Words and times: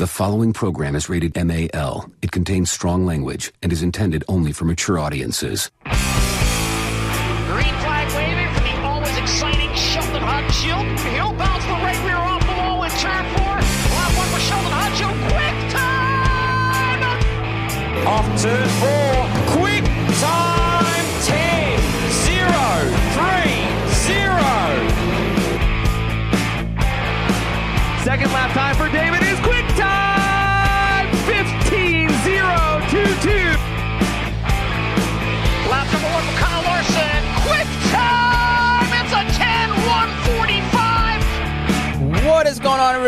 The 0.00 0.06
following 0.06 0.54
program 0.54 0.96
is 0.96 1.10
rated 1.10 1.36
MAL. 1.36 2.10
It 2.22 2.32
contains 2.32 2.70
strong 2.70 3.04
language 3.04 3.52
and 3.62 3.70
is 3.70 3.82
intended 3.82 4.24
only 4.28 4.50
for 4.50 4.64
mature 4.64 4.98
audiences. 4.98 5.70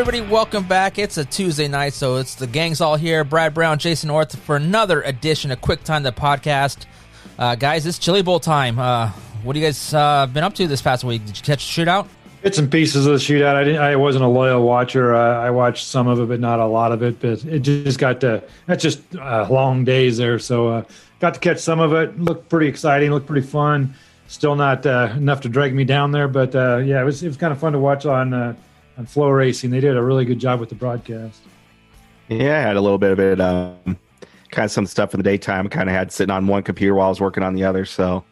Everybody? 0.03 0.33
Welcome 0.33 0.67
back. 0.67 0.99
It's 0.99 1.17
a 1.17 1.25
Tuesday 1.25 1.69
night, 1.69 1.93
so 1.93 2.17
it's 2.17 2.35
the 2.35 2.49
gang's 2.49 2.81
all 2.81 2.97
here. 2.97 3.23
Brad 3.23 3.55
Brown, 3.55 3.79
Jason 3.79 4.09
North 4.09 4.37
for 4.37 4.57
another 4.57 5.01
edition 5.01 5.53
of 5.53 5.61
Quick 5.61 5.85
Time 5.85 6.03
the 6.03 6.11
podcast. 6.11 6.87
Uh, 7.39 7.55
guys, 7.55 7.87
it's 7.87 8.01
Chili 8.01 8.21
Bowl 8.21 8.41
time. 8.41 8.81
Uh, 8.81 9.13
what 9.45 9.53
do 9.53 9.61
you 9.61 9.65
guys 9.65 9.95
uh, 9.95 10.27
been 10.27 10.43
up 10.43 10.55
to 10.55 10.67
this 10.67 10.83
past 10.83 11.05
week? 11.05 11.25
Did 11.25 11.37
you 11.37 11.45
catch 11.45 11.73
the 11.73 11.85
shootout? 11.85 12.09
Bits 12.43 12.59
and 12.59 12.69
pieces 12.69 13.07
of 13.07 13.13
the 13.13 13.19
shootout. 13.21 13.55
I 13.55 13.63
didn't. 13.63 13.81
I 13.81 13.95
wasn't 13.95 14.25
a 14.25 14.29
loyal 14.29 14.65
watcher. 14.65 15.15
I 15.15 15.51
watched 15.51 15.87
some 15.87 16.09
of 16.09 16.19
it, 16.19 16.27
but 16.27 16.41
not 16.41 16.59
a 16.59 16.67
lot 16.67 16.91
of 16.91 17.05
it. 17.05 17.21
But 17.21 17.45
it 17.45 17.61
just 17.61 18.01
got 18.01 18.23
to. 18.23 18.43
That's 18.67 18.83
just 18.83 19.03
uh, 19.15 19.47
long 19.49 19.85
days 19.85 20.17
there. 20.17 20.41
So 20.41 20.67
uh, 20.67 20.85
got 21.21 21.35
to 21.35 21.41
catch 21.41 21.59
some 21.59 21.79
of 21.79 21.93
it. 21.93 22.19
Looked 22.19 22.49
pretty 22.49 22.67
exciting. 22.67 23.13
Looked 23.13 23.29
pretty 23.29 23.47
fun. 23.47 23.95
Still 24.27 24.57
not 24.57 24.85
uh, 24.85 25.13
enough 25.17 25.43
to 25.43 25.49
drag 25.49 25.73
me 25.73 25.85
down 25.85 26.11
there, 26.11 26.27
but 26.27 26.55
yeah, 26.55 27.01
it 27.01 27.05
was 27.05 27.23
it 27.23 27.29
was 27.29 27.37
kind 27.37 27.53
of 27.53 27.61
fun 27.61 27.75
to 27.75 27.79
watch 27.79 28.05
on 28.05 28.57
on 29.03 29.07
FloRacing. 29.07 29.71
They 29.71 29.81
did 29.81 29.97
a 29.97 30.03
really 30.03 30.25
good 30.25 30.39
job 30.39 30.61
with 30.61 30.69
the 30.69 30.75
broadcast. 30.75 31.43
Yeah, 32.29 32.59
I 32.59 32.61
had 32.61 32.77
a 32.77 32.81
little 32.81 32.99
bit 32.99 33.11
of 33.11 33.19
it. 33.19 33.41
Um, 33.41 33.99
kind 34.51 34.65
of 34.65 34.71
some 34.71 34.87
stuff 34.87 35.13
in 35.13 35.19
the 35.19 35.25
daytime. 35.25 35.69
Kind 35.69 35.89
of 35.89 35.95
had 35.95 36.13
sitting 36.13 36.31
on 36.31 36.47
one 36.47 36.63
computer 36.63 36.95
while 36.95 37.07
I 37.07 37.09
was 37.09 37.21
working 37.21 37.43
on 37.43 37.55
the 37.55 37.65
other. 37.65 37.85
So, 37.85 38.25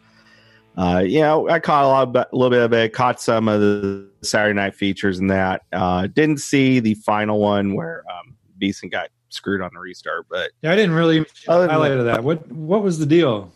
uh, 0.77 1.03
you 1.05 1.19
know, 1.19 1.49
I 1.49 1.59
caught 1.59 1.83
a, 1.83 1.87
lot, 1.87 2.15
a 2.15 2.35
little 2.35 2.49
bit 2.49 2.61
of 2.61 2.73
it. 2.73 2.93
Caught 2.93 3.19
some 3.21 3.47
of 3.47 3.59
the 3.59 4.07
Saturday 4.21 4.55
night 4.55 4.75
features 4.75 5.19
and 5.19 5.29
that. 5.29 5.63
Uh, 5.73 6.07
didn't 6.07 6.37
see 6.37 6.79
the 6.79 6.93
final 6.95 7.39
one 7.39 7.73
where 7.73 8.03
um, 8.09 8.35
Beeson 8.57 8.89
got 8.89 9.09
screwed 9.29 9.61
on 9.61 9.71
the 9.73 9.79
restart, 9.79 10.25
but 10.29 10.51
Yeah, 10.61 10.71
I 10.71 10.75
didn't 10.75 10.95
really 10.95 11.25
highlight 11.45 11.91
of 11.91 12.05
that. 12.05 12.23
What 12.23 12.49
what 12.51 12.81
was 12.81 12.97
the 12.97 13.05
deal? 13.05 13.51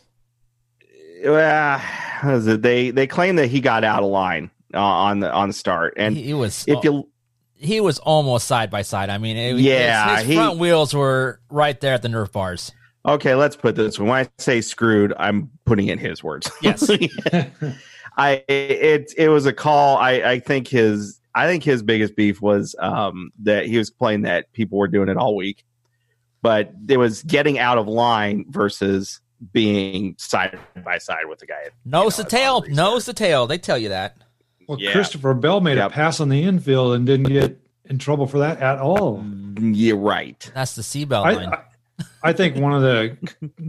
uh, 1.26 1.80
it? 2.24 2.62
they 2.62 2.92
they 2.92 3.08
claim 3.08 3.38
that 3.38 3.48
he 3.48 3.62
got 3.62 3.84
out 3.84 4.04
of 4.04 4.10
line 4.10 4.52
on 4.76 5.20
the 5.20 5.32
on 5.32 5.50
the 5.50 5.54
start, 5.54 5.94
and 5.98 6.16
he, 6.16 6.34
was 6.34 6.66
if 6.68 6.84
you 6.84 7.10
he 7.56 7.80
was 7.82 8.00
almost 8.00 8.48
side 8.48 8.70
by 8.70 8.82
side. 8.82 9.10
I 9.10 9.18
mean, 9.18 9.38
it, 9.38 9.56
Yeah, 9.58 10.10
his, 10.12 10.20
his 10.20 10.28
he- 10.30 10.36
front 10.36 10.60
wheels 10.60 10.94
were 10.94 11.40
right 11.50 11.80
there 11.80 11.94
at 11.94 12.02
the 12.02 12.08
Nerf 12.10 12.32
bars. 12.32 12.72
Okay, 13.06 13.36
let's 13.36 13.56
put 13.56 13.76
this. 13.76 14.00
When 14.00 14.10
I 14.10 14.28
say 14.40 14.62
screwed, 14.62 15.14
I'm 15.20 15.52
putting 15.66 15.88
in 15.90 16.00
his 16.00 16.24
words. 16.24 16.52
Yes. 16.62 16.90
I 18.18 18.44
it 18.48 19.14
it 19.18 19.30
was 19.30 19.46
a 19.46 19.54
call. 19.54 19.98
I 19.98 20.12
I 20.22 20.40
think 20.40 20.68
his 20.68 21.20
I 21.34 21.48
think 21.48 21.64
his 21.64 21.84
biggest 21.84 22.16
beef 22.16 22.42
was 22.42 22.76
um 22.80 23.32
that 23.44 23.66
he 23.66 23.78
was 23.78 23.90
playing 23.92 24.22
that 24.24 24.52
people 24.54 24.78
were 24.78 24.88
doing 24.88 25.10
it 25.10 25.18
all 25.18 25.36
week, 25.36 25.66
but 26.42 26.72
it 26.88 26.98
was 26.98 27.24
getting 27.24 27.60
out 27.60 27.78
of 27.78 27.88
line 27.88 28.46
versus 28.50 29.20
being 29.52 30.16
side 30.18 30.58
by 30.84 30.98
side 30.98 31.26
with 31.28 31.40
the 31.40 31.46
guy. 31.46 31.56
Nose 31.84 32.18
You 32.18 32.24
know, 32.24 32.30
tail, 32.30 32.62
the 32.62 32.68
restart. 32.70 32.76
nose 32.94 33.06
to 33.06 33.14
tail. 33.14 33.48
They 33.48 33.58
tell 33.58 33.78
you 33.78 33.90
that. 33.90 34.16
Well, 34.68 34.80
Yeah. 34.80 34.92
Christopher 34.92 35.34
Bell 35.34 35.62
made 35.62 35.78
Yep. 35.78 35.92
a 35.92 35.94
pass 35.94 36.20
on 36.20 36.30
the 36.30 36.44
infield 36.44 36.96
and 36.96 37.06
didn't 37.06 37.28
get 37.28 37.60
in 37.86 37.98
trouble 37.98 38.28
for 38.28 38.40
that 38.40 38.60
at 38.62 38.80
all. 38.80 39.24
You're 39.60 39.98
right. 39.98 40.52
That's 40.54 40.76
the 40.76 40.82
seatbelt 40.82 41.26
I, 41.26 41.32
line. 41.34 41.50
I, 41.50 41.60
I 42.24 42.34
think 42.34 42.58
one 42.58 42.74
of 42.74 42.82
the 42.82 43.16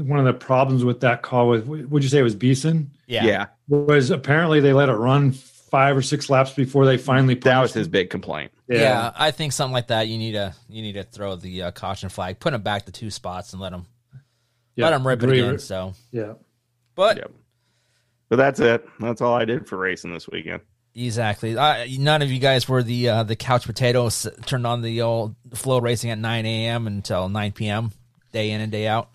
one 0.05 0.19
of 0.19 0.25
the 0.25 0.33
problems 0.33 0.85
with 0.85 1.01
that 1.01 1.23
call 1.23 1.49
was 1.49 1.63
would 1.65 2.03
you 2.03 2.09
say 2.09 2.19
it 2.19 2.23
was 2.23 2.35
Beeson 2.35 2.91
yeah. 3.07 3.25
Yeah, 3.25 3.47
was 3.69 4.11
apparently 4.11 4.59
they 4.61 4.73
let 4.73 4.89
it 4.89 4.95
run 4.95 5.31
five 5.33 5.97
or 5.97 6.03
six 6.03 6.29
laps 6.31 6.53
before 6.53 6.87
they 6.87 6.97
finally 6.97 7.35
that 7.35 7.45
was 7.45 7.71
punished 7.71 7.75
his 7.75 7.89
big 7.89 8.11
complaint. 8.11 8.51
Yeah. 8.69 9.13
I 9.15 9.31
think 9.31 9.53
something 9.53 9.73
like 9.73 9.89
that. 9.89 10.09
You 10.09 10.19
need 10.19 10.33
to 10.33 10.55
you 10.69 10.83
need 10.83 10.95
to 10.95 11.03
throw 11.05 11.37
the 11.37 11.65
uh, 11.65 11.71
caution 11.71 12.09
flag, 12.09 12.41
put 12.41 12.53
him 12.55 12.63
back 12.63 12.87
to 12.87 12.93
two 12.93 13.11
spots, 13.11 13.53
and 13.53 13.61
let 13.63 13.73
him 13.73 13.85
Yeah, 14.75 14.87
let 14.87 14.95
him 14.95 15.07
rip 15.07 15.23
agree. 15.23 15.41
it 15.41 15.45
again. 15.45 15.59
So, 15.61 15.95
Yeah, 16.11 16.33
but 16.97 17.19
Yep. 17.19 17.31
But 18.29 18.37
that's 18.37 18.59
it. 18.59 18.85
That's 18.99 19.21
all 19.21 19.35
I 19.35 19.45
did 19.45 19.69
for 19.69 19.77
racing 19.77 20.13
this 20.13 20.29
weekend. 20.29 20.63
Exactly, 20.99 21.59
uh, 21.59 21.85
none 21.99 22.23
of 22.23 22.33
you 22.33 22.39
guys 22.39 22.67
were 22.67 22.83
the 22.83 23.11
uh, 23.11 23.23
the 23.23 23.37
couch 23.37 23.67
potatoes. 23.67 24.27
Turned 24.47 24.67
on 24.67 24.81
the 24.81 25.03
old 25.03 25.35
FloRacing 25.51 26.11
at 26.11 26.19
nine 26.19 26.47
a.m. 26.47 26.87
until 26.87 27.29
nine 27.29 27.53
p.m. 27.53 27.93
day 28.33 28.51
in 28.51 28.63
and 28.63 28.73
day 28.73 28.87
out. 28.87 29.11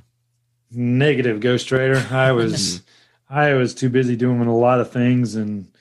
negative 0.69 1.39
Ghost 1.39 1.67
Trader. 1.67 2.05
I 2.11 2.31
was 2.33 2.83
I 3.27 3.53
was 3.55 3.73
too 3.73 3.89
busy 3.89 4.15
doing 4.15 4.41
a 4.41 4.55
lot 4.55 4.79
of 4.79 4.91
things 4.91 5.33
and 5.35 5.71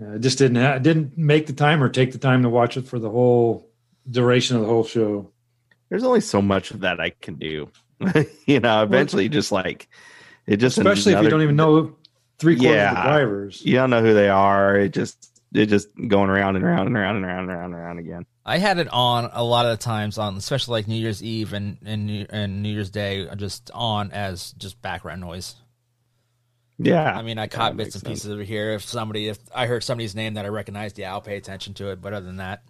uh, 0.00 0.16
just 0.16 0.38
didn't 0.38 0.56
ha- 0.56 0.78
didn't 0.78 1.18
make 1.18 1.46
the 1.46 1.52
time 1.52 1.82
or 1.82 1.90
take 1.90 2.12
the 2.12 2.18
time 2.18 2.42
to 2.42 2.48
watch 2.48 2.78
it 2.78 2.86
for 2.86 2.98
the 2.98 3.10
whole 3.10 3.68
duration 4.10 4.56
of 4.56 4.62
the 4.62 4.68
whole 4.68 4.84
show. 4.84 5.30
There's 5.90 6.04
only 6.04 6.20
so 6.22 6.40
much 6.40 6.70
of 6.70 6.80
that 6.80 6.98
I 6.98 7.10
can 7.10 7.34
do. 7.34 7.70
you 8.46 8.60
know, 8.60 8.82
eventually, 8.82 9.28
just 9.28 9.52
like 9.52 9.88
it 10.46 10.56
just 10.56 10.78
Especially 10.78 11.12
if 11.12 11.22
you 11.22 11.28
don't 11.28 11.42
even 11.42 11.56
know 11.56 11.94
three 12.38 12.56
quarters 12.56 12.82
of 12.90 12.96
the 12.96 13.02
drivers. 13.02 13.62
you 13.64 13.74
don't 13.74 13.90
know 13.90 14.02
who 14.02 14.14
they 14.14 14.28
are. 14.28 14.76
It 14.76 14.90
just 14.92 15.30
it 15.54 15.66
just 15.66 15.88
going 16.08 16.28
around 16.30 16.56
and 16.56 16.64
around 16.64 16.86
and 16.86 16.96
around 16.96 17.16
and 17.16 17.24
around 17.24 17.40
and 17.44 17.50
around 17.50 17.64
and 17.72 17.74
around 17.74 17.98
again. 17.98 18.26
I 18.44 18.58
had 18.58 18.78
it 18.78 18.88
on 18.92 19.30
a 19.32 19.42
lot 19.42 19.66
of 19.66 19.76
the 19.78 19.82
times 19.82 20.18
on, 20.18 20.36
especially 20.36 20.72
like 20.72 20.88
New 20.88 20.96
Year's 21.00 21.22
Eve 21.22 21.52
and 21.52 21.78
and 21.84 22.06
New, 22.06 22.26
and 22.30 22.62
New 22.62 22.68
Year's 22.70 22.90
Day, 22.90 23.28
uh, 23.28 23.34
just 23.34 23.70
on 23.74 24.10
as 24.12 24.52
just 24.52 24.80
background 24.82 25.20
noise. 25.20 25.54
Yeah, 26.78 27.10
I 27.16 27.22
mean, 27.22 27.38
I 27.38 27.46
caught 27.46 27.74
bits 27.76 27.94
and 27.94 28.02
sense. 28.02 28.18
pieces 28.20 28.30
over 28.30 28.42
here. 28.42 28.72
If 28.72 28.84
somebody, 28.84 29.28
if 29.28 29.38
I 29.54 29.66
heard 29.66 29.82
somebody's 29.82 30.14
name 30.14 30.34
that 30.34 30.44
I 30.44 30.48
recognized, 30.48 30.98
yeah, 30.98 31.10
I'll 31.10 31.22
pay 31.22 31.38
attention 31.38 31.72
to 31.74 31.90
it. 31.90 32.02
But 32.02 32.12
other 32.12 32.26
than 32.26 32.36
that, 32.36 32.64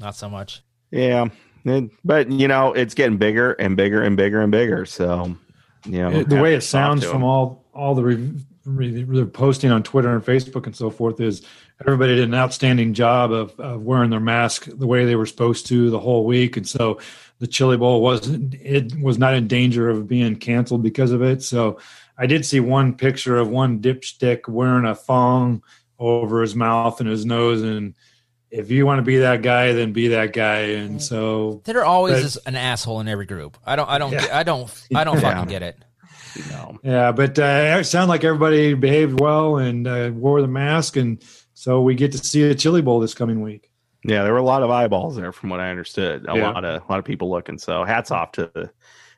not 0.00 0.16
so 0.16 0.30
much. 0.30 0.62
Yeah, 0.90 1.26
It- 1.64 1.90
but 2.02 2.30
you 2.30 2.48
know, 2.48 2.72
it's 2.72 2.94
getting 2.94 3.18
bigger 3.18 3.52
and 3.52 3.76
bigger 3.76 4.02
and 4.02 4.16
bigger 4.16 4.40
and 4.40 4.50
bigger. 4.50 4.86
So 4.86 5.36
you 5.84 5.98
know, 5.98 6.10
It- 6.20 6.28
the 6.30 6.40
way 6.40 6.54
it 6.54 6.62
sounds 6.62 7.04
from 7.04 7.22
all 7.22 7.68
all 7.74 7.94
the 7.94 8.02
re- 8.04 8.32
re- 8.64 9.04
re- 9.04 9.24
posting 9.24 9.70
on 9.70 9.82
Twitter 9.82 10.14
and 10.14 10.24
Facebook 10.24 10.66
and 10.66 10.74
so 10.76 10.90
forth 10.90 11.20
is 11.20 11.42
everybody 11.80 12.14
did 12.16 12.24
an 12.24 12.34
outstanding 12.34 12.94
job 12.94 13.32
of, 13.32 13.58
of 13.58 13.82
wearing 13.82 14.10
their 14.10 14.20
mask 14.20 14.66
the 14.66 14.86
way 14.86 15.04
they 15.04 15.16
were 15.16 15.26
supposed 15.26 15.66
to 15.68 15.90
the 15.90 15.98
whole 15.98 16.24
week, 16.26 16.56
and 16.56 16.68
so 16.68 17.00
the 17.38 17.46
Chili 17.46 17.76
Bowl 17.76 18.02
wasn't 18.02 18.54
it 18.54 18.98
was 19.00 19.18
not 19.18 19.34
in 19.34 19.48
danger 19.48 19.88
of 19.88 20.06
being 20.06 20.36
canceled 20.36 20.82
because 20.82 21.10
of 21.12 21.22
it. 21.22 21.42
So 21.42 21.78
I 22.18 22.26
did 22.26 22.44
see 22.44 22.60
one 22.60 22.94
picture 22.94 23.38
of 23.38 23.48
one 23.48 23.80
dipstick 23.80 24.46
wearing 24.48 24.84
a 24.84 24.94
thong 24.94 25.62
over 25.98 26.42
his 26.42 26.54
mouth 26.54 27.00
and 27.00 27.08
his 27.08 27.24
nose, 27.24 27.62
and 27.62 27.94
if 28.50 28.70
you 28.70 28.84
want 28.84 28.98
to 28.98 29.02
be 29.02 29.18
that 29.18 29.42
guy, 29.42 29.72
then 29.72 29.92
be 29.92 30.08
that 30.08 30.32
guy. 30.32 30.58
And 30.72 31.00
so 31.00 31.62
There 31.64 31.78
are 31.78 31.84
always 31.84 32.14
But- 32.16 32.24
is 32.24 32.36
an 32.46 32.56
asshole 32.56 32.98
in 33.00 33.06
every 33.08 33.26
group. 33.26 33.56
I 33.64 33.76
don't, 33.76 33.88
I 33.88 33.98
don't, 33.98 34.12
Yeah. 34.12 34.26
I 34.32 34.42
don't, 34.42 34.88
I 34.94 35.04
don't 35.04 35.14
Yeah. 35.22 35.34
fucking 35.34 35.48
get 35.48 35.62
it. 35.62 35.78
You 36.34 36.44
know. 36.50 36.78
Yeah, 36.82 37.12
but 37.12 37.38
uh, 37.38 37.78
it 37.80 37.84
sounded 37.84 38.08
like 38.08 38.24
everybody 38.24 38.74
behaved 38.74 39.20
well 39.20 39.56
and 39.58 39.86
uh, 39.86 40.10
wore 40.14 40.40
the 40.40 40.48
mask, 40.48 40.96
and 40.96 41.22
so 41.54 41.80
we 41.82 41.94
get 41.94 42.12
to 42.12 42.18
see 42.18 42.42
a 42.44 42.54
Chili 42.54 42.82
Bowl 42.82 43.00
this 43.00 43.14
coming 43.14 43.40
week. 43.42 43.70
Yeah, 44.04 44.22
there 44.22 44.32
were 44.32 44.38
a 44.38 44.42
lot 44.44 44.62
of 44.62 44.70
eyeballs 44.70 45.16
there, 45.16 45.30
from 45.32 45.50
what 45.50 45.60
I 45.60 45.70
understood. 45.70 46.24
A 46.28 46.36
Yeah. 46.36 46.50
lot 46.52 46.64
of 46.64 46.82
a 46.82 46.86
lot 46.90 46.98
of 46.98 47.04
people 47.04 47.28
looking. 47.30 47.58
So 47.58 47.84
hats 47.84 48.10
off 48.10 48.32
to 48.32 48.70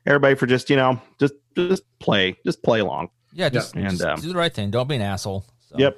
everybody 0.05 0.35
for 0.35 0.45
just 0.45 0.69
you 0.69 0.75
know 0.75 0.99
just 1.19 1.33
just 1.55 1.83
play 1.99 2.35
just 2.45 2.61
play 2.63 2.79
along. 2.79 3.09
Yeah, 3.31 3.49
just, 3.49 3.75
And, 3.75 3.89
just 3.91 4.03
um, 4.03 4.19
do 4.19 4.27
the 4.27 4.35
right 4.37 4.53
thing. 4.53 4.69
Don't 4.71 4.87
be 4.87 4.95
an 4.95 5.01
asshole. 5.01 5.45
So, 5.69 5.75
Yep. 5.79 5.97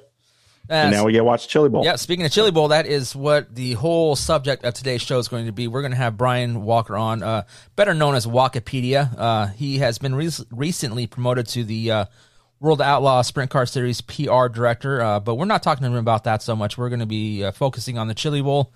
And 0.68 0.92
now 0.92 1.04
we 1.04 1.12
get 1.12 1.18
to 1.18 1.24
watch 1.24 1.48
Chili 1.48 1.68
Bowl. 1.68 1.84
Yeah, 1.84 1.96
speaking 1.96 2.24
of 2.26 2.32
Chili 2.32 2.50
Bowl, 2.50 2.68
that 2.68 2.86
is 2.86 3.14
what 3.14 3.54
the 3.54 3.74
whole 3.74 4.16
subject 4.16 4.64
of 4.64 4.74
today's 4.74 5.02
show 5.02 5.18
is 5.18 5.28
going 5.28 5.46
to 5.46 5.52
be. 5.52 5.68
We're 5.68 5.82
going 5.82 5.92
to 5.92 5.96
have 5.96 6.16
Brian 6.16 6.62
Walker 6.64 6.96
on, 6.96 7.22
uh, 7.22 7.44
better 7.76 7.94
known 7.94 8.14
as 8.14 8.26
Walkipedia. 8.26 9.14
Uh, 9.16 9.46
he 9.48 9.78
has 9.78 9.98
been 9.98 10.14
re- 10.14 10.30
recently 10.50 11.06
promoted 11.06 11.46
to 11.48 11.64
the 11.64 11.90
uh, 11.90 12.04
World 12.58 12.80
Outlaw 12.80 13.22
Sprint 13.22 13.50
Car 13.50 13.66
Series 13.66 14.00
PR 14.00 14.48
director, 14.48 15.00
uh, 15.02 15.20
but 15.20 15.34
we're 15.36 15.44
not 15.44 15.62
talking 15.62 15.82
to 15.82 15.88
him 15.88 15.96
about 15.96 16.24
that 16.24 16.42
so 16.42 16.56
much. 16.56 16.78
We're 16.78 16.88
going 16.88 17.00
to 17.00 17.06
be 17.06 17.44
uh, 17.44 17.52
focusing 17.52 17.98
on 17.98 18.08
the 18.08 18.14
Chili 18.14 18.42
Bowl, 18.42 18.72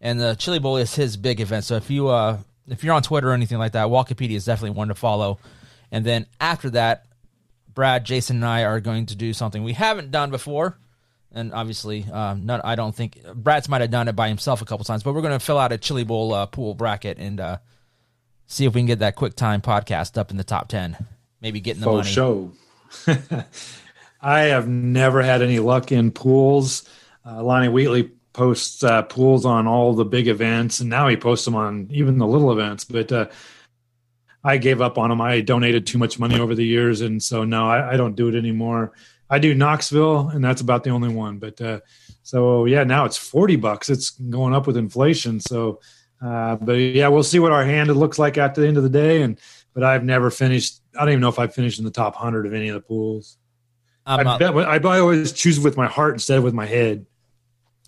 and 0.00 0.20
the 0.20 0.34
Chili 0.36 0.60
Bowl 0.60 0.76
is 0.76 0.94
his 0.94 1.16
big 1.16 1.40
event. 1.40 1.64
So 1.64 1.76
if 1.76 1.90
you 1.90 2.08
uh, 2.08 2.38
if 2.68 2.84
you're 2.84 2.94
on 2.94 3.02
Twitter 3.02 3.30
or 3.30 3.32
anything 3.32 3.58
like 3.58 3.72
that, 3.72 3.88
Walkipedia 3.88 4.36
is 4.36 4.44
definitely 4.44 4.76
one 4.76 4.88
to 4.88 4.94
follow. 4.94 5.38
And 5.90 6.04
then 6.04 6.26
after 6.40 6.70
that, 6.70 7.06
Brad, 7.74 8.04
Jason, 8.04 8.36
and 8.36 8.44
I 8.44 8.64
are 8.64 8.80
going 8.80 9.06
to 9.06 9.16
do 9.16 9.32
something 9.32 9.64
we 9.64 9.72
haven't 9.72 10.10
done 10.10 10.30
before. 10.30 10.78
And 11.34 11.52
obviously, 11.52 12.04
um, 12.12 12.46
not. 12.46 12.64
I 12.64 12.76
don't 12.76 12.94
think 12.94 13.20
Brad 13.34 13.68
might 13.68 13.80
have 13.80 13.90
done 13.90 14.06
it 14.06 14.14
by 14.14 14.28
himself 14.28 14.62
a 14.62 14.64
couple 14.64 14.84
times, 14.84 15.02
but 15.02 15.14
we're 15.14 15.20
going 15.20 15.32
to 15.32 15.44
fill 15.44 15.58
out 15.58 15.72
a 15.72 15.78
Chili 15.78 16.04
Bowl 16.04 16.32
uh, 16.32 16.46
pool 16.46 16.74
bracket 16.74 17.18
and 17.18 17.40
uh, 17.40 17.58
see 18.46 18.66
if 18.66 18.74
we 18.74 18.80
can 18.80 18.86
get 18.86 19.00
that 19.00 19.16
Quick 19.16 19.34
Time 19.34 19.60
podcast 19.60 20.16
up 20.16 20.30
in 20.30 20.36
the 20.36 20.44
top 20.44 20.68
ten. 20.68 20.96
Maybe 21.40 21.60
getting 21.60 21.80
the 21.80 21.86
Faux 21.86 22.04
money. 22.04 22.10
show. 22.10 22.52
I 24.22 24.40
have 24.42 24.68
never 24.68 25.22
had 25.22 25.42
any 25.42 25.58
luck 25.58 25.90
in 25.90 26.12
pools. 26.12 26.88
Uh, 27.26 27.42
Lonnie 27.42 27.68
Wheatley 27.68 28.10
posts 28.32 28.84
uh, 28.84 29.02
pools 29.02 29.44
on 29.44 29.66
all 29.66 29.92
the 29.92 30.04
big 30.04 30.28
events, 30.28 30.80
and 30.80 30.88
now 30.88 31.08
he 31.08 31.16
posts 31.16 31.44
them 31.44 31.56
on 31.56 31.88
even 31.90 32.18
the 32.18 32.26
little 32.26 32.52
events. 32.52 32.84
But 32.84 33.10
uh, 33.10 33.26
I 34.44 34.58
gave 34.58 34.80
up 34.80 34.98
on 34.98 35.10
them. 35.10 35.20
I 35.20 35.40
donated 35.40 35.86
too 35.86 35.98
much 35.98 36.18
money 36.18 36.38
over 36.38 36.54
the 36.54 36.64
years, 36.64 37.00
and 37.00 37.22
so 37.22 37.44
no, 37.44 37.68
I, 37.68 37.94
I 37.94 37.96
don't 37.96 38.14
do 38.14 38.28
it 38.28 38.34
anymore. 38.34 38.92
I 39.34 39.38
do 39.40 39.52
Knoxville, 39.52 40.28
and 40.28 40.44
that's 40.44 40.60
about 40.60 40.84
the 40.84 40.90
only 40.90 41.08
one. 41.08 41.38
But 41.38 41.60
uh, 41.60 41.80
so 42.22 42.66
yeah, 42.66 42.84
now 42.84 43.04
it's 43.04 43.16
forty 43.16 43.56
bucks. 43.56 43.90
It's 43.90 44.10
going 44.10 44.54
up 44.54 44.68
with 44.68 44.76
inflation. 44.76 45.40
So, 45.40 45.80
uh, 46.24 46.54
but 46.56 46.74
yeah, 46.74 47.08
we'll 47.08 47.24
see 47.24 47.40
what 47.40 47.50
our 47.50 47.64
hand 47.64 47.94
looks 47.96 48.16
like 48.16 48.38
at 48.38 48.54
the 48.54 48.64
end 48.68 48.76
of 48.76 48.84
the 48.84 48.88
day. 48.88 49.22
And 49.22 49.40
but 49.74 49.82
I've 49.82 50.04
never 50.04 50.30
finished. 50.30 50.80
I 50.96 51.00
don't 51.00 51.08
even 51.08 51.20
know 51.20 51.30
if 51.30 51.40
I've 51.40 51.52
finished 51.52 51.80
in 51.80 51.84
the 51.84 51.90
top 51.90 52.14
hundred 52.14 52.46
of 52.46 52.54
any 52.54 52.68
of 52.68 52.74
the 52.74 52.80
pools. 52.80 53.36
I'm 54.06 54.28
I 54.28 54.38
bet 54.38 54.54
I, 54.54 54.76
I 54.76 55.00
always 55.00 55.32
choose 55.32 55.58
with 55.58 55.76
my 55.76 55.88
heart 55.88 56.14
instead 56.14 56.38
of 56.38 56.44
with 56.44 56.54
my 56.54 56.66
head. 56.66 57.04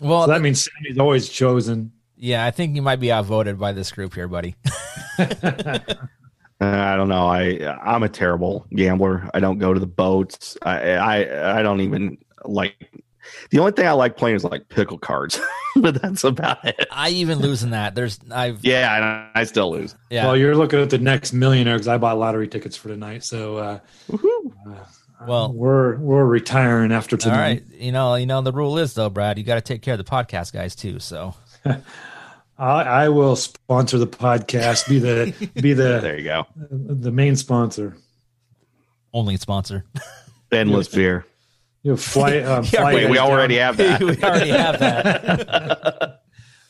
well, 0.01 0.25
So 0.25 0.33
that 0.33 0.43
means 0.43 0.65
Sammy's 0.65 0.99
always 0.99 1.29
chosen. 1.29 1.93
yeah, 2.17 2.45
I 2.45 2.51
think 2.51 2.75
you 2.75 2.83
might 2.83 2.99
be 2.99 3.13
outvoted 3.13 3.57
by 3.57 3.71
this 3.71 3.93
group 3.93 4.15
here, 4.15 4.27
buddy. 4.27 4.57
Uh, 6.61 6.65
I 6.67 6.97
don't 6.97 7.09
know. 7.09 7.27
I 7.27 7.77
I'm 7.83 8.03
a 8.03 8.09
terrible 8.09 8.67
gambler. 8.75 9.29
I 9.35 9.41
don't 9.41 9.59
go 9.59 9.75
to 9.75 9.81
the 9.81 9.87
boats. 9.87 10.57
I 10.63 10.93
I 10.93 11.59
I 11.59 11.63
don't 11.63 11.81
even 11.81 12.19
like. 12.45 12.75
The 13.51 13.59
only 13.59 13.73
thing 13.73 13.89
I 13.89 13.93
like 13.93 14.17
playing 14.17 14.37
is 14.37 14.45
like 14.45 14.69
pickle 14.69 14.99
cards, 14.99 15.41
but 15.77 16.01
that's 16.01 16.23
about 16.23 16.65
it. 16.65 16.87
I 16.93 17.11
even 17.11 17.41
lose 17.41 17.65
in 17.65 17.71
that. 17.71 17.97
There's, 17.97 18.21
I've, 18.31 18.65
Yeah, 18.65 19.29
I, 19.35 19.41
I 19.41 19.45
still 19.45 19.73
lose. 19.73 19.97
yeah. 20.11 20.27
Well, 20.27 20.37
you're 20.37 20.55
looking 20.55 20.81
at 20.81 20.91
the 20.91 20.99
next 20.99 21.33
millionaire 21.33 21.75
because 21.75 21.89
I 21.89 21.99
bought 21.99 22.19
lottery 22.19 22.47
tickets 22.47 22.77
for 22.77 22.89
tonight. 22.89 23.25
So, 23.25 23.57
uh, 23.57 23.79
well, 25.27 25.53
we're 25.53 25.97
we're 25.97 26.25
retiring 26.25 26.93
after 26.93 27.17
tonight. 27.17 27.37
right. 27.39 27.81
You 27.81 27.91
know, 27.91 28.15
you 28.15 28.27
know 28.27 28.43
the 28.43 28.53
rule 28.53 28.79
is 28.79 28.95
though, 28.95 29.11
Brad. 29.11 29.39
You 29.39 29.45
got 29.45 29.57
to 29.57 29.61
take 29.61 29.83
care 29.83 29.95
of 29.95 29.99
the 29.99 30.05
podcast 30.05 30.53
guys 30.53 30.77
too. 30.77 30.99
So 31.01 31.35
I, 32.59 32.83
I 32.83 33.09
will 33.11 33.37
sponsor 33.37 33.99
the 33.99 34.07
podcast. 34.07 34.89
Be 34.89 34.99
the 34.99 35.51
be 35.61 35.73
the 35.75 36.01
There 36.01 36.19
you 36.19 36.25
go. 36.25 36.47
the 36.71 37.11
main 37.13 37.37
sponsor. 37.37 37.97
only 39.13 39.37
sponsor. 39.37 39.85
Endless 40.53 40.89
beer. 40.89 41.27
You 41.83 41.93
know, 41.93 41.97
fly 41.97 42.39
um, 42.41 42.65
fly 42.65 42.95
Wait, 42.95 43.03
you 43.05 43.09
we 43.11 43.19
already 43.19 43.57
down, 43.57 43.75
have 43.75 43.77
that. 43.77 44.01
we 44.03 44.23
already 44.23 44.51
have 44.51 44.79
that. 44.81 46.23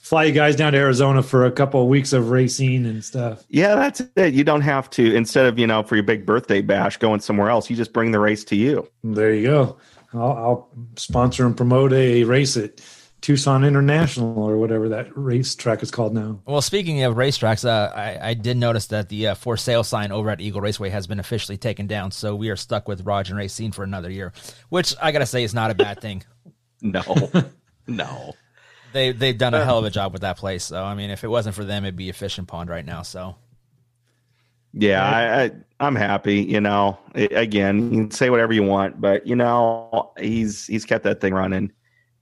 fly 0.02 0.24
you 0.24 0.32
guys 0.32 0.56
down 0.56 0.72
to 0.72 0.78
Arizona 0.78 1.22
for 1.22 1.46
a 1.46 1.52
couple 1.52 1.82
of 1.82 1.88
weeks 1.88 2.12
of 2.12 2.30
racing 2.30 2.84
and 2.86 3.04
stuff. 3.04 3.44
Yeah, 3.48 3.74
that's 3.76 4.02
it. 4.16 4.34
You 4.34 4.44
don't 4.44 4.60
have 4.62 4.90
to. 4.90 5.14
Instead 5.14 5.46
of 5.46 5.58
you 5.58 5.66
know 5.66 5.82
for 5.82 5.94
your 5.96 6.02
big 6.04 6.26
birthday 6.26 6.60
bash 6.62 6.96
going 6.96 7.20
somewhere 7.20 7.48
else, 7.50 7.70
you 7.70 7.76
just 7.76 7.92
bring 7.92 8.10
the 8.10 8.18
race 8.18 8.44
to 8.44 8.56
you. 8.56 8.88
There 9.04 9.32
you 9.34 9.46
go. 9.46 9.76
I'll, 10.14 10.20
I'll 10.32 10.70
sponsor 10.96 11.44
and 11.46 11.56
promote 11.56 11.92
a 11.92 12.24
race 12.24 12.56
at 12.56 12.80
Tucson 13.26 13.64
International 13.64 14.38
or 14.38 14.56
whatever 14.56 14.88
that 14.90 15.08
racetrack 15.16 15.82
is 15.82 15.90
called 15.90 16.14
now. 16.14 16.40
Well, 16.46 16.62
speaking 16.62 17.02
of 17.02 17.16
racetracks, 17.16 17.64
uh, 17.68 17.92
I, 17.92 18.28
I 18.28 18.34
did 18.34 18.56
notice 18.56 18.86
that 18.86 19.08
the 19.08 19.26
uh, 19.26 19.34
for 19.34 19.56
sale 19.56 19.82
sign 19.82 20.12
over 20.12 20.30
at 20.30 20.40
Eagle 20.40 20.60
Raceway 20.60 20.90
has 20.90 21.08
been 21.08 21.18
officially 21.18 21.56
taken 21.56 21.88
down. 21.88 22.12
So 22.12 22.36
we 22.36 22.50
are 22.50 22.56
stuck 22.56 22.86
with 22.86 23.00
Roger 23.04 23.32
and 23.32 23.38
Racine 23.38 23.72
for 23.72 23.82
another 23.82 24.12
year, 24.12 24.32
which 24.68 24.94
I 25.02 25.10
got 25.10 25.18
to 25.18 25.26
say 25.26 25.42
is 25.42 25.54
not 25.54 25.72
a 25.72 25.74
bad 25.74 26.00
thing. 26.00 26.22
No, 26.82 27.02
no. 27.88 28.34
They 28.92 29.10
they've 29.10 29.36
done 29.36 29.54
a 29.54 29.64
hell 29.64 29.78
of 29.78 29.84
a 29.86 29.90
job 29.90 30.12
with 30.12 30.22
that 30.22 30.36
place. 30.36 30.62
So 30.62 30.80
I 30.84 30.94
mean, 30.94 31.10
if 31.10 31.24
it 31.24 31.28
wasn't 31.28 31.56
for 31.56 31.64
them, 31.64 31.84
it'd 31.84 31.96
be 31.96 32.10
a 32.10 32.12
fishing 32.12 32.46
pond 32.46 32.70
right 32.70 32.84
now. 32.84 33.02
So 33.02 33.34
Yeah, 34.72 35.02
I, 35.04 35.42
I 35.42 35.50
I'm 35.80 35.96
happy. 35.96 36.42
You 36.42 36.60
know, 36.60 36.96
I- 37.16 37.22
again, 37.32 37.90
you 37.92 38.00
can 38.02 38.10
say 38.12 38.30
whatever 38.30 38.52
you 38.52 38.62
want, 38.62 39.00
but 39.00 39.26
you 39.26 39.34
know, 39.34 40.12
he's 40.16 40.64
he's 40.68 40.84
kept 40.84 41.02
that 41.04 41.20
thing 41.20 41.34
running 41.34 41.72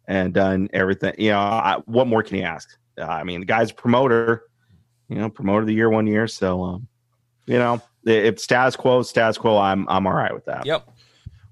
and 0.07 0.33
done 0.35 0.69
everything. 0.73 1.15
You 1.19 1.31
know, 1.31 1.39
I, 1.39 1.79
what 1.87 2.07
more 2.07 2.23
can 2.23 2.37
he 2.37 2.43
ask? 2.43 2.77
Uh, 2.99 3.05
I 3.05 3.25
mean, 3.25 3.41
the 3.41 3.47
guy's 3.47 3.71
a 3.71 3.75
promoter. 3.75 4.45
You 5.09 5.17
know, 5.17 5.29
promoter 5.29 5.61
of 5.61 5.67
the 5.67 5.75
year 5.75 5.91
one 5.91 6.07
year. 6.07 6.27
So, 6.27 6.63
um, 6.63 6.89
you 7.47 7.59
know, 7.59 7.83
if 8.07 8.41
status 8.41 8.75
quo, 8.75 9.03
status 9.03 9.37
quo, 9.37 9.59
I'm 9.59 9.87
I'm 9.89 10.07
all 10.07 10.15
right 10.15 10.33
with 10.33 10.47
that. 10.47 10.65
yep, 10.65 10.89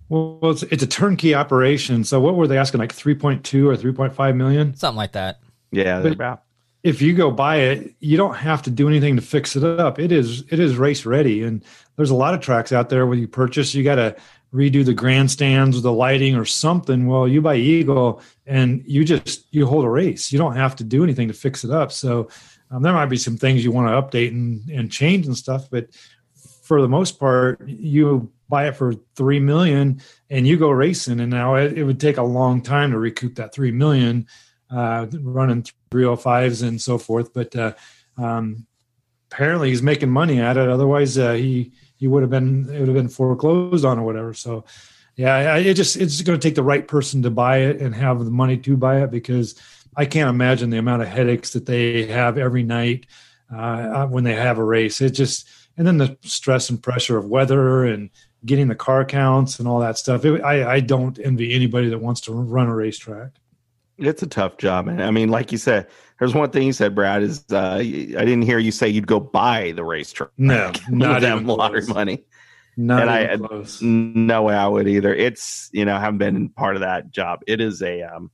Well, 0.09 0.39
it's, 0.51 0.63
it's 0.65 0.83
a 0.83 0.87
turnkey 0.87 1.35
operation. 1.35 2.05
So 2.05 2.21
what 2.21 2.35
were 2.35 2.47
they 2.47 2.57
asking? 2.57 2.81
Like 2.81 2.95
3.2 2.95 3.67
or 3.67 3.77
3.5 3.77 4.37
million? 4.37 4.75
something 4.75 4.97
like 4.97 5.13
that. 5.13 5.41
Yeah, 5.71 6.01
about. 6.01 6.43
If 6.83 7.01
you 7.01 7.15
go 7.15 7.31
buy 7.31 7.57
it, 7.57 7.95
you 8.01 8.17
don't 8.17 8.35
have 8.35 8.63
to 8.63 8.71
do 8.71 8.89
anything 8.89 9.17
to 9.17 9.23
fix 9.23 9.55
it 9.55 9.63
up. 9.63 9.99
It 9.99 10.11
is 10.11 10.45
it 10.51 10.59
is 10.59 10.77
race 10.77 11.07
ready. 11.07 11.43
And 11.43 11.65
there's 11.97 12.11
a 12.11 12.15
lot 12.15 12.35
of 12.35 12.41
tracks 12.41 12.73
out 12.73 12.89
there 12.89 13.07
where 13.07 13.17
you 13.17 13.29
purchase, 13.29 13.75
you 13.75 13.85
got 13.85 13.97
to 13.97 14.17
redo 14.53 14.85
the 14.85 14.95
grandstands, 14.95 15.77
or 15.79 15.81
the 15.81 15.93
lighting, 15.93 16.37
or 16.37 16.45
something. 16.45 17.07
Well, 17.07 17.27
you 17.27 17.41
buy 17.41 17.57
Eagle 17.57 18.23
and 18.47 18.83
you 18.87 19.05
just 19.05 19.47
you 19.51 19.67
hold 19.67 19.85
a 19.85 19.89
race. 19.89 20.33
You 20.33 20.39
don't 20.39 20.57
have 20.57 20.77
to 20.77 20.85
do 20.85 21.03
anything 21.03 21.29
to 21.29 21.35
fix 21.35 21.65
it 21.65 21.71
up. 21.71 21.93
So 21.93 22.29
um, 22.71 22.83
there 22.83 22.93
might 22.93 23.07
be 23.07 23.17
some 23.17 23.37
things 23.37 23.65
you 23.65 23.73
want 23.73 23.89
to 23.89 24.19
update 24.19 24.29
and, 24.29 24.69
and 24.71 24.91
change 24.91 25.27
and 25.27 25.37
stuff, 25.37 25.69
but 25.71 25.89
for 26.63 26.81
the 26.81 26.89
most 26.89 27.19
part, 27.19 27.61
you 27.67 28.33
buy 28.49 28.69
it 28.69 28.77
for 28.77 28.95
three 29.17 29.41
million 29.41 30.01
and 30.31 30.47
you 30.47 30.57
go 30.57 30.71
racing. 30.71 31.21
And 31.21 31.31
now 31.31 31.57
it, 31.57 31.77
it 31.77 31.85
would 31.85 32.01
take 32.01 32.19
a 32.19 32.23
long 32.23 32.63
time 32.63 32.93
to 32.93 32.99
recoup 32.99 33.35
that 33.37 33.53
three 33.55 33.73
million, 33.73 34.27
uh, 34.71 35.07
running 35.21 35.67
305s 35.91 36.67
and 36.67 36.81
so 36.81 36.99
forth. 36.99 37.33
But 37.35 37.55
uh, 37.57 37.75
um, 38.17 38.67
apparently 39.31 39.71
he's 39.71 39.83
making 39.83 40.11
money 40.11 40.41
at 40.41 40.57
it. 40.57 40.69
Otherwise, 40.69 41.19
uh, 41.19 41.33
he 41.33 41.73
he 42.03 42.09
would 42.09 42.25
have 42.25 42.31
been 42.31 42.69
it 42.69 42.81
would 42.81 42.89
have 42.89 42.97
been 42.97 43.09
foreclosed 43.09 43.85
on 43.85 43.97
or 43.97 44.03
whatever. 44.03 44.35
So 44.35 44.65
yeah, 45.15 45.55
it 45.57 45.75
just 45.75 45.95
it's 45.97 46.21
going 46.23 46.37
to 46.37 46.49
take 46.49 46.57
the 46.57 46.63
right 46.65 46.89
person 46.89 47.23
to 47.23 47.31
buy 47.31 47.59
it 47.59 47.81
and 47.81 47.95
have 47.95 48.25
the 48.25 48.31
money 48.33 48.57
to 48.57 48.77
buy 48.77 49.05
it 49.05 49.13
because 49.13 49.55
I 49.97 50.07
can't 50.07 50.29
imagine 50.29 50.71
the 50.71 50.79
amount 50.79 51.03
of 51.03 51.09
headaches 51.09 51.53
that 51.53 51.65
they 51.65 52.07
have 52.07 52.39
every 52.39 52.65
night 52.65 53.07
uh, 53.55 54.09
when 54.09 54.25
they 54.25 54.35
have 54.35 54.59
a 54.59 54.65
race. 54.65 55.01
It 55.01 55.11
just 55.11 55.49
and 55.77 55.87
then 55.87 55.99
the 55.99 56.19
stress 56.23 56.71
and 56.71 56.83
pressure 56.83 57.19
of 57.19 57.27
weather 57.27 57.85
and 57.85 58.11
getting 58.45 58.67
the 58.67 58.75
car 58.75 59.05
counts 59.05 59.61
and 59.61 59.69
all 59.69 59.79
that 59.79 59.97
stuff. 59.97 60.25
It, 60.25 60.43
I 60.43 60.75
I 60.75 60.81
don't 60.81 61.21
envy 61.23 61.55
anybody 61.55 61.89
that 61.91 62.01
wants 62.01 62.23
to 62.23 62.33
run 62.33 62.67
a 62.67 62.75
racetrack. 62.75 63.31
It's 64.03 64.23
a 64.23 64.27
tough 64.27 64.59
job, 64.59 64.89
and 64.89 65.03
I 65.03 65.11
mean, 65.11 65.29
like 65.29 65.53
you 65.53 65.59
said, 65.59 65.87
there's 66.19 66.35
one 66.35 66.51
thing 66.51 66.63
you 66.67 66.73
said, 66.73 66.95
Brad. 66.95 67.23
Is 67.23 67.45
uh, 67.53 67.77
I 67.79 67.83
didn't 67.83 68.43
hear 68.43 68.59
you 68.59 68.73
say 68.73 68.89
you'd 68.89 69.07
go 69.07 69.21
buy 69.21 69.73
the 69.73 69.85
racetrack. 69.85 70.31
No, 70.39 70.73
not 70.91 71.21
that 71.23 71.45
lottery 71.45 71.87
money. 71.87 72.25
Not 72.77 73.07
And 73.09 73.31
even 73.33 73.45
I- 73.45 73.49
close. 73.49 73.83
No 73.83 74.43
way 74.45 74.55
I 74.55 74.67
would 74.67 74.89
either. 74.89 75.15
It's 75.15 75.69
you 75.73 75.85
know, 75.85 75.95
I 75.97 76.01
haven't 76.01 76.19
been 76.19 76.49
part 76.51 76.75
of 76.77 76.81
that 76.81 77.11
job. 77.11 77.41
It 77.47 77.61
is 77.61 77.83
a 77.83 78.03
um 78.03 78.31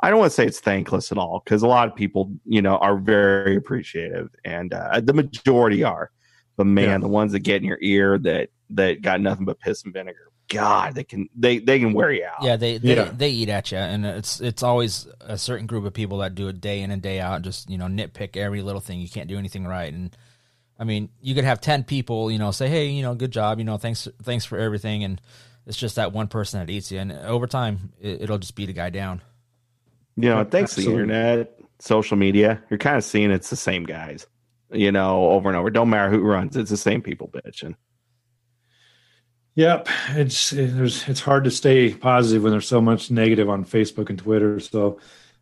I 0.00 0.10
don't 0.10 0.18
want 0.20 0.30
to 0.30 0.34
say 0.34 0.46
it's 0.46 0.60
thankless 0.60 1.10
at 1.10 1.18
all 1.18 1.42
because 1.44 1.62
a 1.62 1.66
lot 1.66 1.88
of 1.88 1.96
people, 1.96 2.32
you 2.44 2.62
know, 2.62 2.76
are 2.76 2.96
very 2.96 3.56
appreciative 3.56 4.28
and 4.44 4.72
uh, 4.72 5.00
the 5.00 5.12
majority 5.12 5.82
are. 5.82 6.10
But 6.56 6.66
man, 6.66 6.84
Yeah. 6.88 6.98
the 6.98 7.08
ones 7.08 7.32
that 7.32 7.40
get 7.40 7.56
in 7.62 7.64
your 7.68 7.78
ear 7.80 8.16
that 8.18 8.50
that 8.70 9.00
got 9.02 9.20
nothing 9.20 9.44
but 9.44 9.58
piss 9.60 9.82
and 9.84 9.92
vinegar, 9.92 10.27
God, 10.48 10.94
they 10.94 11.04
can 11.04 11.28
they 11.36 11.58
they 11.58 11.78
can 11.78 11.92
wear 11.92 12.10
you 12.10 12.24
out. 12.24 12.42
Yeah, 12.42 12.56
they 12.56 12.78
they, 12.78 12.96
Yeah. 12.96 13.10
they 13.14 13.30
eat 13.30 13.48
at 13.48 13.70
you, 13.70 13.78
and 13.78 14.04
it's 14.06 14.40
it's 14.40 14.62
always 14.62 15.06
a 15.20 15.36
certain 15.38 15.66
group 15.66 15.84
of 15.84 15.92
people 15.92 16.18
that 16.18 16.34
do 16.34 16.48
it 16.48 16.60
day 16.60 16.80
in 16.80 16.90
and 16.90 17.02
day 17.02 17.20
out, 17.20 17.42
just 17.42 17.68
you 17.70 17.78
know 17.78 17.86
nitpick 17.86 18.36
every 18.36 18.62
little 18.62 18.80
thing. 18.80 19.00
You 19.00 19.08
can't 19.08 19.28
do 19.28 19.38
anything 19.38 19.66
right, 19.66 19.92
and 19.92 20.16
I 20.78 20.84
mean, 20.84 21.10
you 21.20 21.34
could 21.34 21.44
have 21.44 21.60
ten 21.60 21.84
people, 21.84 22.30
you 22.30 22.38
know, 22.38 22.50
say, 22.50 22.68
hey, 22.68 22.86
you 22.88 23.02
know, 23.02 23.14
good 23.14 23.30
job, 23.30 23.58
you 23.58 23.64
know, 23.64 23.76
thanks 23.76 24.08
thanks 24.22 24.44
for 24.44 24.58
everything, 24.58 25.04
and 25.04 25.20
it's 25.66 25.76
just 25.76 25.96
that 25.96 26.12
one 26.12 26.28
person 26.28 26.60
that 26.60 26.70
eats 26.70 26.90
you, 26.90 26.98
and 26.98 27.12
over 27.12 27.46
time, 27.46 27.92
it, 28.00 28.22
it'll 28.22 28.38
just 28.38 28.54
beat 28.54 28.70
a 28.70 28.72
guy 28.72 28.90
down. 28.90 29.20
You 30.16 30.30
know, 30.30 30.44
thanks 30.44 30.74
to 30.74 30.80
the 30.80 30.90
internet, 30.90 31.60
social 31.78 32.16
media, 32.16 32.62
you're 32.70 32.78
kind 32.78 32.96
of 32.96 33.04
seeing 33.04 33.30
it's 33.30 33.50
the 33.50 33.56
same 33.56 33.84
guys, 33.84 34.26
you 34.72 34.90
know, 34.90 35.30
over 35.30 35.48
and 35.48 35.56
over. 35.58 35.70
Don't 35.70 35.90
matter 35.90 36.10
who 36.10 36.20
runs, 36.22 36.56
it's 36.56 36.70
the 36.70 36.76
same 36.76 37.02
people 37.02 37.28
bitching. 37.28 37.74
Yep, 39.58 39.88
it's 40.10 40.52
it, 40.52 40.70
it's 41.08 41.20
hard 41.20 41.42
to 41.42 41.50
stay 41.50 41.92
positive 41.92 42.44
when 42.44 42.52
there's 42.52 42.68
so 42.68 42.80
much 42.80 43.10
negative 43.10 43.50
on 43.50 43.64
Facebook 43.64 44.08
and 44.08 44.16
Twitter. 44.16 44.60
So, 44.60 45.00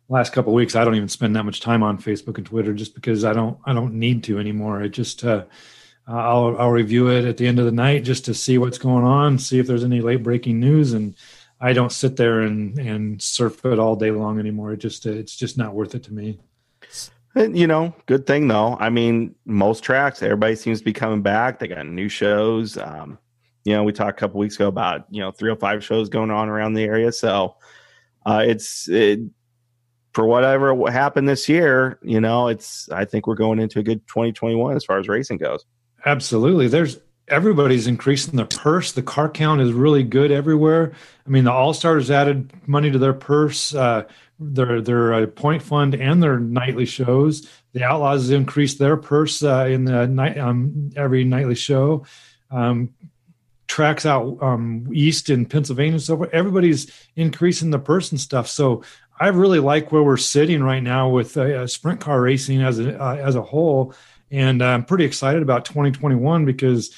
last 0.09 0.33
couple 0.33 0.53
of 0.53 0.55
weeks, 0.55 0.75
I 0.75 0.83
don't 0.83 0.95
even 0.95 1.07
spend 1.07 1.35
that 1.35 1.43
much 1.43 1.61
time 1.61 1.83
on 1.83 1.99
Facebook 1.99 2.37
and 2.37 2.45
Twitter 2.47 2.73
just 2.73 2.95
because 2.95 3.23
I 3.23 3.33
don't 3.33 3.59
I 3.67 3.73
don't 3.73 3.93
need 3.93 4.23
to 4.23 4.39
anymore. 4.39 4.81
It 4.81 4.89
just 4.89 5.23
uh, 5.23 5.45
I'll 6.07 6.57
I'll 6.57 6.71
review 6.71 7.11
it 7.11 7.25
at 7.25 7.37
the 7.37 7.45
end 7.45 7.59
of 7.59 7.65
the 7.65 7.71
night 7.71 8.05
just 8.05 8.25
to 8.25 8.33
see 8.33 8.57
what's 8.57 8.79
going 8.79 9.03
on, 9.03 9.37
see 9.37 9.59
if 9.59 9.67
there's 9.67 9.83
any 9.83 10.01
late 10.01 10.23
breaking 10.23 10.59
news, 10.59 10.93
and 10.93 11.13
I 11.61 11.73
don't 11.73 11.91
sit 11.91 12.15
there 12.15 12.41
and 12.41 12.75
and 12.79 13.21
surf 13.21 13.63
it 13.65 13.77
all 13.77 13.95
day 13.95 14.09
long 14.09 14.39
anymore. 14.39 14.73
It 14.73 14.77
just 14.77 15.05
it's 15.05 15.35
just 15.35 15.59
not 15.59 15.75
worth 15.75 15.93
it 15.93 16.01
to 16.05 16.13
me. 16.13 16.39
You 17.35 17.67
know, 17.67 17.93
good 18.07 18.25
thing 18.25 18.47
though. 18.47 18.77
I 18.79 18.89
mean, 18.89 19.35
most 19.45 19.83
tracks, 19.83 20.23
everybody 20.23 20.55
seems 20.55 20.79
to 20.79 20.85
be 20.85 20.91
coming 20.91 21.21
back. 21.21 21.59
They 21.59 21.67
got 21.67 21.85
new 21.85 22.09
shows. 22.09 22.79
Um, 22.79 23.19
you 23.67 23.73
know, 23.73 23.83
we 23.83 23.91
talked 23.91 24.17
a 24.17 24.21
couple 24.21 24.39
weeks 24.39 24.55
ago 24.55 24.67
about 24.69 25.05
you 25.09 25.19
know 25.19 25.31
305 25.31 25.83
shows 25.83 26.07
going 26.07 26.31
on 26.31 26.47
around 26.47 26.73
the 26.73 26.83
area. 26.83 27.11
So, 27.11 27.57
uh, 28.25 28.41
it's 28.47 28.87
it, 28.87 29.19
for 30.13 30.25
whatever 30.25 30.89
happened 30.89 31.27
this 31.27 31.49
year. 31.49 31.99
You 32.01 32.21
know, 32.21 32.47
it's 32.47 32.87
I 32.91 33.03
think 33.03 33.27
we're 33.27 33.35
going 33.35 33.59
into 33.59 33.79
a 33.79 33.83
good 33.83 34.07
2021 34.07 34.77
as 34.77 34.85
far 34.85 34.99
as 34.99 35.09
racing 35.09 35.39
goes. 35.39 35.65
Absolutely. 36.05 36.69
There's 36.69 36.97
everybody's 37.27 37.87
increasing 37.87 38.37
their 38.37 38.45
purse. 38.45 38.93
The 38.93 39.01
car 39.01 39.27
count 39.27 39.59
is 39.59 39.73
really 39.73 40.03
good 40.03 40.31
everywhere. 40.31 40.93
I 41.25 41.29
mean, 41.29 41.43
the 41.43 41.51
All 41.51 41.73
Stars 41.73 42.09
added 42.09 42.53
money 42.67 42.89
to 42.89 42.97
their 42.97 43.13
purse, 43.13 43.75
uh, 43.75 44.03
their 44.39 44.79
their 44.79 45.13
uh, 45.13 45.25
point 45.25 45.61
fund, 45.61 45.93
and 45.93 46.23
their 46.23 46.39
nightly 46.39 46.85
shows. 46.85 47.45
The 47.73 47.83
Outlaws 47.83 48.29
increased 48.29 48.79
their 48.79 48.95
purse 48.95 49.43
uh, 49.43 49.65
in 49.69 49.83
the 49.83 50.07
night 50.07 50.37
um, 50.37 50.91
every 50.95 51.25
nightly 51.25 51.55
show. 51.55 52.05
Um, 52.49 52.93
tracks 53.67 54.05
out 54.05 54.41
um, 54.41 54.87
east 54.93 55.29
in 55.29 55.45
Pennsylvania. 55.45 55.93
And 55.93 56.01
so 56.01 56.17
forth. 56.17 56.29
Everybody's 56.33 56.91
increasing 57.15 57.69
the 57.69 57.79
purse 57.79 58.11
and 58.11 58.19
stuff. 58.19 58.47
So 58.47 58.83
I 59.19 59.27
really 59.29 59.59
like 59.59 59.91
where 59.91 60.03
we're 60.03 60.17
sitting 60.17 60.63
right 60.63 60.81
now 60.81 61.09
with 61.09 61.37
uh, 61.37 61.67
sprint 61.67 61.99
car 61.99 62.21
racing 62.21 62.61
as 62.61 62.79
a 62.79 63.01
uh, 63.01 63.15
as 63.15 63.35
a 63.35 63.41
whole, 63.41 63.93
and 64.31 64.61
I'm 64.61 64.85
pretty 64.85 65.05
excited 65.05 65.41
about 65.41 65.65
2021 65.65 66.45
because 66.45 66.95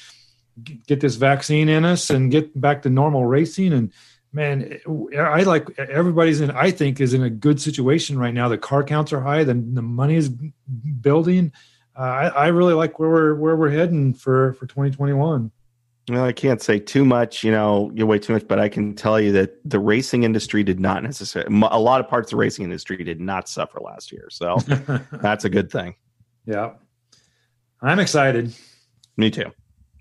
get 0.86 1.00
this 1.00 1.16
vaccine 1.16 1.68
in 1.70 1.84
us 1.84 2.10
and 2.10 2.30
get 2.30 2.58
back 2.60 2.82
to 2.82 2.90
normal 2.90 3.24
racing. 3.24 3.72
And 3.72 3.92
man 4.32 4.78
i 5.18 5.42
like 5.42 5.76
everybody's 5.76 6.40
in 6.40 6.52
i 6.52 6.70
think 6.70 7.00
is 7.00 7.14
in 7.14 7.24
a 7.24 7.30
good 7.30 7.60
situation 7.60 8.18
right 8.18 8.34
now. 8.34 8.48
The 8.48 8.58
car 8.58 8.84
counts 8.84 9.12
are 9.12 9.20
high 9.20 9.42
the, 9.44 9.54
the 9.54 9.82
money 9.82 10.14
is 10.14 10.28
building. 10.28 11.52
Uh, 11.98 12.02
I, 12.02 12.26
I 12.28 12.46
really 12.48 12.74
like 12.74 12.98
where 12.98 13.10
we're 13.10 13.34
where 13.34 13.56
we're 13.56 13.70
heading 13.70 14.14
for 14.14 14.52
for 14.54 14.66
2021 14.66 15.50
well, 16.10 16.24
I 16.24 16.32
can't 16.32 16.60
say 16.60 16.78
too 16.78 17.04
much, 17.04 17.44
you 17.44 17.50
know, 17.50 17.90
you 17.94 18.06
way 18.06 18.18
too 18.18 18.32
much, 18.32 18.46
but 18.46 18.58
I 18.58 18.68
can 18.68 18.94
tell 18.94 19.20
you 19.20 19.32
that 19.32 19.58
the 19.68 19.78
racing 19.78 20.22
industry 20.22 20.62
did 20.62 20.80
not 20.80 21.02
necessarily, 21.02 21.54
a 21.70 21.78
lot 21.78 22.00
of 22.00 22.08
parts 22.08 22.28
of 22.28 22.30
the 22.30 22.36
racing 22.36 22.64
industry 22.64 23.02
did 23.02 23.20
not 23.20 23.48
suffer 23.48 23.80
last 23.80 24.12
year. 24.12 24.28
So 24.30 24.56
that's 25.12 25.44
a 25.44 25.50
good 25.50 25.70
thing. 25.70 25.94
Yeah. 26.46 26.72
I'm 27.82 27.98
excited. 27.98 28.54
Me 29.16 29.30
too. 29.30 29.52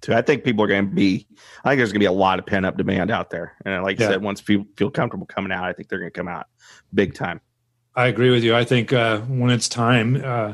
So 0.04 0.16
I 0.16 0.22
think 0.22 0.44
people 0.44 0.64
are 0.64 0.68
going 0.68 0.90
to 0.90 0.96
be. 0.96 1.28
I 1.64 1.70
think 1.70 1.80
there's 1.80 1.92
going 1.92 2.00
to 2.00 2.04
be 2.04 2.06
a 2.06 2.12
lot 2.12 2.40
of 2.40 2.46
pent 2.46 2.66
up 2.66 2.78
demand 2.78 3.12
out 3.12 3.30
there, 3.30 3.56
and 3.66 3.84
like 3.84 4.00
yeah. 4.00 4.08
I 4.08 4.12
said, 4.12 4.22
once 4.22 4.40
people 4.42 4.66
feel 4.78 4.90
comfortable 4.90 5.26
coming 5.26 5.52
out, 5.52 5.66
I 5.66 5.74
think 5.74 5.90
they're 5.90 6.00
going 6.00 6.12
to 6.12 6.18
come 6.18 6.30
out 6.30 6.48
big 6.94 7.14
time. 7.16 7.42
I 7.96 8.08
agree 8.08 8.30
with 8.30 8.44
you. 8.44 8.56
I 8.56 8.64
think 8.64 8.94
uh, 8.94 9.20
when 9.22 9.50
it's 9.50 9.68
time, 9.68 10.22
uh, 10.24 10.54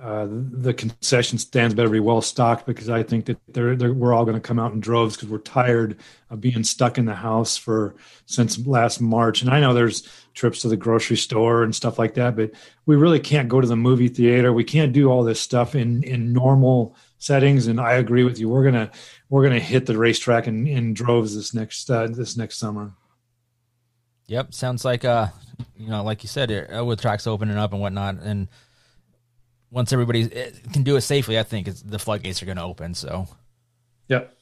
uh, 0.00 0.26
the 0.28 0.74
concession 0.74 1.38
stands 1.38 1.74
better 1.74 1.88
be 1.88 2.00
well 2.00 2.20
stocked 2.20 2.66
because 2.66 2.90
I 2.90 3.02
think 3.02 3.24
that 3.26 3.38
they're, 3.48 3.74
they're 3.74 3.94
we're 3.94 4.12
all 4.12 4.26
going 4.26 4.36
to 4.36 4.46
come 4.46 4.58
out 4.58 4.72
in 4.72 4.80
droves 4.80 5.16
because 5.16 5.30
we're 5.30 5.38
tired 5.38 5.96
of 6.28 6.40
being 6.40 6.64
stuck 6.64 6.98
in 6.98 7.06
the 7.06 7.14
house 7.14 7.56
for 7.56 7.94
since 8.26 8.58
last 8.66 9.00
March. 9.00 9.40
And 9.40 9.50
I 9.50 9.58
know 9.58 9.72
there's 9.72 10.06
trips 10.34 10.60
to 10.62 10.68
the 10.68 10.76
grocery 10.76 11.16
store 11.16 11.62
and 11.62 11.74
stuff 11.74 11.98
like 11.98 12.12
that, 12.14 12.36
but 12.36 12.50
we 12.84 12.94
really 12.94 13.20
can't 13.20 13.48
go 13.48 13.58
to 13.58 13.66
the 13.66 13.74
movie 13.74 14.08
theater. 14.08 14.52
We 14.52 14.64
can't 14.64 14.92
do 14.92 15.10
all 15.10 15.24
this 15.24 15.40
stuff 15.40 15.74
in 15.74 16.02
in 16.02 16.30
normal 16.30 16.94
settings. 17.16 17.66
And 17.66 17.80
I 17.80 17.94
agree 17.94 18.22
with 18.22 18.38
you. 18.38 18.50
We're 18.50 18.64
gonna 18.64 18.90
we're 19.30 19.44
gonna 19.44 19.60
hit 19.60 19.86
the 19.86 19.96
racetrack 19.96 20.46
in, 20.46 20.66
in 20.66 20.92
droves 20.92 21.34
this 21.34 21.54
next 21.54 21.90
uh, 21.90 22.06
this 22.08 22.36
next 22.36 22.58
summer. 22.58 22.92
Yep, 24.26 24.52
sounds 24.52 24.84
like 24.84 25.06
uh, 25.06 25.28
you 25.78 25.88
know, 25.88 26.02
like 26.02 26.22
you 26.22 26.28
said, 26.28 26.50
uh, 26.52 26.84
with 26.84 27.00
tracks 27.00 27.26
opening 27.26 27.56
up 27.56 27.72
and 27.72 27.80
whatnot, 27.80 28.16
and 28.16 28.48
once 29.70 29.92
everybody 29.92 30.24
uh, 30.24 30.50
can 30.72 30.82
do 30.82 30.96
it 30.96 31.02
safely, 31.02 31.38
I 31.38 31.42
think 31.42 31.68
the 31.84 31.98
floodgates 31.98 32.42
are 32.42 32.46
going 32.46 32.56
to 32.56 32.62
open. 32.62 32.94
So, 32.94 33.28
yep. 34.08 34.34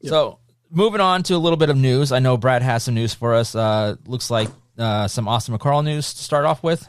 yep. 0.00 0.10
So 0.10 0.38
moving 0.70 1.00
on 1.00 1.22
to 1.24 1.34
a 1.34 1.38
little 1.38 1.56
bit 1.56 1.70
of 1.70 1.76
news. 1.76 2.12
I 2.12 2.18
know 2.18 2.36
Brad 2.36 2.62
has 2.62 2.84
some 2.84 2.94
news 2.94 3.14
for 3.14 3.34
us. 3.34 3.54
Uh, 3.54 3.96
looks 4.06 4.30
like 4.30 4.48
uh, 4.78 5.08
some 5.08 5.28
Austin 5.28 5.56
McCarl 5.56 5.84
news 5.84 6.12
to 6.14 6.22
start 6.22 6.44
off 6.44 6.62
with. 6.62 6.86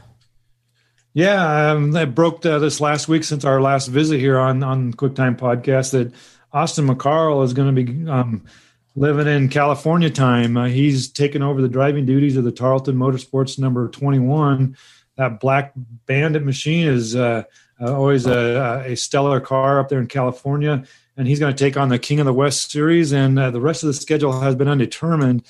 Yeah, 1.13 1.71
um, 1.71 1.93
that 1.93 2.13
broke 2.13 2.45
uh, 2.45 2.59
this 2.59 2.79
last 2.79 3.07
week 3.07 3.23
since 3.23 3.43
our 3.43 3.59
last 3.59 3.87
visit 3.87 4.19
here 4.19 4.37
on 4.37 4.61
on 4.61 4.93
QuickTime 4.93 5.37
Podcast 5.37 5.91
that 5.91 6.13
Austin 6.53 6.87
McCarl 6.87 7.43
is 7.43 7.53
going 7.53 7.75
to 7.75 7.83
be 7.83 8.07
um, 8.09 8.45
living 8.95 9.27
in 9.27 9.49
California 9.49 10.11
time. 10.11 10.57
Uh, 10.57 10.67
he's 10.67 11.09
taken 11.09 11.41
over 11.41 11.61
the 11.61 11.69
driving 11.69 12.05
duties 12.05 12.37
of 12.37 12.43
the 12.43 12.51
Tarlton 12.51 12.95
Motorsports 12.95 13.57
number 13.57 13.87
21. 13.87 14.77
That 15.15 15.39
black 15.39 15.73
bandit 16.05 16.43
machine 16.43 16.87
is 16.87 17.15
uh, 17.79 17.93
always 17.93 18.25
a, 18.25 18.83
a, 18.85 18.95
stellar 18.95 19.39
car 19.39 19.79
up 19.79 19.89
there 19.89 19.99
in 19.99 20.07
California. 20.07 20.83
And 21.15 21.27
he's 21.27 21.39
going 21.39 21.55
to 21.55 21.63
take 21.63 21.77
on 21.77 21.89
the 21.89 21.99
King 21.99 22.19
of 22.19 22.25
the 22.25 22.33
West 22.33 22.71
series. 22.71 23.11
And 23.11 23.37
uh, 23.37 23.51
the 23.51 23.61
rest 23.61 23.83
of 23.83 23.87
the 23.87 23.93
schedule 23.93 24.39
has 24.39 24.55
been 24.55 24.67
undetermined. 24.67 25.43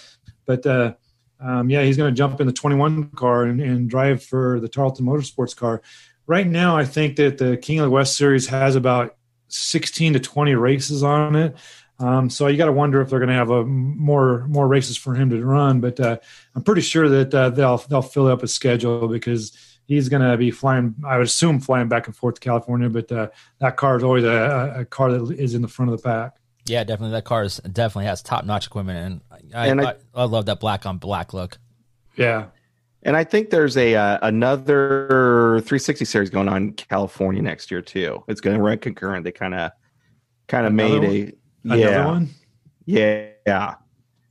But 0.46 0.66
uh, 0.66 0.94
um, 1.40 1.70
yeah, 1.70 1.84
he's 1.84 1.98
going 1.98 2.14
to 2.14 2.18
jump 2.18 2.42
in 2.42 2.48
the 2.48 2.54
21 2.54 3.10
car 3.12 3.44
and, 3.44 3.62
and, 3.62 3.90
drive 3.90 4.24
for 4.24 4.60
the 4.60 4.70
Tarlton 4.70 5.02
Motorsports 5.02 5.56
car. 5.56 5.82
Right 6.26 6.48
now, 6.48 6.76
I 6.76 6.84
think 6.84 7.16
that 7.18 7.38
the 7.38 7.58
King 7.58 7.80
of 7.80 7.86
the 7.86 7.92
West 7.92 8.18
Series 8.18 8.48
has 8.48 8.76
about 8.76 9.16
16 9.50 10.14
to 10.14 10.20
20 10.20 10.56
races 10.56 11.04
on 11.04 11.36
it. 11.36 11.56
Um, 12.00 12.30
so 12.30 12.48
you 12.48 12.58
got 12.58 12.66
to 12.66 12.72
wonder 12.72 13.02
if 13.02 13.10
they're 13.10 13.20
going 13.20 13.30
to 13.30 13.36
have 13.36 13.50
a 13.50 13.66
more 13.66 14.46
more 14.48 14.68
races 14.68 14.98
for 14.98 15.16
him 15.16 15.30
to 15.32 15.44
run. 15.44 15.80
But 15.80 16.00
uh, 16.00 16.18
I'm 16.56 16.64
pretty 16.64 16.82
sure 16.82 17.10
that 17.10 17.34
uh, 17.34 17.50
they'll 17.50 17.78
they'll 17.78 18.02
fill 18.02 18.28
up 18.28 18.44
a 18.44 18.48
schedule 18.48 19.08
because 19.08 19.58
he's 19.88 20.10
going 20.10 20.22
to 20.22 20.38
be 20.38 20.52
flying. 20.52 20.94
I 21.06 21.18
would 21.18 21.26
assume 21.26 21.60
flying 21.60 21.88
back 21.88 22.06
and 22.06 22.16
forth 22.16 22.36
to 22.36 22.42
California. 22.42 22.90
But 22.90 23.12
uh, 23.12 23.30
that 23.60 23.78
car 23.78 23.98
is 23.98 24.04
always 24.04 24.24
a, 24.24 24.76
a 24.80 24.86
car 24.86 25.12
that 25.12 25.40
is 25.40 25.56
in 25.56 25.62
the 25.62 25.68
front 25.68 25.92
of 25.92 26.02
the 26.02 26.04
pack. 26.04 26.38
Yeah, 26.66 26.84
definitely. 26.84 27.14
That 27.14 27.26
car 27.26 27.44
is, 27.44 27.58
definitely 27.58 28.06
has 28.06 28.22
top 28.22 28.46
notch 28.46 28.68
equipment, 28.68 29.00
and 29.32 29.54
I, 29.56 29.68
and 29.68 29.82
I, 29.82 29.92
I, 29.92 29.96
I, 30.16 30.24
love 30.26 30.48
that 30.48 30.60
black 30.60 30.86
on 30.86 30.98
black 30.98 31.34
look. 31.34 31.58
Yeah, 32.18 32.48
and 33.04 33.16
I 33.16 33.24
think 33.24 33.52
there's 33.52 33.78
a 33.78 33.96
uh, 33.96 34.20
another 34.22 35.62
360 35.62 36.04
series 36.04 36.30
going 36.30 36.50
on 36.50 36.58
in 36.58 36.74
California 36.74 37.42
next 37.42 37.72
year 37.72 37.82
too. 37.82 38.22
It's 38.28 38.42
going 38.42 38.58
to 38.58 38.62
run 38.62 38.80
concurrent. 38.80 39.24
They 39.24 39.32
kind 39.32 39.56
of 39.56 39.72
kind 40.50 40.68
of 40.68 40.74
made 40.74 41.34
a 41.72 42.04
one? 42.04 42.30
yeah 42.86 43.28
yeah. 43.46 43.76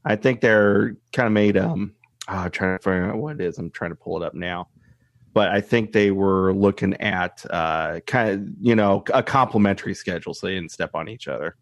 I 0.04 0.14
think 0.14 0.40
they're 0.40 0.94
kind 1.12 1.26
of 1.26 1.32
made 1.32 1.56
um. 1.56 1.94
Oh, 2.28 2.34
I'm 2.34 2.50
trying 2.50 2.76
to 2.76 2.82
figure 2.82 3.08
out 3.08 3.16
what 3.16 3.40
it 3.40 3.46
is. 3.46 3.56
I'm 3.56 3.70
trying 3.70 3.92
to 3.92 3.96
pull 3.96 4.20
it 4.20 4.26
up 4.26 4.34
now 4.34 4.68
but 5.36 5.50
I 5.50 5.60
think 5.60 5.92
they 5.92 6.12
were 6.12 6.54
looking 6.54 6.94
at 6.94 7.44
uh, 7.50 8.00
kind 8.06 8.30
of 8.30 8.48
you 8.58 8.74
know 8.74 9.04
a 9.12 9.22
complementary 9.22 9.92
schedule, 9.92 10.32
so 10.32 10.46
they 10.46 10.54
didn't 10.54 10.72
step 10.72 10.92
on 10.94 11.10
each 11.10 11.28
other. 11.28 11.56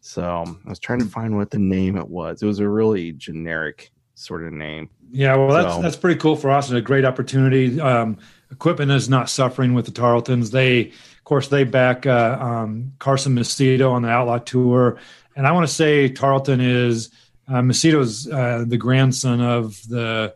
So 0.00 0.38
um, 0.38 0.60
I 0.66 0.70
was 0.70 0.80
trying 0.80 0.98
to 0.98 1.04
find 1.04 1.36
what 1.36 1.52
the 1.52 1.60
name 1.60 1.96
it 1.96 2.08
was. 2.08 2.42
It 2.42 2.46
was 2.46 2.58
a 2.58 2.68
really 2.68 3.12
generic 3.12 3.92
sort 4.16 4.44
of 4.44 4.52
name. 4.52 4.90
Yeah, 5.12 5.36
well, 5.36 5.50
that's 5.50 5.76
so, 5.76 5.80
that's 5.80 5.94
pretty 5.94 6.18
cool 6.18 6.34
for 6.34 6.50
us 6.50 6.70
and 6.70 6.78
a 6.78 6.80
great 6.80 7.04
opportunity. 7.04 7.80
Um, 7.80 8.18
equipment 8.50 8.90
is 8.90 9.08
not 9.08 9.30
suffering 9.30 9.74
with 9.74 9.84
the 9.84 9.92
Tarltons. 9.92 10.50
They, 10.50 10.88
of 10.88 11.22
course, 11.22 11.46
they 11.46 11.62
back 11.62 12.06
uh, 12.06 12.36
um, 12.40 12.94
Carson 12.98 13.36
Macedo 13.36 13.92
on 13.92 14.02
the 14.02 14.08
Outlaw 14.08 14.38
Tour, 14.38 14.98
and 15.36 15.46
I 15.46 15.52
want 15.52 15.68
to 15.68 15.72
say 15.72 16.10
Tarlton 16.10 16.60
is 16.60 17.10
uh, 17.46 17.60
Macedo's 17.60 18.26
uh, 18.26 18.64
the 18.66 18.76
grandson 18.76 19.40
of 19.40 19.80
the 19.88 20.34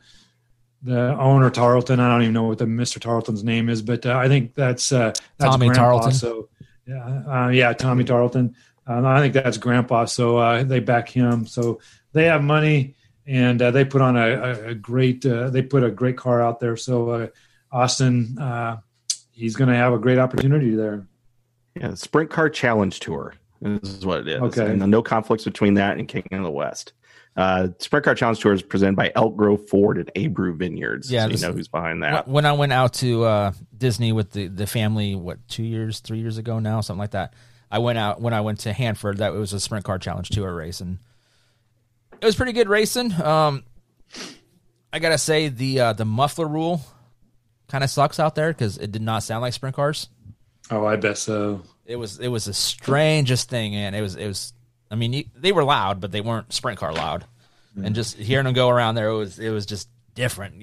the 0.84 1.18
owner 1.18 1.50
Tarlton. 1.50 1.98
I 1.98 2.08
don't 2.08 2.22
even 2.22 2.34
know 2.34 2.44
what 2.44 2.58
the 2.58 2.66
Mister 2.66 3.00
Tarlton's 3.00 3.42
name 3.42 3.68
is, 3.68 3.82
but 3.82 4.06
uh, 4.06 4.16
I 4.16 4.28
think 4.28 4.54
that's 4.54 4.92
uh, 4.92 5.12
that's 5.38 5.50
Tommy 5.50 5.66
grandpa, 5.66 6.00
Tarlton. 6.00 6.12
So 6.12 6.48
yeah, 6.86 7.22
uh, 7.26 7.48
yeah, 7.48 7.72
Tommy 7.72 8.04
Tarlton. 8.04 8.54
Um, 8.86 9.06
I 9.06 9.20
think 9.20 9.32
that's 9.32 9.56
Grandpa. 9.56 10.04
So 10.04 10.36
uh, 10.36 10.62
they 10.62 10.80
back 10.80 11.08
him. 11.08 11.46
So 11.46 11.80
they 12.12 12.24
have 12.24 12.44
money, 12.44 12.96
and 13.26 13.62
uh, 13.62 13.70
they 13.70 13.86
put 13.86 14.02
on 14.02 14.16
a, 14.18 14.68
a 14.68 14.74
great. 14.74 15.24
Uh, 15.24 15.48
they 15.48 15.62
put 15.62 15.82
a 15.82 15.90
great 15.90 16.18
car 16.18 16.42
out 16.42 16.60
there. 16.60 16.76
So 16.76 17.08
uh, 17.08 17.26
Austin, 17.72 18.38
uh, 18.38 18.76
he's 19.32 19.56
going 19.56 19.70
to 19.70 19.76
have 19.76 19.94
a 19.94 19.98
great 19.98 20.18
opportunity 20.18 20.74
there. 20.74 21.06
Yeah, 21.74 21.88
the 21.88 21.96
Sprint 21.96 22.28
Car 22.28 22.50
Challenge 22.50 23.00
Tour 23.00 23.32
This 23.64 23.94
is 23.94 24.06
what 24.06 24.20
it 24.20 24.28
is. 24.28 24.42
Okay, 24.42 24.66
and 24.66 24.90
no 24.90 25.02
conflicts 25.02 25.44
between 25.44 25.74
that 25.74 25.96
and 25.96 26.06
King 26.06 26.26
of 26.32 26.42
the 26.42 26.50
West. 26.50 26.92
Uh, 27.36 27.68
Sprint 27.78 28.04
Car 28.04 28.14
Challenge 28.14 28.38
Tour 28.38 28.52
is 28.52 28.62
presented 28.62 28.96
by 28.96 29.10
Elk 29.14 29.36
Grove 29.36 29.68
Ford 29.68 29.98
and 29.98 30.10
Abreu 30.14 30.54
Vineyards. 30.54 31.10
Yeah, 31.10 31.24
so 31.24 31.28
this, 31.28 31.42
you 31.42 31.48
know 31.48 31.52
who's 31.52 31.68
behind 31.68 32.02
that. 32.04 32.28
When 32.28 32.46
I 32.46 32.52
went 32.52 32.72
out 32.72 32.94
to 32.94 33.24
uh, 33.24 33.52
Disney 33.76 34.12
with 34.12 34.30
the, 34.30 34.46
the 34.46 34.66
family, 34.66 35.16
what 35.16 35.46
two 35.48 35.64
years, 35.64 36.00
three 36.00 36.18
years 36.18 36.38
ago 36.38 36.60
now, 36.60 36.80
something 36.80 37.00
like 37.00 37.10
that. 37.10 37.34
I 37.70 37.78
went 37.78 37.98
out 37.98 38.20
when 38.20 38.32
I 38.32 38.40
went 38.42 38.60
to 38.60 38.72
Hanford. 38.72 39.18
That 39.18 39.32
was 39.32 39.52
a 39.52 39.58
sprint 39.58 39.84
car 39.84 39.98
challenge 39.98 40.28
tour 40.28 40.54
race, 40.54 40.80
and 40.80 40.98
it 42.20 42.24
was 42.24 42.36
pretty 42.36 42.52
good 42.52 42.68
racing. 42.68 43.12
Um, 43.20 43.64
I 44.92 45.00
gotta 45.00 45.18
say 45.18 45.48
the 45.48 45.80
uh, 45.80 45.92
the 45.92 46.04
muffler 46.04 46.46
rule 46.46 46.82
kind 47.66 47.82
of 47.82 47.90
sucks 47.90 48.20
out 48.20 48.36
there 48.36 48.52
because 48.52 48.78
it 48.78 48.92
did 48.92 49.02
not 49.02 49.24
sound 49.24 49.42
like 49.42 49.54
sprint 49.54 49.74
cars. 49.74 50.08
Oh, 50.70 50.86
I 50.86 50.94
bet 50.94 51.18
so. 51.18 51.62
It 51.84 51.96
was 51.96 52.20
it 52.20 52.28
was 52.28 52.44
the 52.44 52.54
strangest 52.54 53.50
thing, 53.50 53.74
and 53.74 53.96
it 53.96 54.02
was 54.02 54.14
it 54.14 54.28
was. 54.28 54.52
I 54.94 54.96
mean, 54.96 55.28
they 55.34 55.50
were 55.50 55.64
loud, 55.64 56.00
but 56.00 56.12
they 56.12 56.20
weren't 56.20 56.52
sprint 56.52 56.78
car 56.78 56.92
loud. 56.92 57.24
Mm. 57.76 57.86
And 57.86 57.94
just 57.96 58.16
hearing 58.16 58.44
them 58.44 58.54
go 58.54 58.68
around 58.68 58.94
there, 58.94 59.08
it 59.08 59.16
was 59.16 59.40
it 59.40 59.50
was 59.50 59.66
just 59.66 59.88
different. 60.14 60.62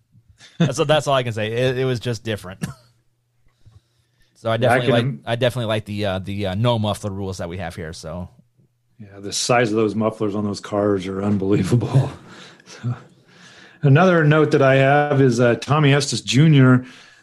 that's 0.58 0.82
that's 0.86 1.06
all 1.06 1.14
I 1.14 1.22
can 1.22 1.34
say. 1.34 1.52
It, 1.52 1.76
it 1.76 1.84
was 1.84 2.00
just 2.00 2.24
different. 2.24 2.64
So 4.34 4.50
I 4.50 4.56
definitely 4.56 4.88
yeah, 4.88 4.94
I 4.94 5.00
can, 5.02 5.10
like 5.18 5.20
I 5.24 5.36
definitely 5.36 5.66
like 5.66 5.84
the 5.84 6.04
uh, 6.04 6.18
the 6.18 6.46
uh, 6.48 6.54
no 6.56 6.76
muffler 6.76 7.12
rules 7.12 7.38
that 7.38 7.48
we 7.48 7.58
have 7.58 7.76
here. 7.76 7.92
So 7.92 8.28
yeah, 8.98 9.20
the 9.20 9.32
size 9.32 9.70
of 9.70 9.76
those 9.76 9.94
mufflers 9.94 10.34
on 10.34 10.42
those 10.42 10.58
cars 10.58 11.06
are 11.06 11.22
unbelievable. 11.22 12.10
so, 12.66 12.92
another 13.82 14.24
note 14.24 14.50
that 14.50 14.60
I 14.60 14.74
have 14.74 15.20
is 15.20 15.38
uh, 15.38 15.54
Tommy 15.54 15.92
Estes 15.92 16.22
Jr. 16.22 16.78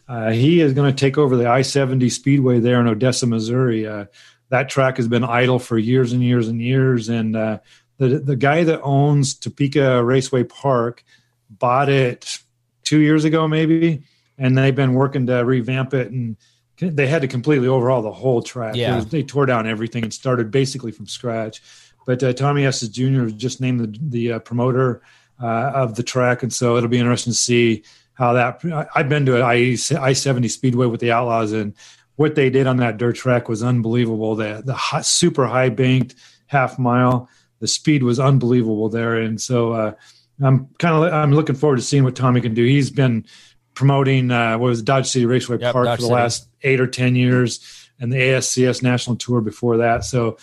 Uh, 0.07 0.31
he 0.31 0.61
is 0.61 0.71
going 0.71 0.95
to 0.95 0.97
take 0.97 1.17
over 1.17 1.35
the 1.35 1.49
I 1.49 1.61
70 1.61 2.07
Speedway 2.09 2.61
there 2.61 2.79
in 2.79 2.87
Odessa, 2.87 3.27
Missouri. 3.27 3.85
Uh, 3.85 4.05
that 4.49 4.69
track 4.69 4.97
has 4.97 5.07
been 5.07 5.23
idle 5.23 5.59
for 5.59 5.77
years 5.77 6.13
and 6.13 6.23
years 6.23 6.47
and 6.47 6.61
years. 6.61 7.09
And 7.09 7.35
uh, 7.35 7.59
the, 7.97 8.19
the 8.19 8.35
guy 8.35 8.63
that 8.63 8.81
owns 8.81 9.33
Topeka 9.33 10.03
Raceway 10.03 10.43
Park 10.43 11.03
bought 11.49 11.89
it 11.89 12.39
two 12.83 12.99
years 12.99 13.25
ago, 13.25 13.47
maybe. 13.47 14.03
And 14.37 14.57
they've 14.57 14.75
been 14.75 14.93
working 14.93 15.27
to 15.27 15.45
revamp 15.45 15.93
it. 15.93 16.11
And 16.11 16.37
they 16.77 17.07
had 17.07 17.21
to 17.21 17.27
completely 17.27 17.67
overhaul 17.67 18.01
the 18.01 18.11
whole 18.11 18.41
track. 18.41 18.75
Yeah. 18.75 18.95
Was, 18.95 19.07
they 19.07 19.23
tore 19.23 19.45
down 19.45 19.67
everything 19.67 20.03
and 20.03 20.13
started 20.13 20.49
basically 20.51 20.91
from 20.91 21.07
scratch. 21.07 21.61
But 22.05 22.23
uh, 22.23 22.33
Tommy 22.33 22.65
Estes 22.65 22.89
Jr. 22.89 23.23
was 23.23 23.33
just 23.33 23.61
named 23.61 23.79
the, 23.81 23.99
the 24.01 24.31
uh, 24.33 24.39
promoter 24.39 25.01
uh, 25.41 25.71
of 25.75 25.95
the 25.95 26.03
track. 26.03 26.41
And 26.41 26.51
so 26.51 26.77
it'll 26.77 26.89
be 26.89 26.97
interesting 26.99 27.33
to 27.33 27.37
see 27.37 27.83
how 28.19 28.33
that 28.33 28.89
I've 28.95 29.07
been 29.07 29.25
to 29.27 29.37
an 29.37 29.41
I 29.41 29.77
I 29.97 30.11
seventy 30.11 30.49
Speedway 30.49 30.87
with 30.87 30.99
the 30.99 31.13
Outlaws, 31.13 31.53
and 31.53 31.73
what 32.19 32.35
they 32.35 32.49
did 32.49 32.67
on 32.67 32.75
that 32.75 32.97
dirt 32.97 33.15
track 33.15 33.47
was 33.47 33.63
unbelievable. 33.63 34.35
The 34.35 34.61
the 34.65 34.73
high, 34.73 34.99
super 34.99 35.47
high 35.47 35.69
banked 35.69 36.15
half 36.47 36.77
mile, 36.77 37.29
the 37.59 37.67
speed 37.67 38.03
was 38.03 38.19
unbelievable 38.19 38.89
there, 38.89 39.15
and 39.15 39.39
so 39.39 39.71
uh, 39.71 39.93
I'm 40.41 40.67
kind 40.79 40.95
of 41.05 41.13
I'm 41.13 41.31
looking 41.31 41.55
forward 41.55 41.77
to 41.77 41.81
seeing 41.81 42.03
what 42.03 42.17
Tommy 42.17 42.41
can 42.41 42.53
do. 42.53 42.65
He's 42.65 42.91
been 42.91 43.25
promoting 43.73 44.31
uh, 44.31 44.57
what 44.57 44.67
was 44.67 44.81
Dodge 44.81 45.07
City 45.07 45.25
Raceway 45.25 45.59
Yep, 45.61 45.71
Park 45.71 45.85
Dodge 45.85 45.97
for 45.99 46.01
the 46.01 46.07
City. 46.07 46.13
last 46.13 46.49
eight 46.63 46.81
or 46.81 46.87
ten 46.87 47.15
years, 47.15 47.89
and 48.01 48.11
the 48.11 48.17
ASCS 48.17 48.83
National 48.83 49.15
Tour 49.15 49.39
before 49.39 49.77
that. 49.77 50.03
So 50.03 50.37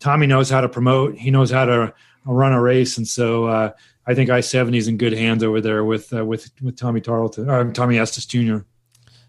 Tommy 0.00 0.26
knows 0.26 0.48
how 0.48 0.62
to 0.62 0.68
promote. 0.70 1.14
He 1.14 1.30
knows 1.30 1.50
how 1.50 1.66
to 1.66 1.92
run 2.24 2.54
a 2.54 2.62
race, 2.62 2.96
and 2.96 3.06
so 3.06 3.44
uh, 3.44 3.72
I 4.06 4.14
think 4.14 4.30
I 4.30 4.40
seventy 4.40 4.78
is 4.78 4.88
in 4.88 4.96
good 4.96 5.12
hands 5.12 5.44
over 5.44 5.60
there 5.60 5.84
with 5.84 6.10
uh, 6.10 6.24
with 6.24 6.50
with 6.62 6.76
Tommy 6.76 7.02
Tarlton, 7.02 7.50
or 7.50 7.70
Tommy 7.70 7.98
Estes 7.98 8.24
Jr. 8.24 8.60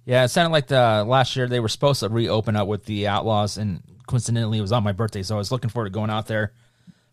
Yeah, 0.10 0.24
it 0.24 0.30
sounded 0.30 0.52
like 0.52 0.66
the 0.66 1.06
last 1.08 1.36
year 1.36 1.48
they 1.48 1.60
were 1.60 1.68
supposed 1.68 2.00
to 2.00 2.10
reopen 2.10 2.56
up 2.56 2.68
with 2.68 2.86
the 2.86 3.08
Outlaws, 3.08 3.58
and 3.58 3.84
coincidentally 4.08 4.58
it 4.58 4.62
was 4.62 4.72
on 4.72 4.84
my 4.84 4.92
birthday, 4.92 5.22
so 5.22 5.36
I 5.36 5.38
was 5.38 5.52
looking 5.52 5.70
forward 5.70 5.90
to 5.90 5.94
going 5.94 6.10
out 6.10 6.26
there 6.26 6.52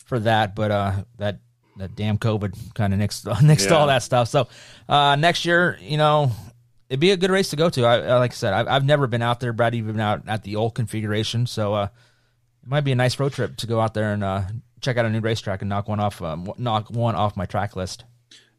for 0.07 0.19
that. 0.21 0.55
But 0.55 0.71
uh, 0.71 0.93
that 1.19 1.41
that 1.77 1.95
damn 1.95 2.17
COVID 2.17 2.73
kind 2.73 2.95
of 2.95 2.99
nixed 2.99 3.25
nixed 3.43 3.67
Yeah. 3.69 3.75
all 3.77 3.89
that 3.89 4.03
stuff. 4.03 4.29
So 4.29 4.49
uh, 4.89 5.15
next 5.17 5.45
year, 5.45 5.79
you 5.83 5.99
know, 5.99 6.33
it'd 6.89 6.99
be 6.99 7.11
a 7.11 7.19
good 7.19 7.31
race 7.31 7.51
to 7.51 7.57
go 7.57 7.69
to. 7.69 7.85
I, 7.85 8.17
like 8.19 8.31
I 8.31 8.35
said, 8.35 8.55
I've, 8.55 8.67
I've 8.67 8.85
never 8.87 9.07
been 9.07 9.21
out 9.21 9.41
there. 9.41 9.53
Brad, 9.53 9.73
been 9.73 10.01
out 10.01 10.23
at 10.27 10.43
the 10.45 10.57
old 10.57 10.75
configuration, 10.75 11.47
so 11.47 11.75
uh, 11.75 11.89
it 12.63 12.69
might 12.71 12.81
be 12.85 12.93
a 12.93 12.97
nice 12.97 13.21
road 13.21 13.35
trip 13.35 13.59
to 13.59 13.67
go 13.67 13.79
out 13.79 13.93
there 13.93 14.15
and 14.15 14.25
uh, 14.25 14.41
check 14.81 14.97
out 14.97 15.05
a 15.05 15.11
new 15.11 15.21
racetrack 15.21 15.61
and 15.61 15.69
knock 15.69 15.87
one 15.87 16.01
off 16.01 16.23
um, 16.23 16.51
knock 16.57 16.89
one 16.89 17.15
off 17.15 17.37
my 17.37 17.45
track 17.45 17.77
list. 17.77 18.05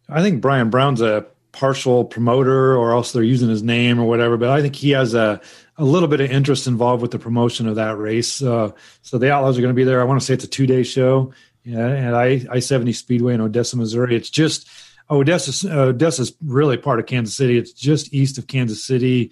I 0.08 0.22
think 0.22 0.42
Brian 0.42 0.70
Brown's 0.70 1.02
a 1.02 1.26
partial 1.58 2.06
promoter, 2.06 2.76
or 2.76 2.92
else 2.92 3.12
they're 3.12 3.24
using 3.24 3.50
his 3.50 3.64
name 3.64 4.00
or 4.00 4.06
whatever. 4.06 4.38
But 4.38 4.50
I 4.50 4.62
think 4.62 4.76
he 4.76 4.92
has 4.92 5.14
a 5.14 5.42
a 5.78 5.84
little 5.84 6.08
bit 6.08 6.22
of 6.22 6.32
interest 6.32 6.68
involved 6.68 7.02
with 7.02 7.12
the 7.12 7.20
promotion 7.20 7.68
of 7.68 7.76
that 7.76 7.98
race. 7.98 8.42
Uh, 8.42 8.72
so 9.02 9.18
the 9.18 9.32
Outlaws 9.32 9.58
are 9.58 9.62
going 9.62 9.74
to 9.74 9.76
be 9.76 9.84
there. 9.84 10.02
I 10.02 10.06
want 10.06 10.20
to 10.20 10.26
say 10.26 10.34
it's 10.34 10.44
a 10.44 10.48
two 10.48 10.68
day 10.68 10.84
show 10.84 11.34
yeah, 11.64 11.88
at 11.90 12.14
I 12.14 12.46
I 12.50 12.60
seventy 12.60 12.94
Speedway 12.94 13.34
in 13.34 13.42
Odessa, 13.42 13.76
Missouri. 13.76 14.16
It's 14.16 14.30
just 14.30 14.70
Odessa. 15.10 15.70
Odessa's 15.70 16.34
really 16.42 16.78
part 16.78 17.00
of 17.00 17.06
Kansas 17.06 17.36
City. 17.36 17.58
It's 17.58 17.74
just 17.74 18.14
east 18.14 18.38
of 18.38 18.48
Kansas 18.48 18.84
City. 18.84 19.32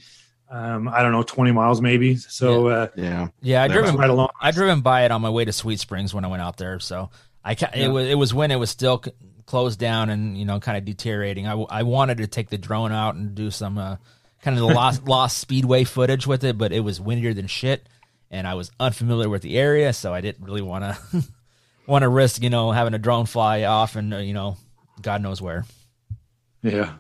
Um, 0.50 0.88
I 0.88 1.02
don't 1.02 1.14
know, 1.14 1.24
twenty 1.24 1.54
miles 1.54 1.82
maybe. 1.82 2.18
So 2.18 2.68
uh, 2.68 2.88
Yeah. 2.96 3.30
Yeah, 3.42 3.64
I 3.64 3.68
That's 3.68 3.80
driven 3.80 3.96
right 3.96 4.10
along. 4.10 4.30
I 4.42 4.52
driven 4.52 4.82
by 4.82 5.06
it 5.06 5.12
on 5.12 5.22
my 5.22 5.30
way 5.30 5.46
to 5.46 5.54
Sweet 5.54 5.80
Springs 5.80 6.14
when 6.14 6.26
I 6.26 6.28
went 6.28 6.42
out 6.42 6.58
there. 6.58 6.80
So 6.80 7.10
I 7.44 7.56
ca- 7.56 7.72
it 7.74 7.88
was 7.88 8.08
it 8.08 8.16
was 8.16 8.34
when 8.34 8.52
it 8.52 8.58
was 8.58 8.70
still 8.70 9.02
c- 9.04 9.12
closed 9.46 9.80
down 9.80 10.10
and 10.10 10.38
you 10.38 10.46
know 10.46 10.60
kind 10.60 10.78
of 10.78 10.86
deteriorating. 10.86 11.46
I, 11.48 11.52
w- 11.52 11.68
I 11.70 11.84
wanted 11.84 12.18
to 12.18 12.28
take 12.28 12.50
the 12.50 12.58
drone 12.58 12.92
out 12.92 13.16
and 13.16 13.36
do 13.36 13.52
some 13.52 13.78
uh, 13.78 13.98
kind 14.42 14.58
of 14.58 14.68
the 14.68 14.74
lost 14.74 15.04
lost 15.08 15.38
speedway 15.38 15.84
footage 15.84 16.26
with 16.28 16.44
it, 16.44 16.58
but 16.58 16.72
it 16.72 16.82
was 16.82 17.00
windier 17.02 17.34
than 17.34 17.48
shit, 17.48 17.88
and 18.32 18.48
I 18.48 18.54
was 18.56 18.72
unfamiliar 18.80 19.30
with 19.30 19.42
the 19.42 19.58
area, 19.58 19.94
so 19.94 20.14
I 20.14 20.22
didn't 20.22 20.46
really 20.46 20.62
want 20.62 20.84
to 20.84 21.24
want 21.88 22.04
to 22.04 22.10
risk 22.10 22.42
you 22.42 22.50
know 22.50 22.72
having 22.72 22.94
a 22.94 23.00
drone 23.00 23.26
fly 23.26 23.64
off 23.64 23.96
and 23.96 24.14
uh, 24.14 24.18
you 24.18 24.34
know 24.34 24.58
God 25.02 25.22
knows 25.22 25.42
where. 25.42 25.66
yeah, 26.62 26.94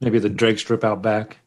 maybe 0.00 0.18
the 0.18 0.28
drag 0.28 0.58
strip 0.58 0.84
out 0.84 1.02
back. 1.02 1.38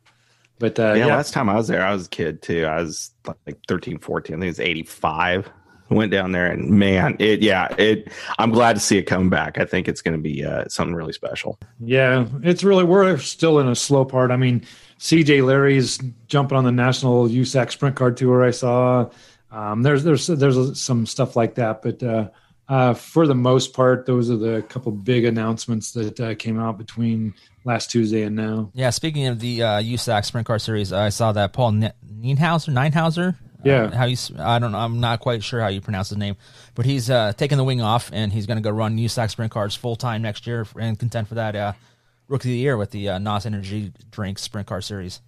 But 0.59 0.79
uh, 0.79 0.93
yeah, 0.93 1.05
yeah, 1.07 1.15
last 1.15 1.33
time 1.33 1.49
I 1.49 1.55
was 1.55 1.67
there, 1.67 1.85
I 1.85 1.93
was 1.93 2.07
a 2.07 2.09
kid 2.09 2.41
too. 2.41 2.65
I 2.65 2.81
was 2.81 3.11
like 3.45 3.59
13, 3.67 3.99
14. 3.99 4.35
I 4.35 4.39
think 4.39 4.43
it 4.43 4.49
was 4.49 4.59
85. 4.59 5.49
Went 5.89 6.11
down 6.11 6.33
there 6.33 6.47
and 6.47 6.69
man, 6.69 7.15
it, 7.19 7.41
yeah, 7.41 7.73
it, 7.77 8.11
I'm 8.37 8.51
glad 8.51 8.73
to 8.73 8.79
see 8.79 8.97
it 8.97 9.03
come 9.03 9.29
back. 9.29 9.57
I 9.57 9.65
think 9.65 9.87
it's 9.87 10.01
going 10.01 10.17
to 10.17 10.21
be 10.21 10.43
uh, 10.43 10.65
something 10.67 10.95
really 10.95 11.13
special. 11.13 11.57
Yeah, 11.79 12.27
it's 12.43 12.63
really 12.63 12.83
we're 12.83 13.17
still 13.19 13.59
in 13.59 13.67
a 13.67 13.75
slow 13.75 14.03
part. 14.03 14.31
I 14.31 14.37
mean, 14.37 14.65
CJ 14.99 15.45
Leary's 15.45 15.99
jumping 16.27 16.57
on 16.57 16.63
the 16.63 16.71
national 16.71 17.29
USAC 17.29 17.71
sprint 17.71 17.95
car 17.95 18.11
tour. 18.11 18.43
I 18.43 18.51
saw 18.51 19.09
um, 19.51 19.83
there's 19.83 20.03
there's 20.03 20.27
there's 20.27 20.79
some 20.79 21.05
stuff 21.05 21.35
like 21.35 21.55
that, 21.55 21.81
but 21.81 22.03
uh, 22.03 22.29
uh, 22.67 22.93
for 22.93 23.25
the 23.25 23.35
most 23.35 23.73
part, 23.73 24.05
those 24.05 24.29
are 24.29 24.37
the 24.37 24.61
couple 24.63 24.91
big 24.91 25.25
announcements 25.25 25.91
that 25.93 26.19
uh, 26.19 26.35
came 26.35 26.59
out 26.59 26.77
between 26.77 27.33
last 27.67 27.91
Tuesday 27.91 28.23
and 28.23 28.35
now. 28.35 28.71
Yeah, 28.73 28.89
speaking 28.89 29.27
of 29.27 29.39
the 29.39 29.61
uh, 29.61 29.81
USAC 29.81 30.25
Sprint 30.25 30.47
Car 30.47 30.57
Series, 30.57 30.91
I 30.93 31.09
saw 31.09 31.33
that 31.33 31.53
Paul 31.53 31.73
Ne- 31.73 31.91
Nienhauser, 32.05 32.73
Nienhauser. 32.73 33.35
Yeah. 33.63 33.83
Uh, 33.83 33.95
how 33.95 34.05
you? 34.05 34.15
I 34.39 34.59
don't 34.59 34.71
know. 34.71 34.77
I'm 34.77 34.99
not 34.99 35.19
quite 35.19 35.43
sure 35.43 35.59
how 35.59 35.67
you 35.67 35.81
pronounce 35.81 36.09
his 36.09 36.17
name, 36.17 36.37
but 36.73 36.85
he's 36.85 37.09
uh, 37.09 37.33
taking 37.33 37.57
the 37.57 37.63
wing 37.63 37.81
off 37.81 38.09
and 38.13 38.31
he's 38.31 38.45
going 38.45 38.57
to 38.57 38.63
go 38.63 38.69
run 38.69 38.97
USAC 38.97 39.31
Sprint 39.31 39.51
Cars 39.51 39.75
full 39.75 39.95
time 39.95 40.21
next 40.21 40.47
year 40.47 40.65
and 40.79 40.97
contend 40.97 41.27
for 41.27 41.35
that 41.35 41.55
uh, 41.55 41.73
Rookie 42.27 42.49
of 42.49 42.53
the 42.53 42.57
Year 42.57 42.77
with 42.77 42.91
the 42.91 43.09
uh, 43.09 43.19
NOS 43.19 43.45
Energy 43.45 43.91
Drink 44.09 44.39
Sprint 44.39 44.67
Car 44.67 44.81
Series. 44.81 45.21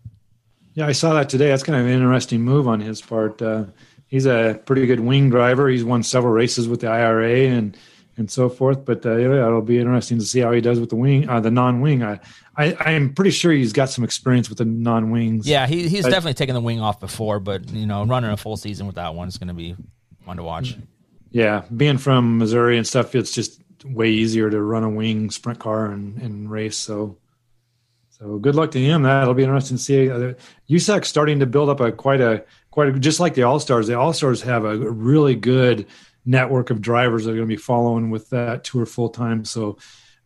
Yeah, 0.75 0.87
I 0.87 0.93
saw 0.93 1.13
that 1.15 1.27
today. 1.29 1.47
That's 1.47 1.63
kind 1.63 1.79
of 1.79 1.85
an 1.85 1.91
interesting 1.91 2.41
move 2.41 2.67
on 2.67 2.79
his 2.79 3.01
part. 3.01 3.41
Uh, 3.41 3.65
he's 4.07 4.25
a 4.25 4.61
pretty 4.65 4.85
good 4.85 5.01
wing 5.01 5.29
driver. 5.29 5.67
He's 5.67 5.83
won 5.83 6.03
several 6.03 6.31
races 6.31 6.67
with 6.67 6.81
the 6.81 6.87
IRA 6.87 7.47
and 7.47 7.75
and 8.19 8.29
so 8.29 8.49
forth. 8.49 8.85
But 8.85 9.05
uh, 9.05 9.15
yeah, 9.15 9.47
it'll 9.47 9.61
be 9.61 9.79
interesting 9.79 10.19
to 10.19 10.25
see 10.25 10.39
how 10.41 10.51
he 10.51 10.61
does 10.61 10.79
with 10.79 10.89
the 10.89 10.95
wing, 10.95 11.27
uh, 11.27 11.39
the 11.39 11.49
non-wing. 11.51 12.03
I, 12.03 12.19
I 12.55 12.73
I 12.79 12.91
am 12.91 13.13
pretty 13.13 13.31
sure 13.31 13.51
he's 13.51 13.73
got 13.73 13.89
some 13.89 14.03
experience 14.03 14.49
with 14.49 14.59
the 14.59 14.65
non-wings. 14.65 15.47
Yeah, 15.47 15.65
he, 15.65 15.87
he's 15.89 16.03
But- 16.03 16.11
definitely 16.11 16.35
taken 16.35 16.53
the 16.53 16.61
wing 16.61 16.79
off 16.81 16.99
before, 16.99 17.39
but 17.39 17.69
you 17.71 17.87
know, 17.87 18.05
running 18.05 18.29
a 18.29 18.37
full 18.37 18.57
season 18.57 18.85
with 18.85 18.95
that 18.97 19.15
one 19.15 19.27
is 19.27 19.37
going 19.37 19.47
to 19.47 19.53
be 19.55 19.75
fun 20.25 20.37
to 20.37 20.43
watch. 20.43 20.75
yeah. 21.31 21.63
Being 21.75 21.97
from 21.97 22.37
Missouri 22.37 22.77
and 22.77 22.85
stuff, 22.85 23.15
it's 23.15 23.31
just 23.31 23.61
way 23.85 24.09
easier 24.09 24.49
to 24.49 24.61
run 24.61 24.83
a 24.83 24.89
wing 24.89 25.31
sprint 25.31 25.57
car 25.59 25.85
and, 25.87 26.21
and 26.21 26.51
race. 26.51 26.77
So. 26.77 27.17
So 28.11 28.37
good 28.37 28.53
luck 28.55 28.71
to 28.71 28.79
him. 28.81 29.03
That'll 29.03 29.33
be 29.33 29.43
interesting 29.43 29.77
to 29.77 29.81
see. 29.83 30.09
Uh, 30.09 30.33
USAC's 30.69 31.07
starting 31.07 31.39
to 31.39 31.45
build 31.45 31.69
up 31.69 31.79
a 31.79 31.89
quite 31.89 32.19
a 32.19 32.43
quite 32.69 32.89
a, 32.89 32.99
just 32.99 33.21
like 33.21 33.33
the 33.33 33.43
All 33.43 33.61
Stars. 33.61 33.87
The 33.87 33.97
All 33.97 34.11
Stars 34.11 34.41
have 34.41 34.65
a 34.65 34.75
really 34.77 35.35
good 35.35 35.85
network 36.29 36.69
of 36.69 36.79
drivers 36.81 37.25
that 37.25 37.31
are 37.31 37.35
going 37.35 37.47
to 37.47 37.55
be 37.55 37.61
following 37.61 38.09
with 38.11 38.29
that 38.29 38.63
tour 38.63 38.85
full 38.85 39.09
time. 39.09 39.43
So, 39.43 39.77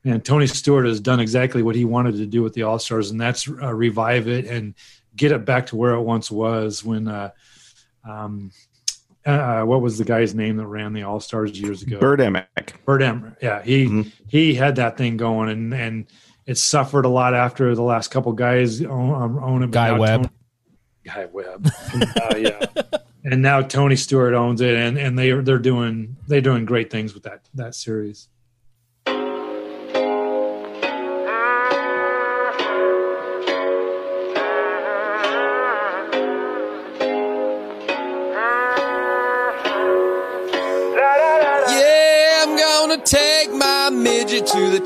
and 0.03 0.23
Tony 0.23 0.47
Stewart 0.47 0.85
has 0.85 0.99
done 0.99 1.19
exactly 1.21 1.63
what 1.63 1.75
he 1.75 1.85
wanted 1.85 2.15
to 2.17 2.25
do 2.25 2.43
with 2.43 2.53
the 2.53 2.63
All 2.63 2.77
Stars, 2.77 3.09
and 3.11 3.19
that's 3.21 3.47
uh, 3.47 3.73
revive 3.73 4.27
it 4.27 4.45
and 4.47 4.73
get 5.15 5.31
it 5.31 5.45
back 5.45 5.67
to 5.67 5.75
where 5.77 5.93
it 5.93 6.01
once 6.01 6.29
was. 6.29 6.83
When, 6.83 7.07
uh, 7.07 7.29
um, 8.07 8.51
uh, 9.25 9.61
what 9.63 9.81
was 9.81 9.97
the 9.97 10.03
guy's 10.03 10.35
name 10.35 10.57
that 10.57 10.67
ran 10.67 10.91
the 10.91 11.03
All 11.03 11.21
Stars 11.21 11.57
years 11.59 11.81
ago? 11.83 11.99
Bert 11.99 12.19
Emick. 12.19 12.73
Bird 12.85 13.01
Emmer. 13.01 13.37
Yeah, 13.41 13.61
he 13.61 13.85
Mhm. 13.85 14.11
he 14.27 14.53
had 14.55 14.75
that 14.75 14.97
thing 14.97 15.15
going, 15.15 15.47
and 15.49 15.73
and 15.73 16.05
it 16.45 16.57
suffered 16.57 17.05
a 17.05 17.09
lot 17.09 17.33
after 17.33 17.73
the 17.73 17.81
last 17.81 18.09
couple 18.11 18.33
guys 18.33 18.83
own, 18.83 19.39
own 19.41 19.63
it. 19.63 19.71
Guy 19.71 19.93
Webb. 19.97 20.23
Tony- 20.23 20.29
Guy 21.05 21.25
Webb. 21.31 21.69
uh, 22.21 22.35
yeah, 22.35 22.65
and 23.23 23.41
now 23.41 23.61
Tony 23.61 23.95
Stewart 23.95 24.33
owns 24.33 24.61
it, 24.61 24.75
and 24.75 24.97
and 24.97 25.17
they 25.17 25.31
they're 25.31 25.59
doing 25.59 26.17
they're 26.27 26.41
doing 26.41 26.65
great 26.65 26.89
things 26.91 27.13
with 27.13 27.23
that 27.23 27.47
that 27.53 27.75
series. 27.75 28.27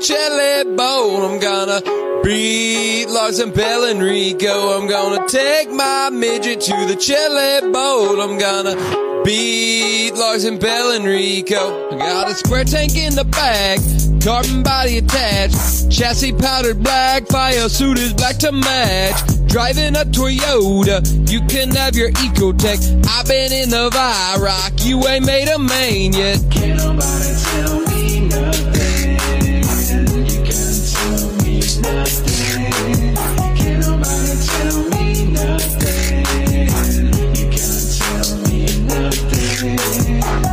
Chili 0.00 0.76
bowl. 0.76 1.24
I'm 1.24 1.40
gonna 1.40 1.80
beat 2.22 3.06
Larson 3.06 3.50
Bell 3.50 3.84
and 3.84 4.00
Rico. 4.00 4.78
I'm 4.78 4.88
gonna 4.88 5.26
take 5.26 5.70
my 5.70 6.08
midget 6.10 6.60
to 6.60 6.86
the 6.86 6.94
chili 6.94 7.72
bowl. 7.72 8.20
I'm 8.20 8.38
gonna 8.38 9.24
beat 9.24 10.12
Larson 10.14 10.58
Bell 10.58 10.92
and 10.92 11.04
Rico. 11.04 11.90
I 11.90 11.98
got 11.98 12.30
a 12.30 12.34
square 12.34 12.62
tank 12.62 12.96
in 12.96 13.16
the 13.16 13.24
back, 13.24 13.80
carbon 14.22 14.62
body 14.62 14.98
attached, 14.98 15.90
chassis 15.90 16.32
powdered 16.32 16.80
black, 16.80 17.26
fire 17.26 17.68
suit 17.68 17.98
is 17.98 18.14
black 18.14 18.36
to 18.38 18.52
match. 18.52 19.20
Driving 19.48 19.96
a 19.96 20.04
Toyota, 20.04 21.02
you 21.28 21.40
can 21.48 21.74
have 21.74 21.96
your 21.96 22.12
Ecotec. 22.12 23.04
I've 23.08 23.26
been 23.26 23.52
in 23.52 23.70
the 23.70 23.90
Virock, 23.90 24.86
you 24.86 25.04
ain't 25.08 25.26
made 25.26 25.48
a 25.48 25.58
main 25.58 26.12
yet. 26.12 26.38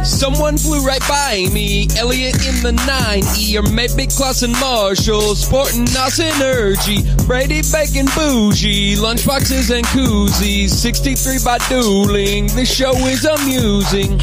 Someone 0.04 0.58
flew 0.58 0.86
right 0.86 1.02
by 1.08 1.48
me, 1.54 1.88
Elliot 1.98 2.36
in 2.48 2.64
the 2.64 2.72
9E, 2.72 3.56
or 3.60 3.72
maybe 3.74 4.08
Clauson 4.08 4.54
Marshall, 4.60 5.36
sporting 5.36 5.84
us 5.84 6.18
nice 6.18 6.20
energy, 6.20 7.04
Brady 7.28 7.62
Bacon 7.72 8.08
Bougie, 8.16 8.96
lunchboxes 8.96 9.76
and 9.76 9.86
koozies, 9.88 10.70
63 10.70 11.38
by 11.44 11.58
dueling, 11.70 12.48
this 12.56 12.74
show 12.74 12.94
is 12.94 13.26
amusing. 13.26 14.18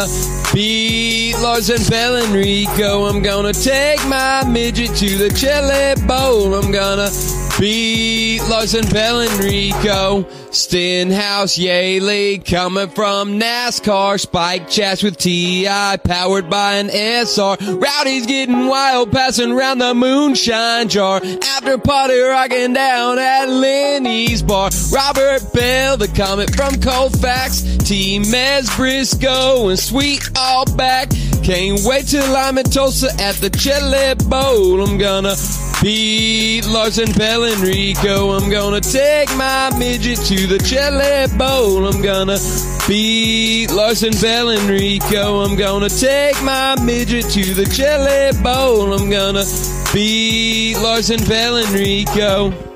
Gonna 0.00 0.54
beat 0.54 1.34
and 1.42 1.86
Bell 1.90 2.16
Enrico. 2.16 3.04
I'm 3.04 3.22
gonna 3.22 3.52
take 3.52 3.98
my 4.06 4.42
midget 4.48 4.96
to 4.96 5.18
the 5.18 5.28
chili 5.28 5.94
bowl. 6.06 6.54
I'm 6.54 6.72
gonna 6.72 7.10
beat 7.58 8.40
Larson 8.48 8.86
Bell 8.88 9.20
and 9.20 9.44
Rico. 9.44 10.26
Stenhouse 10.50 11.56
Yeley 11.56 12.38
coming 12.38 12.88
from 12.88 13.38
NASCAR. 13.38 14.18
Spike 14.18 14.68
chats 14.68 15.02
with 15.02 15.16
T.I. 15.16 15.96
powered 15.98 16.50
by 16.50 16.74
an 16.74 16.90
SR. 16.90 17.56
Rowdy's 17.76 18.26
getting 18.26 18.66
wild 18.66 19.12
passing 19.12 19.52
round 19.52 19.80
the 19.80 19.94
moonshine 19.94 20.88
jar. 20.88 21.20
After 21.24 21.78
party 21.78 22.18
rocking 22.18 22.72
down 22.72 23.18
at 23.18 23.46
Lenny's 23.48 24.42
bar. 24.42 24.70
Robert 24.92 25.52
Bell, 25.52 25.96
the 25.96 26.08
comet 26.08 26.54
from 26.54 26.80
Colfax. 26.80 27.62
T. 27.78 28.18
Mez 28.20 28.74
Briscoe 28.76 29.68
and 29.68 29.78
Sweet 29.78 30.30
all 30.36 30.64
back. 30.76 31.10
Can't 31.42 31.80
wait 31.84 32.06
till 32.06 32.36
I'm 32.36 32.58
in 32.58 32.64
Tulsa 32.64 33.08
at 33.20 33.36
the 33.36 33.50
Chili 33.50 34.14
Bowl. 34.28 34.82
I'm 34.82 34.98
gonna 34.98 35.34
beat 35.82 36.66
Larson 36.66 37.10
Bell 37.12 37.44
and 37.44 37.60
Rico. 37.60 38.30
I'm 38.32 38.50
gonna 38.50 38.80
take 38.80 39.28
my 39.36 39.76
midget 39.78 40.18
to 40.26 40.39
the 40.46 40.58
Chili 40.58 41.26
Bowl. 41.36 41.86
I'm 41.86 42.02
gonna 42.02 42.38
beat 42.86 43.70
Larson 43.70 44.12
Bell 44.20 44.50
and 44.50 44.68
Rico. 44.68 45.42
I'm 45.42 45.56
gonna 45.56 45.88
take 45.88 46.40
my 46.42 46.80
midget 46.82 47.30
to 47.30 47.54
the 47.54 47.64
Chili 47.66 48.32
Bowl. 48.42 48.92
I'm 48.92 49.10
gonna 49.10 49.44
beat 49.92 50.76
Larson 50.78 51.22
Bell 51.28 51.56
and 51.56 51.70
Rico. 51.70 52.52
All 52.52 52.69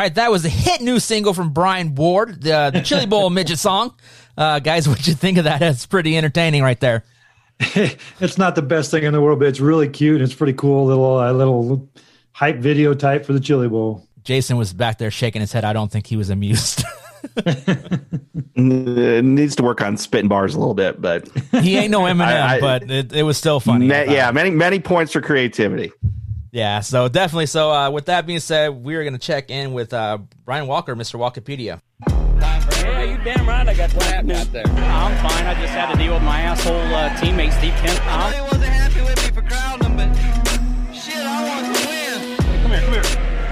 right, 0.00 0.14
that 0.14 0.30
was 0.30 0.44
a 0.44 0.48
hit 0.48 0.80
new 0.80 0.98
single 0.98 1.34
from 1.34 1.50
Brian 1.52 1.94
Ward, 1.94 2.42
the, 2.42 2.70
the 2.72 2.80
Chili 2.84 3.06
Bowl 3.06 3.30
midget 3.30 3.58
song. 3.58 3.94
Uh, 4.36 4.58
guys, 4.58 4.88
what'd 4.88 5.06
you 5.06 5.14
think 5.14 5.38
of 5.38 5.44
that? 5.44 5.60
That's 5.60 5.86
pretty 5.86 6.16
entertaining 6.16 6.62
right 6.62 6.78
there. 6.80 7.04
it's 7.60 8.38
not 8.38 8.54
the 8.54 8.62
best 8.62 8.90
thing 8.90 9.04
in 9.04 9.12
the 9.12 9.20
world, 9.20 9.38
but 9.38 9.48
it's 9.48 9.60
really 9.60 9.88
cute. 9.88 10.22
It's 10.22 10.34
pretty 10.34 10.54
cool 10.54 10.86
little 10.86 11.18
uh, 11.18 11.30
little 11.32 11.88
hype 12.32 12.56
video 12.56 12.94
type 12.94 13.26
for 13.26 13.34
the 13.34 13.40
Chili 13.40 13.68
Bowl. 13.68 14.06
Jason 14.24 14.56
was 14.56 14.72
back 14.72 14.98
there 14.98 15.10
shaking 15.10 15.40
his 15.40 15.52
head. 15.52 15.64
I 15.64 15.72
don't 15.74 15.90
think 15.92 16.06
he 16.06 16.16
was 16.16 16.30
amused. 16.30 16.84
It 17.36 19.24
needs 19.24 19.56
to 19.56 19.62
work 19.62 19.82
on 19.82 19.96
spitting 19.98 20.28
bars 20.28 20.54
a 20.54 20.58
little 20.58 20.74
bit, 20.74 21.00
but 21.00 21.28
he 21.60 21.76
ain't 21.76 21.90
no 21.90 22.00
Eminem, 22.00 22.22
I- 22.22 22.56
I- 22.56 22.60
but 22.60 22.90
it, 22.90 23.12
it 23.12 23.22
was 23.24 23.36
still 23.36 23.60
funny. 23.60 23.86
Ne- 23.88 24.14
yeah, 24.14 24.30
many 24.30 24.50
many 24.50 24.80
points 24.80 25.12
for 25.12 25.20
creativity. 25.20 25.92
Yeah, 26.52 26.80
so 26.80 27.08
definitely. 27.08 27.46
So, 27.46 27.70
uh, 27.70 27.90
with 27.90 28.06
that 28.06 28.26
being 28.26 28.40
said, 28.40 28.68
we're 28.70 29.02
going 29.04 29.12
to 29.12 29.20
check 29.20 29.50
in 29.50 29.72
with 29.72 29.92
uh, 29.92 30.18
Brian 30.44 30.66
Walker, 30.66 30.96
Mr. 30.96 31.14
Walkipedia. 31.18 31.80
Yeah, 32.82 33.02
you 33.04 33.18
damn 33.22 33.46
right. 33.48 33.68
I 33.68 33.74
got 33.74 33.92
what 33.94 34.04
happened 34.04 34.32
out 34.32 34.50
there. 34.52 34.66
I'm 34.66 35.16
fine. 35.28 35.46
I 35.46 35.54
just 35.60 35.72
had 35.72 35.92
to 35.92 35.98
deal 35.98 36.14
with 36.14 36.22
my 36.22 36.40
asshole 36.40 36.74
uh, 36.74 37.10
teammate 37.16 37.52
Steve 37.58 37.74
Kent. 37.74 38.00
Uh, 38.04 38.30
They 38.32 38.40
wasn't 38.40 38.64
happy 38.64 39.00
with 39.02 39.16
me 39.24 39.32
for 39.34 39.42
crowding 39.48 39.94
them, 39.94 39.96
but 39.96 40.94
shit, 40.94 41.14
I 41.16 41.46
want 41.46 41.76
to 41.76 41.86
win. 41.86 42.36
Come 42.62 42.70
here, 42.70 42.80
come 42.80 42.92
here. 42.94 43.02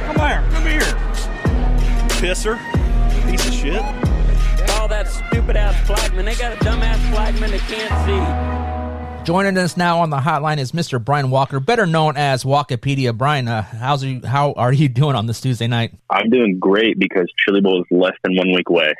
Come 0.07 0.17
here, 0.19 0.43
come 0.53 0.67
here. 0.67 0.95
Pisser. 2.19 2.59
Piece 3.31 3.47
of 3.47 3.55
shit. 3.55 3.83
all 4.81 4.89
that 4.89 5.07
stupid 5.09 5.57
ass 5.57 5.87
flagman. 5.87 6.25
They 6.25 6.35
got 6.35 6.61
a 6.61 6.65
dumb 6.65 6.83
ass 6.83 6.99
flagman 7.15 7.51
that 7.53 7.61
can't 7.69 7.93
see. 8.07 9.18
Joining 9.29 9.59
us 9.59 9.77
now 9.77 10.01
on 10.01 10.09
the 10.09 10.17
hotline 10.17 10.57
is 10.57 10.73
Mr. 10.73 11.05
Brian 11.05 11.29
Walker, 11.29 11.61
better 11.61 11.85
known 11.85 12.17
as 12.17 12.45
Walkipedia. 12.45 13.15
Brian, 13.15 13.47
uh, 13.47 13.61
how's 13.61 14.03
you? 14.03 14.23
How 14.25 14.55
are 14.55 14.73
you 14.73 14.89
doing 14.89 15.15
on 15.15 15.27
this 15.27 15.39
Tuesday 15.43 15.67
night? 15.67 15.93
I'm 16.09 16.31
doing 16.31 16.59
great 16.59 16.99
because 16.99 17.27
Chili 17.45 17.61
Bowl 17.61 17.79
is 17.79 17.87
less 17.91 18.15
than 18.25 18.37
one 18.37 18.51
week 18.55 18.71
away. 18.71 18.91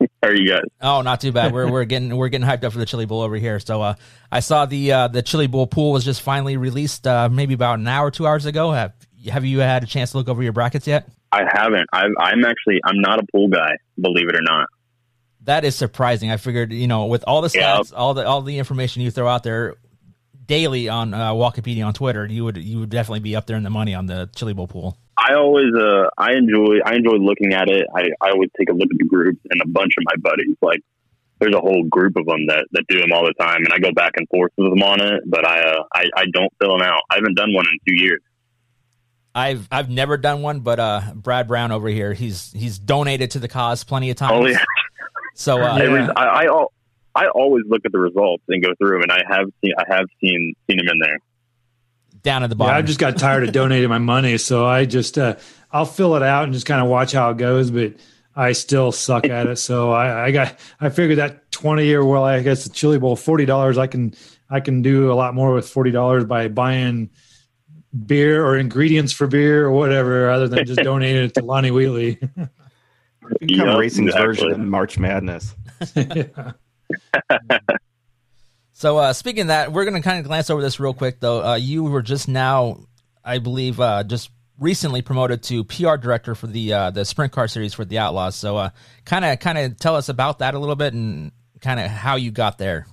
How 0.22 0.28
are 0.28 0.32
you 0.32 0.48
guys? 0.48 0.62
Oh, 0.80 1.02
not 1.02 1.20
too 1.20 1.32
bad. 1.32 1.52
We're 1.52 1.68
we're 1.68 1.86
getting 1.86 2.16
we're 2.16 2.28
getting 2.28 2.46
hyped 2.46 2.62
up 2.62 2.72
for 2.72 2.78
the 2.78 2.86
Chili 2.86 3.04
Bowl 3.04 3.20
over 3.20 3.34
here. 3.34 3.58
So 3.58 3.82
uh, 3.82 3.94
I 4.30 4.38
saw 4.38 4.64
the 4.64 4.92
uh, 4.92 5.08
the 5.08 5.22
Chili 5.22 5.48
Bowl 5.48 5.66
pool 5.66 5.90
was 5.90 6.04
just 6.04 6.22
finally 6.22 6.56
released, 6.56 7.04
uh, 7.08 7.28
maybe 7.28 7.54
about 7.54 7.80
an 7.80 7.88
hour, 7.88 8.12
two 8.12 8.28
hours 8.28 8.46
ago. 8.46 8.70
Have 8.70 8.92
have 9.28 9.44
you 9.44 9.58
had 9.58 9.82
a 9.82 9.86
chance 9.86 10.12
to 10.12 10.18
look 10.18 10.28
over 10.28 10.40
your 10.40 10.52
brackets 10.52 10.86
yet? 10.86 11.08
I 11.32 11.42
haven't. 11.52 11.88
I'm, 11.92 12.14
I'm 12.20 12.44
actually 12.44 12.80
I'm 12.84 13.00
not 13.00 13.18
a 13.18 13.26
pool 13.32 13.48
guy, 13.48 13.72
believe 14.00 14.28
it 14.28 14.36
or 14.36 14.42
not. 14.42 14.68
That 15.44 15.64
is 15.64 15.76
surprising. 15.76 16.30
I 16.30 16.36
figured, 16.38 16.72
you 16.72 16.86
know, 16.86 17.06
with 17.06 17.24
all 17.26 17.42
the 17.42 17.50
Yeah. 17.54 17.76
stats, 17.78 17.92
all 17.94 18.14
the 18.14 18.26
all 18.26 18.40
the 18.42 18.58
information 18.58 19.02
you 19.02 19.10
throw 19.10 19.28
out 19.28 19.42
there 19.42 19.76
daily 20.46 20.88
on 20.88 21.14
uh, 21.14 21.32
Walkipedia 21.32 21.86
on 21.86 21.94
Twitter, 21.94 22.26
you 22.26 22.44
would 22.44 22.56
you 22.56 22.80
would 22.80 22.90
definitely 22.90 23.20
be 23.20 23.36
up 23.36 23.46
there 23.46 23.56
in 23.56 23.62
the 23.62 23.70
money 23.70 23.94
on 23.94 24.06
the 24.06 24.28
Chili 24.34 24.52
Bowl 24.54 24.66
pool. 24.68 24.96
I 25.16 25.34
always 25.34 25.72
uh 25.74 26.08
I 26.18 26.32
enjoy 26.32 26.78
I 26.84 26.94
enjoy 26.96 27.12
looking 27.16 27.52
at 27.54 27.68
it. 27.68 27.86
I, 27.94 28.04
I 28.20 28.30
always 28.30 28.50
take 28.58 28.68
a 28.68 28.72
look 28.72 28.88
at 28.90 28.98
the 28.98 29.04
groups 29.06 29.38
and 29.50 29.60
a 29.62 29.68
bunch 29.68 29.92
of 29.98 30.04
my 30.04 30.16
buddies 30.30 30.56
like 30.60 30.80
there's 31.40 31.54
a 31.54 31.60
whole 31.60 31.84
group 31.84 32.16
of 32.16 32.26
them 32.26 32.46
that, 32.46 32.64
that 32.72 32.84
do 32.88 32.98
them 33.00 33.12
all 33.12 33.24
the 33.24 33.34
time 33.38 33.64
and 33.64 33.72
I 33.72 33.78
go 33.78 33.92
back 33.92 34.12
and 34.16 34.26
forth 34.28 34.52
with 34.56 34.70
them 34.70 34.82
on 34.82 35.00
it, 35.00 35.22
but 35.26 35.46
I 35.46 35.60
uh 35.62 35.82
I, 35.94 36.06
I 36.16 36.24
don't 36.32 36.52
fill 36.60 36.76
them 36.78 36.82
out. 36.86 37.00
I 37.10 37.16
haven't 37.16 37.34
done 37.36 37.52
one 37.52 37.66
in 37.70 37.78
two 37.86 38.02
years. 38.02 38.20
I've 39.34 39.66
I've 39.70 39.90
never 39.90 40.16
done 40.16 40.42
one, 40.42 40.60
but 40.60 40.78
uh, 40.78 41.00
Brad 41.14 41.48
Brown 41.48 41.72
over 41.72 41.88
here, 41.88 42.12
he's 42.12 42.52
he's 42.52 42.78
donated 42.78 43.32
to 43.32 43.40
the 43.40 43.48
cause 43.48 43.82
plenty 43.82 44.10
of 44.10 44.16
times. 44.16 44.32
Oh 44.34 44.46
yeah. 44.46 44.62
So 45.34 45.60
uh, 45.62 45.76
Every, 45.76 46.00
I, 46.16 46.44
I 46.46 46.66
I 47.16 47.28
always 47.28 47.64
look 47.68 47.82
at 47.84 47.92
the 47.92 47.98
results 47.98 48.42
and 48.48 48.62
go 48.62 48.70
through 48.78 48.96
'em, 48.96 49.02
and 49.02 49.12
I 49.12 49.22
have 49.28 49.48
seen 49.62 49.72
I 49.78 49.84
have 49.96 50.06
seen 50.20 50.54
seen 50.68 50.78
them 50.78 50.88
in 50.88 50.98
there. 51.00 51.18
down 52.22 52.42
at 52.42 52.50
the 52.50 52.56
Yeah, 52.56 52.58
bottom. 52.58 52.76
I 52.76 52.82
just 52.82 52.98
got 52.98 53.18
tired 53.18 53.44
of 53.44 53.52
donating 53.52 53.88
my 53.88 53.98
money, 53.98 54.38
so 54.38 54.66
I 54.66 54.84
just 54.84 55.18
uh, 55.18 55.36
I'll 55.72 55.84
fill 55.86 56.16
it 56.16 56.22
out 56.22 56.44
and 56.44 56.52
just 56.52 56.66
kind 56.66 56.82
of 56.82 56.88
watch 56.88 57.12
how 57.12 57.30
it 57.30 57.36
goes. 57.36 57.70
But 57.70 57.94
I 58.36 58.52
still 58.52 58.90
suck 58.92 59.26
at 59.26 59.46
it, 59.46 59.56
so 59.56 59.92
I, 59.92 60.26
I 60.26 60.30
got 60.32 60.56
I 60.80 60.88
figured 60.88 61.18
that 61.18 61.50
twenty 61.52 61.92
or 61.94 62.04
well, 62.04 62.24
I 62.24 62.40
guess 62.42 62.64
the 62.64 62.70
Chili 62.70 62.98
Bowl 62.98 63.14
forty 63.16 63.44
dollars. 63.44 63.78
I 63.78 63.86
can 63.86 64.14
I 64.50 64.60
can 64.60 64.82
do 64.82 65.12
a 65.12 65.14
lot 65.14 65.34
more 65.34 65.52
with 65.54 65.68
forty 65.68 65.90
dollars 65.90 66.24
by 66.24 66.48
buying 66.48 67.10
beer 68.06 68.44
or 68.44 68.56
ingredients 68.56 69.12
for 69.12 69.26
beer 69.28 69.66
or 69.66 69.70
whatever, 69.72 70.30
other 70.30 70.48
than 70.48 70.66
just 70.66 70.80
donating 70.82 71.24
it 71.24 71.34
to 71.34 71.44
Lonnie 71.44 71.70
Wheatley. 71.70 72.18
Become 73.40 73.68
Yep, 73.68 73.78
racing's 73.78 74.14
version 74.14 74.50
of 74.52 74.58
March 74.58 74.98
Madness. 74.98 75.54
So 78.76 78.98
uh, 78.98 79.12
speaking 79.12 79.42
of 79.42 79.46
that, 79.48 79.72
we're 79.72 79.84
going 79.84 79.94
to 79.94 80.06
kind 80.06 80.18
of 80.18 80.26
glance 80.26 80.50
over 80.50 80.60
this 80.60 80.80
real 80.80 80.94
quick, 80.94 81.20
though. 81.20 81.42
Uh, 81.42 81.54
you 81.54 81.84
were 81.84 82.02
just 82.02 82.26
now, 82.26 82.80
I 83.24 83.38
believe, 83.38 83.78
uh, 83.78 84.02
just 84.02 84.30
recently 84.58 85.00
promoted 85.00 85.44
to 85.44 85.62
PR 85.62 85.94
director 85.94 86.34
for 86.34 86.48
the 86.48 86.72
uh, 86.72 86.90
the 86.90 87.04
sprint 87.04 87.32
car 87.32 87.46
series 87.46 87.72
for 87.72 87.84
the 87.84 87.98
Outlaws. 87.98 88.34
So 88.34 88.70
kind 89.04 89.24
of 89.24 89.38
kind 89.38 89.58
of 89.58 89.78
tell 89.78 89.94
us 89.94 90.08
about 90.08 90.40
that 90.40 90.54
a 90.54 90.58
little 90.58 90.74
bit 90.74 90.92
and 90.92 91.30
kind 91.60 91.78
of 91.78 91.86
how 91.86 92.16
you 92.16 92.32
got 92.32 92.58
there. 92.58 92.86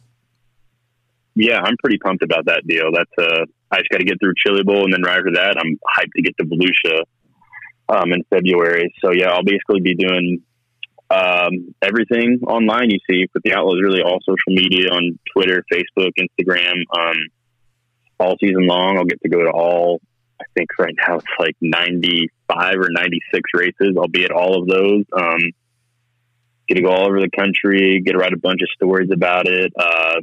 Yeah, 1.33 1.59
I'm 1.59 1.75
pretty 1.81 1.97
pumped 1.97 2.23
about 2.23 2.45
that 2.45 2.61
deal. 2.67 2.91
That's 2.93 3.11
uh, 3.17 3.45
I 3.71 3.77
just 3.77 3.89
got 3.89 3.97
to 3.97 4.05
get 4.05 4.19
through 4.21 4.33
Chili 4.37 4.63
Bowl, 4.63 4.83
and 4.83 4.93
then 4.93 5.01
right 5.01 5.17
after 5.17 5.31
that, 5.33 5.55
I'm 5.57 5.79
hyped 5.97 6.13
to 6.15 6.21
get 6.21 6.37
to 6.37 6.43
Volusia 6.43 7.03
um, 7.91 8.13
in 8.13 8.23
February. 8.29 8.93
So 9.03 9.11
yeah, 9.11 9.29
I'll 9.29 9.43
basically 9.43 9.81
be 9.81 9.95
doing 9.95 10.41
um, 11.11 11.75
everything 11.81 12.39
online 12.47 12.89
you 12.89 12.99
see 13.09 13.27
with 13.33 13.43
the 13.43 13.53
outlet 13.53 13.77
is 13.77 13.83
Really, 13.83 14.01
all 14.01 14.19
social 14.21 14.55
media 14.55 14.89
on 14.89 15.19
Twitter, 15.33 15.63
Facebook, 15.71 16.11
Instagram, 16.17 16.73
um, 16.97 17.17
all 18.19 18.35
season 18.39 18.65
long. 18.65 18.97
I'll 18.97 19.05
get 19.05 19.21
to 19.21 19.29
go 19.29 19.43
to 19.43 19.51
all. 19.51 19.99
I 20.39 20.45
think 20.55 20.69
right 20.79 20.93
now 21.07 21.17
it's 21.17 21.25
like 21.37 21.55
95 21.61 22.75
or 22.77 22.89
96 22.89 23.41
races. 23.53 23.97
I'll 23.97 24.07
be 24.07 24.23
at 24.23 24.31
all 24.31 24.61
of 24.61 24.67
those. 24.67 25.03
Um, 25.15 25.39
get 26.67 26.75
to 26.75 26.81
go 26.81 26.91
all 26.91 27.07
over 27.07 27.19
the 27.19 27.29
country. 27.29 28.01
Get 28.03 28.13
to 28.13 28.17
write 28.17 28.33
a 28.33 28.39
bunch 28.39 28.61
of 28.61 28.69
stories 28.73 29.09
about 29.13 29.47
it. 29.47 29.71
Uh, 29.77 30.21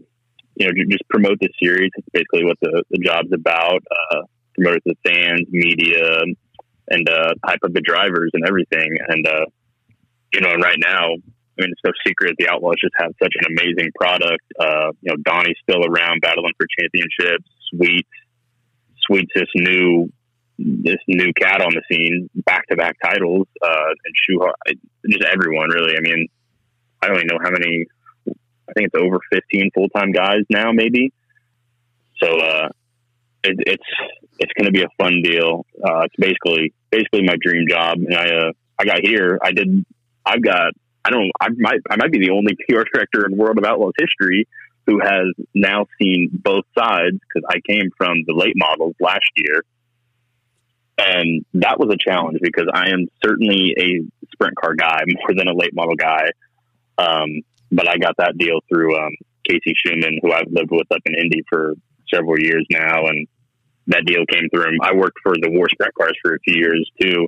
you 0.56 0.66
know, 0.66 0.72
just 0.90 1.08
promote 1.08 1.38
the 1.40 1.50
series. 1.62 1.90
It's 1.94 2.08
basically 2.12 2.44
what 2.44 2.58
the, 2.60 2.82
the 2.90 2.98
job's 2.98 3.32
about. 3.32 3.82
Uh, 3.90 4.22
promote 4.54 4.80
it 4.84 4.88
to 4.88 4.94
fans, 5.08 5.46
media, 5.50 6.22
and 6.90 7.08
uh, 7.08 7.34
hype 7.44 7.60
up 7.64 7.72
the 7.72 7.80
drivers 7.80 8.30
and 8.34 8.44
everything. 8.46 8.96
And 9.08 9.26
uh, 9.26 9.46
you 10.32 10.40
know, 10.40 10.52
and 10.52 10.62
right 10.62 10.78
now, 10.78 11.04
I 11.04 11.62
mean, 11.62 11.72
it's 11.72 11.80
no 11.84 11.92
secret 12.06 12.34
the 12.38 12.48
Outlaws 12.48 12.76
just 12.80 12.94
have 12.98 13.12
such 13.22 13.34
an 13.40 13.52
amazing 13.56 13.90
product. 13.94 14.44
Uh, 14.58 14.92
you 15.00 15.10
know, 15.10 15.16
Donny's 15.24 15.56
still 15.62 15.84
around 15.84 16.20
battling 16.20 16.52
for 16.56 16.66
championships. 16.78 17.48
Sweet, 17.70 18.06
Sweet's 19.06 19.32
this 19.34 19.48
new 19.54 20.10
this 20.58 20.98
new 21.06 21.32
cat 21.34 21.60
on 21.60 21.72
the 21.72 21.82
scene, 21.90 22.28
back 22.34 22.66
to 22.68 22.76
back 22.76 22.96
titles, 23.02 23.46
uh, 23.62 23.90
and 24.04 24.40
Schuchart, 24.40 24.78
just 25.08 25.24
everyone 25.24 25.70
really. 25.70 25.96
I 25.96 26.00
mean, 26.00 26.26
I 27.00 27.06
don't 27.06 27.16
even 27.16 27.28
know 27.28 27.38
how 27.42 27.50
many. 27.50 27.86
I 28.68 28.72
think 28.74 28.90
it's 28.92 29.00
over 29.00 29.18
fifteen 29.32 29.70
full 29.74 29.88
time 29.88 30.12
guys 30.12 30.42
now, 30.50 30.72
maybe. 30.72 31.12
So 32.22 32.38
uh, 32.38 32.68
it, 33.44 33.56
it's 33.66 33.84
it's 34.38 34.52
going 34.54 34.66
to 34.66 34.72
be 34.72 34.82
a 34.82 34.88
fun 34.98 35.22
deal. 35.22 35.66
Uh, 35.82 36.02
it's 36.02 36.16
basically 36.18 36.72
basically 36.90 37.22
my 37.24 37.36
dream 37.40 37.66
job, 37.68 37.98
and 37.98 38.14
I 38.14 38.28
uh, 38.28 38.52
I 38.78 38.84
got 38.84 39.00
here. 39.02 39.38
I 39.42 39.52
did. 39.52 39.84
I've 40.24 40.42
got. 40.42 40.72
I 41.04 41.10
don't. 41.10 41.30
I 41.40 41.48
might. 41.56 41.80
I 41.90 41.96
might 41.96 42.12
be 42.12 42.18
the 42.18 42.30
only 42.30 42.54
PR 42.68 42.82
director 42.92 43.26
in 43.26 43.36
World 43.36 43.58
of 43.58 43.64
Outlaws 43.64 43.94
history 43.98 44.46
who 44.86 45.00
has 45.02 45.26
now 45.54 45.84
seen 46.00 46.30
both 46.32 46.64
sides 46.76 47.18
because 47.20 47.46
I 47.48 47.60
came 47.68 47.90
from 47.96 48.24
the 48.26 48.32
late 48.32 48.54
models 48.56 48.94
last 49.00 49.30
year, 49.36 49.62
and 50.96 51.44
that 51.54 51.78
was 51.78 51.92
a 51.92 51.98
challenge 51.98 52.38
because 52.40 52.68
I 52.72 52.88
am 52.88 53.06
certainly 53.22 53.74
a 53.78 54.26
sprint 54.32 54.56
car 54.56 54.74
guy 54.74 55.02
more 55.06 55.36
than 55.36 55.48
a 55.48 55.54
late 55.54 55.74
model 55.74 55.94
guy. 55.94 56.30
Um, 56.96 57.42
but 57.70 57.86
I 57.86 57.98
got 57.98 58.16
that 58.16 58.38
deal 58.38 58.60
through 58.68 58.96
um, 58.96 59.12
Casey 59.46 59.74
Schumann, 59.76 60.20
who 60.22 60.32
I've 60.32 60.50
lived 60.50 60.70
with 60.70 60.90
up 60.90 61.02
in 61.04 61.14
Indy 61.14 61.42
for 61.50 61.74
several 62.12 62.38
years 62.38 62.66
now, 62.70 63.06
and 63.06 63.26
that 63.88 64.04
deal 64.04 64.24
came 64.30 64.48
through. 64.52 64.78
I 64.82 64.94
worked 64.94 65.18
for 65.22 65.34
the 65.40 65.50
War 65.50 65.66
Sprint 65.70 65.94
Cars 65.94 66.16
for 66.22 66.34
a 66.34 66.38
few 66.40 66.54
years 66.54 66.90
too, 67.00 67.26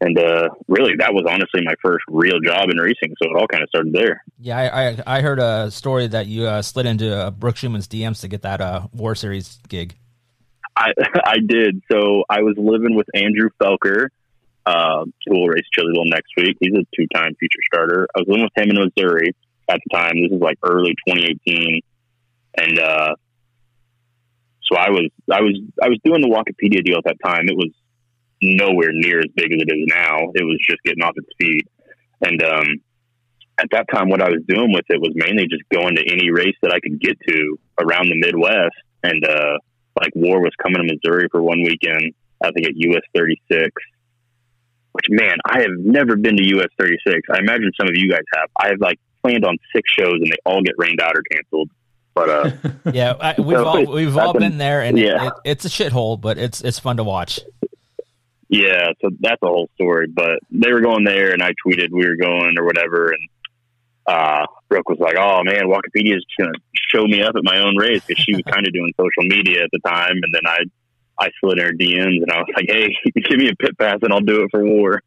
and 0.00 0.18
uh, 0.18 0.48
really 0.68 0.92
that 0.98 1.12
was 1.12 1.24
honestly 1.28 1.62
my 1.64 1.74
first 1.82 2.04
real 2.08 2.38
job 2.44 2.68
in 2.70 2.78
racing. 2.78 3.14
So 3.22 3.30
it 3.30 3.36
all 3.36 3.46
kind 3.46 3.62
of 3.62 3.68
started 3.68 3.92
there. 3.92 4.22
Yeah, 4.38 4.56
I, 4.56 4.88
I, 4.88 5.18
I 5.18 5.20
heard 5.20 5.38
a 5.38 5.70
story 5.70 6.06
that 6.08 6.26
you 6.26 6.46
uh, 6.46 6.62
slid 6.62 6.86
into 6.86 7.14
uh, 7.16 7.30
Brooke 7.30 7.56
Schumann's 7.56 7.88
DMs 7.88 8.20
to 8.20 8.28
get 8.28 8.42
that 8.42 8.60
uh, 8.60 8.86
War 8.92 9.14
Series 9.14 9.58
gig. 9.68 9.96
I 10.76 10.92
I 11.24 11.36
did. 11.44 11.82
So 11.90 12.24
I 12.28 12.42
was 12.42 12.54
living 12.56 12.94
with 12.94 13.06
Andrew 13.14 13.50
Felker, 13.60 14.08
uh, 14.64 15.04
who 15.26 15.40
will 15.40 15.48
race 15.48 15.64
Chili 15.72 15.92
Bowl 15.94 16.04
next 16.06 16.32
week. 16.36 16.56
He's 16.60 16.74
a 16.74 16.84
two 16.94 17.06
time 17.14 17.34
feature 17.40 17.60
starter. 17.72 18.06
I 18.14 18.20
was 18.20 18.28
living 18.28 18.44
with 18.44 18.64
him 18.64 18.76
in 18.76 18.90
Missouri 18.96 19.34
at 19.68 19.80
the 19.84 19.96
time. 19.96 20.22
This 20.22 20.32
is 20.32 20.40
like 20.40 20.58
early 20.62 20.94
2018, 21.08 21.80
and 22.58 22.78
uh, 22.78 23.14
so 24.70 24.78
I 24.78 24.90
was 24.90 25.08
I 25.32 25.40
was 25.40 25.58
I 25.82 25.88
was 25.88 25.98
doing 26.04 26.22
the 26.22 26.28
Walkipedia 26.28 26.84
deal 26.84 26.98
at 26.98 27.04
that 27.04 27.18
time. 27.24 27.48
It 27.48 27.56
was 27.56 27.70
nowhere 28.42 28.90
near 28.92 29.18
as 29.20 29.30
big 29.34 29.52
as 29.52 29.60
it 29.62 29.72
is 29.72 29.86
now. 29.88 30.30
It 30.34 30.44
was 30.44 30.58
just 30.68 30.82
getting 30.84 31.02
off 31.02 31.14
its 31.16 31.28
feet, 31.38 31.68
and 32.22 32.42
um, 32.42 32.66
at 33.58 33.68
that 33.72 33.86
time, 33.92 34.08
what 34.08 34.22
I 34.22 34.28
was 34.28 34.42
doing 34.46 34.72
with 34.72 34.84
it 34.88 35.00
was 35.00 35.12
mainly 35.14 35.46
just 35.48 35.64
going 35.72 35.96
to 35.96 36.04
any 36.10 36.30
race 36.30 36.56
that 36.62 36.72
I 36.72 36.80
could 36.80 37.00
get 37.00 37.16
to 37.28 37.58
around 37.80 38.08
the 38.08 38.18
Midwest. 38.20 38.76
And 39.02 39.24
uh, 39.24 39.58
like 39.98 40.12
War 40.14 40.40
was 40.40 40.52
coming 40.62 40.86
to 40.86 40.94
Missouri 40.94 41.28
for 41.30 41.42
one 41.42 41.62
weekend. 41.62 42.12
I 42.42 42.50
think 42.52 42.66
at 42.66 42.76
US 42.76 43.02
36. 43.14 43.70
Which 44.92 45.06
man, 45.08 45.36
I 45.46 45.60
have 45.60 45.76
never 45.78 46.16
been 46.16 46.36
to 46.36 46.58
US 46.58 46.68
36. 46.78 47.20
I 47.30 47.38
imagine 47.38 47.70
some 47.78 47.88
of 47.88 47.94
you 47.94 48.10
guys 48.10 48.24
have. 48.34 48.48
I 48.60 48.68
have 48.68 48.80
like 48.80 48.98
planned 49.22 49.44
on 49.44 49.56
six 49.74 49.88
shows 49.98 50.18
and 50.20 50.26
they 50.26 50.38
all 50.44 50.62
get 50.62 50.74
rained 50.76 51.00
out 51.00 51.16
or 51.16 51.22
canceled. 51.32 51.70
But 52.16 52.30
uh, 52.30 52.50
yeah, 52.94 53.14
I, 53.20 53.34
we've 53.38 53.58
so 53.58 53.64
all 53.66 53.92
we've 53.92 54.16
all 54.16 54.32
been 54.32 54.54
a- 54.54 54.56
there, 54.56 54.80
and 54.80 54.98
yeah. 54.98 55.26
it, 55.26 55.26
it, 55.26 55.32
it's 55.44 55.64
a 55.66 55.68
shithole, 55.68 56.18
but 56.18 56.38
it's 56.38 56.62
it's 56.62 56.78
fun 56.78 56.96
to 56.96 57.04
watch. 57.04 57.38
Yeah, 58.48 58.92
so 59.02 59.10
that's 59.20 59.42
a 59.42 59.46
whole 59.46 59.68
story. 59.74 60.06
But 60.08 60.38
they 60.50 60.72
were 60.72 60.80
going 60.80 61.04
there, 61.04 61.32
and 61.32 61.42
I 61.42 61.52
tweeted 61.64 61.90
we 61.92 62.06
were 62.06 62.16
going 62.16 62.58
or 62.58 62.64
whatever, 62.64 63.12
and 63.12 63.28
uh, 64.06 64.46
Brooke 64.70 64.88
was 64.88 64.98
like, 64.98 65.16
"Oh 65.18 65.42
man, 65.44 65.64
Walkipedia 65.64 66.16
is 66.16 66.24
gonna 66.38 66.52
show 66.90 67.04
me 67.04 67.22
up 67.22 67.34
at 67.36 67.44
my 67.44 67.58
own 67.58 67.76
race," 67.76 68.02
because 68.06 68.24
she 68.24 68.34
was 68.34 68.44
kind 68.50 68.66
of 68.66 68.72
doing 68.72 68.94
social 68.98 69.28
media 69.28 69.64
at 69.64 69.70
the 69.70 69.80
time, 69.86 70.16
and 70.22 70.32
then 70.32 70.46
I 70.46 70.60
I 71.20 71.30
slid 71.38 71.58
in 71.58 71.66
her 71.66 71.72
DMs, 71.72 72.22
and 72.22 72.32
I 72.32 72.38
was 72.38 72.46
like, 72.56 72.64
"Hey, 72.66 72.96
give 73.28 73.38
me 73.38 73.50
a 73.50 73.56
pit 73.56 73.76
pass, 73.78 73.98
and 74.00 74.10
I'll 74.10 74.20
do 74.20 74.42
it 74.42 74.48
for 74.50 74.64
war." 74.64 75.02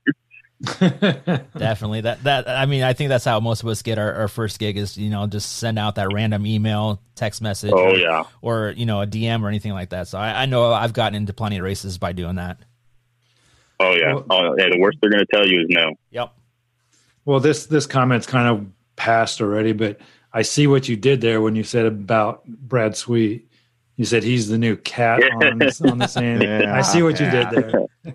Definitely. 0.79 2.01
That 2.01 2.23
that 2.23 2.49
I 2.49 2.65
mean, 2.65 2.83
I 2.83 2.93
think 2.93 3.09
that's 3.09 3.23
how 3.25 3.39
most 3.39 3.63
of 3.63 3.69
us 3.69 3.81
get 3.81 3.97
our, 3.97 4.13
our 4.13 4.27
first 4.27 4.59
gig 4.59 4.77
is 4.77 4.97
you 4.97 5.09
know 5.09 5.25
just 5.27 5.57
send 5.57 5.79
out 5.79 5.95
that 5.95 6.11
random 6.11 6.45
email, 6.45 7.01
text 7.15 7.41
message, 7.41 7.71
Oh, 7.73 7.91
or, 7.91 7.95
yeah. 7.95 8.23
or 8.41 8.73
you 8.75 8.85
know 8.85 9.01
a 9.01 9.07
DM 9.07 9.41
or 9.41 9.47
anything 9.47 9.71
like 9.71 9.89
that. 9.91 10.07
So 10.09 10.17
I, 10.17 10.43
I 10.43 10.45
know 10.47 10.73
I've 10.73 10.93
gotten 10.93 11.15
into 11.15 11.31
plenty 11.33 11.57
of 11.57 11.63
races 11.63 11.97
by 11.97 12.11
doing 12.11 12.35
that. 12.35 12.57
Oh 13.79 13.93
yeah, 13.93 14.19
oh 14.29 14.55
yeah. 14.57 14.67
The 14.69 14.79
worst 14.79 14.97
they're 15.01 15.09
gonna 15.09 15.25
tell 15.33 15.47
you 15.47 15.61
is 15.61 15.67
no. 15.69 15.93
Yep. 16.11 16.33
Well, 17.23 17.39
this 17.39 17.65
this 17.67 17.85
comment's 17.85 18.27
kind 18.27 18.49
of 18.49 18.67
passed 18.97 19.39
already, 19.39 19.71
but 19.71 19.99
I 20.33 20.41
see 20.41 20.67
what 20.67 20.89
you 20.89 20.97
did 20.97 21.21
there 21.21 21.39
when 21.41 21.55
you 21.55 21.63
said 21.63 21.85
about 21.85 22.45
Brad 22.45 22.97
Sweet. 22.97 23.45
You 23.95 24.05
said 24.05 24.23
he's 24.23 24.47
the 24.49 24.57
new 24.57 24.75
cat 24.77 25.21
on, 25.23 25.43
on 25.91 25.97
the 25.99 26.07
sand. 26.07 26.41
Yeah. 26.41 26.73
I 26.73 26.81
see 26.81 27.01
what 27.01 27.19
you 27.19 27.29
did 27.29 27.49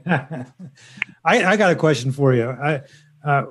there. 0.06 0.46
I, 1.24 1.44
I 1.44 1.56
got 1.56 1.72
a 1.72 1.76
question 1.76 2.12
for 2.12 2.34
you. 2.34 2.48
I, 2.50 2.82
uh, 3.24 3.46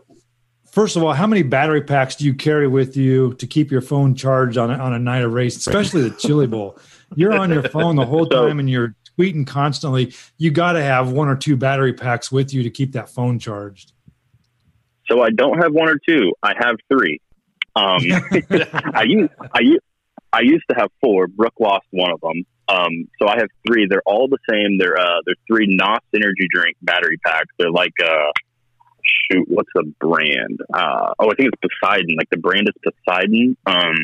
first 0.72 0.96
of 0.96 1.04
all, 1.04 1.14
how 1.14 1.28
many 1.28 1.44
battery 1.44 1.82
packs 1.82 2.16
do 2.16 2.26
you 2.26 2.34
carry 2.34 2.68
with 2.68 2.96
you 2.96 3.34
to 3.36 3.48
keep 3.48 3.72
your 3.72 3.82
phone 3.82 4.16
charged 4.16 4.58
on 4.58 4.72
a, 4.72 4.76
on 4.76 4.94
a 4.94 5.00
night 5.00 5.24
of 5.24 5.34
race, 5.34 5.56
especially 5.58 6.08
the 6.08 6.16
Chili 6.16 6.48
Bowl? 6.48 6.78
You're 7.16 7.34
on 7.34 7.50
your 7.50 7.64
phone 7.64 7.96
the 7.96 8.06
whole 8.06 8.26
time 8.30 8.60
and 8.60 8.70
you're 8.70 8.96
tweeting 9.18 9.46
constantly. 9.46 10.14
You 10.38 10.52
got 10.52 10.74
to 10.74 10.84
have 10.84 11.12
one 11.12 11.28
or 11.28 11.36
two 11.36 11.56
battery 11.56 11.94
packs 11.94 12.32
with 12.32 12.54
you 12.54 12.64
to 12.64 12.70
keep 12.70 12.94
that 12.94 13.10
phone 13.10 13.40
charged. 13.40 13.94
So 15.08 15.22
I 15.22 15.30
don't 15.32 15.62
have 15.62 15.74
one 15.74 15.90
or 15.90 16.00
two. 16.08 16.34
I 16.42 16.54
have 16.58 16.78
three. 16.92 17.20
Um, 17.76 18.02
I 18.94 19.04
used 19.08 19.34
I 19.52 19.60
used 19.62 19.84
I 20.32 20.42
used 20.42 20.64
to 20.70 20.76
have 20.76 20.90
four. 21.02 21.28
Brooke 21.28 21.60
lost 21.60 21.86
one 21.92 22.12
of 22.12 22.22
them. 22.22 22.44
Um, 22.68 23.10
so 23.22 23.28
I 23.28 23.38
have 23.38 23.50
three. 23.68 23.88
They're 23.90 24.04
all 24.06 24.28
the 24.28 24.40
same. 24.50 24.78
They're 24.78 24.98
uh, 24.98 25.20
they're 25.26 25.36
three 25.48 25.68
NOS 25.70 26.00
energy 26.16 26.48
drink 26.50 26.78
battery 26.82 27.18
packs. 27.26 27.50
They're 27.58 27.72
like 27.72 27.94
uh, 28.04 28.32
shoot, 29.04 29.46
what's 29.48 29.70
the 29.76 29.92
brand? 30.00 30.60
Uh, 30.74 31.14
oh, 31.20 31.32
I 31.32 31.36
think 31.36 31.52
it's 31.52 31.62
Poseidon. 31.82 32.16
Like 32.18 32.30
the 32.30 32.38
brand 32.38 32.68
is 32.68 32.94
Poseidon. 33.06 33.58
Um, 33.66 33.96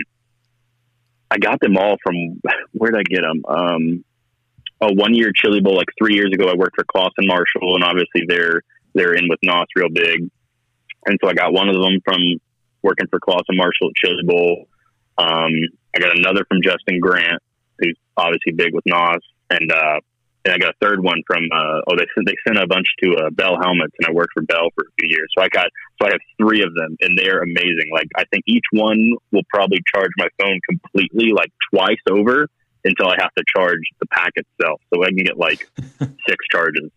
I 1.32 1.38
got 1.38 1.60
them 1.60 1.78
all 1.78 1.98
from 2.04 2.42
where 2.72 2.92
did 2.92 3.00
I 3.00 3.04
get 3.04 3.22
them? 3.22 3.44
Um, 3.48 4.06
oh, 4.82 4.94
one 4.94 5.14
year 5.14 5.32
Chili 5.34 5.62
Bowl, 5.62 5.76
like 5.76 5.90
three 5.98 6.16
years 6.16 6.32
ago, 6.34 6.50
I 6.50 6.56
worked 6.56 6.76
for 6.76 6.86
Clauson 6.86 7.28
Marshall, 7.28 7.76
and 7.76 7.84
obviously 7.84 8.24
they're 8.28 8.62
they're 8.94 9.14
in 9.14 9.28
with 9.30 9.40
NOS 9.44 9.68
real 9.76 9.90
big. 9.94 10.30
And 11.06 11.18
so 11.24 11.30
I 11.30 11.34
got 11.34 11.54
one 11.54 11.70
of 11.70 11.76
them 11.76 12.00
from 12.04 12.22
working 12.82 13.08
for 13.10 13.20
Clauson 13.20 13.56
Marshall 13.56 13.90
at 13.90 13.96
Chili 13.96 14.24
Bowl. 14.26 14.68
Um, 15.18 15.52
I 15.96 16.00
got 16.00 16.18
another 16.18 16.46
from 16.48 16.62
Justin 16.64 17.00
Grant, 17.00 17.42
who's 17.80 17.98
obviously 18.18 18.54
big 18.54 18.74
with 18.74 18.86
NOS, 18.86 19.22
and 19.50 19.72
uh, 19.72 20.00
and 20.46 20.54
I 20.54 20.58
got 20.58 20.70
a 20.70 20.78
third 20.82 21.04
one 21.04 21.22
from 21.28 21.44
uh, 21.52 21.82
oh 21.88 21.96
they 21.98 22.06
sent 22.16 22.26
they 22.26 22.36
sent 22.48 22.58
a 22.58 22.68
bunch 22.68 22.88
to 23.04 23.16
uh, 23.16 23.30
Bell 23.32 23.58
helmets, 23.62 23.94
and 24.00 24.08
I 24.08 24.12
worked 24.12 24.34
for 24.34 24.44
Bell 24.44 24.70
for 24.76 24.86
a 24.86 24.92
few 25.00 25.10
years. 25.10 25.30
So 25.38 25.44
I 25.44 25.50
got 25.50 25.68
so 26.02 26.08
I 26.08 26.12
have 26.12 26.22
three 26.38 26.62
of 26.64 26.74
them, 26.76 26.98
and 27.02 27.18
they're 27.18 27.42
amazing. 27.42 27.90
Like 27.94 28.08
I 28.16 28.24
think 28.32 28.44
each 28.48 28.66
one 28.72 29.16
will 29.32 29.44
probably 29.50 29.80
charge 29.94 30.12
my 30.18 30.28
phone 30.40 30.60
completely, 30.68 31.32
like 31.34 31.52
twice 31.74 32.00
over, 32.10 32.48
until 32.84 33.08
I 33.08 33.16
have 33.20 33.34
to 33.36 33.44
charge 33.56 33.82
the 34.00 34.08
pack 34.08 34.32
itself, 34.36 34.82
so 34.94 35.04
I 35.04 35.08
can 35.08 35.18
get 35.18 35.38
like 35.38 35.70
six 36.00 36.46
charges. 36.52 36.90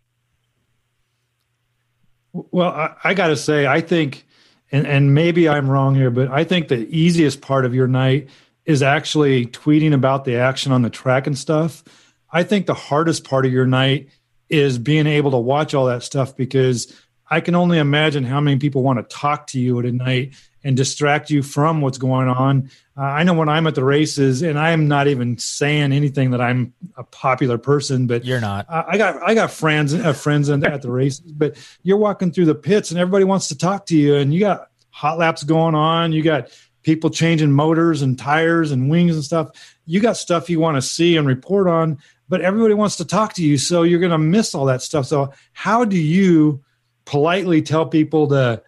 Well, 2.32 2.70
I, 2.70 2.94
I 3.04 3.14
got 3.14 3.28
to 3.28 3.36
say, 3.36 3.66
I 3.66 3.82
think, 3.82 4.26
and, 4.70 4.86
and 4.86 5.14
maybe 5.14 5.48
I'm 5.48 5.68
wrong 5.68 5.94
here, 5.94 6.10
but 6.10 6.30
I 6.30 6.44
think 6.44 6.68
the 6.68 6.88
easiest 6.88 7.42
part 7.42 7.66
of 7.66 7.74
your 7.74 7.86
night 7.86 8.30
is 8.64 8.82
actually 8.82 9.46
tweeting 9.46 9.92
about 9.92 10.24
the 10.24 10.36
action 10.36 10.72
on 10.72 10.82
the 10.82 10.90
track 10.90 11.26
and 11.26 11.36
stuff. 11.36 11.82
I 12.30 12.42
think 12.42 12.66
the 12.66 12.74
hardest 12.74 13.24
part 13.24 13.44
of 13.44 13.52
your 13.52 13.66
night 13.66 14.08
is 14.48 14.78
being 14.78 15.06
able 15.06 15.32
to 15.32 15.38
watch 15.38 15.74
all 15.74 15.86
that 15.86 16.02
stuff 16.02 16.36
because 16.36 16.94
I 17.28 17.40
can 17.40 17.54
only 17.54 17.78
imagine 17.78 18.24
how 18.24 18.40
many 18.40 18.58
people 18.58 18.82
want 18.82 18.98
to 18.98 19.16
talk 19.16 19.46
to 19.48 19.60
you 19.60 19.78
at 19.78 19.86
a 19.86 19.92
night 19.92 20.34
and 20.64 20.76
distract 20.76 21.30
you 21.30 21.42
from 21.42 21.80
what's 21.80 21.98
going 21.98 22.28
on. 22.28 22.70
Uh, 22.96 23.02
I 23.02 23.22
know 23.22 23.32
when 23.34 23.48
I'm 23.48 23.66
at 23.66 23.74
the 23.74 23.84
races, 23.84 24.42
and 24.42 24.58
I'm 24.58 24.86
not 24.86 25.08
even 25.08 25.38
saying 25.38 25.92
anything 25.92 26.30
that 26.32 26.40
I'm 26.40 26.74
a 26.96 27.02
popular 27.02 27.58
person, 27.58 28.06
but 28.06 28.24
You're 28.24 28.40
not. 28.40 28.66
I 28.68 28.84
I 28.88 28.98
got 28.98 29.22
I 29.22 29.34
got 29.34 29.50
friends 29.50 29.94
uh, 29.94 30.12
friends 30.12 30.50
in, 30.50 30.64
at 30.64 30.82
the 30.82 30.90
races, 30.90 31.32
but 31.32 31.56
you're 31.82 31.96
walking 31.96 32.32
through 32.32 32.44
the 32.44 32.54
pits 32.54 32.90
and 32.90 33.00
everybody 33.00 33.24
wants 33.24 33.48
to 33.48 33.56
talk 33.56 33.86
to 33.86 33.96
you, 33.96 34.16
and 34.16 34.32
you 34.32 34.40
got 34.40 34.68
hot 34.90 35.18
laps 35.18 35.42
going 35.42 35.74
on. 35.74 36.12
You 36.12 36.22
got 36.22 36.50
people 36.82 37.10
changing 37.10 37.52
motors 37.52 38.02
and 38.02 38.18
tires 38.18 38.72
and 38.72 38.90
wings 38.90 39.14
and 39.14 39.24
stuff. 39.24 39.76
You 39.86 40.00
got 40.00 40.16
stuff 40.16 40.50
you 40.50 40.60
want 40.60 40.76
to 40.76 40.82
see 40.82 41.16
and 41.16 41.26
report 41.26 41.68
on, 41.68 41.98
but 42.28 42.40
everybody 42.40 42.74
wants 42.74 42.96
to 42.96 43.04
talk 43.04 43.34
to 43.34 43.44
you, 43.44 43.58
so 43.58 43.82
you're 43.82 44.00
going 44.00 44.10
to 44.12 44.18
miss 44.18 44.54
all 44.54 44.66
that 44.66 44.82
stuff. 44.82 45.06
So 45.06 45.32
how 45.52 45.84
do 45.84 45.96
you 45.96 46.62
politely 47.04 47.62
tell 47.62 47.86
people 47.86 48.28
to 48.28 48.62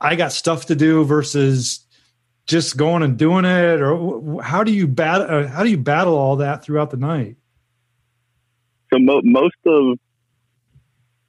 I 0.00 0.16
got 0.16 0.32
stuff 0.32 0.66
to 0.66 0.74
do 0.74 1.04
versus 1.04 1.86
just 2.46 2.76
going 2.76 3.02
and 3.02 3.16
doing 3.16 3.44
it, 3.44 3.80
or 3.80 4.42
how 4.42 4.64
do 4.64 4.72
you 4.72 4.88
battle? 4.88 5.26
Uh, 5.28 5.46
how 5.46 5.62
do 5.62 5.70
you 5.70 5.78
battle 5.78 6.16
all 6.16 6.36
that 6.36 6.64
throughout 6.64 6.90
the 6.90 6.96
night? 6.96 7.36
so 8.92 8.98
mo- 8.98 9.22
most 9.24 9.56
of 9.66 9.98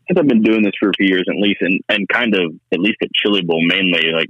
since 0.08 0.20
I've 0.20 0.28
been 0.28 0.42
doing 0.42 0.64
this 0.64 0.74
for 0.80 0.90
a 0.90 0.94
few 0.98 1.08
years 1.08 1.24
at 1.30 1.38
least, 1.38 1.62
and, 1.62 1.80
and 1.88 2.08
kind 2.10 2.36
of 2.36 2.54
at 2.74 2.80
least 2.80 2.98
at 3.02 3.10
Chili 3.14 3.42
Bowl 3.42 3.66
mainly, 3.66 4.12
like 4.12 4.30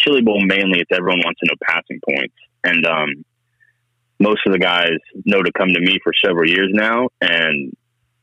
Chili 0.00 0.22
Bowl 0.22 0.40
mainly, 0.40 0.80
it's 0.80 0.90
everyone 0.92 1.20
wants 1.24 1.40
to 1.40 1.46
know 1.46 1.56
passing 1.62 2.00
points, 2.08 2.34
and 2.64 2.86
um, 2.86 3.24
most 4.18 4.40
of 4.46 4.52
the 4.52 4.58
guys 4.58 4.98
know 5.24 5.42
to 5.42 5.52
come 5.52 5.68
to 5.68 5.80
me 5.80 5.98
for 6.02 6.12
several 6.24 6.48
years 6.48 6.70
now, 6.72 7.08
and 7.20 7.72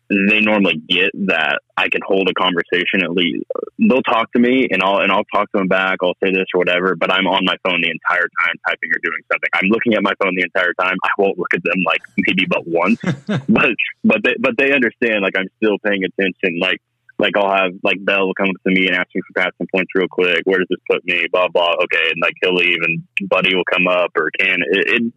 they 0.10 0.40
normally 0.40 0.82
get 0.88 1.12
that 1.28 1.60
I 1.76 1.90
can 1.90 2.02
hold 2.06 2.30
a 2.30 2.34
conversation 2.34 3.04
at 3.04 3.12
least. 3.12 3.44
They'll 3.78 4.02
talk 4.04 4.32
to 4.34 4.40
me 4.40 4.68
and 4.72 4.82
I'll 4.82 5.00
and 5.00 5.12
I'll 5.12 5.26
talk 5.36 5.52
to 5.52 5.58
them 5.58 5.68
back. 5.68 5.98
I'll 6.02 6.16
say 6.24 6.32
this 6.32 6.46
or 6.54 6.60
whatever, 6.60 6.96
but 6.96 7.12
I'm 7.12 7.28
on 7.28 7.44
my 7.44 7.58
phone 7.63 7.82
the 7.82 7.92
entire 7.92 8.28
time 8.44 8.56
typing 8.68 8.90
or 8.90 9.00
doing 9.04 9.22
something. 9.32 9.50
I'm 9.54 9.68
looking 9.70 9.96
at 9.96 10.04
my 10.04 10.13
phone 10.22 10.34
the 10.36 10.44
entire 10.44 10.74
time. 10.80 10.96
I 11.04 11.10
won't 11.18 11.38
look 11.38 11.54
at 11.54 11.63
them 11.63 11.84
like 11.86 12.02
maybe 12.18 12.46
but 12.48 12.63
once, 12.66 13.02
but 13.50 13.72
but 14.04 14.24
they, 14.24 14.36
but 14.40 14.58
they 14.58 14.72
understand 14.72 15.24
like 15.24 15.36
I'm 15.38 15.50
still 15.58 15.78
paying 15.84 16.04
attention. 16.04 16.60
Like 16.60 16.82
like 17.20 17.34
I'll 17.36 17.52
have 17.52 17.72
like 17.84 18.04
Bell 18.04 18.28
will 18.28 18.34
come 18.36 18.50
up 18.50 18.62
to 18.64 18.72
me 18.72 18.88
and 18.88 18.96
ask 18.96 19.08
me 19.14 19.22
for 19.28 19.42
passing 19.42 19.68
points 19.74 19.92
real 19.96 20.08
quick. 20.10 20.42
Where 20.46 20.60
does 20.60 20.68
this 20.70 20.80
put 20.90 21.06
me? 21.06 21.26
Blah 21.32 21.48
blah. 21.50 21.74
Okay, 21.84 22.10
and 22.12 22.22
like 22.22 22.34
he'll 22.42 22.54
leave 22.54 22.80
and 22.82 23.04
Buddy 23.30 23.56
will 23.56 23.66
come 23.72 23.88
up 23.88 24.12
or 24.16 24.30
can 24.40 24.60
it, 24.72 25.02
it 25.02 25.14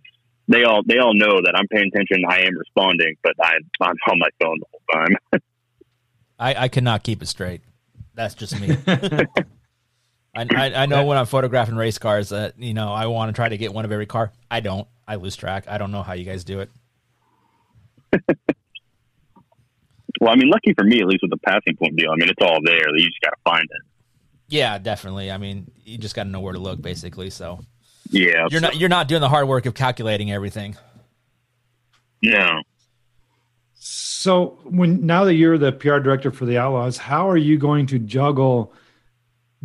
they 0.48 0.64
all 0.64 0.82
they 0.86 0.98
all 0.98 1.14
know 1.14 1.40
that 1.44 1.54
I'm 1.54 1.68
paying 1.68 1.90
attention. 1.92 2.24
I 2.28 2.40
am 2.40 2.56
responding, 2.56 3.14
but 3.22 3.34
I, 3.40 3.52
I'm 3.80 3.94
on 4.08 4.18
my 4.18 4.28
phone 4.40 4.58
the 4.58 4.66
whole 4.70 4.82
time. 4.92 5.16
I, 6.38 6.64
I 6.64 6.68
cannot 6.68 7.02
keep 7.02 7.22
it 7.22 7.26
straight. 7.26 7.60
That's 8.14 8.34
just 8.34 8.58
me. 8.60 8.76
I, 10.34 10.46
I, 10.54 10.74
I 10.74 10.86
know 10.86 11.04
when 11.04 11.18
I'm 11.18 11.26
photographing 11.26 11.76
race 11.76 11.98
cars 11.98 12.30
that 12.30 12.58
you 12.58 12.74
know 12.74 12.92
I 12.92 13.06
want 13.06 13.28
to 13.28 13.32
try 13.32 13.48
to 13.48 13.56
get 13.56 13.72
one 13.72 13.84
of 13.84 13.92
every 13.92 14.06
car. 14.06 14.32
I 14.50 14.60
don't. 14.60 14.88
I 15.06 15.16
lose 15.16 15.36
track. 15.36 15.64
I 15.68 15.78
don't 15.78 15.92
know 15.92 16.02
how 16.02 16.14
you 16.14 16.24
guys 16.24 16.44
do 16.44 16.60
it. 16.60 16.70
well, 20.20 20.30
I 20.30 20.36
mean, 20.36 20.50
lucky 20.50 20.74
for 20.74 20.84
me, 20.84 21.00
at 21.00 21.06
least 21.06 21.22
with 21.22 21.30
the 21.30 21.38
passing 21.38 21.74
point 21.76 21.96
deal. 21.96 22.10
I 22.10 22.16
mean, 22.16 22.28
it's 22.28 22.42
all 22.42 22.60
there. 22.62 22.96
You 22.96 23.06
just 23.06 23.20
got 23.22 23.30
to 23.30 23.36
find 23.42 23.64
it. 23.64 23.82
Yeah, 24.48 24.78
definitely. 24.78 25.30
I 25.30 25.38
mean, 25.38 25.70
you 25.84 25.96
just 25.96 26.14
got 26.14 26.24
to 26.24 26.28
know 26.28 26.40
where 26.40 26.52
to 26.52 26.58
look, 26.58 26.82
basically. 26.82 27.30
So 27.30 27.60
yeah, 28.10 28.46
you're 28.50 28.60
not 28.60 28.76
you're 28.76 28.88
not 28.88 29.08
doing 29.08 29.20
the 29.20 29.28
hard 29.28 29.48
work 29.48 29.66
of 29.66 29.74
calculating 29.74 30.30
everything. 30.30 30.76
No. 32.22 32.62
So 33.74 34.58
when 34.64 35.06
now 35.06 35.24
that 35.24 35.34
you're 35.34 35.56
the 35.56 35.72
PR 35.72 35.98
director 35.98 36.30
for 36.30 36.44
the 36.44 36.58
Outlaws, 36.58 36.98
how 36.98 37.30
are 37.30 37.36
you 37.36 37.56
going 37.56 37.86
to 37.86 37.98
juggle 37.98 38.74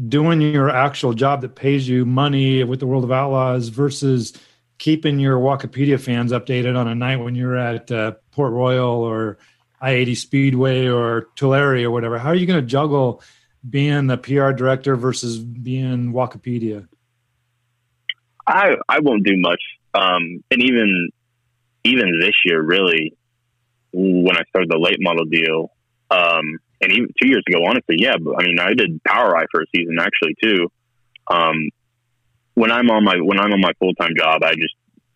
doing 0.08 0.40
your 0.42 0.70
actual 0.70 1.14
job 1.14 1.42
that 1.42 1.56
pays 1.56 1.88
you 1.88 2.06
money 2.06 2.64
with 2.64 2.80
the 2.80 2.86
World 2.86 3.04
of 3.04 3.12
Outlaws 3.12 3.70
versus 3.70 4.34
keeping 4.78 5.20
your 5.20 5.38
Walkipedia 5.40 6.00
fans 6.00 6.32
updated 6.32 6.78
on 6.78 6.88
a 6.88 6.96
night 6.96 7.18
when 7.18 7.34
you're 7.34 7.58
at 7.58 7.92
uh, 7.92 8.14
Port 8.32 8.52
Royal 8.52 9.02
or 9.02 9.38
I-80 9.82 10.18
Speedway 10.18 10.88
or 10.88 11.28
Tulare 11.36 11.86
or 11.86 11.92
whatever? 11.92 12.18
How 12.18 12.30
are 12.30 12.36
you 12.36 12.46
going 12.46 12.62
to 12.62 12.66
juggle 12.66 13.22
being 13.68 14.08
the 14.08 14.18
PR 14.18 14.52
director 14.52 14.96
versus 14.96 15.38
being 15.38 16.14
Walkipedia? 16.14 16.88
I 18.48 18.76
I 18.88 19.00
won't 19.00 19.24
do 19.24 19.38
much. 19.38 19.62
Um, 19.94 20.44
and 20.52 20.62
even 20.62 21.10
even 21.84 22.20
this 22.20 22.34
year, 22.46 22.62
really, 22.62 23.16
when 23.92 24.36
I 24.36 24.44
started 24.50 24.70
the 24.70 24.78
late 24.78 24.98
model 25.00 25.26
deal, 25.26 25.72
um, 26.12 26.60
and 26.82 26.92
even 26.92 27.08
two 27.22 27.30
years 27.30 27.44
ago, 27.48 27.64
honestly, 27.68 27.96
yeah. 28.00 28.16
But, 28.20 28.36
I 28.40 28.46
mean, 28.46 28.60
I 28.60 28.74
did 28.74 29.02
POWRi 29.04 29.46
for 29.52 29.62
a 29.62 29.66
season 29.76 29.98
actually 30.00 30.36
too. 30.42 30.72
Um, 31.28 31.70
when 32.54 32.72
I'm 32.72 32.90
on 32.90 33.04
my 33.04 33.16
when 33.18 33.40
I'm 33.40 33.52
on 33.52 33.62
my 33.62 33.74
full 33.80 33.94
time 33.96 34.14
job, 34.18 34.44
I 34.44 34.54
just 34.54 34.76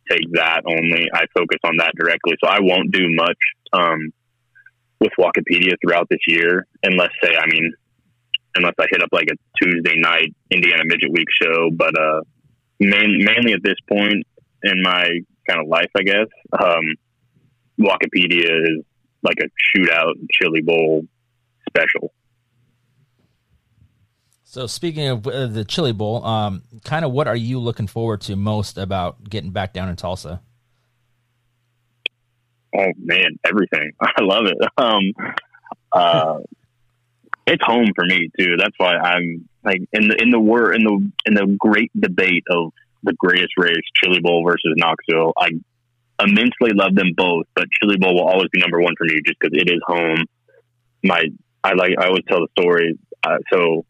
take 0.10 0.32
that 0.34 0.64
only. 0.66 1.08
I 1.14 1.26
focus 1.36 1.60
on 1.64 1.78
that 1.78 1.94
directly, 1.96 2.36
so 2.44 2.50
I 2.50 2.60
won't 2.62 2.92
do 2.92 3.08
much 3.10 3.38
um, 3.74 4.12
with 5.00 5.12
Walkipedia 5.20 5.74
throughout 5.82 6.08
this 6.10 6.20
year, 6.28 6.68
unless 6.84 7.10
say, 7.24 7.36
I 7.36 7.46
mean, 7.48 7.74
unless 8.56 8.74
I 8.80 8.86
hit 8.92 9.02
up 9.02 9.10
like 9.12 9.28
a 9.32 9.36
Tuesday 9.62 10.00
night 10.00 10.36
Indiana 10.52 10.84
Midget 10.86 11.12
Week 11.12 11.28
show. 11.42 11.70
But 11.72 11.98
uh, 12.00 12.22
main, 12.80 13.24
mainly 13.24 13.54
at 13.54 13.64
this 13.64 13.78
point 13.88 14.26
in 14.64 14.82
my 14.82 15.20
kind 15.48 15.62
of 15.62 15.68
life, 15.68 15.90
I 15.98 16.04
guess, 16.04 16.28
um, 16.62 16.96
Walkipedia 17.80 18.44
is 18.44 18.84
like 19.24 19.38
a 19.40 19.78
shootout 19.78 20.14
chili 20.32 20.62
bowl 20.62 21.06
special. 21.70 22.14
So 24.44 24.66
speaking 24.66 25.08
of 25.08 25.28
uh, 25.28 25.46
the 25.46 25.64
Chili 25.64 25.92
Bowl, 25.92 26.26
um, 26.26 26.64
kind 26.84 27.06
of 27.06 27.12
what 27.12 27.28
are 27.28 27.36
you 27.36 27.60
looking 27.60 27.86
forward 27.86 28.22
to 28.22 28.36
most 28.36 28.80
about 28.80 29.30
getting 29.30 29.52
back 29.52 29.74
down 29.74 29.90
in 29.90 29.96
Tulsa? 29.96 30.42
Oh 32.78 32.92
man, 32.98 33.40
everything! 33.46 33.92
I 34.02 34.22
love 34.22 34.46
it. 34.46 34.58
Um, 34.78 35.36
uh, 35.92 36.40
it's 37.48 37.64
home 37.66 37.92
for 37.96 38.06
me 38.06 38.30
too. 38.40 38.58
That's 38.58 38.76
why 38.78 38.96
I'm 38.96 39.50
like 39.64 39.82
in 39.92 40.08
the 40.08 40.16
in 40.22 40.30
the 40.30 40.40
word 40.40 40.76
in 40.76 40.84
the 40.84 41.12
in 41.26 41.34
the 41.34 41.58
great 41.60 41.92
debate 42.00 42.44
of 42.50 42.72
the 43.04 43.14
greatest 43.14 43.54
race, 43.58 43.76
Chili 43.96 44.20
Bowl 44.22 44.44
versus 44.46 44.74
Knoxville. 44.76 45.34
I 45.38 45.50
immensely 46.22 46.72
love 46.74 46.96
them 46.96 47.14
both, 47.16 47.46
but 47.56 47.66
Chili 47.80 47.98
Bowl 47.98 48.16
will 48.16 48.28
always 48.28 48.50
be 48.52 48.60
number 48.60 48.82
one 48.82 48.94
for 48.98 49.06
me 49.06 49.22
just 49.26 49.40
because 49.40 49.58
it 49.58 49.72
is 49.72 49.82
home. 49.86 50.26
My 51.04 51.26
I 51.64 51.74
like 51.74 51.94
I 52.00 52.08
always 52.08 52.24
tell 52.28 52.40
the 52.40 52.62
story. 52.62 53.00
Uh, 53.24 53.38
so 53.52 53.86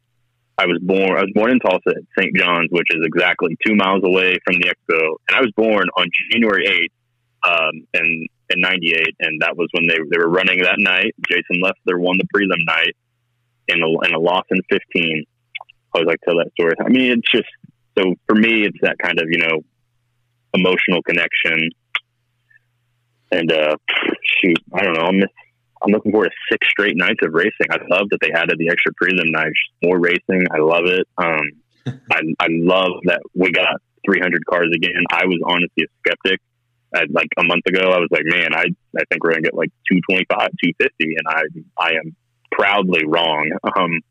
I 0.57 0.65
was 0.65 0.79
born 0.81 1.17
I 1.17 1.21
was 1.21 1.31
born 1.33 1.51
in 1.51 1.59
Tulsa 1.59 1.89
at 1.89 2.03
St. 2.17 2.35
John's, 2.35 2.69
which 2.71 2.87
is 2.91 3.01
exactly 3.03 3.57
two 3.65 3.75
miles 3.75 4.01
away 4.03 4.37
from 4.45 4.55
the 4.55 4.71
expo, 4.71 5.15
and 5.27 5.37
I 5.37 5.41
was 5.41 5.51
born 5.55 5.87
on 5.97 6.07
January 6.31 6.65
eighth, 6.65 6.93
um, 7.47 7.87
in 7.93 8.27
in 8.49 8.61
'98, 8.61 9.15
and 9.19 9.41
that 9.41 9.57
was 9.57 9.67
when 9.71 9.87
they 9.87 9.97
they 10.11 10.17
were 10.17 10.29
running 10.29 10.61
that 10.63 10.77
night. 10.77 11.13
Jason 11.29 11.61
left 11.61 11.79
Leffler 11.85 11.99
won 11.99 12.17
the 12.17 12.27
prelim 12.33 12.65
night 12.65 12.95
in 13.67 13.81
a 13.81 14.07
in 14.07 14.13
a 14.13 14.19
loss 14.19 14.45
in 14.49 14.59
15. 14.69 15.23
I 15.93 15.97
always 15.97 16.07
like 16.07 16.19
to 16.21 16.25
tell 16.25 16.37
that 16.37 16.51
story. 16.53 16.73
I 16.79 16.89
mean, 16.89 17.11
it's 17.11 17.31
just 17.31 17.49
so 17.97 18.13
for 18.27 18.35
me, 18.35 18.65
it's 18.65 18.77
that 18.81 18.97
kind 19.01 19.19
of 19.19 19.27
you 19.29 19.39
know 19.39 19.59
emotional 20.53 21.01
connection. 21.03 21.69
And 23.31 23.51
uh, 23.51 23.75
shoot, 24.41 24.57
I 24.73 24.83
don't 24.83 24.93
know. 24.93 25.05
I'm 25.05 25.21
I'm 25.81 25.91
looking 25.91 26.11
forward 26.11 26.29
to 26.29 26.53
six 26.53 26.67
straight 26.69 26.97
nights 26.97 27.19
of 27.23 27.33
racing. 27.33 27.67
I 27.71 27.77
love 27.89 28.09
that 28.09 28.19
they 28.21 28.31
added 28.31 28.57
the 28.57 28.69
extra 28.69 28.91
prelim 29.01 29.31
nights, 29.31 29.59
more 29.83 29.99
racing. 29.99 30.47
I 30.51 30.59
love 30.59 30.85
it. 30.85 31.07
Um, 31.17 31.41
I 32.11 32.21
I 32.39 32.47
love 32.49 32.91
that 33.05 33.21
we 33.35 33.51
got 33.51 33.81
300 34.05 34.45
cars 34.45 34.69
again. 34.75 35.03
I 35.11 35.25
was 35.25 35.39
honestly 35.45 35.83
a 35.83 35.91
skeptic. 35.99 36.39
Like 36.91 37.27
a 37.37 37.43
month 37.43 37.65
ago, 37.67 37.91
I 37.91 37.99
was 37.99 38.09
like, 38.11 38.23
man, 38.25 38.53
I 38.53 38.65
I 38.97 39.03
think 39.09 39.23
we're 39.23 39.31
gonna 39.31 39.43
get 39.43 39.53
like 39.53 39.69
225, 39.91 40.25
250, 40.27 41.15
and 41.17 41.27
I 41.27 41.41
I 41.77 41.89
am 41.99 42.15
proudly 42.51 43.05
wrong. 43.05 43.51
Um, 43.77 44.01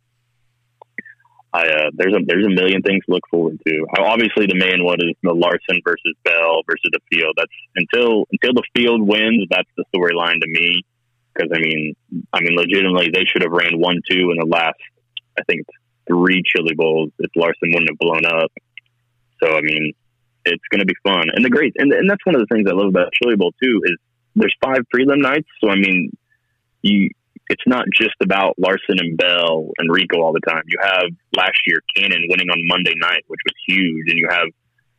I, 1.53 1.67
uh, 1.67 1.91
there's 1.95 2.15
a 2.15 2.21
there's 2.27 2.45
a 2.45 2.51
million 2.51 2.83
things 2.83 3.05
to 3.07 3.13
look 3.13 3.25
forward 3.31 3.59
to. 3.67 3.87
Obviously, 3.99 4.47
the 4.47 4.59
main 4.59 4.85
one 4.85 4.99
is 5.01 5.17
the 5.23 5.33
Larson 5.33 5.81
versus 5.83 6.15
Bell 6.23 6.61
versus 6.69 6.91
the 6.93 7.01
field. 7.11 7.35
That's 7.37 7.59
until 7.75 8.27
until 8.31 8.53
the 8.53 8.65
field 8.77 9.01
wins. 9.01 9.49
That's 9.51 9.69
the 9.77 9.85
storyline 9.95 10.41
to 10.41 10.49
me. 10.49 10.85
Because 11.33 11.51
I 11.55 11.59
mean, 11.59 11.95
I 12.35 12.41
mean, 12.41 12.55
legitimately, 12.55 13.11
they 13.15 13.25
should 13.25 13.43
have 13.43 13.53
ran 13.53 13.81
one 13.81 14.01
two 14.11 14.31
in 14.31 14.37
the 14.39 14.47
last, 14.47 14.79
I 15.39 15.43
think, 15.45 15.65
three 16.07 16.43
Chili 16.45 16.75
Bowls 16.77 17.11
if 17.19 17.31
Larson 17.35 17.73
wouldn't 17.73 17.91
have 17.91 17.99
blown 17.99 18.27
up. 18.27 18.53
So 19.43 19.57
I 19.57 19.63
mean, 19.63 19.95
it's 20.53 20.69
going 20.71 20.81
to 20.81 20.87
be 20.87 20.97
fun. 21.03 21.29
And 21.35 21.45
the 21.45 21.51
great, 21.51 21.75
and, 21.79 21.93
and 21.93 22.09
that's 22.09 22.25
one 22.25 22.35
of 22.35 22.41
the 22.41 22.47
things 22.53 22.67
I 22.69 22.75
love 22.75 22.89
about 22.89 23.13
Chili 23.13 23.37
Bowl 23.37 23.53
too 23.63 23.81
is 23.85 23.97
there's 24.35 24.55
five 24.63 24.83
prelim 24.95 25.21
nights. 25.21 25.49
So 25.61 25.71
I 25.71 25.77
mean, 25.77 26.11
you 26.83 27.11
it's 27.49 27.63
not 27.67 27.87
just 27.95 28.15
about 28.23 28.55
Larson 28.59 28.99
and 28.99 29.17
Bell 29.17 29.71
and 29.79 29.91
Rico 29.91 30.21
all 30.21 30.33
the 30.33 30.45
time. 30.47 30.63
You 30.67 30.79
have 30.83 31.09
last 31.35 31.59
year 31.67 31.79
Cannon 31.97 32.27
winning 32.29 32.49
on 32.51 32.59
Monday 32.67 32.93
night, 33.01 33.25
which 33.27 33.41
was 33.45 33.55
huge, 33.67 34.05
and 34.09 34.19
you 34.19 34.29
have 34.31 34.49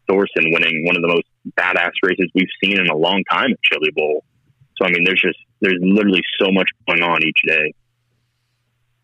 Thorson 0.07 0.51
winning 0.51 0.83
one 0.85 0.95
of 0.95 1.03
the 1.03 1.07
most 1.07 1.27
badass 1.57 1.91
races 2.03 2.29
we've 2.33 2.49
seen 2.63 2.79
in 2.79 2.87
a 2.87 2.95
long 2.95 3.23
time 3.29 3.51
at 3.51 3.61
Chili 3.61 3.91
Bowl. 3.95 4.23
So 4.77 4.85
I 4.85 4.91
mean, 4.91 5.03
there's 5.03 5.21
just 5.21 5.37
there's 5.61 5.77
literally 5.81 6.23
so 6.39 6.51
much 6.51 6.69
going 6.87 7.03
on 7.03 7.19
each 7.25 7.39
day. 7.45 7.73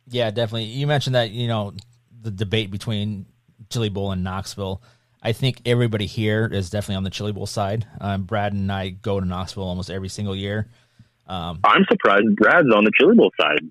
Yeah, 0.07 0.32
definitely. 0.32 0.65
You 0.65 0.88
mentioned 0.88 1.15
that 1.15 1.32
you 1.32 1.47
know 1.47 1.74
the 2.22 2.32
debate 2.32 2.72
between 2.72 3.26
Chili 3.69 3.89
Bowl 3.89 4.11
and 4.11 4.24
Knoxville. 4.24 4.82
I 5.26 5.32
think 5.32 5.59
everybody 5.65 6.05
here 6.05 6.45
is 6.45 6.69
definitely 6.69 6.97
on 6.97 7.03
the 7.03 7.09
Chili 7.09 7.32
Bowl 7.32 7.47
side. 7.47 7.88
Um, 7.99 8.26
Brad 8.26 8.53
and 8.53 8.71
I 8.71 8.89
go 8.89 9.19
to 9.19 9.26
Knoxville 9.26 9.63
almost 9.63 9.89
every 9.89 10.07
single 10.07 10.36
year. 10.36 10.69
Um, 11.26 11.61
I'm 11.63 11.84
surprised 11.89 12.36
Brad's 12.36 12.71
on 12.71 12.84
the 12.84 12.91
Chili 12.95 13.15
Bowl 13.15 13.32
side. 13.41 13.61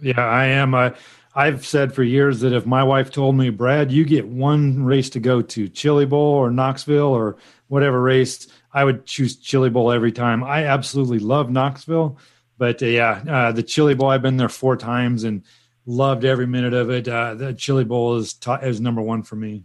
Yeah, 0.00 0.20
I 0.20 0.46
am. 0.46 0.74
Uh, 0.74 0.90
I've 1.36 1.64
said 1.64 1.94
for 1.94 2.02
years 2.02 2.40
that 2.40 2.52
if 2.52 2.66
my 2.66 2.82
wife 2.82 3.12
told 3.12 3.36
me, 3.36 3.50
Brad, 3.50 3.92
you 3.92 4.04
get 4.04 4.26
one 4.26 4.82
race 4.82 5.08
to 5.10 5.20
go 5.20 5.40
to, 5.40 5.68
Chili 5.68 6.04
Bowl 6.04 6.34
or 6.34 6.50
Knoxville 6.50 6.98
or 6.98 7.36
whatever 7.68 8.02
race, 8.02 8.48
I 8.72 8.82
would 8.82 9.06
choose 9.06 9.36
Chili 9.36 9.70
Bowl 9.70 9.92
every 9.92 10.10
time. 10.10 10.42
I 10.42 10.64
absolutely 10.64 11.20
love 11.20 11.48
Knoxville, 11.48 12.18
but 12.58 12.82
uh, 12.82 12.86
yeah, 12.86 13.22
uh, 13.28 13.52
the 13.52 13.62
Chili 13.62 13.94
Bowl, 13.94 14.08
I've 14.08 14.22
been 14.22 14.36
there 14.36 14.48
four 14.48 14.76
times 14.76 15.22
and 15.22 15.44
loved 15.86 16.24
every 16.24 16.48
minute 16.48 16.74
of 16.74 16.90
it. 16.90 17.06
Uh, 17.06 17.34
the 17.34 17.54
Chili 17.54 17.84
Bowl 17.84 18.16
is 18.16 18.34
t- 18.34 18.50
is 18.62 18.80
number 18.80 19.00
one 19.00 19.22
for 19.22 19.36
me. 19.36 19.64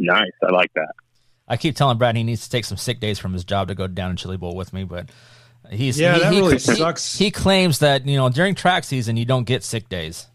Nice, 0.00 0.30
I 0.42 0.50
like 0.50 0.72
that. 0.74 0.92
I 1.46 1.56
keep 1.56 1.76
telling 1.76 1.98
Brad 1.98 2.16
he 2.16 2.22
needs 2.24 2.44
to 2.44 2.50
take 2.50 2.64
some 2.64 2.78
sick 2.78 3.00
days 3.00 3.18
from 3.18 3.32
his 3.32 3.44
job 3.44 3.68
to 3.68 3.74
go 3.74 3.86
down 3.86 4.16
to 4.16 4.22
Chili 4.22 4.36
Bowl 4.36 4.56
with 4.56 4.72
me, 4.72 4.84
but 4.84 5.10
He's 5.70 6.00
yeah, 6.00 6.14
he, 6.14 6.20
that 6.20 6.32
he, 6.32 6.38
really 6.40 6.52
he, 6.54 6.58
sucks. 6.58 7.16
He 7.16 7.30
claims 7.30 7.78
that 7.78 8.06
you 8.06 8.16
know 8.16 8.28
during 8.28 8.54
track 8.54 8.84
season 8.84 9.16
you 9.16 9.24
don't 9.24 9.44
get 9.44 9.62
sick 9.62 9.88
days. 9.88 10.26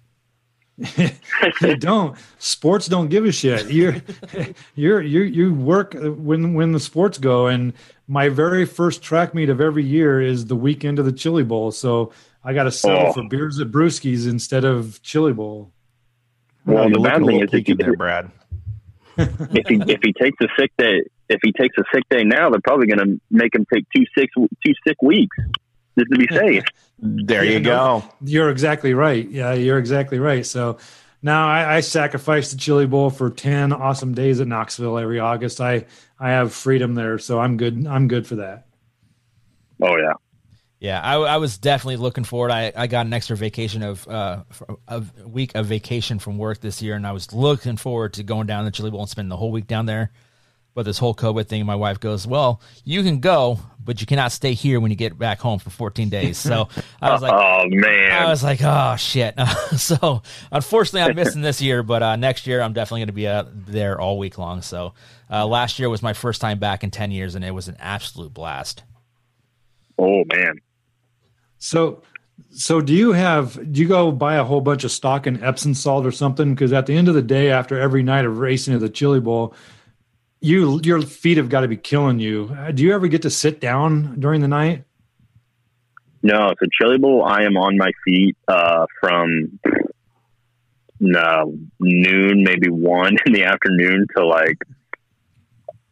they 1.61 1.75
don't. 1.77 2.17
Sports 2.37 2.87
don't 2.87 3.07
give 3.07 3.25
a 3.25 3.31
shit. 3.31 3.69
You're, 3.71 3.95
you're, 4.75 5.01
you 5.01 5.21
you 5.21 5.53
work 5.53 5.95
when 5.99 6.53
when 6.53 6.71
the 6.73 6.79
sports 6.79 7.17
go. 7.17 7.47
And 7.47 7.73
my 8.07 8.29
very 8.29 8.65
first 8.65 9.01
track 9.01 9.33
meet 9.33 9.49
of 9.49 9.59
every 9.59 9.83
year 9.83 10.21
is 10.21 10.45
the 10.45 10.55
weekend 10.55 10.99
of 10.99 11.05
the 11.05 11.11
Chili 11.13 11.43
Bowl. 11.43 11.71
So 11.71 12.11
I 12.43 12.53
got 12.53 12.63
to 12.63 12.71
settle 12.71 13.07
Oh. 13.07 13.13
for 13.13 13.23
beers 13.27 13.59
at 13.59 13.71
Brewskis 13.71 14.29
instead 14.29 14.63
of 14.63 15.01
Chili 15.01 15.33
Bowl. 15.33 15.71
Well, 16.65 16.83
the 16.83 16.89
you 16.89 16.95
look 16.95 17.03
bad 17.05 17.13
a 17.15 17.17
thing 17.17 17.25
little 17.25 17.41
is 17.41 17.43
if 17.45 17.51
peaky 17.51 17.73
there, 17.73 17.95
Brad. 17.95 18.31
If 19.17 19.67
he 19.67 19.83
if 19.87 19.99
he 20.03 20.13
takes 20.13 20.37
a 20.41 20.47
sick 20.59 20.71
day, 20.77 21.01
if 21.29 21.39
he 21.43 21.51
takes 21.53 21.75
a 21.77 21.83
sick 21.93 22.03
day 22.09 22.23
now, 22.23 22.49
they're 22.49 22.59
probably 22.63 22.87
going 22.87 22.99
to 22.99 23.21
make 23.31 23.55
him 23.55 23.65
take 23.73 23.85
two 23.95 24.05
sick 24.17 24.29
two 24.35 24.73
sick 24.87 25.01
weeks 25.01 25.35
just 25.97 26.11
to 26.11 26.17
be 26.17 26.27
safe. 26.33 26.63
There 26.97 27.43
Yeah, 27.43 27.51
you 27.51 27.59
no, 27.59 27.69
go. 27.99 28.03
You're 28.21 28.49
exactly 28.49 28.93
right. 28.93 29.29
Yeah, 29.29 29.51
you're 29.53 29.77
exactly 29.77 30.17
right. 30.17 30.45
So 30.45 30.77
now 31.21 31.47
I, 31.47 31.75
I 31.75 31.79
sacrifice 31.81 32.51
the 32.51 32.57
Chili 32.57 32.85
Bowl 32.87 33.09
for 33.09 33.29
ten 33.29 33.73
awesome 33.73 34.13
days 34.13 34.39
at 34.39 34.47
Knoxville 34.47 34.97
every 34.97 35.19
August. 35.19 35.59
I 35.59 35.85
I 36.17 36.29
have 36.29 36.53
freedom 36.53 36.95
there, 36.95 37.19
so 37.19 37.39
I'm 37.39 37.57
good. 37.57 37.85
I'm 37.85 38.07
good 38.07 38.25
for 38.25 38.35
that. 38.37 38.67
Oh 39.81 39.97
yeah. 39.97 40.13
Yeah, 40.85 41.01
I, 41.01 41.15
I 41.15 41.37
was 41.37 41.57
definitely 41.57 41.97
looking 41.97 42.25
forward. 42.25 42.51
I, 42.51 42.71
I 42.75 42.85
got 42.85 43.07
an 43.07 43.13
extra 43.13 43.35
vacation 43.35 43.81
of 43.81 44.07
uh 44.07 44.43
a 44.87 45.03
week 45.25 45.55
of 45.55 45.65
vacation 45.65 46.19
from 46.19 46.37
work 46.37 46.61
this 46.61 46.79
year, 46.79 46.93
and 46.93 47.07
I 47.07 47.11
was 47.11 47.33
looking 47.33 47.75
forward 47.75 48.13
to 48.13 48.23
going 48.23 48.45
down 48.45 48.65
to 48.65 48.71
Chili 48.71 48.91
Bowl 48.91 48.99
and 48.99 49.09
spending 49.09 49.29
the 49.29 49.35
whole 49.35 49.51
week 49.51 49.65
down 49.65 49.87
there. 49.87 50.11
But 50.75 50.83
this 50.83 50.99
whole 50.99 51.15
COVID 51.15 51.47
thing, 51.47 51.65
my 51.65 51.73
wife 51.73 51.99
goes, 51.99 52.27
"Well, 52.27 52.61
you 52.83 53.01
can 53.01 53.19
go, 53.19 53.57
but 53.83 53.99
you 53.99 54.05
cannot 54.05 54.31
stay 54.31 54.53
here 54.53 54.79
when 54.79 54.91
you 54.91 54.95
get 54.95 55.17
back 55.17 55.39
home 55.39 55.57
for 55.57 55.71
14 55.71 56.09
days." 56.09 56.37
So 56.37 56.69
I 57.01 57.11
was 57.11 57.23
like, 57.23 57.33
oh 57.33 57.63
man. 57.67 58.11
I 58.11 58.29
was 58.29 58.43
like, 58.43 58.59
"Oh 58.61 58.95
shit!" 58.95 59.33
so 59.77 60.21
unfortunately, 60.51 61.01
I'm 61.01 61.15
missing 61.15 61.41
this 61.41 61.63
year, 61.63 61.81
but 61.81 62.03
uh, 62.03 62.15
next 62.15 62.45
year 62.45 62.61
I'm 62.61 62.73
definitely 62.73 62.99
going 62.99 63.07
to 63.07 63.13
be 63.13 63.27
uh, 63.27 63.45
there 63.51 63.99
all 63.99 64.19
week 64.19 64.37
long. 64.37 64.61
So 64.61 64.93
uh, 65.31 65.47
last 65.47 65.79
year 65.79 65.89
was 65.89 66.03
my 66.03 66.13
first 66.13 66.41
time 66.41 66.59
back 66.59 66.83
in 66.83 66.91
10 66.91 67.09
years, 67.09 67.33
and 67.33 67.43
it 67.43 67.55
was 67.55 67.69
an 67.69 67.77
absolute 67.79 68.35
blast. 68.35 68.83
oh 69.97 70.23
man. 70.31 70.59
So 71.57 72.01
so 72.51 72.81
do 72.81 72.93
you 72.93 73.13
have 73.13 73.71
do 73.71 73.81
you 73.81 73.87
go 73.87 74.11
buy 74.11 74.35
a 74.35 74.43
whole 74.43 74.61
bunch 74.61 74.83
of 74.83 74.91
stock 74.91 75.27
in 75.27 75.43
Epsom 75.43 75.73
salt 75.73 76.05
or 76.05 76.11
something? 76.11 76.53
Because 76.53 76.73
at 76.73 76.85
the 76.85 76.95
end 76.95 77.07
of 77.07 77.15
the 77.15 77.21
day, 77.21 77.51
after 77.51 77.79
every 77.79 78.03
night 78.03 78.25
of 78.25 78.39
racing 78.39 78.73
at 78.73 78.79
the 78.79 78.89
Chili 78.89 79.19
Bowl, 79.19 79.53
you 80.41 80.79
your 80.83 81.01
feet 81.01 81.37
have 81.37 81.49
got 81.49 81.61
to 81.61 81.67
be 81.67 81.77
killing 81.77 82.19
you. 82.19 82.55
Uh, 82.57 82.71
Do 82.71 82.83
you 82.83 82.93
ever 82.93 83.07
get 83.07 83.21
to 83.23 83.29
sit 83.29 83.59
down 83.59 84.19
during 84.19 84.41
the 84.41 84.47
night? 84.47 84.83
No, 86.23 86.53
so 86.59 86.65
Chili 86.81 86.97
Bowl, 86.97 87.23
I 87.23 87.43
am 87.43 87.55
on 87.55 87.77
my 87.77 87.91
feet 88.03 88.35
uh, 88.47 88.85
from 88.99 89.59
no 90.99 91.55
noon, 91.79 92.43
maybe 92.43 92.69
one 92.69 93.15
in 93.25 93.33
the 93.33 93.43
afternoon 93.43 94.07
to 94.17 94.25
like 94.25 94.57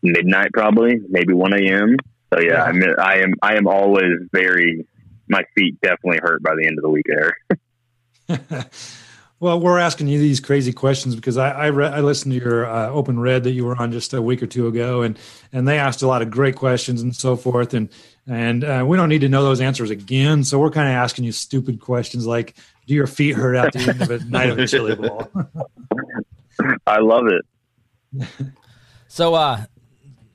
midnight, 0.01 0.49
probably 0.53 0.99
maybe 1.09 1.33
one 1.33 1.53
a.m. 1.53 1.97
So 2.33 2.39
yeah, 2.39 2.53
Yeah. 2.53 2.63
I 2.63 2.71
mean, 2.71 2.93
I 2.99 3.17
am 3.19 3.33
I 3.41 3.55
am 3.55 3.67
always 3.67 4.13
very. 4.31 4.85
My 5.27 5.43
feet 5.55 5.79
definitely 5.81 6.19
hurt 6.21 6.43
by 6.43 6.55
the 6.55 6.67
end 6.67 6.77
of 6.77 6.83
the 6.83 6.89
week 6.89 7.05
there. 7.07 8.69
Well, 9.43 9.59
we're 9.59 9.77
asking 9.77 10.07
you 10.07 10.19
these 10.19 10.39
crazy 10.39 10.71
questions 10.71 11.15
because 11.15 11.35
I 11.35 11.51
I, 11.51 11.65
re- 11.65 11.89
I 11.89 11.99
listened 11.99 12.33
to 12.33 12.39
your 12.39 12.65
uh, 12.65 12.87
open 12.87 13.19
red 13.19 13.43
that 13.43 13.51
you 13.51 13.65
were 13.65 13.75
on 13.75 13.91
just 13.91 14.13
a 14.13 14.21
week 14.21 14.41
or 14.41 14.47
two 14.47 14.67
ago, 14.67 15.01
and 15.01 15.19
and 15.51 15.67
they 15.67 15.77
asked 15.79 16.01
a 16.01 16.07
lot 16.07 16.21
of 16.21 16.31
great 16.31 16.55
questions 16.55 17.01
and 17.01 17.13
so 17.13 17.35
forth, 17.35 17.73
and 17.73 17.89
and 18.25 18.63
uh, 18.63 18.85
we 18.87 18.95
don't 18.95 19.09
need 19.09 19.19
to 19.19 19.27
know 19.27 19.43
those 19.43 19.59
answers 19.59 19.89
again. 19.89 20.45
So 20.45 20.59
we're 20.59 20.71
kind 20.71 20.87
of 20.87 20.93
asking 20.93 21.25
you 21.25 21.33
stupid 21.33 21.81
questions 21.81 22.25
like, 22.25 22.55
do 22.87 22.93
your 22.93 23.05
feet 23.05 23.35
hurt 23.35 23.57
at 23.57 23.73
the 23.73 23.79
end 23.79 24.01
of 24.01 24.11
a 24.11 24.19
night 24.29 24.49
of 24.49 24.59
a 24.59 24.65
chili 24.65 24.95
bowl? 24.95 25.29
I 26.87 26.99
love 26.99 27.25
it. 27.27 28.27
So, 29.09 29.33
uh, 29.33 29.65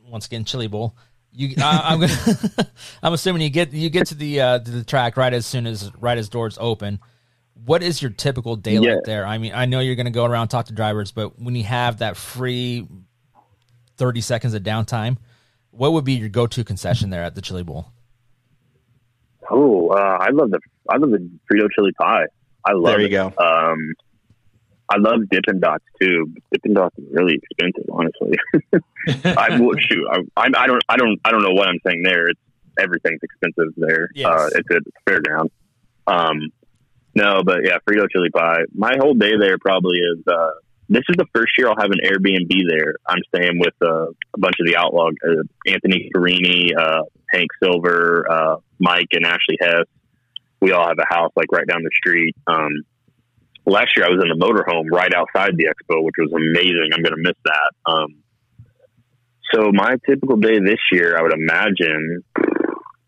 once 0.06 0.26
again, 0.26 0.44
Chili 0.44 0.66
Bowl. 0.66 0.94
You, 1.38 1.54
uh, 1.62 1.80
I'm 1.84 2.00
gonna, 2.00 2.68
I'm 3.02 3.12
assuming 3.12 3.42
you 3.42 3.48
get 3.50 3.72
you 3.72 3.90
get 3.90 4.08
to 4.08 4.16
the 4.16 4.40
uh, 4.40 4.58
to 4.58 4.70
the 4.72 4.82
track 4.82 5.16
right 5.16 5.32
as 5.32 5.46
soon 5.46 5.68
as 5.68 5.88
right 6.00 6.18
as 6.18 6.28
doors 6.28 6.58
open. 6.60 6.98
What 7.64 7.80
is 7.84 8.02
your 8.02 8.10
typical 8.10 8.56
day 8.56 8.74
Yeah. 8.74 8.94
like 8.96 9.04
there? 9.04 9.24
I 9.24 9.38
mean, 9.38 9.52
I 9.54 9.64
know 9.66 9.78
you're 9.78 9.94
going 9.94 10.06
to 10.06 10.10
go 10.12 10.24
around 10.24 10.42
and 10.42 10.50
talk 10.50 10.66
to 10.66 10.72
drivers, 10.72 11.12
but 11.12 11.38
when 11.40 11.54
you 11.54 11.62
have 11.62 11.98
that 11.98 12.16
free 12.16 12.88
thirty 13.96 14.20
seconds 14.20 14.52
of 14.54 14.64
downtime, 14.64 15.18
what 15.70 15.92
would 15.92 16.04
be 16.04 16.14
your 16.14 16.28
go-to 16.28 16.64
concession 16.64 17.10
there 17.10 17.22
at 17.22 17.36
the 17.36 17.40
Chili 17.40 17.62
Bowl? 17.62 17.92
Oh, 19.48 19.90
uh, 19.90 20.18
I 20.20 20.30
love 20.30 20.50
the 20.50 20.58
I 20.90 20.96
love 20.96 21.10
the 21.10 21.18
Frito 21.50 21.68
chili 21.74 21.92
pie. 22.00 22.24
I 22.64 22.72
love 22.72 22.94
it. 22.94 22.98
There 22.98 23.00
you 23.00 23.06
it. 23.06 23.36
go. 23.36 23.44
Um, 23.44 23.94
I 24.90 24.96
love 24.98 25.28
Dippin' 25.30 25.60
Dots 25.60 25.84
too. 26.00 26.32
Dippin' 26.52 26.74
Dots 26.74 26.96
is 26.98 27.04
really 27.12 27.40
expensive, 27.42 27.90
honestly. 27.92 28.38
I 29.36 29.58
will 29.60 29.76
shoot. 29.78 30.06
I, 30.10 30.20
I, 30.36 30.48
I 30.56 30.66
don't. 30.66 30.82
I 30.88 30.96
don't. 30.96 31.20
I 31.24 31.30
don't 31.30 31.42
know 31.42 31.52
what 31.52 31.68
I'm 31.68 31.78
saying 31.86 32.02
there. 32.02 32.28
It's 32.28 32.40
everything's 32.78 33.20
expensive 33.22 33.74
there. 33.76 34.08
Yes. 34.14 34.26
Uh, 34.26 34.48
it's 34.54 34.70
a 34.70 34.76
it's 34.76 34.96
a 35.06 35.10
fairground. 35.10 35.50
Um, 36.06 36.50
no, 37.14 37.42
but 37.44 37.64
yeah, 37.64 37.78
Frito 37.88 38.06
chili 38.10 38.30
pie. 38.30 38.62
My 38.74 38.94
whole 38.98 39.14
day 39.14 39.32
there 39.38 39.58
probably 39.58 39.98
is. 39.98 40.22
Uh, 40.26 40.50
this 40.88 41.02
is 41.08 41.16
the 41.16 41.26
first 41.34 41.52
year 41.58 41.68
I'll 41.68 41.76
have 41.78 41.90
an 41.90 42.00
Airbnb 42.04 42.50
there. 42.68 42.94
I'm 43.06 43.20
staying 43.34 43.58
with 43.58 43.74
uh, 43.82 44.06
a 44.06 44.38
bunch 44.38 44.54
of 44.58 44.66
the 44.66 44.76
outlaw, 44.76 45.08
uh, 45.08 45.42
Anthony 45.66 46.10
Carini, 46.14 46.74
uh, 46.74 47.02
Hank 47.30 47.50
Silver, 47.62 48.24
uh, 48.30 48.56
Mike, 48.78 49.08
and 49.12 49.26
Ashley 49.26 49.58
Hess. 49.60 49.84
We 50.60 50.72
all 50.72 50.86
have 50.88 50.98
a 50.98 51.14
house 51.14 51.32
like 51.36 51.52
right 51.52 51.66
down 51.66 51.82
the 51.82 51.90
street. 51.94 52.34
Um, 52.46 52.70
last 53.68 53.90
year 53.96 54.06
I 54.06 54.10
was 54.10 54.22
in 54.22 54.28
the 54.38 54.44
motorhome 54.44 54.86
right 54.90 55.12
outside 55.14 55.56
the 55.56 55.64
expo, 55.66 56.02
which 56.02 56.14
was 56.18 56.32
amazing. 56.32 56.90
I'm 56.92 57.02
going 57.02 57.14
to 57.14 57.22
miss 57.22 57.36
that. 57.44 57.90
Um, 57.90 58.16
so 59.52 59.70
my 59.72 59.96
typical 60.06 60.36
day 60.36 60.58
this 60.58 60.80
year, 60.92 61.16
I 61.18 61.22
would 61.22 61.32
imagine, 61.32 62.22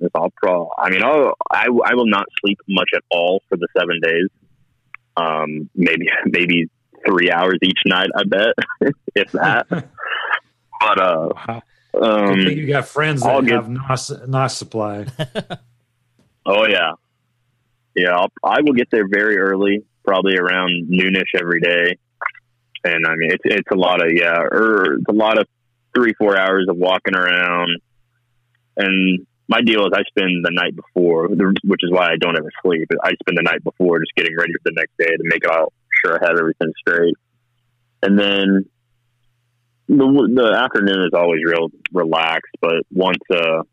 is 0.00 0.10
I'll 0.14 0.32
pro. 0.36 0.70
I 0.78 0.90
mean, 0.90 1.02
I'll, 1.02 1.34
I 1.50 1.66
I 1.66 1.94
will 1.94 2.06
not 2.06 2.26
sleep 2.40 2.58
much 2.68 2.90
at 2.94 3.02
all 3.10 3.42
for 3.48 3.56
the 3.56 3.68
seven 3.76 4.00
days. 4.02 4.28
Um, 5.16 5.68
maybe 5.74 6.06
maybe 6.26 6.70
three 7.06 7.30
hours 7.30 7.58
each 7.62 7.80
night. 7.86 8.08
I 8.16 8.22
bet, 8.24 8.54
if 9.14 9.32
that. 9.32 9.66
but 10.80 11.00
uh, 11.00 11.60
um, 12.00 12.38
you 12.38 12.66
got 12.68 12.86
friends 12.86 13.22
I'll 13.22 13.42
that 13.42 13.46
get- 13.46 13.54
have 13.56 13.68
NOS, 13.68 14.10
NOS 14.26 14.56
supply. 14.56 15.06
Oh 16.46 16.66
yeah, 16.66 16.92
yeah. 17.94 18.16
I'll, 18.16 18.32
I 18.42 18.62
will 18.62 18.72
get 18.72 18.88
there 18.90 19.06
very 19.06 19.36
early, 19.36 19.84
probably 20.10 20.36
around 20.36 20.70
noonish 20.90 21.38
every 21.40 21.60
day, 21.60 21.96
and 22.82 23.06
I 23.06 23.14
mean 23.14 23.30
it's 23.30 23.44
it's 23.44 23.70
a 23.72 23.76
lot 23.76 24.04
of 24.04 24.12
yeah, 24.12 24.40
or 24.40 24.94
it's 24.94 25.08
a 25.08 25.12
lot 25.12 25.38
of 25.38 25.46
three 25.94 26.14
four 26.18 26.36
hours 26.36 26.66
of 26.68 26.76
walking 26.76 27.14
around. 27.14 27.70
And 28.76 29.24
my 29.46 29.60
deal 29.60 29.86
is 29.86 29.92
I 29.94 30.02
spend 30.08 30.44
the 30.44 30.50
night 30.50 30.74
before, 30.74 31.28
which 31.28 31.84
is 31.84 31.92
why 31.92 32.06
I 32.06 32.16
don't 32.20 32.36
ever 32.36 32.50
sleep. 32.62 32.88
I 33.04 33.12
spend 33.22 33.38
the 33.38 33.42
night 33.42 33.62
before 33.62 34.00
just 34.00 34.14
getting 34.16 34.36
ready 34.36 34.52
for 34.54 34.62
the 34.64 34.74
next 34.74 34.96
day 34.98 35.14
to 35.16 35.22
make 35.22 35.48
all 35.48 35.72
sure 36.02 36.18
I 36.20 36.26
have 36.26 36.38
everything 36.38 36.72
straight, 36.80 37.14
and 38.02 38.18
then. 38.18 38.64
The, 39.92 39.96
the 39.96 40.56
afternoon 40.56 41.02
is 41.02 41.14
always 41.14 41.40
real 41.44 41.66
relaxed, 41.92 42.54
but 42.60 42.86
once 42.92 43.18
uh, 43.28 43.64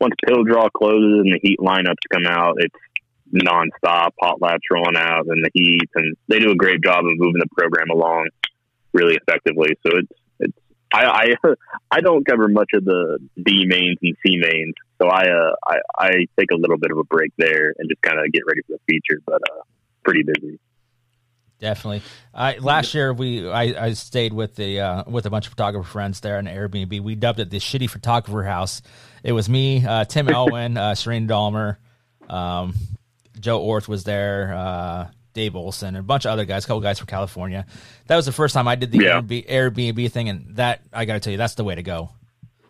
once 0.00 0.14
pill 0.26 0.42
draw 0.42 0.68
closes 0.68 1.20
and 1.22 1.32
the 1.32 1.38
heat 1.40 1.60
lineups 1.60 2.02
come 2.12 2.26
out, 2.26 2.56
it's 2.58 2.74
nonstop. 3.34 4.10
Hot 4.20 4.40
laps 4.40 4.64
rolling 4.70 4.96
out 4.96 5.26
and 5.26 5.44
the 5.44 5.50
heat, 5.54 5.90
and 5.94 6.16
they 6.28 6.38
do 6.38 6.50
a 6.50 6.56
great 6.56 6.82
job 6.82 7.04
of 7.04 7.12
moving 7.16 7.40
the 7.40 7.48
program 7.56 7.90
along 7.90 8.28
really 8.92 9.16
effectively. 9.16 9.70
So 9.86 9.92
it's 9.96 10.12
it's 10.40 10.58
I 10.92 11.04
I, 11.04 11.52
I 11.90 12.00
don't 12.00 12.26
cover 12.26 12.48
much 12.48 12.70
of 12.74 12.84
the 12.84 13.18
B 13.42 13.64
mains 13.66 13.98
and 14.02 14.16
C 14.26 14.36
mains, 14.36 14.74
so 15.00 15.08
I 15.08 15.28
uh 15.28 15.54
I, 15.66 15.76
I 15.98 16.10
take 16.38 16.50
a 16.52 16.56
little 16.56 16.78
bit 16.78 16.90
of 16.90 16.98
a 16.98 17.04
break 17.04 17.32
there 17.36 17.74
and 17.78 17.88
just 17.88 18.02
kind 18.02 18.18
of 18.18 18.32
get 18.32 18.42
ready 18.46 18.62
for 18.62 18.72
the 18.72 18.80
feature, 18.86 19.20
but 19.26 19.40
uh 19.50 19.62
pretty 20.04 20.22
busy. 20.22 20.58
Definitely. 21.58 22.02
I 22.32 22.58
last 22.58 22.94
year 22.94 23.12
we 23.12 23.48
I, 23.48 23.86
I 23.86 23.92
stayed 23.92 24.32
with 24.32 24.54
the 24.54 24.80
uh, 24.80 25.04
with 25.08 25.26
a 25.26 25.30
bunch 25.30 25.46
of 25.46 25.50
photographer 25.50 25.88
friends 25.88 26.20
there 26.20 26.38
in 26.38 26.46
Airbnb. 26.46 27.00
We 27.00 27.16
dubbed 27.16 27.40
it 27.40 27.50
the 27.50 27.58
shitty 27.58 27.90
photographer 27.90 28.44
house. 28.44 28.80
It 29.24 29.32
was 29.32 29.48
me, 29.48 29.84
uh, 29.84 30.04
Tim 30.04 30.28
Elwin, 30.28 30.76
uh, 30.76 30.94
Serena 30.94 31.26
Dalmer, 31.26 31.78
um, 32.28 32.74
Joe 33.40 33.60
Orth 33.60 33.88
was 33.88 34.04
there, 34.04 34.52
uh, 34.54 35.08
Dave 35.34 35.54
Olson, 35.56 35.88
and 35.88 35.98
a 35.98 36.02
bunch 36.02 36.24
of 36.26 36.32
other 36.32 36.44
guys, 36.44 36.64
a 36.64 36.66
couple 36.68 36.80
guys 36.80 36.98
from 36.98 37.06
California. 37.06 37.64
That 38.06 38.16
was 38.16 38.26
the 38.26 38.32
first 38.32 38.54
time 38.54 38.66
I 38.68 38.74
did 38.74 38.90
the 38.90 38.98
Yeah. 39.04 39.20
Airbnb, 39.20 39.48
Airbnb 39.48 40.10
thing, 40.12 40.28
and 40.28 40.56
that 40.56 40.80
I 40.92 41.04
got 41.04 41.14
to 41.14 41.20
tell 41.20 41.30
you, 41.30 41.36
that's 41.36 41.54
the 41.54 41.64
way 41.64 41.74
to 41.74 41.82
go. 41.82 42.10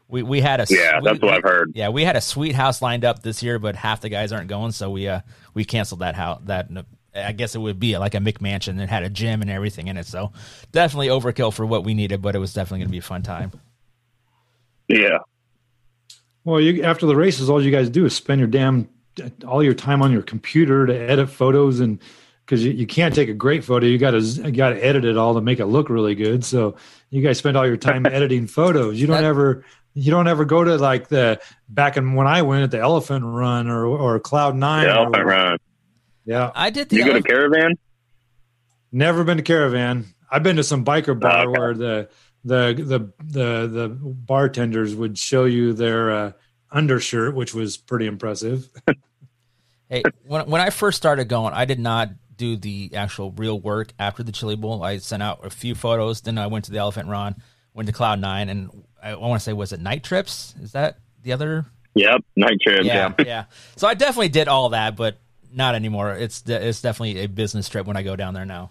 We 0.09 0.23
we 0.23 0.41
had 0.41 0.61
a 0.61 0.67
Yeah, 0.71 1.01
we- 1.01 1.05
that's 1.05 1.21
what 1.21 1.35
I've 1.35 1.43
heard. 1.43 1.73
Yeah, 1.75 1.91
we 1.91 2.03
had 2.05 2.17
a 2.17 2.21
sweet 2.21 2.55
house 2.55 2.81
lined 2.81 3.05
up 3.05 3.23
this 3.23 3.43
year, 3.43 3.59
but 3.59 3.77
half 3.77 4.01
the 4.01 4.09
guys 4.09 4.33
aren't 4.33 4.49
going, 4.49 4.73
so 4.73 4.91
we 4.91 5.07
uh 5.09 5.21
we 5.55 5.65
canceled 5.65 6.01
that 6.01 6.15
house. 6.15 6.41
That 6.47 6.69
I 7.15 7.33
guess 7.33 7.55
it 7.55 7.59
would 7.59 7.79
be 7.81 7.97
like 7.99 8.15
a 8.15 8.19
McMansion. 8.19 8.79
that 8.79 8.89
had 8.89 9.03
a 9.03 9.11
gym 9.11 9.43
and 9.43 9.51
everything 9.51 9.89
in 9.89 9.97
it, 9.97 10.07
so 10.07 10.33
definitely 10.73 11.09
overkill 11.09 11.53
for 11.53 11.67
what 11.67 11.85
we 11.85 11.93
needed, 11.95 12.23
but 12.23 12.35
it 12.35 12.39
was 12.39 12.55
definitely 12.55 12.79
going 12.81 12.89
to 12.89 12.93
be 12.93 12.99
a 12.99 13.03
fun 13.03 13.23
time. 13.23 13.53
Yeah. 14.89 15.19
Well, 16.45 16.61
you 16.61 16.83
after 16.85 17.05
the 17.07 17.17
races, 17.17 17.51
all 17.51 17.63
you 17.63 17.71
guys 17.71 17.91
do 17.91 18.07
is 18.07 18.15
spend 18.15 18.39
your 18.39 18.49
damn 18.49 18.89
all 19.47 19.63
your 19.63 19.75
time 19.75 20.03
on 20.03 20.13
your 20.13 20.23
computer 20.23 20.87
to 20.87 20.95
edit 20.95 21.31
photos 21.31 21.81
and 21.81 21.99
because 22.45 22.65
you, 22.65 22.73
you 22.73 22.87
can't 22.87 23.15
take 23.15 23.29
a 23.29 23.35
great 23.35 23.63
photo. 23.65 23.87
You 23.87 23.99
got 23.99 24.13
to 24.13 24.21
you 24.21 24.51
got 24.53 24.71
to 24.71 24.85
edit 24.85 25.05
it 25.05 25.17
all 25.17 25.35
to 25.35 25.41
make 25.41 25.61
it 25.61 25.67
look 25.67 25.91
really 25.91 26.15
good. 26.15 26.45
So 26.45 26.77
you 27.11 27.23
guys 27.23 27.39
spend 27.39 27.57
all 27.57 27.67
your 27.67 27.77
time 27.77 28.07
editing 28.11 28.47
photos. 28.47 29.01
You 29.01 29.07
don't 29.07 29.25
ever 29.25 29.65
you 29.95 30.11
don't 30.11 30.29
ever 30.29 30.45
go 30.45 30.65
to 30.65 30.77
like 30.77 31.09
the 31.09 31.41
back 31.69 31.97
in 31.97 32.15
when 32.15 32.27
I 32.27 32.43
went 32.43 32.63
at 32.63 32.71
the 32.71 32.79
Elephant 32.81 33.25
Run 33.25 33.69
or 33.69 33.85
or 33.87 34.19
Cloud 34.21 34.57
Nine. 34.57 34.85
The 34.87 34.91
or- 34.93 34.97
Elephant 35.05 35.27
Run. 35.27 35.59
Yeah, 36.25 36.51
I 36.55 36.71
did 36.71 36.93
You 36.93 37.05
go 37.05 37.13
to 37.15 37.23
Caravan? 37.23 37.73
Never 38.93 39.25
been 39.25 39.37
to 39.39 39.43
Caravan. 39.43 40.07
I've 40.31 40.43
been 40.43 40.57
to 40.57 40.63
some 40.65 40.85
biker 40.85 41.19
bar 41.19 41.47
Oh, 41.47 41.51
okay. 41.51 41.59
where 41.59 41.75
the 41.75 42.09
the 42.45 42.75
the 42.77 43.13
the 43.25 43.67
the 43.67 43.89
bartenders 44.01 44.95
would 44.95 45.19
show 45.19 45.45
you 45.45 45.73
their 45.73 46.11
uh, 46.11 46.33
undershirt, 46.71 47.35
which 47.35 47.55
was 47.55 47.77
pretty 47.77 48.07
impressive. 48.07 48.69
Hey, 49.89 50.03
when 50.27 50.49
when 50.51 50.61
I 50.61 50.71
first 50.71 50.97
started 50.97 51.29
going, 51.29 51.55
I 51.55 51.65
did 51.65 51.79
not 51.81 52.11
do 52.37 52.57
the 52.57 52.91
actual 52.95 53.33
real 53.33 53.59
work 53.59 53.93
after 53.99 54.23
the 54.23 54.33
Chili 54.33 54.55
Bowl. 54.57 54.83
I 54.83 54.99
sent 54.99 55.23
out 55.23 55.45
a 55.45 55.51
few 55.51 55.75
photos, 55.75 56.21
then 56.21 56.39
I 56.39 56.47
went 56.47 56.67
to 56.67 56.71
the 56.71 56.79
Elephant 56.79 57.09
Run, 57.09 57.35
went 57.75 57.87
to 57.89 57.93
Cloud 57.93 58.21
Nine, 58.21 58.49
and 58.49 58.85
I 59.03 59.17
want 59.17 59.41
to 59.41 59.45
say, 59.45 59.53
was 59.53 59.73
it 59.73 59.81
Night 59.81 60.05
Trips? 60.05 60.55
Is 60.63 60.73
that 60.73 60.99
the 61.23 61.33
other? 61.33 61.67
Yep, 61.95 62.25
night 62.37 62.59
trips. 62.63 62.85
Yeah, 62.85 63.13
Yeah. 63.19 63.25
yeah. 63.27 63.45
So 63.77 63.89
I 63.89 63.95
definitely 63.95 64.29
did 64.29 64.47
all 64.47 64.69
that, 64.69 64.95
but 64.95 65.17
not 65.53 65.75
anymore. 65.75 66.13
It's 66.13 66.43
de- 66.43 66.69
it's 66.69 66.81
definitely 66.81 67.23
a 67.25 67.27
business 67.29 67.69
trip 67.69 67.87
when 67.87 67.97
I 67.97 68.03
go 68.03 68.15
down 68.15 68.35
there 68.35 68.45
now. 68.47 68.71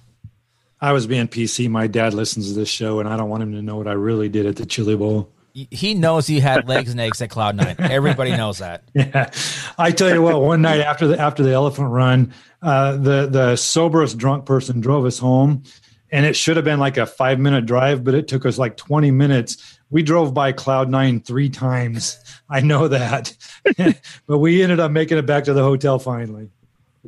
I 0.80 0.94
was 0.94 1.08
being 1.08 1.28
PC. 1.28 1.68
My 1.70 1.88
dad 1.88 2.14
listens 2.14 2.50
to 2.50 2.54
this 2.58 2.70
show, 2.70 3.00
and 3.00 3.10
I 3.10 3.18
don't 3.18 3.30
want 3.30 3.44
him 3.44 3.52
to 3.54 3.62
know 3.62 3.76
what 3.76 3.88
I 3.88 3.94
really 3.94 4.30
did 4.30 4.46
at 4.46 4.56
the 4.56 4.66
Chili 4.66 4.96
Bowl. 4.96 5.30
He- 5.58 5.68
He 5.72 5.94
knows 5.96 6.28
he 6.28 6.40
had 6.40 6.68
legs 6.68 6.92
and 6.92 7.00
eggs 7.00 7.20
at 7.20 7.32
Cloud 7.32 7.56
Nine. 7.56 7.76
Everybody 7.80 8.30
knows 8.38 8.60
that. 8.60 8.84
Yeah, 8.94 9.32
I 9.78 9.90
tell 9.92 10.14
you 10.14 10.22
what. 10.22 10.40
One 10.40 10.62
night 10.62 10.82
after 10.82 11.08
the 11.08 11.20
after 11.20 11.42
the 11.42 11.52
elephant 11.52 11.90
run, 11.90 12.32
uh, 12.62 12.92
the 12.98 13.26
the 13.26 13.56
soberest 13.56 14.20
drunk 14.20 14.46
person 14.46 14.82
drove 14.82 15.04
us 15.06 15.18
home, 15.18 15.64
and 16.12 16.28
it 16.28 16.36
should 16.36 16.58
have 16.58 16.66
been 16.66 16.80
like 16.80 16.98
a 16.98 17.08
five 17.08 17.40
minute 17.40 17.66
drive, 17.66 18.04
but 18.04 18.14
it 18.14 18.28
took 18.28 18.46
us 18.46 18.60
like 18.60 18.78
twenty 18.78 19.10
minutes. 19.10 19.80
We 19.90 20.04
drove 20.04 20.32
by 20.34 20.52
Cloud 20.52 20.90
Nine 20.90 21.22
three 21.22 21.50
times. 21.50 22.20
I 22.50 22.62
know 22.62 22.88
that, 22.90 23.36
but 24.28 24.38
we 24.38 24.62
ended 24.62 24.80
up 24.80 24.92
making 24.92 25.18
it 25.18 25.26
back 25.26 25.46
to 25.46 25.54
the 25.54 25.64
hotel 25.64 25.98
finally. 25.98 26.50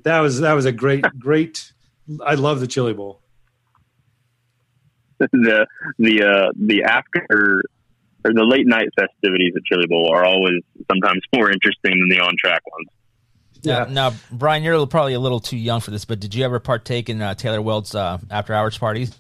That 0.03 0.21
was 0.21 0.39
that 0.39 0.53
was 0.53 0.65
a 0.65 0.71
great 0.71 1.05
great. 1.19 1.71
I 2.25 2.33
love 2.33 2.61
the 2.61 2.67
Chili 2.67 2.93
Bowl. 2.93 3.21
the 5.19 5.67
the 5.99 6.23
uh, 6.23 6.51
the 6.57 6.83
after 6.83 7.61
or 8.25 8.33
the 8.33 8.43
late 8.43 8.67
night 8.67 8.89
festivities 8.99 9.53
at 9.55 9.63
Chili 9.63 9.87
Bowl 9.87 10.11
are 10.13 10.25
always 10.25 10.61
sometimes 10.91 11.21
more 11.35 11.51
interesting 11.51 11.91
than 11.99 12.09
the 12.09 12.19
on 12.19 12.35
track 12.37 12.61
ones. 12.71 12.87
Yeah. 13.61 13.87
Now, 13.89 14.13
Brian, 14.31 14.63
you're 14.63 14.85
probably 14.87 15.13
a 15.13 15.19
little 15.19 15.39
too 15.39 15.57
young 15.57 15.81
for 15.81 15.91
this, 15.91 16.05
but 16.05 16.19
did 16.19 16.33
you 16.33 16.45
ever 16.45 16.59
partake 16.59 17.09
in 17.09 17.21
uh, 17.21 17.35
Taylor 17.35 17.61
Weld's 17.61 17.93
uh, 17.93 18.17
after 18.31 18.53
hours 18.53 18.77
parties? 18.77 19.19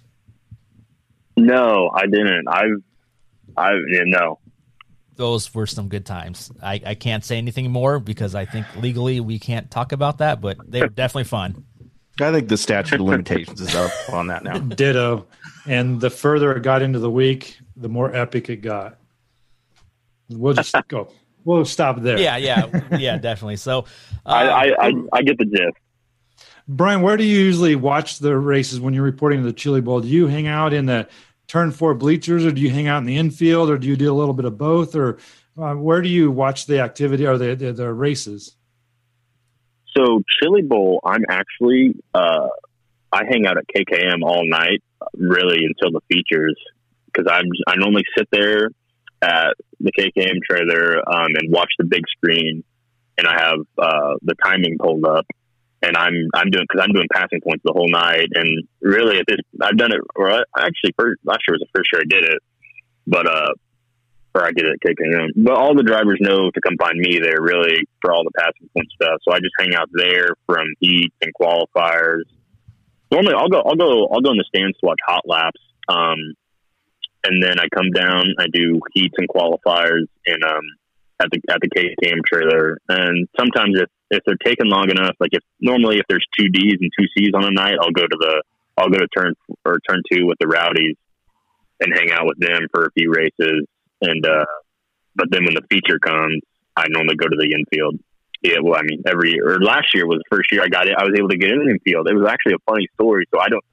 No, 1.35 1.89
I 1.93 2.05
didn't. 2.05 2.47
I've 2.47 2.83
I 3.57 3.73
yeah, 3.73 4.03
no. 4.05 4.39
Those 5.15 5.53
were 5.53 5.67
some 5.67 5.89
good 5.89 6.05
times. 6.05 6.49
I, 6.63 6.81
I 6.85 6.95
can't 6.95 7.25
say 7.25 7.37
anything 7.37 7.69
more 7.71 7.99
because 7.99 8.35
I 8.35 8.45
think 8.45 8.65
legally 8.77 9.19
we 9.19 9.37
can't 9.37 9.69
talk 9.69 9.91
about 9.91 10.19
that, 10.19 10.39
but 10.39 10.57
they 10.65 10.81
were 10.81 10.87
definitely 10.87 11.25
fun. 11.25 11.65
I 12.21 12.31
think 12.31 12.47
the 12.47 12.57
statute 12.57 13.01
of 13.01 13.05
limitations 13.05 13.59
is 13.59 13.75
up 13.75 13.91
on 14.11 14.27
that 14.27 14.43
now. 14.43 14.57
Ditto. 14.59 15.27
And 15.65 15.99
the 15.99 16.09
further 16.09 16.55
it 16.55 16.63
got 16.63 16.81
into 16.81 16.99
the 16.99 17.11
week, 17.11 17.57
the 17.79 17.89
more 17.89 18.13
epic 18.15 18.49
it 18.49 18.57
got. 18.57 18.97
We'll 20.29 20.53
just 20.53 20.75
go. 20.87 21.11
We'll 21.45 21.65
stop 21.65 22.01
there. 22.01 22.19
Yeah, 22.19 22.37
yeah, 22.37 22.97
yeah, 22.97 23.17
definitely. 23.29 23.55
So, 23.55 23.85
uh, 24.25 24.29
I, 24.29 24.67
I, 24.67 24.87
I 24.87 24.93
I 25.13 25.21
get 25.21 25.37
the 25.37 25.45
gist. 25.45 25.77
Brian, 26.67 27.01
where 27.01 27.17
do 27.17 27.23
you 27.23 27.39
usually 27.39 27.75
watch 27.75 28.19
the 28.19 28.37
races 28.37 28.79
when 28.79 28.93
you're 28.93 29.03
reporting 29.03 29.39
to 29.41 29.45
the 29.45 29.53
Chili 29.53 29.81
Bowl? 29.81 30.01
Do 30.01 30.07
you 30.07 30.27
hang 30.27 30.45
out 30.45 30.73
in 30.73 30.85
the 30.85 31.07
turn 31.47 31.71
four 31.71 31.95
bleachers, 31.95 32.45
or 32.45 32.51
do 32.51 32.61
you 32.61 32.69
hang 32.69 32.87
out 32.87 32.99
in 32.99 33.05
the 33.05 33.17
infield, 33.17 33.69
or 33.69 33.77
do 33.77 33.87
you 33.87 33.95
do 33.95 34.11
a 34.11 34.13
little 34.13 34.35
bit 34.35 34.45
of 34.45 34.57
both, 34.57 34.95
or 34.95 35.17
uh, 35.57 35.73
where 35.73 36.01
do 36.01 36.09
you 36.09 36.29
watch 36.29 36.67
the 36.67 36.79
activity 36.79 37.25
or 37.25 37.37
the 37.37 37.55
the, 37.55 37.73
the 37.73 37.91
races? 37.91 38.55
So 39.97 40.21
Chili 40.39 40.61
Bowl, 40.61 40.99
I'm 41.03 41.25
actually 41.27 41.95
uh, 42.13 42.49
I 43.11 43.25
hang 43.25 43.47
out 43.47 43.57
at 43.57 43.65
KKM 43.75 44.21
all 44.21 44.47
night, 44.47 44.83
really 45.17 45.65
until 45.65 45.91
the 45.91 46.01
features, 46.13 46.55
because 47.13 47.31
I'm 47.31 47.45
I 47.67 47.75
normally 47.75 48.03
sit 48.17 48.27
there 48.31 48.69
at 49.21 49.53
the 49.79 49.91
KKM 49.91 50.39
trailer 50.49 50.97
um, 50.97 51.35
and 51.35 51.51
watch 51.51 51.71
the 51.77 51.85
big 51.85 52.03
screen, 52.17 52.63
and 53.17 53.27
I 53.27 53.39
have 53.39 53.59
uh, 53.77 54.15
the 54.21 54.35
timing 54.43 54.77
pulled 54.79 55.05
up, 55.05 55.25
and 55.81 55.95
I'm 55.97 56.13
I'm 56.33 56.49
doing 56.49 56.65
because 56.69 56.83
I'm 56.83 56.93
doing 56.93 57.07
passing 57.11 57.41
points 57.41 57.63
the 57.65 57.73
whole 57.73 57.89
night, 57.89 58.27
and 58.33 58.63
really 58.81 59.19
at 59.19 59.25
this 59.27 59.39
I've 59.61 59.77
done 59.77 59.91
it. 59.91 60.01
Or 60.15 60.31
I, 60.31 60.43
actually, 60.57 60.93
first, 60.97 61.19
last 61.23 61.39
year 61.47 61.55
was 61.55 61.65
the 61.65 61.77
first 61.77 61.89
year 61.93 62.01
I 62.01 62.09
did 62.09 62.23
it, 62.29 62.39
but 63.07 63.27
uh, 63.27 63.53
or 64.35 64.45
I 64.45 64.51
did 64.51 64.65
it 64.65 64.73
at 64.73 64.87
KKM. 64.87 65.29
But 65.37 65.55
all 65.55 65.75
the 65.75 65.83
drivers 65.83 66.19
know 66.21 66.51
to 66.51 66.61
come 66.61 66.75
find 66.79 66.97
me 66.97 67.19
there 67.19 67.41
really 67.41 67.81
for 68.01 68.13
all 68.13 68.23
the 68.23 68.31
passing 68.37 68.69
point 68.75 68.87
stuff. 68.95 69.19
So 69.27 69.33
I 69.33 69.39
just 69.39 69.53
hang 69.59 69.73
out 69.75 69.89
there 69.93 70.35
from 70.45 70.65
heat 70.79 71.11
and 71.21 71.33
qualifiers. 71.33 72.23
Normally 73.11 73.33
I'll 73.35 73.49
go 73.49 73.61
I'll 73.65 73.75
go 73.75 74.07
I'll 74.07 74.21
go 74.21 74.31
in 74.31 74.37
the 74.37 74.45
stands 74.47 74.77
to 74.79 74.85
watch 74.85 74.99
hot 75.05 75.23
laps. 75.25 75.59
Um 75.87 76.35
and 77.23 77.43
then 77.43 77.59
I 77.59 77.67
come 77.73 77.91
down, 77.91 78.23
I 78.39 78.45
do 78.51 78.79
heats 78.93 79.15
and 79.17 79.27
qualifiers 79.27 80.05
in 80.25 80.43
um 80.43 80.63
at 81.21 81.29
the 81.31 81.41
at 81.49 81.59
the 81.61 81.69
KKM 81.69 82.23
trailer. 82.25 82.77
And 82.87 83.27
sometimes 83.37 83.79
if 83.79 83.89
if 84.11 84.23
they're 84.25 84.37
taking 84.43 84.67
long 84.67 84.89
enough, 84.89 85.15
like 85.19 85.31
if 85.33 85.43
normally 85.59 85.97
if 85.97 86.05
there's 86.09 86.25
two 86.37 86.49
D's 86.49 86.77
and 86.79 86.91
two 86.97 87.05
C's 87.17 87.31
on 87.35 87.45
a 87.45 87.51
night, 87.51 87.75
I'll 87.79 87.91
go 87.91 88.03
to 88.03 88.17
the 88.19 88.43
I'll 88.77 88.89
go 88.89 88.97
to 88.97 89.07
turn 89.15 89.33
or 89.65 89.79
turn 89.87 90.01
two 90.11 90.25
with 90.25 90.37
the 90.39 90.47
rowdies 90.47 90.95
and 91.81 91.93
hang 91.93 92.11
out 92.11 92.25
with 92.25 92.39
them 92.39 92.67
for 92.73 92.85
a 92.85 92.91
few 92.91 93.11
races. 93.11 93.67
And 94.01 94.25
uh, 94.25 94.45
but 95.15 95.27
then 95.31 95.43
when 95.43 95.53
the 95.53 95.63
feature 95.69 95.99
comes, 95.99 96.41
I 96.75 96.85
normally 96.89 97.15
go 97.15 97.27
to 97.27 97.35
the 97.37 97.53
infield. 97.53 97.99
Yeah, 98.41 98.63
well, 98.63 98.79
I 98.79 98.83
mean, 98.83 99.03
every 99.05 99.31
year 99.31 99.55
or 99.55 99.59
last 99.59 99.93
year 99.93 100.07
was 100.07 100.19
the 100.19 100.35
first 100.35 100.49
year 100.51 100.63
I 100.63 100.69
got 100.69 100.87
it. 100.87 100.95
I 100.97 101.03
was 101.03 101.13
able 101.17 101.27
to 101.27 101.37
get 101.37 101.51
in 101.51 101.59
the 101.59 101.71
infield. 101.71 102.07
It 102.07 102.15
was 102.15 102.27
actually 102.29 102.53
a 102.53 102.63
funny 102.65 102.87
story. 102.93 103.25
So 103.33 103.39
I 103.41 103.49
don't. 103.49 103.63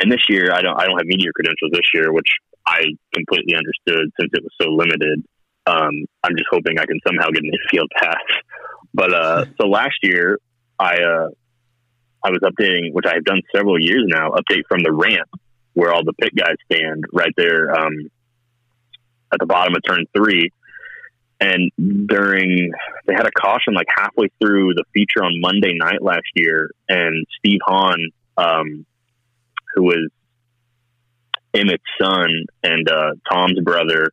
And 0.00 0.10
this 0.10 0.24
year, 0.28 0.50
I 0.52 0.62
don't. 0.62 0.78
I 0.78 0.84
don't 0.86 0.98
have 0.98 1.06
media 1.06 1.30
credentials 1.34 1.70
this 1.72 1.88
year, 1.94 2.12
which 2.12 2.28
I 2.66 2.82
completely 3.14 3.54
understood 3.56 4.10
since 4.18 4.30
it 4.32 4.42
was 4.42 4.52
so 4.60 4.68
limited. 4.70 5.24
Um, 5.66 6.04
I'm 6.22 6.36
just 6.36 6.48
hoping 6.50 6.78
I 6.78 6.86
can 6.86 6.98
somehow 7.06 7.30
get 7.30 7.42
an 7.42 7.50
infield 7.50 7.90
pass. 8.00 8.24
But 8.92 9.14
uh, 9.14 9.44
so 9.60 9.68
last 9.68 9.96
year, 10.02 10.38
I 10.78 10.94
uh, 10.96 11.28
I 12.24 12.30
was 12.30 12.40
updating, 12.42 12.92
which 12.92 13.06
I 13.06 13.14
have 13.14 13.24
done 13.24 13.40
several 13.54 13.80
years 13.80 14.04
now. 14.06 14.30
Update 14.30 14.62
from 14.68 14.82
the 14.82 14.92
ramp 14.92 15.28
where 15.74 15.92
all 15.92 16.04
the 16.04 16.12
pit 16.14 16.32
guys 16.36 16.54
stand, 16.72 17.04
right 17.12 17.32
there 17.36 17.74
um, 17.74 17.92
at 19.32 19.38
the 19.40 19.46
bottom 19.46 19.74
of 19.74 19.82
turn 19.86 20.04
three. 20.16 20.50
And 21.40 21.70
during, 22.06 22.72
they 23.06 23.12
had 23.12 23.26
a 23.26 23.32
caution 23.32 23.74
like 23.74 23.88
halfway 23.94 24.28
through 24.40 24.74
the 24.74 24.84
feature 24.94 25.22
on 25.22 25.40
Monday 25.40 25.74
night 25.76 26.00
last 26.00 26.30
year, 26.34 26.70
and 26.88 27.26
Steve 27.38 27.58
Hahn, 27.66 28.10
um, 28.38 28.86
who 29.74 29.82
was 29.82 30.10
Emmett's 31.54 31.82
son 32.00 32.28
and 32.62 32.88
uh, 32.88 33.12
Tom's 33.30 33.60
brother, 33.60 34.10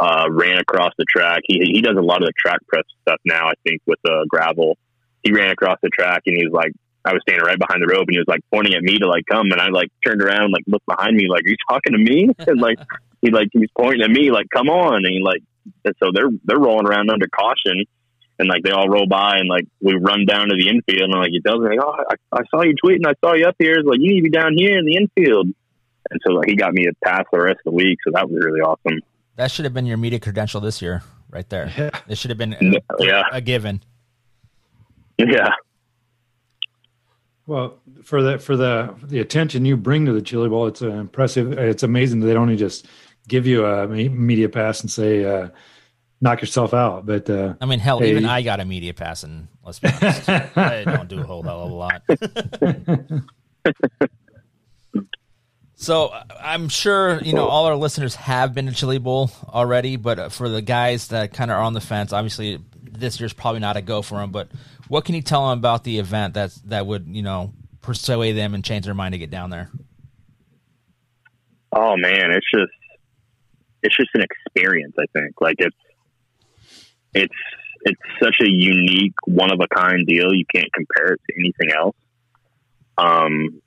uh, 0.00 0.26
ran 0.30 0.58
across 0.58 0.92
the 0.98 1.04
track. 1.08 1.42
He 1.46 1.60
he 1.72 1.80
does 1.80 1.96
a 1.96 2.02
lot 2.02 2.22
of 2.22 2.26
the 2.26 2.32
track 2.38 2.58
press 2.68 2.84
stuff 3.02 3.20
now. 3.24 3.48
I 3.48 3.54
think 3.64 3.82
with 3.86 3.98
uh, 4.04 4.24
gravel, 4.28 4.78
he 5.22 5.32
ran 5.32 5.50
across 5.50 5.78
the 5.82 5.88
track 5.88 6.22
and 6.26 6.36
he 6.36 6.46
was 6.46 6.52
like, 6.52 6.72
I 7.04 7.12
was 7.12 7.22
standing 7.22 7.44
right 7.44 7.58
behind 7.58 7.82
the 7.82 7.88
rope 7.88 8.06
and 8.06 8.12
he 8.14 8.18
was 8.18 8.28
like 8.28 8.40
pointing 8.52 8.74
at 8.74 8.82
me 8.82 8.98
to 8.98 9.08
like 9.08 9.24
come, 9.30 9.50
and 9.50 9.60
I 9.60 9.68
like 9.68 9.88
turned 10.04 10.22
around, 10.22 10.52
like 10.52 10.64
looked 10.66 10.86
behind 10.86 11.16
me, 11.16 11.26
like, 11.28 11.42
are 11.44 11.48
you 11.48 11.56
talking 11.68 11.92
to 11.92 11.98
me? 11.98 12.30
And 12.46 12.60
like 12.60 12.78
he 13.22 13.30
like 13.30 13.48
he's 13.52 13.70
pointing 13.76 14.02
at 14.02 14.10
me, 14.10 14.30
like 14.30 14.46
come 14.54 14.68
on, 14.68 15.04
and 15.04 15.06
he 15.06 15.20
like 15.22 15.42
and 15.84 15.94
so 16.02 16.10
they're 16.14 16.30
they're 16.44 16.58
rolling 16.58 16.86
around 16.86 17.10
under 17.10 17.26
caution. 17.28 17.84
And 18.40 18.48
like 18.48 18.62
they 18.62 18.70
all 18.70 18.88
roll 18.88 19.06
by, 19.08 19.38
and 19.38 19.48
like 19.48 19.64
we 19.80 19.94
run 19.94 20.24
down 20.24 20.48
to 20.48 20.54
the 20.56 20.68
infield, 20.68 21.10
and 21.10 21.12
like 21.20 21.30
he 21.30 21.40
tells 21.40 21.60
me, 21.60 21.70
like, 21.70 21.80
"Oh, 21.82 21.96
I, 22.08 22.14
I 22.38 22.42
saw 22.50 22.62
you 22.62 22.74
tweeting. 22.82 23.04
I 23.06 23.14
saw 23.24 23.34
you 23.34 23.46
up 23.46 23.56
here. 23.58 23.74
It's 23.74 23.86
like 23.86 23.98
you 24.00 24.10
need 24.14 24.20
to 24.20 24.30
be 24.30 24.30
down 24.30 24.52
here 24.56 24.78
in 24.78 24.84
the 24.86 24.94
infield." 24.96 25.48
And 26.10 26.20
so 26.24 26.32
like, 26.34 26.48
he 26.48 26.54
got 26.54 26.72
me 26.72 26.86
a 26.86 26.92
pass 27.04 27.24
the 27.32 27.40
rest 27.40 27.58
of 27.66 27.72
the 27.72 27.76
week, 27.76 27.98
so 28.06 28.12
that 28.14 28.30
was 28.30 28.42
really 28.44 28.60
awesome. 28.60 29.00
That 29.36 29.50
should 29.50 29.64
have 29.64 29.74
been 29.74 29.86
your 29.86 29.96
media 29.98 30.20
credential 30.20 30.60
this 30.60 30.80
year, 30.80 31.02
right 31.30 31.48
there. 31.48 31.92
It 32.08 32.16
should 32.16 32.30
have 32.30 32.38
been 32.38 32.54
a, 32.54 32.80
Yeah. 33.00 33.22
a 33.32 33.40
given. 33.40 33.82
Yeah. 35.18 35.50
Well, 37.46 37.78
for 38.04 38.22
the 38.22 38.38
for 38.38 38.56
the 38.56 38.94
the 39.02 39.20
attention 39.20 39.64
you 39.64 39.76
bring 39.76 40.06
to 40.06 40.12
the 40.12 40.22
Chili 40.22 40.48
Bowl, 40.48 40.66
it's 40.66 40.82
uh, 40.82 40.90
impressive. 40.90 41.52
It's 41.52 41.82
amazing 41.82 42.20
that 42.20 42.26
they 42.26 42.34
don't 42.34 42.42
only 42.42 42.56
just 42.56 42.86
give 43.26 43.46
you 43.46 43.64
a 43.64 43.86
media 43.88 44.48
pass 44.48 44.80
and 44.80 44.90
say 44.90 45.24
uh, 45.24 45.48
knock 46.20 46.40
yourself 46.40 46.74
out. 46.74 47.06
But 47.06 47.28
uh, 47.30 47.54
I 47.60 47.66
mean, 47.66 47.78
hell, 47.78 48.00
hey, 48.00 48.10
even 48.10 48.24
I 48.24 48.42
got 48.42 48.60
a 48.60 48.64
media 48.64 48.94
pass, 48.94 49.22
and 49.22 49.48
let's 49.64 49.78
be 49.78 49.88
honest, 49.88 50.28
I 50.28 50.84
don't 50.86 51.08
do 51.08 51.20
a 51.20 51.24
whole 51.24 51.42
hell 51.42 51.62
of 51.62 51.70
a 51.70 51.74
lot. 51.74 52.02
so 55.74 56.06
uh, 56.06 56.24
I'm 56.40 56.68
sure 56.68 57.20
you 57.22 57.32
know 57.32 57.46
all 57.46 57.66
our 57.66 57.76
listeners 57.76 58.14
have 58.16 58.54
been 58.54 58.66
to 58.66 58.72
Chili 58.72 58.98
Bowl 58.98 59.30
already, 59.48 59.96
but 59.96 60.18
uh, 60.18 60.28
for 60.28 60.48
the 60.48 60.62
guys 60.62 61.08
that 61.08 61.32
kind 61.32 61.50
of 61.50 61.56
are 61.56 61.62
on 61.62 61.72
the 61.72 61.80
fence, 61.80 62.12
obviously 62.12 62.58
this 62.82 63.20
year's 63.20 63.32
probably 63.32 63.60
not 63.60 63.76
a 63.76 63.82
go 63.82 64.02
for 64.02 64.18
them. 64.18 64.30
But 64.30 64.48
What 64.88 65.04
can 65.04 65.14
you 65.14 65.22
tell 65.22 65.48
them 65.48 65.58
about 65.58 65.84
the 65.84 65.98
event 65.98 66.34
that's 66.34 66.56
that 66.62 66.86
would 66.86 67.06
you 67.08 67.22
know 67.22 67.52
persuade 67.80 68.32
them 68.32 68.54
and 68.54 68.64
change 68.64 68.84
their 68.84 68.94
mind 68.94 69.12
to 69.12 69.18
get 69.18 69.30
down 69.30 69.50
there? 69.50 69.70
Oh 71.72 71.96
man, 71.96 72.30
it's 72.30 72.46
just 72.52 72.72
it's 73.82 73.96
just 73.96 74.10
an 74.14 74.22
experience. 74.22 74.94
I 74.98 75.04
think 75.12 75.34
like 75.40 75.56
it's 75.58 75.76
it's 77.14 77.34
it's 77.82 78.00
such 78.20 78.34
a 78.42 78.48
unique, 78.48 79.14
one 79.26 79.52
of 79.52 79.60
a 79.60 79.68
kind 79.74 80.06
deal. 80.06 80.34
You 80.34 80.44
can't 80.52 80.72
compare 80.72 81.14
it 81.14 81.20
to 81.28 81.34
anything 81.38 81.70
else. 81.76 81.96
Um, 82.98 83.62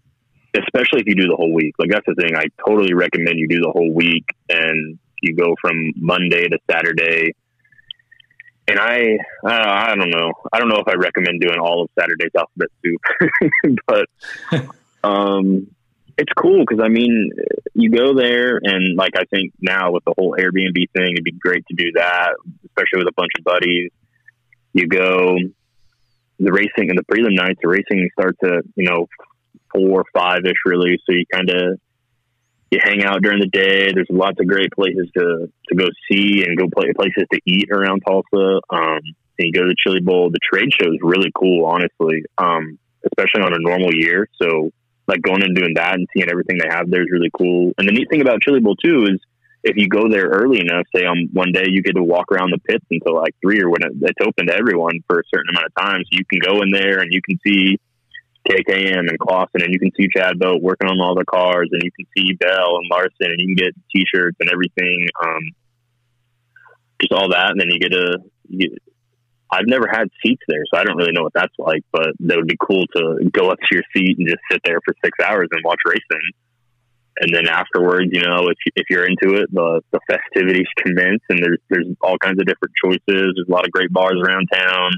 especially 0.54 1.00
if 1.00 1.08
you 1.08 1.16
do 1.16 1.28
the 1.28 1.36
whole 1.36 1.54
week. 1.54 1.76
Like 1.80 1.90
that's 1.90 2.06
the 2.06 2.16
thing. 2.16 2.36
I 2.36 2.46
totally 2.68 2.94
recommend 2.94 3.40
you 3.40 3.48
do 3.48 3.62
the 3.62 3.72
whole 3.72 3.94
week 3.94 4.26
and 4.50 5.00
you 5.22 5.36
go 5.36 5.56
from 5.62 5.94
Monday 5.96 6.48
to 6.48 6.58
Saturday. 6.70 7.34
And 8.68 8.80
I, 8.80 9.18
uh, 9.44 9.50
I 9.50 9.96
don't 9.96 10.10
know. 10.10 10.32
I 10.52 10.60
don't 10.60 10.70
know 10.70 10.80
if 10.80 10.88
I 10.88 10.94
recommend 10.94 11.42
doing 11.42 11.60
all 11.60 11.84
of 11.84 11.90
Saturday's 11.98 12.32
alphabet 12.38 12.70
soup, 12.84 13.80
but 13.88 14.68
um, 15.08 15.68
it's 16.22 16.34
cool 16.34 16.60
because 16.60 16.84
I 16.84 16.90
mean, 16.90 17.32
you 17.74 17.90
go 17.90 18.14
there 18.14 18.60
and 18.62 18.96
like 18.96 19.14
I 19.18 19.24
think 19.26 19.54
now 19.60 19.92
with 19.92 20.04
the 20.06 20.14
whole 20.18 20.36
Airbnb 20.40 20.78
thing, 20.96 21.14
it'd 21.14 21.24
be 21.24 21.32
great 21.32 21.66
to 21.68 21.76
do 21.76 21.92
that, 21.96 22.36
especially 22.66 23.00
with 23.00 23.08
a 23.08 23.18
bunch 23.18 23.32
of 23.40 23.44
buddies. 23.44 23.90
You 24.74 24.88
go 24.88 25.36
the 26.40 26.52
racing 26.52 26.90
and 26.90 26.98
the 26.98 27.04
prelim 27.04 27.36
nights. 27.36 27.60
The 27.62 27.70
racing 27.70 28.08
starts 28.14 28.38
at 28.44 28.64
you 28.76 28.88
know 28.88 29.08
four, 29.74 30.02
or 30.02 30.06
five 30.14 30.42
ish, 30.46 30.62
really. 30.66 30.98
So 31.10 31.16
you 31.16 31.26
kind 31.34 31.50
of 31.50 31.80
you 32.70 32.80
hang 32.84 33.04
out 33.04 33.24
during 33.24 33.40
the 33.40 33.48
day. 33.48 33.92
There's 33.92 34.08
lots 34.12 34.40
of 34.40 34.48
great 34.48 34.72
places 34.72 35.10
to 35.18 35.52
to 35.70 35.76
go 35.76 35.88
see 36.10 36.46
and 36.46 36.56
go 36.56 36.68
play 36.72 36.94
places 36.96 37.26
to 37.34 37.40
eat 37.48 37.70
around 37.72 38.02
Tulsa. 38.08 38.62
Um, 38.70 39.02
and 39.40 39.48
you 39.48 39.54
go 39.54 39.62
to 39.62 39.70
the 39.70 39.76
Chili 39.84 40.02
Bowl. 40.02 40.30
The 40.30 40.40
trade 40.54 40.70
show 40.80 40.88
is 40.88 41.00
really 41.02 41.32
cool, 41.34 41.66
honestly, 41.66 42.24
um, 42.38 42.78
especially 43.10 43.42
on 43.42 43.54
a 43.54 43.60
normal 43.60 43.90
year. 43.92 44.28
So 44.40 44.70
like 45.08 45.22
going 45.22 45.44
and 45.44 45.56
doing 45.56 45.74
that 45.76 45.96
and 45.96 46.08
seeing 46.14 46.30
everything 46.30 46.58
they 46.58 46.70
have 46.70 46.90
there 46.90 47.02
is 47.02 47.12
really 47.12 47.32
cool. 47.38 47.74
And 47.78 47.88
the 47.88 47.94
neat 47.94 48.10
thing 48.10 48.22
about 48.22 48.42
Chili 48.42 48.60
Bowl 48.60 48.76
too 48.76 49.06
is 49.10 49.20
if 49.64 49.78
you 49.78 49.88
go 49.88 50.10
there 50.10 50.28
early 50.28 50.60
enough, 50.60 50.86
say 50.96 51.06
on 51.06 51.30
one 51.34 51.52
day 51.52 51.66
you 51.68 51.84
get 51.84 51.96
to 51.96 52.04
walk 52.04 52.32
around 52.32 52.52
the 52.52 52.60
pits 52.60 52.86
until 52.90 53.16
like 53.16 53.36
three 53.42 53.62
or 53.62 53.70
when 53.70 53.84
it, 53.84 53.92
it's 54.02 54.26
open 54.26 54.48
to 54.48 54.56
everyone 54.56 55.02
for 55.08 55.20
a 55.20 55.24
certain 55.34 55.50
amount 55.50 55.68
of 55.68 55.76
time. 55.76 56.02
So 56.06 56.18
you 56.18 56.26
can 56.26 56.40
go 56.40 56.62
in 56.62 56.72
there 56.72 57.00
and 57.00 57.14
you 57.14 57.22
can 57.22 57.40
see 57.46 57.78
KKM 58.50 59.08
and 59.08 59.20
Clauson, 59.20 59.64
and 59.64 59.72
you 59.72 59.80
can 59.80 59.92
see 59.96 60.08
Chad 60.16 60.40
Boat 60.40 60.62
working 60.62 60.90
on 60.90 61.00
all 61.00 61.16
the 61.16 61.26
cars, 61.26 61.70
and 61.72 61.82
you 61.84 61.92
can 61.92 62.06
see 62.18 62.34
Bell 62.34 62.78
and 62.78 62.90
Larson, 62.90 63.32
and 63.32 63.40
you 63.40 63.56
can 63.56 63.56
get 63.56 63.76
T-shirts 63.96 64.38
and 64.40 64.50
everything, 64.50 65.08
um, 65.24 65.44
just 67.00 67.14
all 67.14 67.30
that, 67.30 67.52
and 67.52 67.60
then 67.60 67.70
you 67.70 67.80
get 67.80 67.94
a. 67.94 68.18
You, 68.50 68.76
I've 69.52 69.68
never 69.68 69.88
had 69.92 70.08
seats 70.24 70.42
there, 70.48 70.64
so 70.72 70.80
I 70.80 70.84
don't 70.84 70.96
really 70.96 71.12
know 71.12 71.24
what 71.24 71.34
that's 71.34 71.54
like. 71.58 71.84
But 71.92 72.10
that 72.20 72.38
would 72.38 72.48
be 72.48 72.58
cool 72.60 72.86
to 72.96 73.30
go 73.32 73.50
up 73.50 73.60
to 73.60 73.76
your 73.76 73.84
seat 73.96 74.18
and 74.18 74.28
just 74.28 74.42
sit 74.50 74.62
there 74.64 74.80
for 74.86 74.96
six 75.04 75.18
hours 75.24 75.50
and 75.52 75.62
watch 75.66 75.80
racing. 75.86 76.28
And 77.20 77.36
then 77.36 77.48
afterwards, 77.48 78.10
you 78.14 78.22
know, 78.22 78.48
if 78.48 78.58
if 78.76 78.86
you're 78.90 79.06
into 79.06 79.36
it, 79.36 79.52
the 79.52 79.82
the 79.92 80.00
festivities 80.08 80.68
commence, 80.78 81.22
and 81.30 81.40
there's 81.44 81.60
there's 81.70 81.88
all 82.02 82.18
kinds 82.18 82.40
of 82.40 82.48
different 82.48 82.74
choices. 82.84 83.02
There's 83.06 83.48
a 83.48 83.52
lot 83.52 83.66
of 83.66 83.72
great 83.72 83.92
bars 83.92 84.20
around 84.24 84.48
town. 84.54 84.92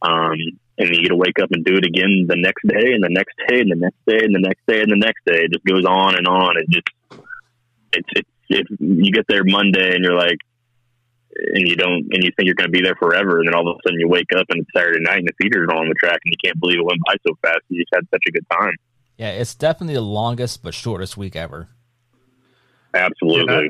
Um, 0.00 0.36
and 0.78 0.94
you 0.94 1.02
get 1.02 1.08
to 1.08 1.16
wake 1.16 1.40
up 1.42 1.50
and 1.50 1.64
do 1.64 1.74
it 1.74 1.84
again 1.84 2.26
the 2.28 2.38
next 2.38 2.62
day 2.66 2.94
and 2.94 3.02
the 3.02 3.10
next 3.10 3.34
day 3.48 3.60
and 3.60 3.70
the 3.70 3.76
next 3.76 3.98
day 4.06 4.24
and 4.24 4.34
the 4.34 4.40
next 4.40 4.66
day 4.66 4.80
and 4.80 4.90
the 4.90 4.96
next 4.96 5.24
day. 5.26 5.44
It 5.44 5.52
just 5.52 5.64
goes 5.64 5.84
on 5.84 6.16
and 6.16 6.26
on. 6.26 6.56
It 6.56 6.70
just 6.70 6.88
it's 7.92 8.08
it's 8.14 8.30
if 8.48 8.66
you 8.80 9.12
get 9.12 9.26
there 9.28 9.44
Monday 9.44 9.94
and 9.94 10.04
you're 10.04 10.16
like 10.16 10.38
and 11.38 11.68
you 11.68 11.76
don't 11.76 12.06
and 12.12 12.22
you 12.22 12.30
think 12.36 12.46
you're 12.46 12.54
going 12.54 12.70
to 12.70 12.76
be 12.76 12.82
there 12.82 12.96
forever 12.96 13.38
and 13.38 13.48
then 13.48 13.54
all 13.54 13.68
of 13.68 13.76
a 13.76 13.88
sudden 13.88 14.00
you 14.00 14.08
wake 14.08 14.32
up 14.36 14.46
and 14.48 14.60
it's 14.60 14.70
Saturday 14.74 15.00
night 15.00 15.18
and 15.18 15.28
the 15.28 15.32
feeders 15.40 15.68
are 15.70 15.76
on 15.76 15.88
the 15.88 15.94
track 15.94 16.18
and 16.24 16.32
you 16.32 16.36
can't 16.44 16.58
believe 16.60 16.78
it 16.78 16.84
went 16.84 17.00
by 17.06 17.14
so 17.26 17.34
fast. 17.42 17.60
You 17.68 17.82
just 17.82 17.94
had 17.94 18.06
such 18.10 18.22
a 18.26 18.30
good 18.30 18.46
time. 18.52 18.74
Yeah, 19.16 19.30
it's 19.30 19.54
definitely 19.54 19.94
the 19.94 20.00
longest 20.00 20.62
but 20.62 20.74
shortest 20.74 21.16
week 21.16 21.36
ever. 21.36 21.68
Absolutely. 22.94 23.64
Yeah, 23.64 23.68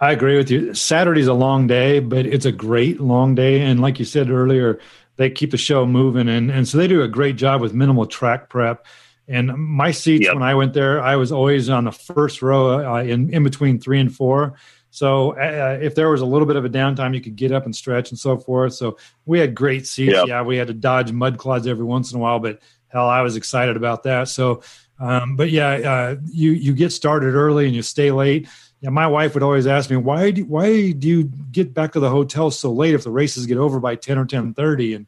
I 0.00 0.12
agree 0.12 0.36
with 0.36 0.50
you. 0.50 0.74
Saturday's 0.74 1.26
a 1.26 1.34
long 1.34 1.66
day, 1.66 2.00
but 2.00 2.26
it's 2.26 2.44
a 2.44 2.52
great 2.52 3.00
long 3.00 3.34
day. 3.34 3.62
And 3.62 3.80
like 3.80 3.98
you 3.98 4.04
said 4.04 4.30
earlier, 4.30 4.78
they 5.16 5.30
keep 5.30 5.50
the 5.50 5.56
show 5.56 5.86
moving 5.86 6.28
and 6.28 6.50
and 6.50 6.68
so 6.68 6.78
they 6.78 6.86
do 6.86 7.02
a 7.02 7.08
great 7.08 7.36
job 7.36 7.60
with 7.60 7.74
minimal 7.74 8.06
track 8.06 8.48
prep 8.48 8.86
and 9.28 9.52
my 9.56 9.90
seats 9.90 10.24
yep. 10.24 10.34
when 10.34 10.42
i 10.42 10.54
went 10.54 10.72
there 10.72 11.00
i 11.02 11.16
was 11.16 11.32
always 11.32 11.68
on 11.68 11.84
the 11.84 11.92
first 11.92 12.42
row 12.42 12.94
uh, 12.94 13.02
in, 13.02 13.32
in 13.32 13.42
between 13.42 13.80
three 13.80 13.98
and 13.98 14.14
four 14.14 14.54
so 14.96 15.32
uh, 15.32 15.78
if 15.82 15.94
there 15.94 16.08
was 16.08 16.20
a 16.20 16.26
little 16.26 16.46
bit 16.46 16.56
of 16.56 16.64
a 16.64 16.70
downtime 16.70 17.14
you 17.14 17.20
could 17.20 17.36
get 17.36 17.52
up 17.52 17.64
and 17.64 17.76
stretch 17.76 18.10
and 18.10 18.18
so 18.18 18.36
forth 18.38 18.72
so 18.72 18.96
we 19.24 19.38
had 19.38 19.54
great 19.54 19.86
seats 19.86 20.14
yep. 20.14 20.26
yeah 20.26 20.42
we 20.42 20.56
had 20.56 20.68
to 20.68 20.74
dodge 20.74 21.12
mud 21.12 21.38
clods 21.38 21.66
every 21.66 21.84
once 21.84 22.12
in 22.12 22.18
a 22.18 22.20
while 22.20 22.38
but 22.38 22.60
hell 22.88 23.08
i 23.08 23.20
was 23.20 23.36
excited 23.36 23.76
about 23.76 24.02
that 24.02 24.28
so 24.28 24.62
um, 24.98 25.36
but 25.36 25.50
yeah 25.50 25.68
uh, 25.68 26.16
you 26.24 26.52
you 26.52 26.72
get 26.72 26.90
started 26.90 27.34
early 27.34 27.66
and 27.66 27.74
you 27.74 27.82
stay 27.82 28.10
late 28.10 28.48
yeah, 28.80 28.90
my 28.90 29.06
wife 29.06 29.34
would 29.34 29.42
always 29.42 29.66
ask 29.66 29.90
me 29.90 29.96
why 29.96 30.30
do 30.30 30.44
why 30.44 30.92
do 30.92 31.08
you 31.08 31.24
get 31.24 31.72
back 31.72 31.92
to 31.92 32.00
the 32.00 32.10
hotel 32.10 32.50
so 32.50 32.70
late 32.70 32.94
if 32.94 33.04
the 33.04 33.10
races 33.10 33.46
get 33.46 33.56
over 33.58 33.80
by 33.80 33.96
ten 33.96 34.18
or 34.18 34.26
ten 34.26 34.52
thirty? 34.52 34.94
And 34.94 35.06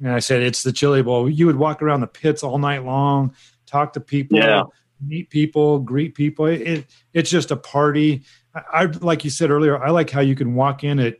and 0.00 0.10
I 0.10 0.20
said 0.20 0.42
it's 0.42 0.62
the 0.62 0.72
Chili 0.72 1.02
Bowl. 1.02 1.28
You 1.28 1.46
would 1.46 1.56
walk 1.56 1.82
around 1.82 2.00
the 2.00 2.06
pits 2.06 2.42
all 2.42 2.58
night 2.58 2.84
long, 2.84 3.34
talk 3.66 3.92
to 3.94 4.00
people, 4.00 4.38
yeah. 4.38 4.62
meet 5.04 5.28
people, 5.28 5.80
greet 5.80 6.14
people. 6.14 6.46
It, 6.46 6.86
it's 7.12 7.30
just 7.30 7.50
a 7.50 7.56
party. 7.56 8.22
I, 8.54 8.62
I 8.72 8.84
like 8.84 9.24
you 9.24 9.30
said 9.30 9.50
earlier. 9.50 9.82
I 9.82 9.90
like 9.90 10.10
how 10.10 10.20
you 10.20 10.34
can 10.34 10.54
walk 10.54 10.84
in 10.84 10.98
at 10.98 11.16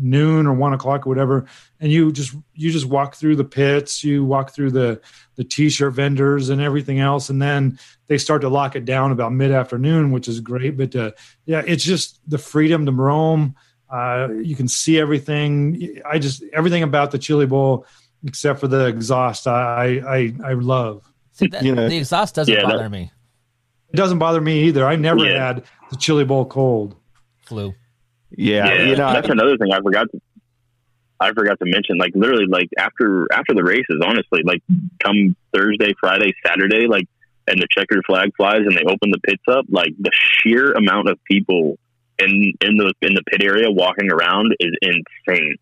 noon 0.00 0.46
or 0.46 0.54
one 0.54 0.72
o'clock 0.72 1.06
or 1.06 1.10
whatever 1.10 1.46
and 1.78 1.92
you 1.92 2.10
just 2.10 2.34
you 2.54 2.70
just 2.70 2.86
walk 2.86 3.14
through 3.14 3.36
the 3.36 3.44
pits 3.44 4.02
you 4.02 4.24
walk 4.24 4.54
through 4.54 4.70
the 4.70 5.00
the 5.36 5.44
t-shirt 5.44 5.92
vendors 5.92 6.48
and 6.48 6.60
everything 6.60 7.00
else 7.00 7.28
and 7.28 7.40
then 7.40 7.78
they 8.06 8.16
start 8.16 8.40
to 8.40 8.48
lock 8.48 8.74
it 8.74 8.84
down 8.84 9.12
about 9.12 9.32
mid-afternoon 9.32 10.10
which 10.10 10.26
is 10.26 10.40
great 10.40 10.76
but 10.76 10.94
uh, 10.96 11.10
yeah 11.44 11.62
it's 11.66 11.84
just 11.84 12.18
the 12.28 12.38
freedom 12.38 12.86
to 12.86 12.92
roam. 12.92 13.54
Uh, 13.90 14.28
you 14.40 14.54
can 14.54 14.68
see 14.68 15.00
everything. 15.00 16.00
I 16.08 16.20
just 16.20 16.44
everything 16.52 16.84
about 16.84 17.10
the 17.10 17.18
chili 17.18 17.46
bowl 17.46 17.86
except 18.24 18.60
for 18.60 18.68
the 18.68 18.86
exhaust 18.86 19.48
i 19.48 20.00
i 20.06 20.34
i 20.44 20.52
love. 20.52 21.04
See, 21.32 21.48
that, 21.48 21.64
you 21.64 21.74
know, 21.74 21.88
the 21.88 21.96
exhaust 21.96 22.36
doesn't 22.36 22.54
yeah, 22.54 22.62
bother 22.62 22.84
that, 22.84 22.90
me 22.90 23.10
it 23.92 23.96
doesn't 23.96 24.18
bother 24.18 24.40
me 24.40 24.64
either 24.64 24.86
i 24.86 24.96
never 24.96 25.24
yeah. 25.24 25.46
had 25.46 25.64
the 25.90 25.96
chili 25.96 26.24
bowl 26.24 26.44
cold 26.44 26.96
flu 27.40 27.74
yeah, 28.36 28.66
yeah 28.66 28.82
you 28.84 28.96
know, 28.96 29.12
that's 29.12 29.28
another 29.28 29.56
thing 29.56 29.72
I 29.72 29.80
forgot. 29.80 30.06
To, 30.12 30.20
I 31.18 31.32
forgot 31.32 31.58
to 31.58 31.66
mention. 31.66 31.98
Like 31.98 32.12
literally, 32.14 32.46
like 32.46 32.68
after 32.78 33.26
after 33.32 33.54
the 33.54 33.64
races, 33.64 34.00
honestly, 34.04 34.42
like 34.44 34.62
come 35.02 35.36
Thursday, 35.54 35.92
Friday, 36.00 36.32
Saturday, 36.46 36.86
like 36.86 37.06
and 37.46 37.60
the 37.60 37.66
checkered 37.70 38.02
flag 38.06 38.30
flies 38.36 38.60
and 38.60 38.76
they 38.76 38.82
open 38.82 39.10
the 39.10 39.20
pits 39.24 39.42
up, 39.50 39.64
like 39.68 39.92
the 39.98 40.10
sheer 40.14 40.72
amount 40.72 41.08
of 41.08 41.18
people 41.24 41.78
in 42.18 42.52
in 42.60 42.76
the 42.76 42.92
in 43.02 43.14
the 43.14 43.22
pit 43.26 43.42
area 43.42 43.70
walking 43.70 44.10
around 44.10 44.54
is 44.60 44.72
insane. 44.80 45.56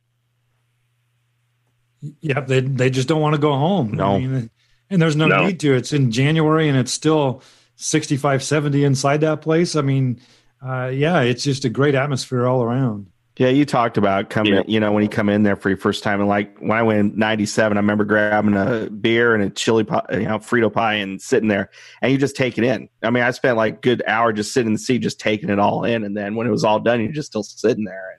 Yeah, 2.21 2.41
they 2.41 2.61
they 2.61 2.91
just 2.91 3.09
don't 3.09 3.21
want 3.21 3.35
to 3.35 3.41
go 3.41 3.53
home. 3.53 3.93
No. 3.93 4.17
I 4.17 4.19
mean, 4.19 4.51
and 4.91 5.03
there's 5.03 5.17
no, 5.17 5.27
no, 5.27 5.47
need 5.47 5.61
to. 5.61 5.75
It's 5.75 5.93
in 5.93 6.11
January 6.11 6.69
and 6.69 6.79
it's 6.79 6.93
still 6.93 7.43
65, 7.79 8.43
70 8.43 8.85
inside 8.85 9.21
that 9.21 9.41
place. 9.41 9.77
I 9.77 9.83
mean, 9.83 10.21
uh, 10.65 10.91
yeah, 10.93 11.21
it's 11.21 11.45
just 11.45 11.65
a 11.65 11.69
great 11.69 11.95
atmosphere 11.95 12.47
all 12.47 12.63
around. 12.63 13.07
Yeah, 13.37 13.51
you 13.51 13.65
talked 13.65 13.97
about 13.97 14.31
coming, 14.31 14.55
yeah. 14.55 14.63
you 14.67 14.81
know, 14.81 14.91
when 14.91 15.05
you 15.05 15.09
come 15.09 15.29
in 15.29 15.45
there 15.45 15.55
for 15.55 15.69
your 15.69 15.79
first 15.79 16.03
time. 16.03 16.19
And 16.19 16.29
like 16.29 16.59
when 16.59 16.77
I 16.77 16.83
went 16.83 16.99
in 16.99 17.17
97, 17.17 17.77
I 17.77 17.81
remember 17.81 18.05
grabbing 18.05 18.57
a 18.57 18.91
beer 18.91 19.33
and 19.33 19.45
a 19.45 19.51
chili 19.51 19.85
pie, 19.85 20.05
you 20.11 20.23
know, 20.23 20.39
Frito 20.39 20.73
pie 20.73 20.95
and 20.95 21.23
sitting 21.23 21.49
there 21.49 21.71
and 22.03 22.11
you 22.11 22.19
just 22.19 22.35
take 22.35 22.59
it 22.59 22.65
in. 22.65 22.89
I 23.05 23.11
mean, 23.11 23.23
I 23.23 23.31
spent 23.31 23.57
like 23.57 23.81
good 23.81 24.03
hour 24.09 24.33
just 24.33 24.53
sitting 24.53 24.67
in 24.67 24.73
the 24.73 24.81
seat, 24.81 24.99
just 24.99 25.21
taking 25.21 25.51
it 25.51 25.61
all 25.61 25.85
in. 25.85 26.03
And 26.03 26.17
then 26.17 26.35
when 26.35 26.49
it 26.49 26.51
was 26.51 26.65
all 26.65 26.81
done, 26.81 27.01
you're 27.01 27.13
just 27.13 27.29
still 27.29 27.45
sitting 27.45 27.85
there. 27.85 28.17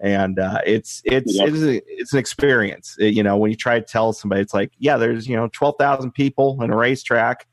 And, 0.00 0.14
and 0.14 0.38
uh, 0.38 0.60
it's, 0.64 1.02
it's, 1.04 1.36
yeah. 1.36 1.44
it's, 1.44 1.60
a, 1.60 1.82
it's 1.86 2.12
an 2.14 2.18
experience. 2.18 2.96
It, 2.98 3.12
you 3.12 3.22
know, 3.22 3.36
when 3.36 3.50
you 3.50 3.58
try 3.58 3.78
to 3.78 3.84
tell 3.84 4.14
somebody, 4.14 4.40
it's 4.40 4.54
like, 4.54 4.72
yeah, 4.78 4.96
there's, 4.96 5.28
you 5.28 5.36
know, 5.36 5.48
12,000 5.52 6.12
people 6.12 6.62
in 6.62 6.70
a 6.70 6.76
racetrack 6.76 7.46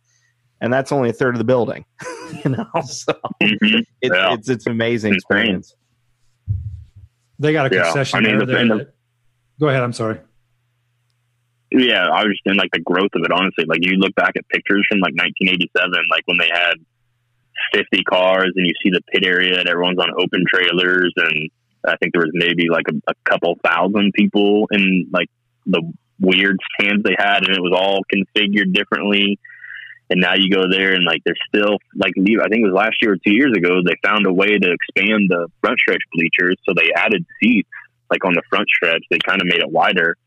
and 0.62 0.72
that's 0.72 0.92
only 0.92 1.10
a 1.10 1.14
third 1.14 1.34
of 1.34 1.40
the 1.40 1.44
building. 1.44 1.84
you 2.46 2.52
know, 2.52 2.66
so 2.86 3.14
mm-hmm. 3.42 3.80
it's, 4.02 4.16
yeah. 4.16 4.34
it's 4.34 4.48
it's 4.48 4.66
an 4.68 4.72
amazing 4.72 5.14
experience. 5.16 5.76
They 7.40 7.54
got 7.54 7.66
a 7.66 7.70
concession 7.70 8.24
yeah. 8.24 8.30
I 8.30 8.36
mean, 8.36 8.48
there. 8.48 8.68
The, 8.68 8.76
that, 8.76 8.94
go 9.60 9.68
ahead. 9.68 9.82
I'm 9.82 9.94
sorry. 9.94 10.20
Yeah, 11.72 12.08
I 12.08 12.24
was 12.24 12.34
just 12.34 12.46
in 12.46 12.58
like 12.58 12.70
the 12.72 12.82
growth 12.82 13.12
of 13.16 13.24
it. 13.24 13.32
Honestly, 13.32 13.66
like 13.66 13.80
you 13.82 13.94
look 13.94 14.14
back 14.16 14.34
at 14.38 14.48
pictures 14.50 14.86
from 14.90 15.00
like 15.00 15.14
1987, 15.16 15.92
like 16.12 16.24
when 16.26 16.38
they 16.38 16.50
had 16.54 16.76
50 17.74 18.04
cars, 18.04 18.52
and 18.56 18.68
you 18.68 18.74
see 18.84 18.92
the 18.92 19.02
pit 19.12 19.26
area, 19.26 19.60
and 19.60 19.68
everyone's 19.68 19.98
on 19.98 20.10
open 20.20 20.44
trailers, 20.54 21.14
and 21.16 21.50
I 21.88 21.96
think 21.98 22.14
there 22.14 22.22
was 22.22 22.32
maybe 22.34 22.68
like 22.70 22.86
a, 22.90 23.12
a 23.12 23.14
couple 23.24 23.58
thousand 23.64 24.12
people 24.14 24.68
in 24.72 25.08
like 25.12 25.30
the 25.66 25.82
weird 26.20 26.58
stands 26.76 27.04
they 27.04 27.16
had, 27.18 27.48
and 27.48 27.56
it 27.56 27.62
was 27.62 27.74
all 27.74 28.02
configured 28.14 28.74
differently 28.74 29.40
and 30.12 30.20
now 30.20 30.34
you 30.36 30.52
go 30.52 30.64
there 30.70 30.94
and 30.94 31.06
like 31.06 31.22
there's 31.24 31.40
still 31.48 31.80
like 31.96 32.12
I 32.20 32.48
think 32.52 32.62
it 32.62 32.70
was 32.70 32.76
last 32.76 33.02
year 33.02 33.14
or 33.14 33.18
two 33.26 33.34
years 33.34 33.56
ago 33.56 33.80
they 33.80 33.96
found 34.04 34.28
a 34.28 34.34
way 34.34 34.60
to 34.60 34.72
expand 34.72 35.32
the 35.32 35.48
front 35.62 35.80
stretch 35.80 36.04
bleachers, 36.14 36.58
so 36.68 36.76
they 36.76 36.92
added 36.94 37.26
seats 37.42 37.70
like 38.12 38.26
on 38.26 38.34
the 38.34 38.44
front 38.50 38.68
stretch. 38.68 39.04
They 39.10 39.20
kind 39.26 39.42
of 39.42 39.48
made 39.48 39.62
it 39.64 39.72
wider, 39.72 40.18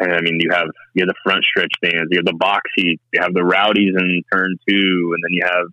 And 0.00 0.10
I 0.14 0.22
mean, 0.22 0.40
you 0.40 0.48
have 0.50 0.68
you 0.94 1.04
have 1.04 1.08
the 1.08 1.20
front 1.22 1.44
stretch 1.44 1.70
stands, 1.76 2.08
you 2.10 2.16
have 2.16 2.24
the 2.24 2.40
box 2.40 2.62
seats, 2.74 3.02
you 3.12 3.20
have 3.20 3.34
the 3.34 3.44
rowdies 3.44 3.92
in 3.94 4.22
turn 4.32 4.56
two, 4.66 5.14
and 5.14 5.22
then 5.22 5.32
you 5.32 5.42
have 5.44 5.66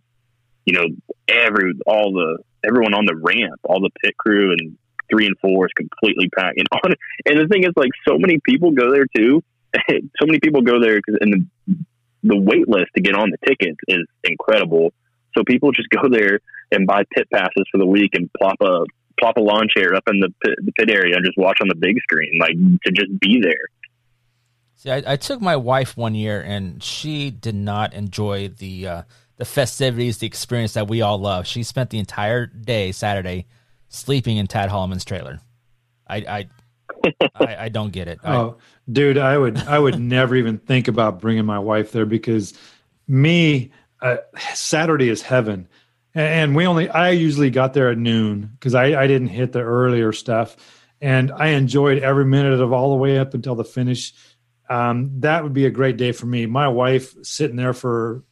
you 0.65 0.73
know 0.73 0.85
every 1.29 1.71
all 1.87 2.11
the 2.11 2.43
everyone 2.67 2.93
on 2.93 3.05
the 3.05 3.15
ramp, 3.15 3.61
all 3.63 3.79
the 3.79 3.91
pit 4.03 4.15
crew 4.17 4.51
and 4.51 4.77
three 5.09 5.25
and 5.25 5.37
four 5.39 5.67
is 5.67 5.73
completely 5.73 6.27
packed. 6.37 6.57
And 6.59 6.67
on, 6.83 6.93
and 7.25 7.39
the 7.39 7.47
thing 7.47 7.63
is, 7.63 7.71
like, 7.77 7.91
so 8.05 8.17
many 8.17 8.39
people 8.43 8.71
go 8.71 8.91
there 8.91 9.05
too. 9.15 9.41
so 9.89 10.25
many 10.25 10.39
people 10.39 10.61
go 10.61 10.81
there 10.81 10.97
because 10.97 11.19
and 11.21 11.31
the 11.31 11.85
the 12.23 12.37
wait 12.37 12.67
list 12.67 12.87
to 12.95 13.01
get 13.01 13.15
on 13.15 13.31
the 13.31 13.37
tickets 13.47 13.77
is 13.87 14.05
incredible. 14.23 14.93
So 15.35 15.43
people 15.45 15.71
just 15.71 15.89
go 16.01 16.09
there 16.09 16.39
and 16.71 16.85
buy 16.85 17.03
pit 17.13 17.27
passes 17.33 17.65
for 17.71 17.77
the 17.77 17.85
week 17.85 18.11
and 18.13 18.29
plop 18.33 18.57
a 18.61 18.85
plop 19.19 19.37
a 19.37 19.39
lawn 19.39 19.67
chair 19.75 19.95
up 19.95 20.03
in 20.07 20.19
the 20.19 20.31
pit, 20.43 20.55
the 20.63 20.71
pit 20.73 20.89
area 20.91 21.15
and 21.15 21.25
just 21.25 21.37
watch 21.37 21.57
on 21.61 21.67
the 21.67 21.75
big 21.75 21.99
screen, 22.01 22.37
like 22.39 22.53
to 22.85 22.91
just 22.91 23.19
be 23.19 23.39
there. 23.41 23.67
See, 24.75 24.91
I, 24.91 25.13
I 25.13 25.15
took 25.15 25.41
my 25.41 25.55
wife 25.55 25.97
one 25.97 26.13
year, 26.13 26.39
and 26.39 26.83
she 26.83 27.31
did 27.31 27.55
not 27.55 27.93
enjoy 27.95 28.49
the 28.49 28.87
uh, 28.87 29.01
the 29.37 29.45
festivities, 29.45 30.19
the 30.19 30.27
experience 30.27 30.73
that 30.73 30.87
we 30.87 31.01
all 31.01 31.17
love. 31.17 31.47
She 31.47 31.63
spent 31.63 31.89
the 31.89 31.97
entire 31.97 32.45
day 32.45 32.91
Saturday 32.91 33.47
sleeping 33.89 34.37
in 34.37 34.45
Tad 34.45 34.69
Holloman's 34.69 35.03
trailer. 35.03 35.39
I 36.07 36.17
I, 36.17 36.47
I, 37.35 37.55
I 37.65 37.69
don't 37.69 37.91
get 37.91 38.07
it. 38.07 38.19
I, 38.23 38.35
Oh, 38.35 38.57
dude, 38.91 39.17
I 39.17 39.37
would 39.37 39.57
I 39.57 39.77
would 39.77 39.99
never 39.99 40.35
even 40.35 40.57
think 40.57 40.87
about 40.87 41.19
bringing 41.19 41.45
my 41.45 41.59
wife 41.59 41.91
there 41.91 42.05
because 42.05 42.53
me 43.07 43.71
uh, 44.01 44.17
Saturday 44.53 45.09
is 45.09 45.21
heaven, 45.21 45.67
and, 46.13 46.55
we 46.55 46.65
only 46.65 46.89
I 46.89 47.11
usually 47.11 47.49
got 47.49 47.73
there 47.73 47.89
at 47.89 47.97
noon 47.97 48.51
because 48.53 48.75
I 48.75 49.01
I 49.01 49.07
didn't 49.07 49.29
hit 49.29 49.51
the 49.51 49.61
earlier 49.61 50.11
stuff, 50.13 50.55
and 51.01 51.31
I 51.31 51.49
enjoyed 51.49 51.99
every 52.03 52.25
minute 52.25 52.59
of 52.59 52.73
all 52.73 52.91
the 52.91 52.97
way 52.97 53.17
up 53.19 53.33
until 53.33 53.55
the 53.55 53.63
finish. 53.63 54.13
Um, 54.69 55.21
that 55.21 55.43
would 55.43 55.53
be 55.53 55.65
a 55.65 55.71
great 55.71 55.97
day 55.97 56.11
for 56.11 56.25
me. 56.25 56.45
My 56.45 56.67
wife 56.67 57.15
sitting 57.23 57.55
there 57.55 57.73
for 57.73 58.23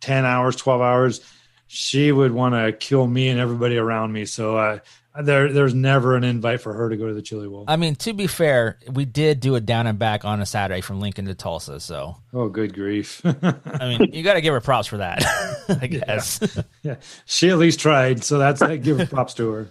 ten 0.00 0.24
hours, 0.24 0.56
twelve 0.56 0.80
hours, 0.80 1.20
she 1.66 2.12
would 2.12 2.32
want 2.32 2.54
to 2.54 2.72
kill 2.72 3.06
me 3.06 3.28
and 3.28 3.40
everybody 3.40 3.76
around 3.76 4.12
me. 4.12 4.24
So 4.24 4.56
uh, 4.56 4.78
there 5.22 5.52
there's 5.52 5.74
never 5.74 6.16
an 6.16 6.24
invite 6.24 6.60
for 6.60 6.72
her 6.72 6.88
to 6.88 6.96
go 6.96 7.06
to 7.06 7.14
the 7.14 7.22
Chili 7.22 7.48
Bowl. 7.48 7.64
I 7.68 7.76
mean, 7.76 7.94
to 7.96 8.12
be 8.12 8.26
fair, 8.26 8.78
we 8.90 9.04
did 9.04 9.40
do 9.40 9.54
a 9.54 9.60
down 9.60 9.86
and 9.86 9.98
back 9.98 10.24
on 10.24 10.40
a 10.40 10.46
Saturday 10.46 10.80
from 10.80 11.00
Lincoln 11.00 11.26
to 11.26 11.34
Tulsa. 11.34 11.78
So, 11.80 12.16
Oh, 12.32 12.48
good 12.48 12.74
grief. 12.74 13.22
I 13.24 13.96
mean, 13.96 14.12
you 14.12 14.22
got 14.22 14.34
to 14.34 14.40
give 14.40 14.52
her 14.54 14.60
props 14.60 14.88
for 14.88 14.96
that, 14.98 15.22
I 15.68 15.86
guess. 15.86 16.40
yeah, 16.82 16.96
she 17.26 17.48
at 17.50 17.58
least 17.58 17.80
tried, 17.80 18.24
so 18.24 18.38
that's 18.38 18.60
I 18.62 18.76
give 18.76 19.08
props 19.10 19.34
to 19.34 19.50
her. 19.50 19.70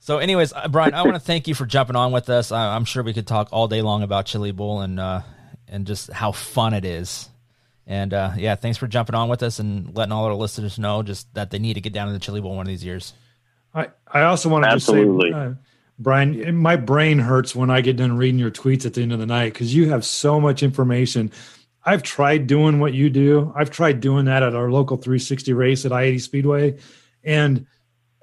So, 0.00 0.18
anyways, 0.18 0.52
uh, 0.52 0.66
Brian, 0.68 0.94
I 0.94 1.02
want 1.02 1.14
to 1.14 1.20
thank 1.20 1.46
you 1.46 1.54
for 1.54 1.64
jumping 1.66 1.94
on 1.94 2.10
with 2.10 2.28
us. 2.28 2.50
I, 2.50 2.74
I'm 2.74 2.84
sure 2.84 3.02
we 3.02 3.12
could 3.12 3.26
talk 3.26 3.48
all 3.52 3.68
day 3.68 3.82
long 3.82 4.02
about 4.02 4.26
Chili 4.26 4.50
Bowl 4.50 4.80
and 4.80 4.98
uh, 4.98 5.20
and 5.68 5.86
just 5.86 6.10
how 6.12 6.32
fun 6.32 6.74
it 6.74 6.84
is. 6.84 7.28
And 7.86 8.14
uh, 8.14 8.32
yeah, 8.36 8.54
thanks 8.54 8.78
for 8.78 8.86
jumping 8.86 9.14
on 9.14 9.28
with 9.28 9.42
us 9.42 9.58
and 9.58 9.94
letting 9.96 10.12
all 10.12 10.24
our 10.24 10.34
listeners 10.34 10.78
know 10.78 11.02
just 11.02 11.32
that 11.34 11.50
they 11.50 11.58
need 11.58 11.74
to 11.74 11.80
get 11.80 11.92
down 11.92 12.06
to 12.06 12.12
the 12.12 12.18
Chili 12.18 12.40
Bowl 12.40 12.56
one 12.56 12.66
of 12.66 12.68
these 12.68 12.84
years. 12.84 13.12
I, 13.74 13.88
I 14.06 14.22
also 14.22 14.48
want 14.48 14.64
to 14.64 14.70
just 14.72 14.86
say, 14.86 15.04
uh, 15.32 15.54
Brian, 15.98 16.56
my 16.56 16.76
brain 16.76 17.18
hurts 17.18 17.54
when 17.54 17.70
I 17.70 17.80
get 17.80 17.96
done 17.96 18.16
reading 18.16 18.38
your 18.38 18.50
tweets 18.50 18.84
at 18.84 18.94
the 18.94 19.02
end 19.02 19.12
of 19.12 19.18
the 19.18 19.26
night 19.26 19.52
because 19.52 19.74
you 19.74 19.88
have 19.90 20.04
so 20.04 20.40
much 20.40 20.62
information. 20.62 21.30
I've 21.84 22.02
tried 22.02 22.46
doing 22.46 22.80
what 22.80 22.92
you 22.92 23.10
do. 23.10 23.52
I've 23.56 23.70
tried 23.70 24.00
doing 24.00 24.26
that 24.26 24.42
at 24.42 24.54
our 24.54 24.70
local 24.70 24.96
360 24.96 25.52
race 25.52 25.84
at 25.84 25.92
I 25.92 26.02
80 26.02 26.18
Speedway, 26.18 26.78
and 27.24 27.66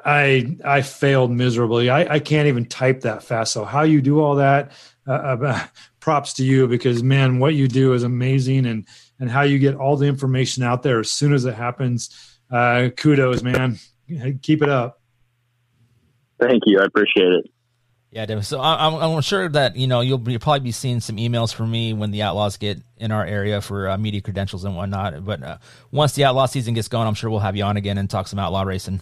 I 0.04 0.58
I 0.64 0.82
failed 0.82 1.32
miserably. 1.32 1.90
I, 1.90 2.16
I 2.16 2.20
can't 2.20 2.48
even 2.48 2.66
type 2.66 3.02
that 3.02 3.24
fast. 3.24 3.54
So 3.54 3.66
how 3.66 3.84
you 3.84 4.02
do 4.02 4.22
all 4.22 4.36
that, 4.36 4.72
uh, 5.08 5.12
uh, 5.12 5.68
props 6.00 6.34
to 6.34 6.44
you 6.44 6.68
because 6.68 7.04
man, 7.04 7.40
what 7.40 7.54
you 7.54 7.68
do 7.68 7.94
is 7.94 8.04
amazing, 8.04 8.66
and 8.66 8.88
and 9.20 9.30
how 9.30 9.42
you 9.42 9.60
get 9.60 9.76
all 9.76 9.98
the 9.98 10.08
information 10.08 10.64
out 10.64 10.84
there 10.84 11.00
as 11.00 11.12
soon 11.12 11.34
as 11.34 11.46
it 11.46 11.56
happens. 11.56 12.40
Uh, 12.50 12.90
kudos, 12.96 13.44
man. 13.44 13.78
Keep 14.42 14.64
it 14.64 14.70
up. 14.70 14.99
Thank 16.40 16.64
you, 16.66 16.80
I 16.80 16.86
appreciate 16.86 17.32
it. 17.32 17.46
Yeah, 18.12 18.26
Devin. 18.26 18.44
So 18.44 18.60
I- 18.60 18.88
I'm, 18.88 18.96
I'm 18.96 19.22
sure 19.22 19.48
that 19.50 19.76
you 19.76 19.86
know 19.86 20.02
you'll, 20.02 20.18
be, 20.18 20.32
you'll 20.32 20.40
probably 20.42 20.62
be 20.62 20.72
seeing 20.72 21.00
some 21.00 21.18
emails 21.18 21.54
from 21.54 21.70
me 21.70 21.94
when 21.94 22.10
the 22.12 22.24
Outlaws 22.24 22.58
get 22.58 22.80
in 22.98 23.12
our 23.12 23.24
area 23.24 23.62
for 23.62 23.88
uh, 23.90 23.98
media 23.98 24.22
credentials 24.22 24.64
and 24.64 24.76
whatnot. 24.76 25.24
But 25.24 25.44
uh, 25.44 25.58
once 25.92 26.14
the 26.14 26.24
Outlaw 26.26 26.48
season 26.48 26.74
gets 26.74 26.88
going, 26.88 27.08
I'm 27.08 27.14
sure 27.14 27.30
we'll 27.30 27.40
have 27.40 27.56
you 27.56 27.64
on 27.64 27.78
again 27.78 27.98
and 28.00 28.10
talk 28.10 28.28
some 28.28 28.40
Outlaw 28.40 28.64
racing. 28.64 29.02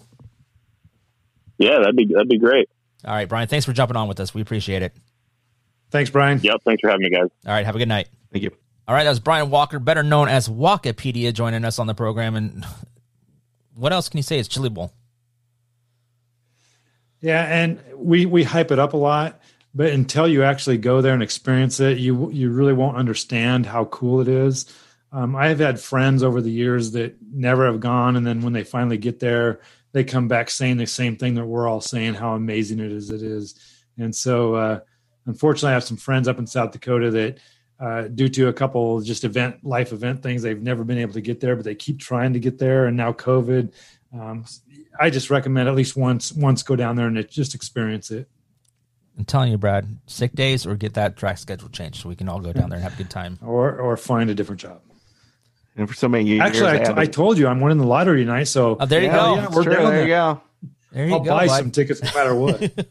Yeah, 1.58 1.80
that'd 1.80 1.96
be 1.96 2.06
that'd 2.14 2.28
be 2.28 2.38
great. 2.38 2.70
All 3.06 3.14
right, 3.14 3.30
Brian. 3.30 3.48
Thanks 3.48 3.66
for 3.66 3.74
jumping 3.74 3.96
on 3.96 4.08
with 4.08 4.20
us. 4.20 4.34
We 4.34 4.42
appreciate 4.42 4.82
it. 4.82 4.94
Thanks, 5.90 6.10
Brian. 6.10 6.40
Yep, 6.44 6.62
thanks 6.66 6.82
for 6.82 6.90
having 6.90 7.04
me, 7.04 7.10
guys. 7.10 7.30
All 7.46 7.54
right, 7.54 7.66
have 7.66 7.76
a 7.76 7.80
good 7.80 7.88
night. 7.88 8.10
Thank 8.34 8.44
you. 8.44 8.52
All 8.88 8.94
right, 8.96 9.04
that 9.06 9.10
was 9.10 9.20
Brian 9.22 9.50
Walker, 9.50 9.80
better 9.80 10.04
known 10.04 10.28
as 10.28 10.50
Walkipedia, 10.50 11.34
joining 11.34 11.64
us 11.64 11.80
on 11.80 11.88
the 11.88 11.94
program. 11.96 12.36
And 12.36 12.66
what 13.74 13.94
else 13.94 14.10
can 14.10 14.18
you 14.18 14.24
say? 14.24 14.38
It's 14.40 14.48
Chili 14.50 14.70
Bowl. 14.70 14.92
Yeah, 17.22 17.44
and 17.44 17.82
we 17.96 18.26
we 18.26 18.44
hype 18.44 18.72
it 18.72 18.80
up 18.80 18.94
a 18.94 18.98
lot, 18.98 19.42
but 19.74 19.92
until 19.92 20.28
you 20.28 20.44
actually 20.44 20.78
go 20.78 21.02
there 21.02 21.14
and 21.14 21.24
experience 21.24 21.80
it, 21.80 21.98
you 21.98 22.30
you 22.32 22.52
really 22.52 22.74
won't 22.74 22.98
understand 22.98 23.66
how 23.66 23.86
cool 23.86 24.22
it 24.22 24.28
is. 24.28 24.72
Um, 25.12 25.36
I 25.36 25.48
have 25.48 25.60
had 25.60 25.80
friends 25.80 26.22
over 26.22 26.42
the 26.42 26.52
years 26.52 26.92
that 26.92 27.16
never 27.22 27.66
have 27.66 27.80
gone, 27.80 28.16
and 28.16 28.28
then 28.28 28.42
when 28.42 28.54
they 28.54 28.64
finally 28.64 28.98
get 28.98 29.20
there, 29.20 29.62
they 29.94 30.04
come 30.04 30.28
back 30.28 30.50
saying 30.50 30.78
the 30.78 30.86
same 30.86 31.16
thing 31.16 31.36
that 31.36 31.46
we're 31.46 31.68
all 31.68 31.82
saying, 31.82 32.14
how 32.14 32.36
amazing 32.36 32.80
it 32.80 32.92
is. 32.92 33.10
It 33.10 33.24
is, 33.24 33.56
and 33.98 34.16
so 34.16 34.54
uh, 34.54 34.80
unfortunately, 35.26 35.72
I 35.72 35.74
have 35.74 35.84
some 35.84 35.98
friends 35.98 36.28
up 36.28 36.40
in 36.40 36.48
South 36.48 36.72
Dakota 36.72 37.12
that. 37.12 37.40
Uh, 37.80 38.08
due 38.08 38.28
to 38.28 38.48
a 38.48 38.54
couple 38.54 39.00
just 39.02 39.24
event 39.24 39.64
life 39.64 39.94
event 39.94 40.24
things 40.24 40.42
they've 40.42 40.64
never 40.64 40.84
been 40.84 40.98
able 40.98 41.14
to 41.14 41.22
get 41.22 41.40
there 41.40 41.56
but 41.56 41.64
they 41.64 41.76
keep 41.76 42.00
trying 42.00 42.34
to 42.34 42.40
get 42.40 42.58
there 42.58 42.88
and 42.88 42.98
now 42.98 43.14
covid 43.14 43.72
um, 44.14 44.46
i 45.00 45.10
just 45.10 45.30
recommend 45.30 45.68
at 45.70 45.76
least 45.76 45.96
once 45.98 46.32
once 46.34 46.64
go 46.64 46.76
down 46.76 46.96
there 46.96 47.08
and 47.08 47.28
just 47.30 47.54
experience 47.56 48.12
it 48.12 48.28
I'm 49.20 49.26
telling 49.26 49.50
you, 49.50 49.58
Brad, 49.58 49.98
sick 50.06 50.34
days 50.34 50.68
or 50.68 50.76
get 50.76 50.94
that 50.94 51.18
track 51.18 51.40
schedule 51.40 51.70
changed 51.70 52.04
so 52.04 52.08
we 52.10 52.16
can 52.16 52.30
all 52.30 52.40
go 52.40 52.54
down 52.54 52.70
there 52.70 52.76
and 52.78 52.84
have 52.84 52.94
a 52.94 52.98
good 52.98 53.10
time. 53.10 53.40
or 53.44 53.76
or 53.80 53.98
find 53.98 54.30
a 54.30 54.36
different 54.36 54.62
job 54.62 54.80
And 55.76 55.90
for 55.90 55.96
so 55.96 56.08
many 56.08 56.26
years, 56.26 56.42
actually 56.42 56.68
I, 56.70 56.74
t- 56.74 56.78
haven't- 56.84 57.00
I 57.00 57.06
told 57.08 57.40
you 57.40 57.48
i'm 57.48 57.60
winning 57.60 57.80
the 57.80 57.88
lottery 57.88 58.24
tonight 58.24 58.44
so 58.44 58.78
Oh, 58.80 58.86
there 58.86 59.02
you 59.02 59.08
Yeah, 59.08 59.16
go. 59.16 59.36
yeah, 59.36 59.48
we're 59.52 59.64
true. 59.64 59.74
down 59.74 59.84
There 59.86 59.92
there. 59.94 60.02
you 60.04 60.08
go. 60.08 60.42
There 60.92 61.08
you 61.08 61.14
i'll 61.14 61.20
go. 61.22 61.32
buy 61.32 61.48
bud. 61.48 61.58
some 61.58 61.72
tickets 61.72 62.04
no 62.04 62.12
matter 62.14 62.36
what 62.36 62.62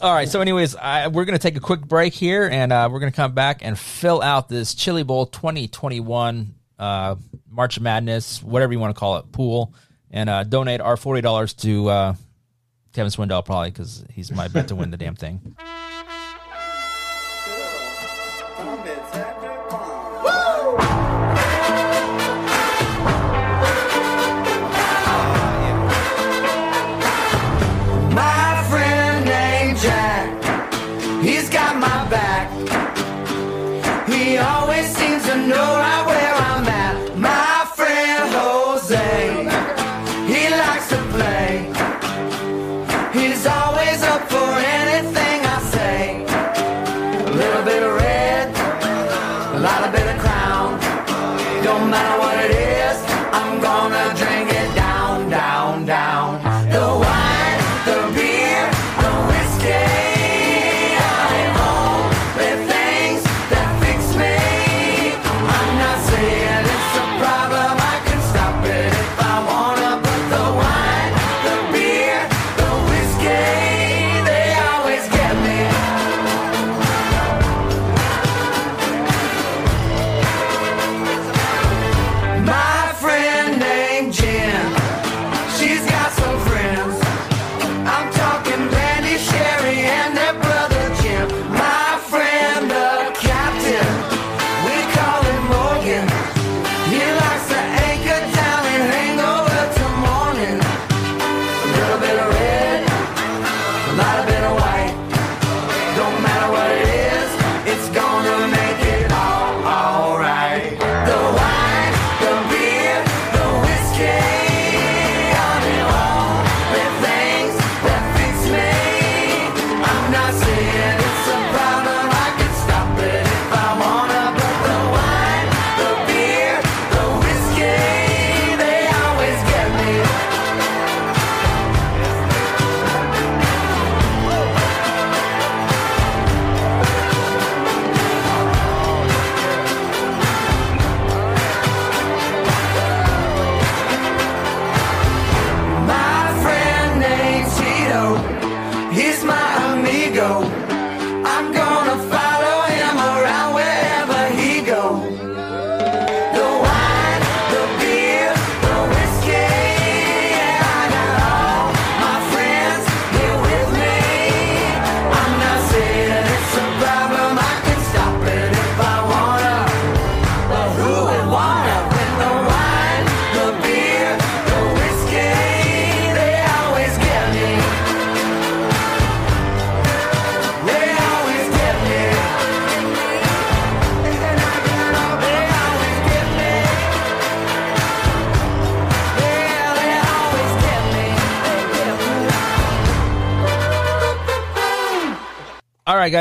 All 0.00 0.12
right. 0.12 0.28
So, 0.28 0.40
anyways, 0.40 0.74
I, 0.74 1.06
we're 1.08 1.24
going 1.24 1.38
to 1.38 1.42
take 1.42 1.56
a 1.56 1.60
quick 1.60 1.82
break 1.82 2.12
here, 2.12 2.48
and 2.48 2.72
uh, 2.72 2.88
we're 2.90 2.98
going 2.98 3.12
to 3.12 3.16
come 3.16 3.34
back 3.34 3.58
and 3.64 3.78
fill 3.78 4.20
out 4.20 4.48
this 4.48 4.74
Chili 4.74 5.04
Bowl 5.04 5.26
2021 5.26 6.54
uh, 6.82 7.14
March 7.48 7.78
Madness, 7.78 8.42
whatever 8.42 8.72
you 8.72 8.80
want 8.80 8.94
to 8.94 8.98
call 8.98 9.18
it, 9.18 9.30
pool, 9.30 9.72
and 10.10 10.28
uh, 10.28 10.42
donate 10.42 10.80
our 10.80 10.96
forty 10.96 11.20
dollars 11.20 11.54
to 11.54 11.88
uh, 11.88 12.14
Kevin 12.92 13.12
Swindell, 13.12 13.44
probably 13.44 13.70
because 13.70 14.04
he's 14.10 14.32
my 14.32 14.48
bet 14.48 14.68
to 14.68 14.74
win 14.74 14.90
the 14.90 14.96
damn 14.96 15.14
thing. 15.14 15.54
My 28.12 28.66
friend 28.68 29.24
named 29.24 29.78
Jack, 29.78 31.22
he's 31.22 31.48
got 31.48 31.76
my 31.76 32.08
back. 32.10 32.50
He 34.08 34.36
always 34.36 34.86
seems 34.96 35.24
to 35.26 35.36
know 35.46 35.54
right 35.56 36.01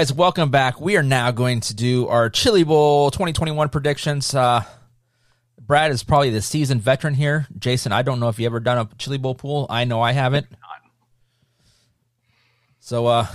guys, 0.02 0.12
welcome 0.12 0.50
back. 0.50 0.82
We 0.82 0.98
are 0.98 1.04
now 1.04 1.30
going 1.30 1.60
to 1.60 1.76
do 1.76 2.08
our 2.08 2.32
Chili 2.32 2.64
Bowl 2.64 3.12
2021 3.12 3.70
predictions. 3.70 4.34
Uh, 4.34 4.64
Brad 5.60 5.92
is 5.92 6.02
probably 6.04 6.32
the 6.32 6.42
seasoned 6.42 6.82
veteran 6.82 7.14
here. 7.14 7.46
Jason, 7.60 7.92
I 7.92 8.02
don't 8.02 8.20
know 8.20 8.28
if 8.28 8.40
you 8.40 8.48
ever 8.48 8.60
done 8.60 8.80
a 8.80 8.90
Chili 8.98 9.20
Bowl 9.20 9.36
pool. 9.36 9.68
I 9.70 9.84
know 9.84 10.02
I 10.02 10.14
haven't. 10.14 10.48
So, 12.80 13.06
uh, 13.06 13.28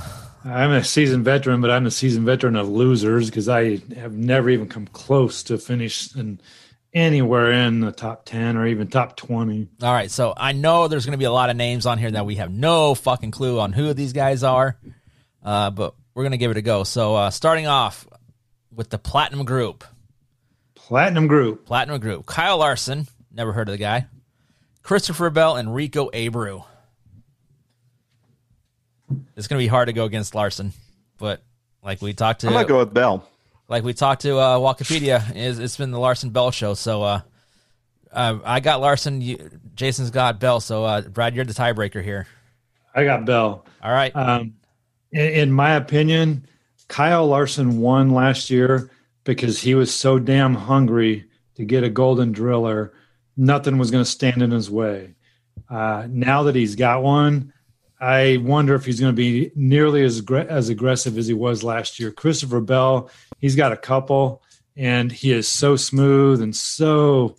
I'm 0.44 0.72
a 0.72 0.82
seasoned 0.82 1.24
veteran, 1.24 1.60
but 1.60 1.70
I'm 1.70 1.86
a 1.86 1.90
seasoned 1.92 2.26
veteran 2.26 2.56
of 2.56 2.68
losers 2.68 3.30
because 3.30 3.48
I 3.48 3.76
have 3.94 4.14
never 4.14 4.50
even 4.50 4.68
come 4.68 4.88
close 4.88 5.44
to 5.44 5.58
finishing 5.58 6.40
anywhere 6.92 7.52
in 7.52 7.78
the 7.78 7.92
top 7.92 8.24
10 8.24 8.56
or 8.56 8.66
even 8.66 8.88
top 8.88 9.16
20. 9.16 9.68
all 9.84 9.92
right. 9.92 10.10
So 10.10 10.34
I 10.36 10.50
know 10.50 10.88
there's 10.88 11.06
going 11.06 11.12
to 11.12 11.16
be 11.16 11.26
a 11.26 11.30
lot 11.30 11.48
of 11.48 11.54
names 11.54 11.86
on 11.86 11.98
here 11.98 12.10
that 12.10 12.26
we 12.26 12.34
have 12.36 12.50
no 12.50 12.96
fucking 12.96 13.30
clue 13.30 13.60
on 13.60 13.72
who 13.72 13.94
these 13.94 14.12
guys 14.12 14.42
are, 14.42 14.76
uh, 15.44 15.70
but 15.70 15.94
we're 16.16 16.22
going 16.22 16.32
to 16.32 16.38
give 16.38 16.50
it 16.50 16.56
a 16.56 16.62
go. 16.62 16.82
So, 16.82 17.14
uh, 17.14 17.30
starting 17.30 17.66
off 17.66 18.08
with 18.74 18.88
the 18.88 18.96
Platinum 18.96 19.44
Group. 19.44 19.84
Platinum 20.74 21.26
Group. 21.26 21.66
Platinum 21.66 22.00
Group. 22.00 22.24
Kyle 22.24 22.56
Larson, 22.56 23.06
never 23.30 23.52
heard 23.52 23.68
of 23.68 23.72
the 23.72 23.78
guy. 23.78 24.06
Christopher 24.82 25.28
Bell 25.28 25.56
and 25.56 25.74
Rico 25.74 26.08
Abreu. 26.08 26.64
It's 29.36 29.46
going 29.46 29.58
to 29.58 29.62
be 29.62 29.66
hard 29.68 29.88
to 29.88 29.92
go 29.92 30.06
against 30.06 30.34
Larson, 30.34 30.72
but 31.18 31.42
like 31.82 32.00
we 32.00 32.14
talked 32.14 32.40
to, 32.40 32.46
I'm 32.46 32.54
gonna 32.54 32.66
go 32.66 32.78
with 32.78 32.94
Bell. 32.94 33.28
like 33.68 33.84
we 33.84 33.92
talked 33.92 34.22
to 34.22 34.38
uh, 34.38 34.56
Walkipedia, 34.56 35.36
it's, 35.36 35.58
it's 35.58 35.76
been 35.76 35.90
the 35.90 36.00
Larson 36.00 36.30
Bell 36.30 36.50
show. 36.50 36.72
So 36.74 37.02
uh, 37.02 37.20
uh, 38.10 38.38
I 38.42 38.60
got 38.60 38.80
Larson, 38.80 39.20
you, 39.20 39.50
Jason's 39.74 40.10
got 40.10 40.40
Bell. 40.40 40.60
So 40.60 40.84
uh, 40.84 41.02
Brad, 41.02 41.36
you're 41.36 41.44
the 41.44 41.52
tiebreaker 41.52 42.02
here. 42.02 42.26
I 42.94 43.04
got 43.04 43.26
Bell. 43.26 43.66
All 43.82 43.92
right. 43.92 44.16
Um, 44.16 44.54
in, 45.16 45.52
my 45.52 45.74
opinion, 45.74 46.46
Kyle 46.88 47.26
Larson 47.26 47.80
won 47.80 48.10
last 48.10 48.50
year 48.50 48.90
because 49.24 49.60
he 49.60 49.74
was 49.74 49.92
so 49.92 50.18
damn 50.18 50.54
hungry 50.54 51.24
to 51.56 51.64
get 51.64 51.84
a 51.84 51.90
golden 51.90 52.32
driller. 52.32 52.92
Nothing 53.36 53.78
was 53.78 53.90
going 53.90 54.04
to 54.04 54.10
stand 54.10 54.42
in 54.42 54.50
his 54.50 54.70
way. 54.70 55.14
Uh, 55.68 56.06
now 56.08 56.44
that 56.44 56.54
he's 56.54 56.76
got 56.76 57.02
one, 57.02 57.52
I 57.98 58.38
wonder 58.42 58.74
if 58.74 58.84
he's 58.84 59.00
going 59.00 59.12
to 59.12 59.16
be 59.16 59.50
nearly 59.54 60.04
as 60.04 60.22
as 60.30 60.68
aggressive 60.68 61.16
as 61.16 61.26
he 61.26 61.34
was 61.34 61.64
last 61.64 61.98
year. 61.98 62.12
Christopher 62.12 62.60
Bell, 62.60 63.10
he's 63.38 63.56
got 63.56 63.72
a 63.72 63.76
couple, 63.76 64.42
and 64.76 65.10
he 65.10 65.32
is 65.32 65.48
so 65.48 65.76
smooth 65.76 66.42
and 66.42 66.54
so. 66.54 67.36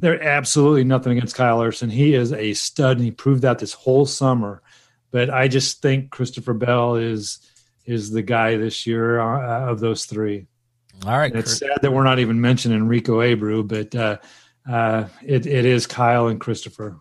They're 0.00 0.22
absolutely 0.22 0.84
nothing 0.84 1.12
against 1.12 1.36
Kyle 1.36 1.58
Larson. 1.58 1.90
He 1.90 2.14
is 2.14 2.32
a 2.32 2.54
stud, 2.54 2.96
and 2.96 3.04
he 3.04 3.10
proved 3.10 3.42
that 3.42 3.58
this 3.58 3.72
whole 3.74 4.06
summer. 4.06 4.62
But 5.10 5.30
I 5.30 5.48
just 5.48 5.80
think 5.80 6.10
Christopher 6.10 6.54
Bell 6.54 6.96
is 6.96 7.38
is 7.86 8.10
the 8.10 8.22
guy 8.22 8.56
this 8.56 8.86
year 8.86 9.18
uh, 9.20 9.70
of 9.70 9.80
those 9.80 10.04
three. 10.04 10.46
All 11.06 11.16
right. 11.16 11.30
And 11.30 11.40
it's 11.40 11.58
sad 11.58 11.78
that 11.80 11.92
we're 11.92 12.04
not 12.04 12.18
even 12.18 12.40
mentioning 12.40 12.86
Rico 12.86 13.20
Abreu, 13.20 13.66
but 13.66 13.94
uh, 13.94 14.18
uh, 14.70 15.08
it, 15.24 15.46
it 15.46 15.64
is 15.64 15.86
Kyle 15.86 16.26
and 16.26 16.38
Christopher. 16.38 16.98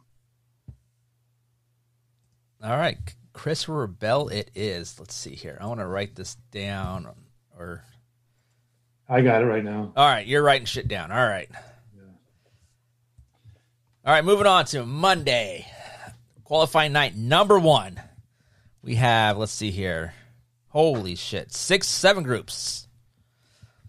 All 2.63 2.77
right. 2.77 2.97
Christopher 3.33 3.85
Bell, 3.87 4.29
it 4.29 4.49
is. 4.55 4.99
Let's 4.99 5.13
see 5.13 5.35
here. 5.35 5.57
I 5.59 5.67
want 5.67 5.79
to 5.79 5.85
write 5.85 6.15
this 6.15 6.35
down. 6.51 7.07
Or 7.57 7.83
I 9.09 9.21
got 9.21 9.41
it 9.41 9.45
right 9.45 9.63
now. 9.63 9.91
all 9.95 10.07
right, 10.07 10.25
you're 10.25 10.43
writing 10.43 10.65
shit 10.65 10.87
down. 10.87 11.11
All 11.11 11.27
right. 11.27 11.49
All 14.05 14.13
right, 14.13 14.23
moving 14.23 14.47
on 14.47 14.63
to 14.65 14.85
Monday, 14.85 15.67
qualifying 16.47 16.93
night 16.93 17.13
number 17.13 17.59
one. 17.59 17.99
We 18.81 18.95
have, 18.95 19.37
let's 19.37 19.51
see 19.51 19.69
here. 19.69 20.13
Holy 20.69 21.15
shit, 21.15 21.51
six, 21.51 21.87
seven 21.89 22.23
groups. 22.23 22.87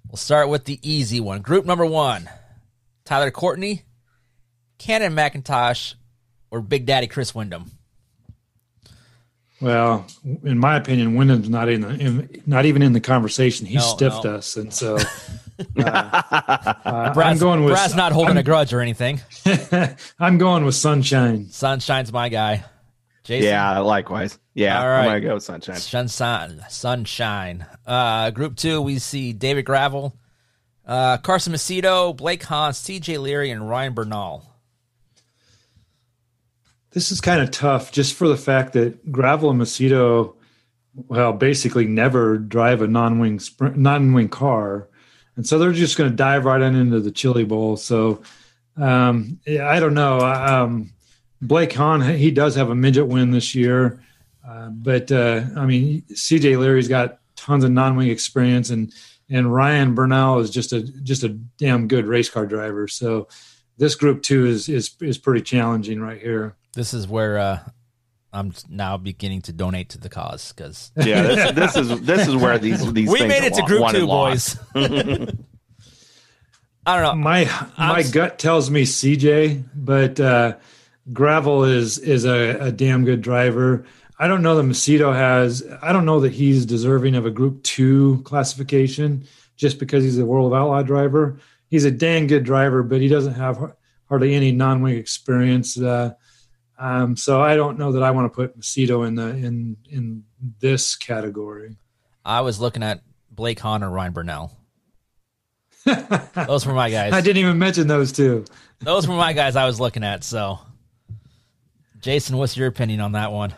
We'll 0.08 0.16
start 0.16 0.48
with 0.48 0.64
the 0.64 0.80
easy 0.82 1.20
one. 1.20 1.40
Group 1.40 1.64
number 1.66 1.86
one 1.86 2.28
Tyler 3.04 3.30
Courtney, 3.30 3.84
Cannon 4.78 5.14
McIntosh, 5.14 5.94
or 6.50 6.60
Big 6.60 6.84
Daddy 6.84 7.06
Chris 7.06 7.32
Windom. 7.32 7.70
Well, 9.60 10.04
in 10.42 10.58
my 10.58 10.76
opinion, 10.76 11.14
Windom's 11.14 11.48
not 11.48 11.68
in 11.68 11.82
the 11.82 11.88
in, 11.90 12.42
not 12.44 12.64
even 12.64 12.82
in 12.82 12.92
the 12.92 13.00
conversation. 13.00 13.66
He 13.66 13.76
No, 13.76 13.80
stiffed 13.82 14.24
no. 14.24 14.34
us, 14.36 14.56
and 14.56 14.74
so 14.74 14.98
uh, 15.58 15.82
uh, 15.84 17.12
I'm 17.16 17.38
going 17.38 17.64
with 17.64 17.74
Brad's 17.74 17.94
not 17.94 18.12
holding 18.12 18.32
I'm, 18.32 18.38
a 18.38 18.42
grudge 18.42 18.72
or 18.72 18.80
anything. 18.80 19.20
I'm 20.18 20.38
going 20.38 20.64
with 20.64 20.74
Sunshine. 20.74 21.46
Sunshine's 21.46 22.12
my 22.12 22.28
guy. 22.28 22.64
Jason? 23.24 23.48
Yeah, 23.48 23.78
likewise. 23.80 24.38
Yeah, 24.54 24.80
All 24.80 24.88
I'm 24.88 25.04
gonna 25.04 25.20
go 25.20 25.34
with 25.34 25.42
Sunshine. 25.42 25.76
Sunshine. 25.76 26.64
Sunshine. 26.68 27.66
Uh, 27.86 28.30
group 28.30 28.56
two, 28.56 28.80
we 28.80 28.98
see 28.98 29.32
David 29.32 29.66
Gravel, 29.66 30.16
uh, 30.86 31.18
Carson 31.18 31.52
Macedo, 31.52 32.16
Blake 32.16 32.42
Hahn, 32.44 32.72
CJ 32.72 33.20
Leary, 33.20 33.50
and 33.50 33.68
Ryan 33.68 33.92
Bernal. 33.92 34.44
This 36.92 37.12
is 37.12 37.20
kind 37.20 37.42
of 37.42 37.50
tough, 37.50 37.92
just 37.92 38.14
for 38.14 38.26
the 38.28 38.36
fact 38.36 38.72
that 38.72 39.12
Gravel 39.12 39.50
and 39.50 39.60
Macedo, 39.60 40.34
well, 40.94 41.34
basically 41.34 41.86
never 41.86 42.38
drive 42.38 42.80
a 42.80 42.86
non-wing 42.88 43.40
sprint, 43.40 43.76
non-wing 43.76 44.30
car, 44.30 44.88
and 45.38 45.46
so 45.46 45.56
they're 45.56 45.70
just 45.70 45.96
going 45.96 46.10
to 46.10 46.16
dive 46.16 46.44
right 46.44 46.60
on 46.60 46.74
into 46.74 46.98
the 46.98 47.12
Chili 47.12 47.44
Bowl. 47.44 47.76
So, 47.76 48.22
um, 48.76 49.38
yeah, 49.46 49.68
I 49.68 49.78
don't 49.78 49.94
know. 49.94 50.18
Um, 50.18 50.90
Blake 51.40 51.72
Hahn, 51.72 52.00
he 52.00 52.32
does 52.32 52.56
have 52.56 52.70
a 52.70 52.74
midget 52.74 53.06
win 53.06 53.30
this 53.30 53.54
year, 53.54 54.02
uh, 54.44 54.70
but 54.70 55.12
uh, 55.12 55.44
I 55.56 55.64
mean, 55.64 56.02
CJ 56.10 56.58
Leary's 56.58 56.88
got 56.88 57.20
tons 57.36 57.62
of 57.62 57.70
non-wing 57.70 58.08
experience, 58.08 58.70
and 58.70 58.92
and 59.30 59.54
Ryan 59.54 59.94
Bernal 59.94 60.40
is 60.40 60.50
just 60.50 60.72
a 60.72 60.82
just 60.82 61.22
a 61.22 61.28
damn 61.28 61.86
good 61.86 62.06
race 62.06 62.28
car 62.28 62.44
driver. 62.44 62.88
So, 62.88 63.28
this 63.76 63.94
group 63.94 64.24
too 64.24 64.44
is 64.44 64.68
is 64.68 64.90
is 65.00 65.18
pretty 65.18 65.42
challenging 65.42 66.00
right 66.00 66.20
here. 66.20 66.56
This 66.72 66.92
is 66.92 67.06
where 67.06 67.38
uh, 67.38 67.60
I'm 68.32 68.52
now 68.68 68.96
beginning 68.98 69.42
to 69.42 69.52
donate 69.52 69.90
to 69.90 69.98
the 69.98 70.08
cause 70.08 70.52
because 70.52 70.92
Yeah, 70.96 71.22
this, 71.22 71.52
this 71.52 71.76
is 71.76 72.00
this 72.02 72.28
is 72.28 72.36
where 72.36 72.58
these 72.58 72.92
these 72.92 73.08
we 73.08 73.20
things 73.20 73.28
made 73.28 73.44
it 73.44 73.54
to 73.54 73.62
group 73.62 73.88
two, 73.90 74.06
boys. 74.06 74.58
I 74.74 75.26
don't 77.00 77.02
know. 77.02 77.14
My 77.22 77.44
my 77.76 78.00
s- 78.00 78.10
gut 78.10 78.38
tells 78.38 78.70
me 78.70 78.84
CJ, 78.84 79.64
but 79.74 80.20
uh, 80.20 80.56
Gravel 81.12 81.64
is 81.64 81.98
is 81.98 82.24
a, 82.24 82.58
a 82.60 82.72
damn 82.72 83.04
good 83.04 83.22
driver. 83.22 83.84
I 84.18 84.26
don't 84.26 84.42
know 84.42 84.56
that 84.56 84.62
Macedo 84.62 85.14
has. 85.14 85.62
I 85.82 85.92
don't 85.92 86.06
know 86.06 86.20
that 86.20 86.32
he's 86.32 86.66
deserving 86.66 87.14
of 87.14 87.26
a 87.26 87.30
Group 87.30 87.62
Two 87.62 88.22
classification 88.24 89.24
just 89.56 89.78
because 89.78 90.04
he's 90.04 90.18
a 90.18 90.26
World 90.26 90.52
of 90.52 90.58
Outlaw 90.58 90.82
driver. 90.82 91.38
He's 91.68 91.84
a 91.84 91.90
dang 91.90 92.26
good 92.26 92.44
driver, 92.44 92.82
but 92.82 93.00
he 93.00 93.08
doesn't 93.08 93.34
have 93.34 93.74
hardly 94.08 94.34
any 94.34 94.52
non-wing 94.52 94.96
experience. 94.96 95.78
Uh, 95.78 96.14
um, 96.78 97.16
so 97.16 97.40
I 97.40 97.56
don't 97.56 97.78
know 97.78 97.92
that 97.92 98.02
I 98.02 98.10
want 98.12 98.32
to 98.32 98.34
put 98.34 98.58
Macedo 98.58 99.06
in 99.06 99.14
the 99.14 99.28
in 99.28 99.76
in 99.90 100.24
this 100.60 100.94
category. 100.96 101.76
I 102.24 102.40
was 102.42 102.60
looking 102.60 102.82
at 102.82 103.02
Blake 103.30 103.58
Hahn 103.60 103.82
or 103.82 103.90
Ryan 103.90 104.12
Bernal. 104.12 104.52
Those 106.46 106.66
were 106.66 106.74
my 106.74 106.90
guys. 106.90 107.12
I 107.12 107.20
didn't 107.20 107.38
even 107.38 107.58
mention 107.58 107.86
those 107.86 108.12
two. 108.12 108.44
Those 108.80 109.08
were 109.08 109.14
my 109.16 109.32
guys 109.32 109.56
I 109.56 109.64
was 109.64 109.80
looking 109.80 110.04
at. 110.04 110.22
So, 110.22 110.58
Jason, 112.00 112.36
what's 112.36 112.56
your 112.56 112.66
opinion 112.66 113.00
on 113.00 113.12
that 113.12 113.32
one? 113.32 113.54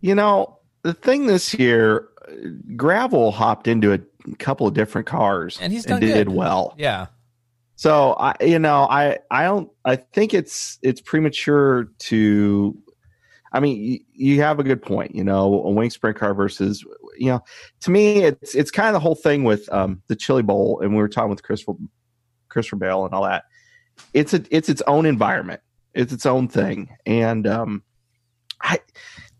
You 0.00 0.14
know, 0.16 0.58
the 0.82 0.94
thing 0.94 1.26
this 1.26 1.54
year, 1.54 2.08
uh, 2.26 2.32
Gravel 2.76 3.30
hopped 3.30 3.68
into 3.68 3.92
a 3.92 4.00
couple 4.38 4.66
of 4.66 4.74
different 4.74 5.06
cars 5.06 5.58
And 5.60 5.72
he's 5.72 5.84
done 5.84 6.00
did 6.00 6.26
good. 6.26 6.34
well. 6.34 6.74
Yeah. 6.76 7.06
So 7.80 8.12
I, 8.20 8.34
you 8.42 8.58
know, 8.58 8.86
I, 8.90 9.20
I 9.30 9.44
don't, 9.44 9.70
I 9.86 9.96
think 9.96 10.34
it's, 10.34 10.78
it's 10.82 11.00
premature 11.00 11.84
to, 12.00 12.76
I 13.54 13.60
mean, 13.60 13.82
you, 13.82 14.00
you 14.12 14.42
have 14.42 14.58
a 14.58 14.62
good 14.62 14.82
point, 14.82 15.14
you 15.14 15.24
know, 15.24 15.62
a 15.62 15.70
wing 15.70 15.88
sprint 15.88 16.18
car 16.18 16.34
versus, 16.34 16.84
you 17.16 17.28
know, 17.28 17.42
to 17.80 17.90
me, 17.90 18.18
it's, 18.18 18.54
it's 18.54 18.70
kind 18.70 18.88
of 18.88 18.92
the 18.92 19.00
whole 19.00 19.14
thing 19.14 19.44
with 19.44 19.66
um, 19.72 20.02
the 20.08 20.14
Chili 20.14 20.42
Bowl, 20.42 20.80
and 20.82 20.90
we 20.90 20.98
were 20.98 21.08
talking 21.08 21.30
with 21.30 21.42
Christopher, 21.42 21.72
Christopher 22.50 22.76
Bell 22.76 23.06
and 23.06 23.14
all 23.14 23.24
that. 23.24 23.44
It's 24.12 24.34
a, 24.34 24.44
it's 24.50 24.68
its 24.68 24.82
own 24.86 25.06
environment. 25.06 25.62
It's 25.94 26.12
its 26.12 26.26
own 26.26 26.48
thing, 26.48 26.94
and 27.06 27.46
um, 27.46 27.82
I, 28.60 28.80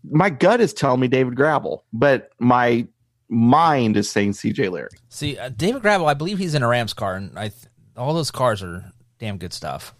my 0.03 0.31
gut 0.31 0.61
is 0.61 0.73
telling 0.73 0.99
me 0.99 1.07
David 1.07 1.35
Gravel, 1.35 1.85
but 1.93 2.29
my 2.39 2.87
mind 3.29 3.97
is 3.97 4.09
saying 4.09 4.31
CJ 4.31 4.71
Leary. 4.71 4.89
See, 5.09 5.37
uh, 5.37 5.49
David 5.49 5.81
Gravel, 5.81 6.07
I 6.07 6.15
believe 6.15 6.37
he's 6.37 6.53
in 6.53 6.63
a 6.63 6.67
Rams 6.67 6.93
car, 6.93 7.15
and 7.15 7.37
I 7.37 7.49
th- 7.49 7.65
all 7.97 8.13
those 8.13 8.31
cars 8.31 8.63
are 8.63 8.91
damn 9.19 9.37
good 9.37 9.53
stuff. 9.53 9.93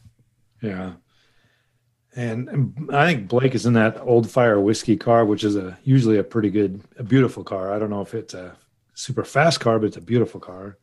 Yeah. 0.62 0.94
And 2.16 2.90
I 2.92 3.06
think 3.06 3.30
Blake 3.30 3.56
is 3.56 3.66
in 3.66 3.74
that 3.74 4.00
old 4.02 4.30
fire 4.30 4.60
whiskey 4.60 4.98
car, 4.98 5.24
which 5.24 5.44
is 5.44 5.56
a 5.56 5.78
usually 5.84 6.18
a 6.18 6.24
pretty 6.24 6.50
good, 6.50 6.82
a 6.98 7.04
beautiful 7.04 7.44
car. 7.44 7.74
I 7.74 7.80
don't 7.80 7.90
know 7.90 8.02
if 8.02 8.14
it's 8.14 8.34
a 8.34 8.58
super 8.94 9.24
fast 9.24 9.62
car, 9.62 9.80
but 9.80 9.88
it's 9.88 9.98
a 9.98 10.02
beautiful 10.02 10.40
car. 10.40 10.78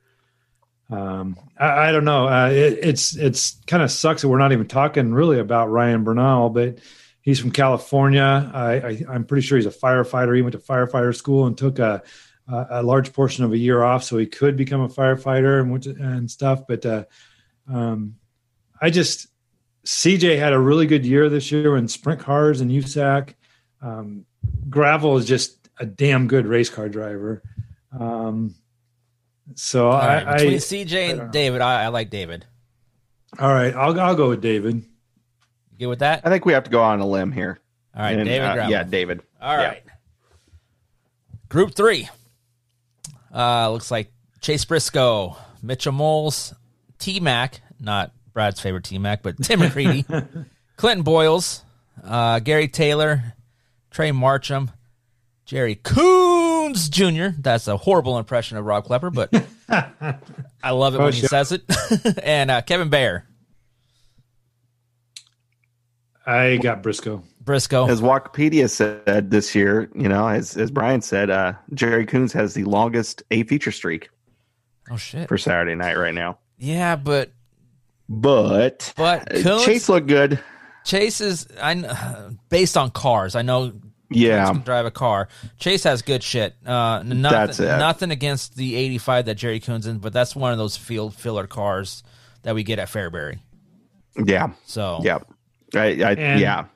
Um, 0.90 1.36
I, 1.58 1.88
I 1.88 1.92
don't 1.92 2.06
know. 2.06 2.28
Uh, 2.28 2.48
it, 2.48 2.78
it's 2.82 3.14
it's 3.14 3.60
kind 3.66 3.82
of 3.82 3.90
sucks 3.90 4.22
that 4.22 4.28
we're 4.28 4.38
not 4.38 4.52
even 4.52 4.66
talking 4.66 5.12
really 5.12 5.38
about 5.38 5.70
Ryan 5.70 6.02
Bernal, 6.02 6.48
but 6.48 6.78
he's 7.20 7.38
from 7.38 7.50
California. 7.50 8.50
I, 8.54 8.72
I 8.72 9.04
I'm 9.10 9.24
pretty 9.24 9.46
sure 9.46 9.58
he's 9.58 9.66
a 9.66 9.70
firefighter. 9.70 10.34
He 10.34 10.40
went 10.40 10.52
to 10.52 10.58
firefighter 10.58 11.14
school 11.14 11.46
and 11.46 11.58
took 11.58 11.78
a 11.78 12.02
uh, 12.50 12.64
a 12.70 12.82
large 12.82 13.12
portion 13.12 13.44
of 13.44 13.52
a 13.52 13.58
year 13.58 13.82
off, 13.82 14.04
so 14.04 14.16
he 14.16 14.26
could 14.26 14.56
become 14.56 14.80
a 14.80 14.88
firefighter 14.88 15.60
and 15.60 15.72
which, 15.72 15.86
and 15.86 16.30
stuff. 16.30 16.62
But 16.66 16.86
uh, 16.86 17.04
um, 17.70 18.16
I 18.80 18.90
just 18.90 19.28
CJ 19.84 20.38
had 20.38 20.52
a 20.52 20.58
really 20.58 20.86
good 20.86 21.04
year 21.04 21.28
this 21.28 21.52
year 21.52 21.76
in 21.76 21.88
sprint 21.88 22.20
cars 22.20 22.60
and 22.60 22.70
USAC. 22.70 23.34
Um, 23.80 24.24
gravel 24.68 25.16
is 25.16 25.26
just 25.26 25.68
a 25.78 25.86
damn 25.86 26.26
good 26.26 26.46
race 26.46 26.70
car 26.70 26.88
driver. 26.88 27.42
Um, 27.98 28.54
so 29.54 29.88
All 29.88 30.00
I, 30.00 30.36
between 30.36 30.54
I 30.54 30.56
CJ 30.56 31.20
and 31.20 31.32
David, 31.32 31.60
I, 31.60 31.84
I 31.84 31.88
like 31.88 32.10
David. 32.10 32.44
all 33.38 33.52
right, 33.52 33.74
I'll 33.74 33.98
I'll 34.00 34.16
go 34.16 34.30
with 34.30 34.40
David. 34.42 34.76
You 34.76 35.78
good 35.78 35.88
with 35.88 35.98
that? 36.00 36.22
I 36.24 36.30
think 36.30 36.44
we 36.44 36.52
have 36.52 36.64
to 36.64 36.70
go 36.70 36.82
on 36.82 37.00
a 37.00 37.06
limb 37.06 37.32
here. 37.32 37.60
All 37.94 38.02
right, 38.02 38.16
And, 38.18 38.28
David 38.28 38.46
uh, 38.46 38.68
yeah, 38.68 38.82
David. 38.84 39.22
All 39.40 39.56
right. 39.56 39.82
Yeah. 39.84 39.92
Group 41.48 41.74
three. 41.74 42.08
Uh, 43.38 43.70
looks 43.70 43.90
like 43.90 44.10
Chase 44.40 44.64
Briscoe, 44.64 45.36
Mitchell 45.62 45.92
Moles, 45.92 46.52
T 46.98 47.20
Mac, 47.20 47.60
not 47.78 48.10
Brad's 48.32 48.58
favorite 48.60 48.82
T 48.84 48.98
Mac, 48.98 49.22
but 49.22 49.40
Tim 49.42 49.60
McCready, 49.60 50.04
Clinton 50.76 51.04
Boyles, 51.04 51.62
uh, 52.04 52.40
Gary 52.40 52.66
Taylor, 52.66 53.34
Trey 53.92 54.10
Marcham, 54.10 54.70
Jerry 55.44 55.76
Coons 55.76 56.88
Jr. 56.88 57.28
That's 57.38 57.68
a 57.68 57.76
horrible 57.76 58.18
impression 58.18 58.56
of 58.58 58.64
Rob 58.64 58.84
Klepper, 58.86 59.10
but 59.10 59.32
I 60.62 60.70
love 60.72 60.94
it 60.94 60.98
when 61.00 61.12
he 61.12 61.22
Oh, 61.22 61.26
says 61.26 61.52
it. 61.52 61.62
and 62.22 62.50
uh, 62.50 62.62
Kevin 62.62 62.88
Bayer, 62.90 63.24
I 66.28 66.56
got 66.58 66.82
Briscoe. 66.82 67.22
Briscoe. 67.40 67.88
As 67.88 68.00
Walkipedia 68.02 68.68
said 68.68 69.30
this 69.30 69.54
year, 69.54 69.90
you 69.94 70.08
know, 70.08 70.28
as 70.28 70.56
as 70.56 70.70
Brian 70.70 71.00
said, 71.00 71.30
uh, 71.30 71.54
Jerry 71.74 72.04
Coons 72.06 72.32
has 72.34 72.54
the 72.54 72.64
longest 72.64 73.22
A 73.30 73.42
feature 73.44 73.72
streak 73.72 74.10
Oh 74.90 74.96
shit. 74.96 75.28
for 75.28 75.38
Saturday 75.38 75.74
night 75.74 75.96
right 75.96 76.12
now. 76.14 76.38
Yeah, 76.58 76.96
but 76.96 77.30
But 78.08 78.92
But 78.96 79.34
uh, 79.36 79.42
Coons- 79.42 79.64
Chase 79.64 79.88
looked 79.88 80.06
good. 80.08 80.38
Chase 80.84 81.20
is 81.20 81.46
I 81.60 81.74
kn- 81.74 82.38
based 82.50 82.76
on 82.76 82.90
cars. 82.90 83.34
I 83.34 83.42
know 83.42 83.72
Yeah. 84.10 84.44
Chase 84.46 84.52
can 84.56 84.62
drive 84.64 84.86
a 84.86 84.90
car. 84.90 85.28
Chase 85.58 85.84
has 85.84 86.02
good 86.02 86.22
shit. 86.22 86.54
Uh, 86.66 87.02
nothing, 87.04 87.22
That's 87.22 87.60
it. 87.60 87.78
nothing 87.78 88.10
against 88.10 88.56
the 88.56 88.74
85 88.76 89.26
that 89.26 89.34
Jerry 89.36 89.60
Coons 89.60 89.86
in, 89.86 89.98
but 89.98 90.12
that's 90.12 90.34
one 90.36 90.52
of 90.52 90.58
those 90.58 90.76
field 90.76 91.14
filler 91.14 91.46
cars 91.46 92.02
that 92.42 92.54
we 92.54 92.62
get 92.62 92.78
at 92.78 92.88
Fairbury. 92.88 93.38
Yeah. 94.22 94.52
So 94.66 95.00
Yeah. 95.02 95.18
I, 95.74 95.80
I 96.02 96.12
And- 96.14 96.40
yeah. 96.40 96.66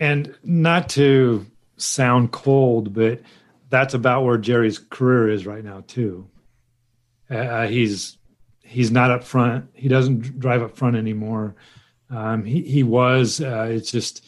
And 0.00 0.34
not 0.44 0.88
to 0.90 1.44
sound 1.76 2.30
cold, 2.30 2.92
but 2.94 3.20
that's 3.68 3.94
about 3.94 4.24
where 4.24 4.38
Jerry's 4.38 4.78
career 4.78 5.28
is 5.28 5.44
right 5.46 5.64
now 5.64 5.82
too. 5.86 6.28
Uh, 7.28 7.66
he's 7.66 8.16
he's 8.62 8.90
not 8.90 9.10
up 9.10 9.24
front. 9.24 9.66
He 9.74 9.88
doesn't 9.88 10.38
drive 10.38 10.62
up 10.62 10.76
front 10.76 10.96
anymore. 10.96 11.56
Um, 12.10 12.44
he 12.44 12.62
he 12.62 12.82
was. 12.84 13.40
Uh, 13.40 13.66
it's 13.70 13.90
just 13.90 14.24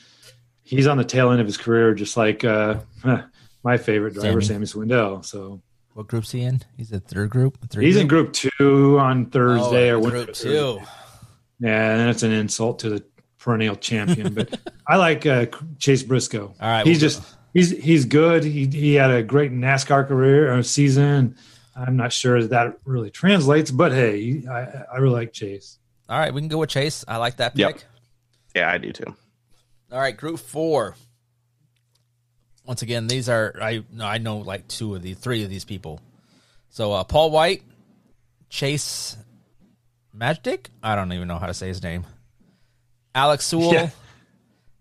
he's 0.63 0.87
on 0.89 0.99
the 0.99 1.05
tail 1.05 1.31
end 1.31 1.41
of 1.41 1.47
his 1.47 1.57
career, 1.57 1.95
just 1.95 2.17
like 2.17 2.45
uh, 2.45 2.81
my 3.63 3.77
favorite 3.79 4.15
driver, 4.15 4.41
Sammy. 4.41 4.67
Sammy 4.67 4.87
Swindell. 4.87 5.25
So 5.25 5.63
what 5.95 6.09
group's 6.09 6.33
he 6.33 6.43
in? 6.43 6.63
He's 6.77 6.91
in 6.93 7.01
third 7.01 7.31
group. 7.31 7.59
Third 7.71 7.83
he's 7.85 7.97
in 7.97 8.09
group 8.09 8.33
two 8.33 8.99
on 8.99 9.27
Thursday 9.27 9.93
Oh, 9.93 10.01
or 10.03 10.11
group 10.11 10.33
two. 10.35 10.81
Yeah, 11.61 11.91
and 11.93 12.09
that's 12.09 12.23
an 12.23 12.33
insult 12.33 12.81
to 12.81 12.89
the 12.91 13.01
perennial 13.41 13.75
champion. 13.75 14.35
But 14.35 14.61
I 14.87 14.97
like 14.97 15.27
uh, 15.27 15.47
Chase 15.79 16.05
Briscoe. 16.05 16.55
All 16.61 16.69
right, 16.69 16.87
he's 16.87 17.01
we'll 17.01 17.11
just 17.11 17.23
he's 17.53 17.71
he's 17.71 18.05
good. 18.05 18.45
He 18.45 18.67
he 18.67 18.95
had 18.95 19.11
a 19.11 19.23
great 19.23 19.53
NASCAR 19.53 20.07
career 20.07 20.57
or 20.57 20.63
season. 20.63 21.37
I'm 21.75 21.97
not 21.97 22.13
sure 22.13 22.43
that, 22.43 22.51
that 22.51 22.79
really 22.85 23.11
translates, 23.11 23.71
but 23.71 23.93
hey, 23.93 24.45
I 24.49 24.85
I 24.93 24.99
really 24.99 25.15
like 25.15 25.33
Chase. 25.33 25.79
All 26.09 26.19
right, 26.19 26.33
we 26.33 26.41
can 26.41 26.49
go 26.49 26.59
with 26.59 26.71
Chase. 26.71 27.05
I 27.09 27.17
like 27.17 27.39
that 27.39 27.55
pick. 27.55 27.77
Yep. 27.77 27.81
Yeah, 28.55 28.71
I 28.71 28.79
do 28.79 28.93
too. 28.93 29.17
All 29.91 29.99
right, 29.99 30.17
group 30.17 30.39
four. 30.39 30.97
Once 32.67 32.83
again, 32.83 33.07
these 33.07 33.29
are 33.29 33.55
I 33.61 33.83
I 34.01 34.19
know 34.19 34.39
like 34.39 34.69
two 34.69 34.95
of 34.95 35.03
the 35.03 35.15
three 35.15 35.43
of 35.43 35.51
these 35.51 35.65
people. 35.65 36.01
So 36.69 36.93
uh, 36.93 37.05
Paul 37.05 37.33
White, 37.33 37.63
Chase 38.49 39.17
Magic, 40.13 40.71
I 40.83 40.95
don't 40.95 41.13
even 41.13 41.27
know 41.27 41.39
how 41.39 41.47
to 41.47 41.55
say 41.55 41.69
his 41.69 41.83
name. 41.83 42.05
Alex 43.15 43.47
Sewell, 43.47 43.73
Yeah. 43.73 43.91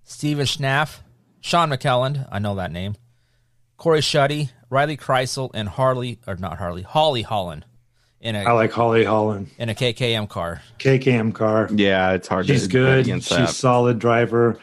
Steven 0.03 0.45
Schnaff, 0.45 0.99
Sean 1.41 1.69
McKelland, 1.69 2.27
I 2.31 2.39
know 2.39 2.55
that 2.55 2.71
name. 2.71 2.95
Corey 3.77 4.01
Shuddy, 4.01 4.49
Riley 4.69 4.97
Kreisel, 4.97 5.51
and 5.53 5.69
Harley 5.69 6.19
or 6.27 6.35
not 6.35 6.57
Harley, 6.57 6.81
Holly 6.81 7.21
Holland 7.21 7.65
in 8.19 8.35
a 8.35 8.39
I 8.43 8.51
like 8.51 8.71
Holly 8.71 9.05
Holland, 9.05 9.49
in 9.57 9.69
a 9.69 9.73
KKM 9.75 10.27
car. 10.27 10.61
KKM 10.79 11.33
car. 11.33 11.69
Yeah, 11.73 12.11
it's 12.13 12.27
hard 12.27 12.47
She's 12.47 12.63
to 12.63 12.67
bet 12.67 12.71
good. 12.73 12.99
against 13.05 13.29
She's 13.29 13.37
that. 13.37 13.49
solid 13.49 13.99
driver. 13.99 14.59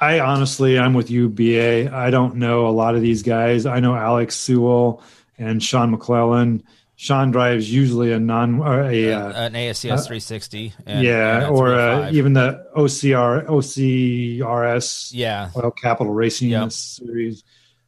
I 0.00 0.20
honestly, 0.20 0.78
I'm 0.78 0.94
with 0.94 1.10
you, 1.10 1.28
BA. 1.28 1.92
I 1.94 2.10
don't 2.10 2.36
know 2.36 2.66
a 2.68 2.70
lot 2.70 2.94
of 2.94 3.02
these 3.02 3.22
guys. 3.22 3.66
I 3.66 3.80
know 3.80 3.94
Alex 3.96 4.36
Sewell 4.36 5.02
and 5.36 5.62
Sean 5.62 5.90
McClellan. 5.90 6.62
Sean 7.00 7.30
drives 7.30 7.72
usually 7.72 8.12
a 8.12 8.20
non 8.20 8.60
or 8.60 8.82
a 8.82 9.10
uh, 9.10 9.32
an 9.32 9.54
ASCS 9.54 9.90
uh, 9.90 9.96
360. 9.96 10.74
And, 10.84 11.02
yeah, 11.02 11.46
and 11.46 11.56
or 11.56 11.74
uh, 11.74 12.10
even 12.12 12.34
the 12.34 12.66
OCR 12.76 13.46
OCRS 13.46 15.10
yeah. 15.14 15.48
Oil 15.56 15.70
Capital 15.70 16.12
Racing 16.12 16.50
Yep. 16.50 16.72
series. 16.72 17.42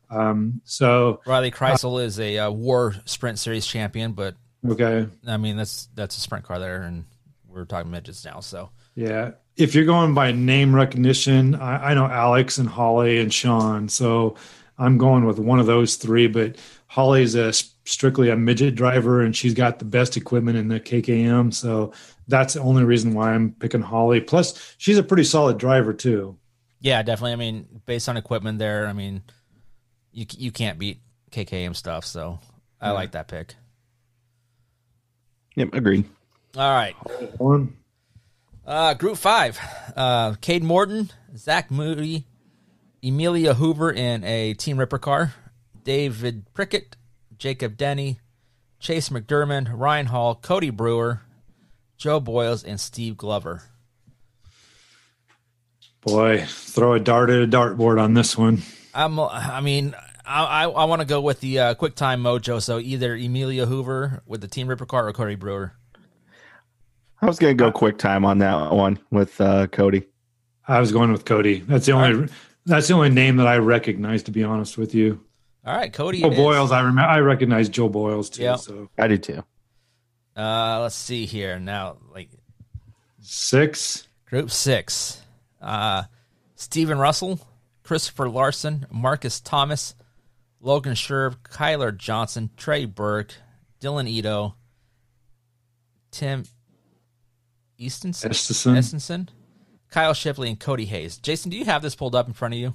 Um, 0.08 0.62
so 0.64 1.20
Riley 1.26 1.50
Kreisel 1.50 2.02
is 2.02 2.18
a 2.18 2.38
uh, 2.38 2.50
War 2.52 2.94
Sprint 3.04 3.38
Series 3.38 3.66
champion, 3.66 4.12
but 4.12 4.34
okay, 4.66 5.06
I 5.26 5.36
mean 5.36 5.58
that's 5.58 5.90
that's 5.94 6.16
a 6.16 6.20
sprint 6.20 6.46
car 6.46 6.58
there, 6.58 6.80
and 6.80 7.04
we're 7.46 7.66
talking 7.66 7.90
midgets 7.90 8.24
now. 8.24 8.40
So 8.40 8.70
yeah. 8.94 9.32
If 9.58 9.74
you're 9.74 9.84
going 9.84 10.14
by 10.14 10.32
name 10.32 10.74
recognition, 10.74 11.54
I, 11.54 11.90
I 11.90 11.94
know 11.94 12.06
Alex 12.06 12.56
and 12.56 12.66
Holly 12.66 13.20
and 13.20 13.32
Sean, 13.32 13.90
so 13.90 14.36
I'm 14.78 14.96
going 14.96 15.26
with 15.26 15.38
one 15.38 15.60
of 15.60 15.66
those 15.66 15.96
three. 15.96 16.28
But 16.28 16.56
Holly's 16.86 17.34
a 17.34 17.52
strictly 17.84 18.30
a 18.30 18.36
midget 18.36 18.74
driver, 18.74 19.20
and 19.22 19.34
she's 19.34 19.54
got 19.54 19.78
the 19.78 19.84
best 19.84 20.16
equipment 20.16 20.56
in 20.58 20.68
the 20.68 20.78
KKM, 20.80 21.52
so 21.52 21.92
that's 22.28 22.54
the 22.54 22.60
only 22.60 22.84
reason 22.84 23.14
why 23.14 23.32
I'm 23.34 23.52
picking 23.52 23.80
Holly. 23.82 24.20
Plus, 24.20 24.74
she's 24.78 24.98
a 24.98 25.02
pretty 25.02 25.24
solid 25.24 25.58
driver 25.58 25.92
too. 25.92 26.38
yeah, 26.80 27.02
definitely. 27.02 27.32
I 27.32 27.36
mean, 27.36 27.80
based 27.86 28.08
on 28.08 28.16
equipment 28.16 28.58
there, 28.58 28.86
I 28.86 28.92
mean, 28.92 29.22
you 30.12 30.26
you 30.36 30.50
can't 30.52 30.78
beat 30.78 31.00
KKM 31.30 31.74
stuff. 31.76 32.04
So 32.04 32.38
I 32.80 32.88
Yeah. 32.88 32.92
like 32.92 33.12
that 33.12 33.28
pick. 33.28 33.54
Yep, 35.56 35.74
agreed. 35.74 36.04
All 36.56 36.70
right, 36.74 36.94
One. 37.38 37.76
uh, 38.66 38.94
Group 38.94 39.16
Five: 39.16 39.58
uh, 39.96 40.34
Cade 40.40 40.62
Morton, 40.62 41.10
Zach 41.36 41.70
Moody, 41.70 42.26
Emilia 43.02 43.54
Hoover 43.54 43.90
in 43.90 44.22
a 44.24 44.54
Team 44.54 44.78
Ripper 44.78 44.98
car, 44.98 45.34
David 45.84 46.46
Prickett, 46.54 46.96
Jacob 47.42 47.76
Denny, 47.76 48.20
Chase 48.78 49.08
McDermott, 49.08 49.68
Ryan 49.76 50.06
Hall, 50.06 50.36
Cody 50.36 50.70
Brewer, 50.70 51.22
Joe 51.96 52.20
Boyles, 52.20 52.62
and 52.62 52.78
Steve 52.78 53.16
Glover. 53.16 53.64
Boy, 56.02 56.44
throw 56.46 56.92
a 56.92 57.00
dart 57.00 57.30
at 57.30 57.42
a 57.42 57.48
dartboard 57.48 58.00
on 58.00 58.14
this 58.14 58.38
one. 58.38 58.62
I'm. 58.94 59.18
I 59.18 59.60
mean, 59.60 59.92
I 60.24 60.44
I, 60.44 60.68
I 60.68 60.84
want 60.84 61.00
to 61.00 61.04
go 61.04 61.20
with 61.20 61.40
the 61.40 61.58
uh, 61.58 61.74
quick 61.74 61.96
time 61.96 62.22
mojo. 62.22 62.62
So 62.62 62.78
either 62.78 63.16
Emilia 63.16 63.66
Hoover 63.66 64.22
with 64.24 64.40
the 64.40 64.46
Team 64.46 64.68
Ripper 64.68 64.86
car 64.86 65.08
or 65.08 65.12
Cody 65.12 65.34
Brewer. 65.34 65.72
I 67.20 67.26
was 67.26 67.40
gonna 67.40 67.54
go 67.54 67.72
quick 67.72 67.98
time 67.98 68.24
on 68.24 68.38
that 68.38 68.72
one 68.72 69.00
with 69.10 69.40
uh, 69.40 69.66
Cody. 69.66 70.04
I 70.68 70.78
was 70.78 70.92
going 70.92 71.10
with 71.10 71.24
Cody. 71.24 71.58
That's 71.58 71.86
the 71.86 71.92
only. 71.92 72.28
That's 72.66 72.86
the 72.86 72.94
only 72.94 73.10
name 73.10 73.38
that 73.38 73.48
I 73.48 73.56
recognize, 73.58 74.22
to 74.22 74.30
be 74.30 74.44
honest 74.44 74.78
with 74.78 74.94
you. 74.94 75.24
All 75.64 75.76
right, 75.76 75.92
Cody. 75.92 76.20
Joe 76.20 76.26
it 76.28 76.32
is. 76.32 76.38
Boyles, 76.38 76.72
I 76.72 76.80
remember. 76.80 77.02
I 77.02 77.20
recognize 77.20 77.68
Joe 77.68 77.88
Boyles 77.88 78.30
too. 78.30 78.42
Yep. 78.42 78.58
So 78.58 78.90
I 78.98 79.06
do 79.08 79.16
too. 79.16 79.44
Uh, 80.36 80.80
let's 80.80 80.94
see 80.94 81.24
here 81.26 81.58
now. 81.60 81.98
Like 82.12 82.30
six. 83.20 84.08
Group 84.26 84.50
six. 84.50 85.20
Uh, 85.60 86.04
Stephen 86.56 86.98
Russell, 86.98 87.40
Christopher 87.84 88.28
Larson, 88.28 88.86
Marcus 88.90 89.40
Thomas, 89.40 89.94
Logan 90.60 90.94
Sherb, 90.94 91.36
Kyler 91.42 91.96
Johnson, 91.96 92.50
Trey 92.56 92.84
Burke, 92.84 93.34
Dylan 93.80 94.08
Ito, 94.08 94.54
Tim 96.10 96.44
Eastonson, 97.78 98.30
Estenson. 98.30 98.76
Estenson, 98.76 99.28
Kyle 99.90 100.14
Shipley, 100.14 100.48
and 100.48 100.58
Cody 100.58 100.84
Hayes. 100.86 101.18
Jason, 101.18 101.50
do 101.50 101.56
you 101.56 101.64
have 101.64 101.82
this 101.82 101.94
pulled 101.94 102.14
up 102.14 102.26
in 102.26 102.32
front 102.32 102.54
of 102.54 102.60
you? 102.60 102.74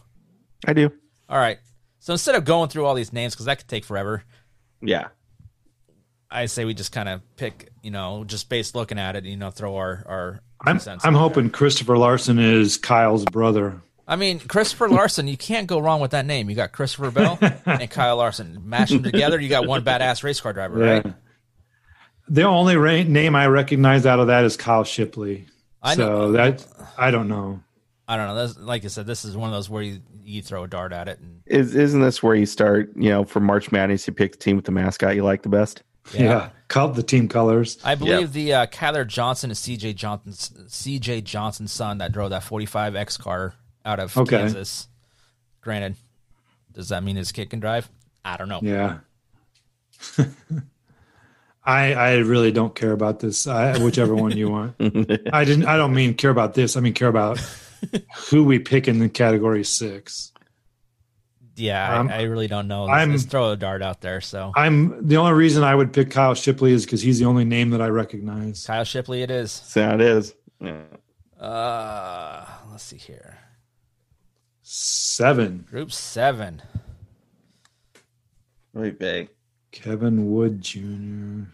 I 0.65 0.73
do. 0.73 0.91
All 1.29 1.37
right. 1.37 1.59
So 1.99 2.13
instead 2.13 2.35
of 2.35 2.45
going 2.45 2.69
through 2.69 2.85
all 2.85 2.95
these 2.95 3.11
names, 3.13 3.33
because 3.33 3.45
that 3.47 3.57
could 3.59 3.67
take 3.67 3.83
forever, 3.85 4.23
Yeah. 4.81 5.07
I 6.29 6.45
say 6.47 6.65
we 6.65 6.73
just 6.73 6.91
kind 6.91 7.07
of 7.09 7.21
pick, 7.37 7.69
you 7.81 7.89
know, 7.91 8.23
just 8.25 8.49
based 8.49 8.75
looking 8.75 8.99
at 8.99 9.15
it, 9.15 9.23
you 9.25 9.37
know, 9.37 9.49
throw 9.49 9.75
our 9.77 10.03
our 10.05 10.41
I'm 10.65 10.77
I'm 10.79 10.89
in 10.91 10.99
there. 10.99 11.11
hoping 11.13 11.49
Christopher 11.49 11.97
Larson 11.97 12.37
is 12.39 12.77
Kyle's 12.77 13.23
brother. 13.25 13.81
I 14.07 14.15
mean, 14.17 14.39
Christopher 14.39 14.89
Larson, 14.89 15.27
you 15.27 15.37
can't 15.37 15.67
go 15.67 15.79
wrong 15.79 15.99
with 16.01 16.11
that 16.11 16.25
name. 16.25 16.49
You 16.49 16.55
got 16.55 16.71
Christopher 16.71 17.11
Bell 17.11 17.37
and 17.65 17.89
Kyle 17.89 18.17
Larson. 18.17 18.61
Mash 18.65 18.89
them 18.89 19.03
together, 19.03 19.39
you 19.39 19.49
got 19.49 19.67
one 19.67 19.83
badass 19.83 20.23
race 20.23 20.39
car 20.41 20.53
driver, 20.53 20.79
Yeah. 20.83 20.91
right? 20.93 21.13
The 22.29 22.43
only 22.43 22.75
ra- 22.75 23.03
name 23.03 23.35
I 23.35 23.47
recognize 23.47 24.05
out 24.05 24.19
of 24.19 24.27
that 24.27 24.43
is 24.43 24.57
Kyle 24.57 24.83
Shipley. 24.83 25.45
I 25.81 25.95
so 25.95 26.07
know- 26.07 26.31
that 26.33 26.65
I 26.97 27.11
don't 27.11 27.27
know. 27.29 27.61
I 28.07 28.15
don't 28.15 28.27
know. 28.27 28.35
That's, 28.35 28.57
like 28.57 28.85
I 28.85 28.87
said, 28.87 29.05
this 29.05 29.25
is 29.25 29.35
one 29.35 29.49
of 29.49 29.53
those 29.53 29.69
where 29.69 29.83
you, 29.83 29.99
you 30.23 30.41
throw 30.41 30.63
a 30.63 30.67
dart 30.67 30.93
at 30.93 31.09
it. 31.09 31.19
And 31.19 31.41
Is 31.45 31.75
isn't 31.75 31.99
this 32.01 32.23
where 32.23 32.35
you 32.35 32.45
start? 32.45 32.91
You 32.95 33.09
know, 33.09 33.23
for 33.25 33.39
March 33.39 33.71
Madness, 33.71 34.07
you 34.07 34.13
pick 34.13 34.31
the 34.33 34.37
team 34.37 34.55
with 34.55 34.65
the 34.65 34.71
mascot 34.71 35.15
you 35.15 35.23
like 35.23 35.41
the 35.43 35.49
best. 35.49 35.83
Yeah, 36.13 36.51
called 36.69 36.95
the 36.95 37.03
team 37.03 37.27
colors. 37.27 37.77
I 37.83 37.95
believe 37.95 38.31
the 38.31 38.53
uh, 38.53 38.65
Kyler 38.67 39.05
Johnson 39.05 39.51
is 39.51 39.59
CJ 39.59 39.95
Johnson's 39.95 40.51
CJ 40.69 41.25
Johnson's 41.25 41.73
son 41.73 41.97
that 41.97 42.13
drove 42.13 42.29
that 42.29 42.43
45 42.43 42.95
X 42.95 43.17
car 43.17 43.55
out 43.83 43.99
of 43.99 44.15
Okay. 44.15 44.37
Kansas. 44.37 44.87
Granted, 45.59 45.97
does 46.71 46.87
that 46.89 47.03
mean 47.03 47.17
his 47.17 47.33
kick 47.33 47.51
and 47.51 47.61
drive? 47.61 47.89
I 48.23 48.37
don't 48.37 48.47
know. 48.47 48.61
Yeah. 48.63 48.99
I 51.65 51.93
I 51.93 52.15
really 52.19 52.51
don't 52.51 52.73
care 52.73 52.93
about 52.93 53.19
this. 53.19 53.45
I, 53.45 53.77
whichever 53.83 54.15
one 54.15 54.37
you 54.37 54.49
want. 54.49 54.75
I 54.79 55.43
didn't. 55.43 55.65
I 55.65 55.75
don't 55.75 55.93
mean 55.93 56.13
care 56.13 56.31
about 56.31 56.53
this. 56.53 56.77
I 56.77 56.79
mean 56.79 56.93
care 56.93 57.09
about 57.09 57.39
who 58.29 58.43
we 58.43 58.59
pick 58.59 58.87
in 58.87 58.99
the 58.99 59.09
category 59.09 59.63
six. 59.63 60.31
Yeah, 61.55 61.91
I'm- 61.91 62.09
I, 62.09 62.19
I 62.19 62.21
really 62.23 62.47
don't 62.47 62.67
know. 62.67 62.85
Let's, 62.85 62.93
I'm- 62.97 63.11
let's 63.11 63.23
throw 63.23 63.51
a 63.51 63.57
dart 63.57 63.81
out 63.81 64.01
there. 64.01 64.21
So 64.21 64.51
I'm 64.55 65.07
the 65.07 65.17
only 65.17 65.33
reason 65.33 65.63
I 65.63 65.73
would 65.73 65.91
pick 65.91 66.11
Kyle 66.11 66.35
Shipley 66.35 66.71
is 66.71 66.85
because 66.85 67.01
he's 67.01 67.17
the 67.19 67.25
only 67.25 67.45
name 67.45 67.71
that 67.71 67.81
I 67.81 67.87
recognize. 67.87 68.65
Kyle 68.65 68.83
Shipley, 68.83 69.23
it 69.23 69.31
is. 69.31 69.51
So 69.51 69.89
it 69.95 70.01
is. 70.01 70.35
Yeah. 70.59 70.81
Uh, 71.39 72.45
let's 72.71 72.83
see 72.83 72.97
here. 72.97 73.37
Seven. 74.61 75.65
Group 75.69 75.91
seven. 75.91 76.61
Right 78.73 78.97
big. 78.97 79.29
Kevin 79.71 80.31
Wood 80.31 80.61
Jr. 80.61 81.49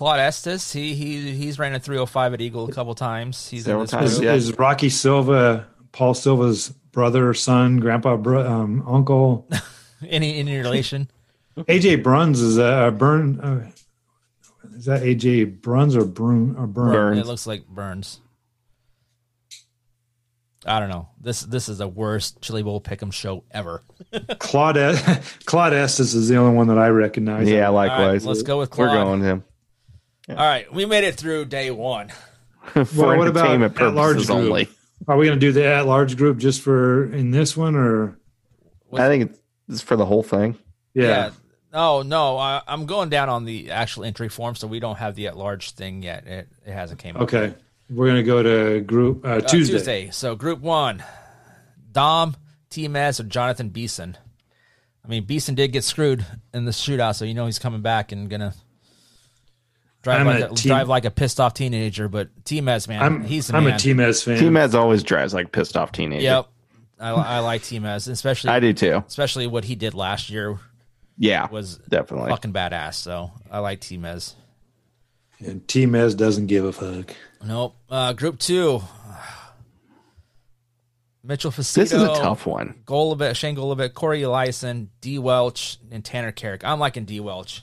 Claude 0.00 0.18
Estes, 0.20 0.72
he 0.72 0.94
he 0.94 1.32
he's 1.32 1.58
ran 1.58 1.74
a 1.74 1.78
305 1.78 2.32
at 2.32 2.40
Eagle 2.40 2.66
a 2.66 2.72
couple 2.72 2.94
times. 2.94 3.50
He's 3.50 3.66
in 3.66 3.72
Several 3.72 3.82
this 3.82 3.90
times, 3.90 4.18
group. 4.18 4.30
Is, 4.30 4.48
is 4.48 4.58
Rocky 4.58 4.88
Silva 4.88 5.66
Paul 5.92 6.14
Silva's 6.14 6.70
brother, 6.70 7.34
son, 7.34 7.80
grandpa, 7.80 8.16
bro, 8.16 8.50
um, 8.50 8.82
uncle? 8.88 9.46
Any 10.08 10.38
any 10.38 10.56
relation? 10.56 11.10
AJ 11.58 12.02
Bruns 12.02 12.40
is 12.40 12.56
a, 12.56 12.86
a 12.86 12.90
burn. 12.90 13.40
Uh, 13.40 13.70
is 14.74 14.86
that 14.86 15.02
AJ 15.02 15.60
Bruns 15.60 15.94
or 15.94 16.06
Brun 16.06 16.56
or 16.56 16.66
Burn? 16.66 17.18
It 17.18 17.26
looks 17.26 17.46
like 17.46 17.66
Burns. 17.66 18.22
I 20.64 20.80
don't 20.80 20.88
know. 20.88 21.10
This 21.20 21.42
this 21.42 21.68
is 21.68 21.76
the 21.76 21.88
worst 21.88 22.40
Chili 22.40 22.62
Bowl 22.62 22.80
Pick'em 22.80 23.12
show 23.12 23.44
ever. 23.50 23.82
Claude 24.38 24.76
Claude 25.44 25.74
Estes 25.74 26.14
is 26.14 26.28
the 26.30 26.36
only 26.36 26.56
one 26.56 26.68
that 26.68 26.78
I 26.78 26.88
recognize. 26.88 27.50
Yeah, 27.50 27.68
All 27.68 27.74
right, 27.74 27.88
likewise. 27.88 28.24
let's 28.24 28.40
go 28.40 28.60
with 28.60 28.70
Claude. 28.70 28.88
We're 28.88 28.94
Claude. 28.94 29.06
going 29.06 29.20
him. 29.20 29.44
All 30.30 30.36
right, 30.46 30.72
we 30.72 30.84
made 30.86 31.04
it 31.04 31.16
through 31.16 31.46
day 31.46 31.70
one. 31.70 32.08
For 32.72 32.84
Well, 32.96 33.16
what 33.18 33.28
about 33.28 33.46
entertainment 33.50 33.80
at 33.80 33.94
large 33.94 34.16
group? 34.26 34.30
only. 34.30 34.68
Are 35.08 35.16
we 35.16 35.26
going 35.26 35.38
to 35.40 35.44
do 35.46 35.50
the 35.52 35.64
at 35.66 35.86
large 35.86 36.16
group 36.16 36.38
just 36.38 36.60
for 36.60 37.10
in 37.12 37.30
this 37.30 37.56
one 37.56 37.74
or? 37.74 38.18
I 38.92 39.06
think 39.08 39.34
it's 39.68 39.80
for 39.80 39.96
the 39.96 40.04
whole 40.04 40.22
thing. 40.22 40.56
Yeah. 40.94 41.30
No, 41.72 42.02
no. 42.02 42.36
I, 42.36 42.60
I'm 42.68 42.84
going 42.86 43.08
down 43.08 43.28
on 43.28 43.44
the 43.44 43.70
actual 43.70 44.04
entry 44.04 44.28
form, 44.28 44.54
so 44.56 44.66
we 44.66 44.78
don't 44.78 44.96
have 44.96 45.14
the 45.14 45.28
at 45.28 45.36
large 45.36 45.70
thing 45.70 46.02
yet. 46.02 46.26
It, 46.26 46.48
it 46.66 46.72
hasn't 46.72 46.98
came 47.00 47.16
up. 47.16 47.22
Okay, 47.22 47.54
we're 47.88 48.06
going 48.06 48.16
to 48.16 48.22
go 48.22 48.42
to 48.42 48.80
group 48.80 49.24
uh, 49.24 49.28
Uh, 49.28 49.40
Tuesday. 49.40 49.72
Tuesday. 49.74 50.10
So 50.10 50.34
group 50.36 50.60
one, 50.60 51.02
Dom, 51.92 52.36
TMS, 52.70 52.90
Mez, 52.90 53.20
or 53.20 53.24
Jonathan 53.24 53.70
Beason. 53.70 54.18
I 55.04 55.08
mean, 55.08 55.24
Beason 55.24 55.54
did 55.54 55.72
get 55.72 55.82
screwed 55.84 56.26
in 56.52 56.66
the 56.66 56.72
shootout, 56.72 57.14
so 57.14 57.24
you 57.24 57.34
know 57.34 57.46
he's 57.46 57.58
coming 57.58 57.80
back 57.80 58.12
and 58.12 58.28
gonna 58.28 58.54
drive 60.02 60.20
I'm 60.20 60.26
like 60.26 60.40
a 60.42 60.52
a, 60.52 60.54
T- 60.54 60.68
drive 60.68 60.88
like 60.88 61.04
a 61.04 61.10
pissed 61.10 61.40
off 61.40 61.54
teenager. 61.54 62.08
But 62.08 62.28
T. 62.44 62.60
Mez, 62.60 62.88
man, 62.88 63.02
I'm 63.02 63.24
he's 63.24 63.48
the 63.48 63.56
I'm 63.56 63.64
man. 63.64 63.74
a 63.74 63.78
Team 63.78 64.00
S 64.00 64.22
fan. 64.22 64.38
Team 64.38 64.52
Mez 64.52 64.74
always 64.74 65.02
drives 65.02 65.32
like 65.34 65.52
pissed 65.52 65.76
off 65.76 65.92
teenager. 65.92 66.22
Yep, 66.22 66.48
I, 66.98 67.10
I 67.10 67.38
like 67.40 67.62
T. 67.62 67.78
Mez, 67.80 68.08
especially 68.10 68.50
I 68.50 68.60
do 68.60 68.72
too. 68.72 69.02
especially 69.06 69.46
what 69.46 69.64
he 69.64 69.74
did 69.74 69.94
last 69.94 70.30
year 70.30 70.58
Yeah, 71.18 71.48
was 71.50 71.76
definitely. 71.88 72.30
fucking 72.30 72.52
badass. 72.52 72.94
So 72.94 73.30
I 73.50 73.58
like 73.60 73.80
T. 73.80 73.98
Mez. 73.98 74.34
And 75.44 75.66
Team 75.66 75.94
S 75.94 76.14
doesn't 76.14 76.46
give 76.48 76.64
a 76.64 76.72
fuck. 76.72 77.14
Nope. 77.44 77.74
Uh, 77.88 78.12
group 78.12 78.38
two. 78.38 78.82
Mitchell 81.22 81.50
Facito. 81.50 81.74
This 81.74 81.92
is 81.92 82.02
a 82.02 82.06
tough 82.08 82.46
one. 82.46 82.74
Golobic, 82.86 83.36
Shane 83.36 83.54
Golobic, 83.54 83.92
Corey 83.94 84.22
Eliason, 84.22 84.88
D. 85.02 85.18
Welch, 85.18 85.78
and 85.90 86.02
Tanner 86.04 86.32
Carrick. 86.32 86.64
I'm 86.64 86.78
liking 86.78 87.04
D. 87.04 87.20
Welch. 87.20 87.62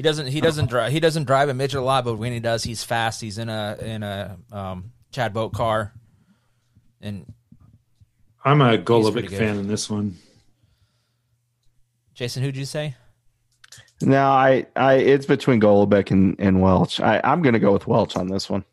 He 0.00 0.02
doesn't. 0.02 0.28
He 0.28 0.40
doesn't 0.40 0.70
drive. 0.70 0.92
He 0.92 0.98
doesn't 0.98 1.24
drive 1.24 1.50
a 1.50 1.52
midget 1.52 1.78
a 1.78 1.82
lot, 1.82 2.06
but 2.06 2.14
when 2.14 2.32
he 2.32 2.40
does, 2.40 2.64
he's 2.64 2.82
fast. 2.82 3.20
He's 3.20 3.36
in 3.36 3.50
a 3.50 3.76
in 3.82 4.02
a 4.02 4.38
um, 4.50 4.92
Chad 5.12 5.34
boat 5.34 5.52
car, 5.52 5.92
and 7.02 7.30
I'm 8.42 8.62
a 8.62 8.78
pretty 8.78 8.84
Golobic 8.84 9.28
fan 9.28 9.58
in 9.58 9.68
this 9.68 9.90
one. 9.90 10.16
Jason, 12.14 12.42
who'd 12.42 12.56
you 12.56 12.64
say? 12.64 12.96
No, 14.00 14.24
I, 14.24 14.64
I, 14.74 14.94
it's 14.94 15.26
between 15.26 15.60
Golobic 15.60 16.10
and, 16.10 16.34
and 16.38 16.62
Welch. 16.62 16.98
I, 17.00 17.20
I'm 17.22 17.42
going 17.42 17.52
to 17.52 17.58
go 17.58 17.70
with 17.70 17.86
Welch 17.86 18.16
on 18.16 18.26
this 18.26 18.48
one. 18.48 18.64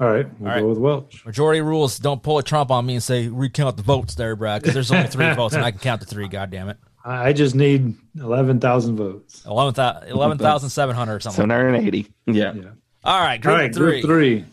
All 0.00 0.10
right, 0.10 0.26
we'll 0.40 0.48
All 0.48 0.54
right. 0.54 0.62
go 0.62 0.68
with 0.70 0.78
Welch. 0.78 1.26
Majority 1.26 1.60
rules. 1.60 1.98
Don't 1.98 2.22
pull 2.22 2.38
a 2.38 2.42
trump 2.42 2.70
on 2.70 2.86
me 2.86 2.94
and 2.94 3.02
say 3.02 3.28
recount 3.28 3.76
the 3.76 3.82
votes 3.82 4.14
there, 4.14 4.34
Brad, 4.34 4.62
because 4.62 4.72
there's 4.72 4.90
only 4.90 5.08
three 5.08 5.30
votes, 5.34 5.54
and 5.54 5.62
I 5.62 5.72
can 5.72 5.80
count 5.80 6.00
to 6.00 6.06
three. 6.06 6.26
God 6.26 6.50
damn 6.50 6.70
it, 6.70 6.78
I 7.04 7.28
I 7.28 7.32
just 7.32 7.54
need 7.54 7.94
eleven 8.18 8.60
thousand 8.60 8.96
votes. 8.96 9.42
11,000 9.46 10.08
11,700 10.10 11.14
or 11.14 11.20
something. 11.20 11.42
780. 11.42 12.06
Yeah. 12.26 12.52
Yeah. 12.54 12.62
All 13.04 13.18
right, 13.20 13.40
group 13.40 13.52
All 13.54 13.58
right, 13.60 13.74
three. 13.74 14.00
group 14.02 14.04
three. 14.04 14.44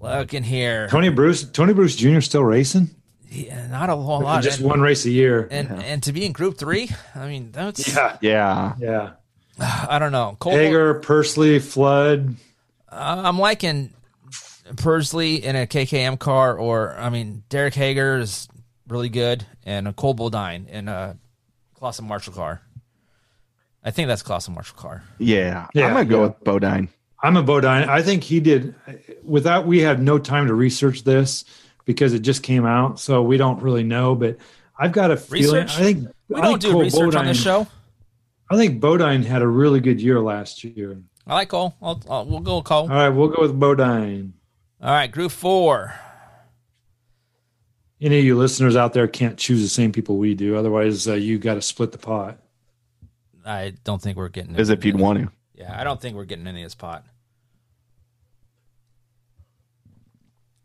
Look 0.00 0.32
in 0.34 0.44
here. 0.44 0.88
Tony 0.88 1.08
Bruce. 1.08 1.42
Tony 1.44 1.72
Bruce 1.72 1.96
Jr. 1.96 2.20
still 2.20 2.44
racing. 2.44 2.90
Yeah, 3.30 3.66
not 3.66 3.90
a 3.90 3.96
whole 3.96 4.20
lot. 4.22 4.42
Just 4.42 4.60
and, 4.60 4.68
one 4.68 4.80
race 4.80 5.04
a 5.04 5.10
year. 5.10 5.46
and 5.50 5.82
and 5.82 6.02
to 6.04 6.12
be 6.12 6.24
in 6.24 6.32
Group 6.32 6.56
Three, 6.56 6.88
I 7.14 7.26
mean 7.28 7.50
that's 7.52 7.92
Yeah, 7.94 8.16
Yeah. 8.22 8.74
yeah. 8.78 9.10
I 9.88 9.98
don't 9.98 10.12
know. 10.12 10.36
Cole, 10.38 10.52
Hager, 10.52 10.94
Pursley, 11.00 11.58
Flood. 11.58 12.36
uh, 12.90 13.22
I'm 13.26 13.38
liking 13.38 13.92
Pursley 14.76 15.44
in 15.44 15.56
a 15.56 15.66
KKM 15.66 16.18
car, 16.18 16.56
or 16.56 16.94
I 16.96 17.10
mean 17.10 17.42
Derek 17.50 17.74
Hager 17.74 18.18
is 18.18 18.48
really 18.88 19.08
good, 19.08 19.46
and 19.64 19.86
a 19.88 19.92
Cole 19.92 20.14
Bodine 20.14 20.66
in 20.66 20.88
a 20.88 21.16
Clauson 21.80 22.06
Marshall 22.06 22.34
car. 22.34 22.60
I 23.84 23.90
think 23.90 24.08
that's 24.08 24.22
Clauson 24.22 24.54
Marshall 24.54 24.76
car. 24.76 25.02
Yeah. 25.18 25.68
Yeah, 25.74 25.86
I'm 25.86 25.92
going 25.94 26.06
to 26.06 26.10
go 26.10 26.20
yeah. 26.20 26.26
with 26.28 26.44
Bodine. 26.44 26.88
I'm 27.22 27.36
a 27.36 27.42
Bodine. 27.42 27.88
I 27.88 28.02
think 28.02 28.22
he 28.22 28.40
did. 28.40 28.74
Without 29.24 29.66
we 29.66 29.80
had 29.80 30.00
no 30.02 30.18
time 30.18 30.46
to 30.46 30.54
research 30.54 31.04
this 31.04 31.44
because 31.84 32.12
it 32.14 32.20
just 32.20 32.42
came 32.42 32.64
out, 32.64 33.00
so 33.00 33.22
we 33.22 33.36
don't 33.36 33.60
really 33.62 33.82
know. 33.82 34.14
But 34.14 34.36
I've 34.78 34.92
got 34.92 35.10
a 35.10 35.16
feeling. 35.16 35.62
Research? 35.64 35.80
I 35.80 35.82
think 35.82 36.08
We 36.28 36.36
I 36.36 36.42
don't 36.42 36.50
think 36.52 36.62
do 36.62 36.72
Cole 36.72 36.80
research 36.82 37.00
on 37.00 37.10
Bodine- 37.10 37.26
this 37.28 37.42
show. 37.42 37.66
I 38.50 38.56
think 38.56 38.80
Bodine 38.80 39.22
had 39.24 39.42
a 39.42 39.46
really 39.48 39.80
good 39.80 40.00
year 40.00 40.20
last 40.20 40.64
year. 40.64 40.96
I 41.26 41.34
like 41.34 41.48
Cole. 41.50 41.74
I'll, 41.82 42.00
I'll, 42.08 42.24
we'll 42.24 42.40
go 42.40 42.56
with 42.56 42.64
Cole. 42.64 42.82
All 42.84 42.88
right, 42.88 43.08
we'll 43.10 43.28
go 43.28 43.42
with 43.42 43.58
Bodine. 43.58 44.32
All 44.80 44.90
right, 44.90 45.10
Group 45.10 45.32
Four. 45.32 45.94
Any 48.00 48.18
of 48.20 48.24
you 48.24 48.36
listeners 48.38 48.76
out 48.76 48.92
there 48.92 49.08
can't 49.08 49.36
choose 49.38 49.60
the 49.62 49.68
same 49.68 49.90
people 49.92 50.16
we 50.18 50.34
do. 50.34 50.56
Otherwise, 50.56 51.08
uh, 51.08 51.14
you 51.14 51.38
got 51.38 51.54
to 51.54 51.62
split 51.62 51.90
the 51.92 51.98
pot. 51.98 52.38
I 53.44 53.72
don't 53.82 54.00
think 54.00 54.16
we're 54.16 54.28
getting. 54.28 54.54
As 54.56 54.70
if 54.70 54.84
you'd 54.84 54.98
want 54.98 55.18
to. 55.18 55.32
Yeah, 55.54 55.74
I 55.78 55.82
don't 55.82 56.00
think 56.00 56.14
we're 56.16 56.24
getting 56.24 56.46
any 56.46 56.62
of 56.62 56.66
this 56.66 56.74
pot. 56.76 57.04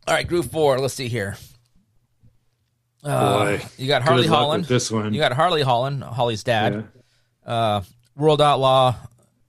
All 0.08 0.14
right, 0.14 0.28
Group 0.28 0.46
Four. 0.52 0.80
Let's 0.80 0.94
see 0.94 1.08
here. 1.08 1.38
Uh, 3.04 3.46
Boy, 3.58 3.66
you 3.78 3.88
got 3.88 4.02
Harley 4.04 4.28
Holland. 4.28 4.66
this 4.66 4.92
one. 4.92 5.14
You 5.14 5.20
got 5.20 5.34
Harley 5.34 5.62
Holland, 5.62 6.04
Holly's 6.04 6.44
dad. 6.44 6.88
Yeah. 7.46 7.52
Uh, 7.54 7.84
World 8.16 8.42
Outlaw 8.42 8.96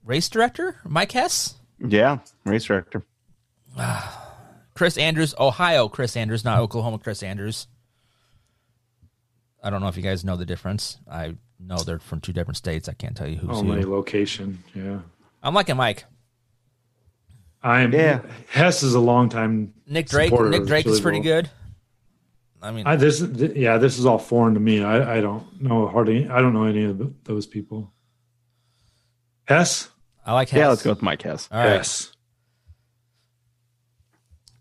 race 0.03 0.27
director 0.29 0.77
Mike 0.83 1.11
Hess, 1.11 1.55
Yeah. 1.79 2.19
Race 2.45 2.65
director. 2.65 3.03
Chris 4.75 4.97
Andrews, 4.97 5.33
Ohio 5.39 5.87
Chris 5.87 6.17
Andrews, 6.17 6.43
not 6.43 6.59
Oklahoma 6.59 6.99
Chris 6.99 7.23
Andrews. 7.23 7.67
I 9.65 9.71
don't 9.71 9.81
know 9.81 9.87
if 9.87 9.97
you 9.97 10.03
guys 10.03 10.23
know 10.23 10.35
the 10.37 10.45
difference. 10.45 10.99
I 11.11 11.35
know 11.59 11.77
they're 11.77 11.97
from 11.97 12.21
two 12.21 12.31
different 12.31 12.55
states. 12.57 12.87
I 12.87 12.93
can't 12.93 13.17
tell 13.17 13.27
you 13.27 13.37
who's 13.37 13.49
Only 13.57 13.81
who. 13.81 13.91
location. 13.91 14.63
Yeah. 14.75 14.99
I'm 15.41 15.55
liking 15.55 15.75
Mike. 15.75 16.05
I'm. 17.63 17.91
Yeah. 17.91 18.21
Hess 18.47 18.83
is 18.83 18.93
a 18.93 18.99
long 18.99 19.27
time. 19.27 19.73
Nick 19.87 20.07
Drake. 20.07 20.31
Nick 20.31 20.61
of 20.61 20.67
Drake 20.67 20.85
is 20.85 21.01
pretty 21.01 21.17
Bowl. 21.17 21.23
good. 21.23 21.49
I 22.61 22.71
mean, 22.71 22.85
I, 22.85 22.95
this, 22.95 23.19
th- 23.19 23.55
yeah, 23.55 23.77
this 23.79 23.97
is 23.97 24.05
all 24.05 24.17
foreign 24.19 24.53
to 24.53 24.59
me. 24.59 24.83
I, 24.83 25.17
I 25.17 25.21
don't 25.21 25.61
know 25.61 25.87
hardly. 25.87 26.27
I 26.29 26.41
don't 26.41 26.53
know 26.53 26.65
any 26.65 26.83
of 26.83 27.23
those 27.23 27.45
people. 27.47 27.91
Hess. 29.47 29.89
I 30.25 30.33
like 30.33 30.49
Hess. 30.49 30.59
Yeah, 30.59 30.67
let's 30.69 30.83
go 30.83 30.91
with 30.91 31.01
Mike 31.01 31.21
Hess. 31.23 31.49
All 31.51 31.59
right, 31.59 31.69
Hess. 31.77 32.11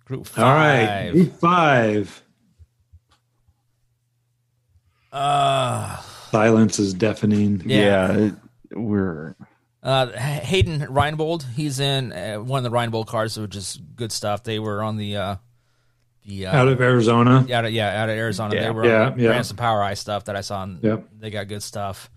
Group 0.06 0.26
five. 0.26 0.44
All 0.44 0.54
right. 0.54 1.10
Group 1.12 1.38
five. 1.40 2.22
Uh, 5.14 5.96
Silence 6.30 6.78
is 6.78 6.92
deafening. 6.94 7.62
Yeah. 7.64 8.12
it- 8.12 8.34
we're 8.76 9.36
uh, 9.84 10.08
Hayden 10.08 10.80
Reinbold, 10.80 11.44
he's 11.54 11.78
in 11.78 12.12
uh, 12.12 12.36
one 12.38 12.64
of 12.64 12.70
the 12.72 12.76
Reinbold 12.76 13.06
cars, 13.06 13.38
which 13.38 13.54
is 13.54 13.78
good 13.94 14.10
stuff. 14.10 14.42
They 14.42 14.58
were 14.58 14.82
on 14.82 14.96
the 14.96 15.16
uh, 15.16 15.36
the 16.26 16.46
uh, 16.46 16.56
Out 16.56 16.68
of 16.68 16.80
Arizona. 16.80 17.46
out 17.52 17.64
of 17.66 17.70
yeah, 17.72 18.02
out 18.02 18.08
of 18.08 18.16
Arizona. 18.16 18.54
Yeah. 18.56 18.62
They 18.62 18.70
were 18.70 18.84
Yeah, 18.86 19.10
on 19.10 19.18
yeah. 19.20 19.28
Ransom 19.30 19.56
POWRi 19.58 19.96
stuff 19.96 20.24
that 20.24 20.34
I 20.34 20.40
saw. 20.40 20.62
And 20.64 20.82
Yep. 20.82 21.08
They 21.20 21.30
got 21.30 21.46
good 21.48 21.62
stuff. 21.62 22.10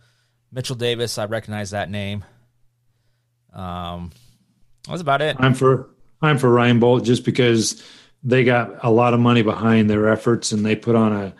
Mitchell 0.51 0.77
Davis, 0.77 1.17
I 1.19 1.25
recognize 1.25 1.71
that 1.71 1.91
name. 1.91 2.23
Um, 3.53 4.11
that's 4.87 5.01
about 5.01 5.21
it. 5.21 5.35
I'm 5.39 5.53
for 5.53 5.89
I'm 6.21 6.37
for 6.39 6.49
Reinbold 6.49 7.03
just 7.03 7.23
because 7.25 7.83
they 8.23 8.43
got 8.45 8.83
a 8.83 8.89
lot 8.89 9.13
of 9.13 9.19
money 9.19 9.41
behind 9.43 9.89
their 9.89 10.07
efforts 10.09 10.51
and 10.53 10.65
they 10.65 10.75
put 10.75 10.95
on 10.95 11.11
a, 11.13 11.25
a 11.25 11.33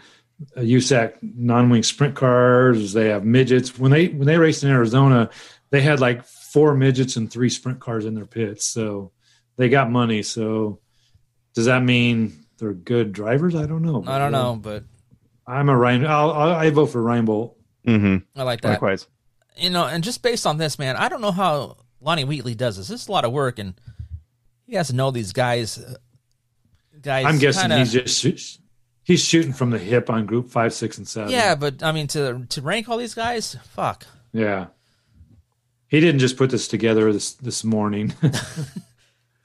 USAC 0.57 1.15
non-wing 1.21 1.83
sprint 1.83 2.15
cars. 2.15 2.93
They 2.93 3.09
have 3.09 3.25
midgets. 3.25 3.77
When 3.77 3.91
they 3.91 4.07
when 4.07 4.27
they 4.27 4.37
raced 4.37 4.63
in 4.63 4.69
Arizona, 4.69 5.29
they 5.71 5.81
had 5.81 5.99
like 5.99 6.23
four 6.25 6.75
midgets 6.75 7.15
and 7.15 7.31
three 7.31 7.49
sprint 7.49 7.79
cars 7.79 8.05
in 8.05 8.13
their 8.13 8.25
pits. 8.25 8.65
So 8.65 9.11
they 9.55 9.69
got 9.69 9.89
money. 9.91 10.21
So 10.23 10.79
does 11.55 11.65
that 11.65 11.81
mean 11.83 12.45
they're 12.59 12.73
good 12.73 13.13
drivers? 13.13 13.55
I 13.55 13.65
don't 13.65 13.81
know. 13.81 14.03
I 14.05 14.19
don't 14.19 14.31
know, 14.31 14.55
but 14.61 14.83
I'm 15.47 15.69
a 15.69 15.77
Ryan. 15.77 16.05
I'll, 16.05 16.31
I'll, 16.31 16.51
I 16.55 16.69
vote 16.69 16.87
for 16.87 17.01
Reinbold. 17.01 17.53
mm-hmm. 17.87 18.17
I 18.39 18.43
like 18.43 18.61
that. 18.61 18.69
likewise. 18.69 19.07
You 19.55 19.71
know, 19.71 19.85
and 19.85 20.03
just 20.03 20.21
based 20.21 20.45
on 20.45 20.57
this, 20.57 20.77
man, 20.77 20.95
I 20.97 21.09
don't 21.09 21.21
know 21.21 21.31
how 21.31 21.77
Lonnie 21.99 22.25
Wheatley 22.25 22.53
does 22.53 22.77
this. 22.77 22.89
This 22.89 23.01
is 23.01 23.07
a 23.07 23.11
lot 23.11 23.25
of 23.25 23.31
work, 23.31 23.57
and 23.57 23.73
he 24.67 24.75
has 24.75 24.89
to 24.89 24.95
know 24.95 25.09
these 25.09 25.33
guys. 25.33 25.79
uh, 25.79 25.95
Guys, 27.01 27.25
I'm 27.25 27.37
guessing 27.39 27.61
kinda- 27.61 27.77
he's 27.79 27.93
just 27.93 28.19
shoot- 28.19 28.59
he's 29.07 29.23
shooting 29.23 29.53
from 29.53 29.69
the 29.71 29.79
hip 29.79 30.09
on 30.11 30.25
group 30.27 30.49
five, 30.51 30.73
six, 30.73 30.97
and 30.99 31.07
seven. 31.07 31.31
yeah, 31.31 31.55
but 31.55 31.81
I 31.81 31.91
mean 31.93 32.07
to 32.07 32.45
to 32.49 32.61
rank 32.61 32.89
all 32.89 32.97
these 32.97 33.13
guys, 33.15 33.55
fuck. 33.73 34.05
Yeah. 34.33 34.67
He 35.87 36.01
didn't 36.01 36.19
just 36.19 36.35
put 36.37 36.49
this 36.49 36.67
together 36.67 37.11
this 37.13 37.33
this 37.33 37.63
morning. 37.63 38.13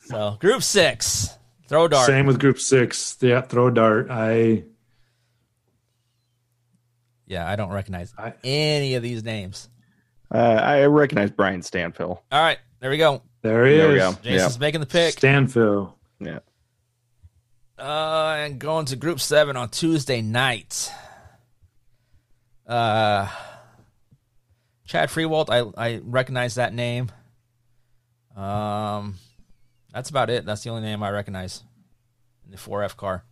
So 0.05 0.37
group 0.41 0.63
six, 0.63 1.31
throw 1.69 1.87
dart. 1.89 2.07
Same 2.07 2.27
with 2.27 2.39
group 2.41 2.59
six. 2.59 3.17
Yeah, 3.21 3.41
throw 3.41 3.71
dart. 3.71 4.09
I 4.11 4.65
Yeah, 7.27 7.49
I 7.49 7.57
don't 7.57 7.71
recognize 7.71 8.13
I- 8.19 8.35
any 8.45 8.95
of 8.97 9.03
these 9.03 9.23
names. 9.25 9.71
Uh, 10.31 10.39
I 10.39 10.85
recognize 10.87 11.31
Brian 11.31 11.61
Stanfill. 11.61 12.09
All 12.11 12.25
right, 12.33 12.59
there 12.81 12.91
we 12.91 12.97
go. 12.99 13.23
there 13.43 13.65
he 13.67 13.77
There 13.77 13.89
we 13.89 13.95
is. 14.01 14.01
go. 14.15 14.19
Jason's 14.23 14.59
making 14.59 14.81
the 14.81 14.87
pick. 14.87 15.15
Stanfill. 15.15 15.95
Yeah. 16.21 16.41
Uh, 17.79 18.37
and 18.39 18.59
going 18.59 18.87
to 18.87 18.97
Group 18.97 19.21
Seven 19.21 19.57
on 19.57 19.69
Tuesday 19.69 20.23
night. 20.23 20.91
Uh, 22.67 23.29
Chad 24.87 25.09
Freewalt, 25.09 25.49
I 25.51 25.93
I 25.95 26.01
recognize 26.05 26.57
that 26.57 26.75
name. 26.75 27.11
Um, 28.37 29.17
that's 29.93 30.11
about 30.11 30.31
it. 30.31 30.45
That's 30.45 30.63
the 30.63 30.71
only 30.71 30.83
name 30.83 31.03
I 31.03 31.11
recognize 31.11 31.63
in 32.45 32.51
the 32.51 32.57
4F 32.57 32.97
car. 32.97 33.25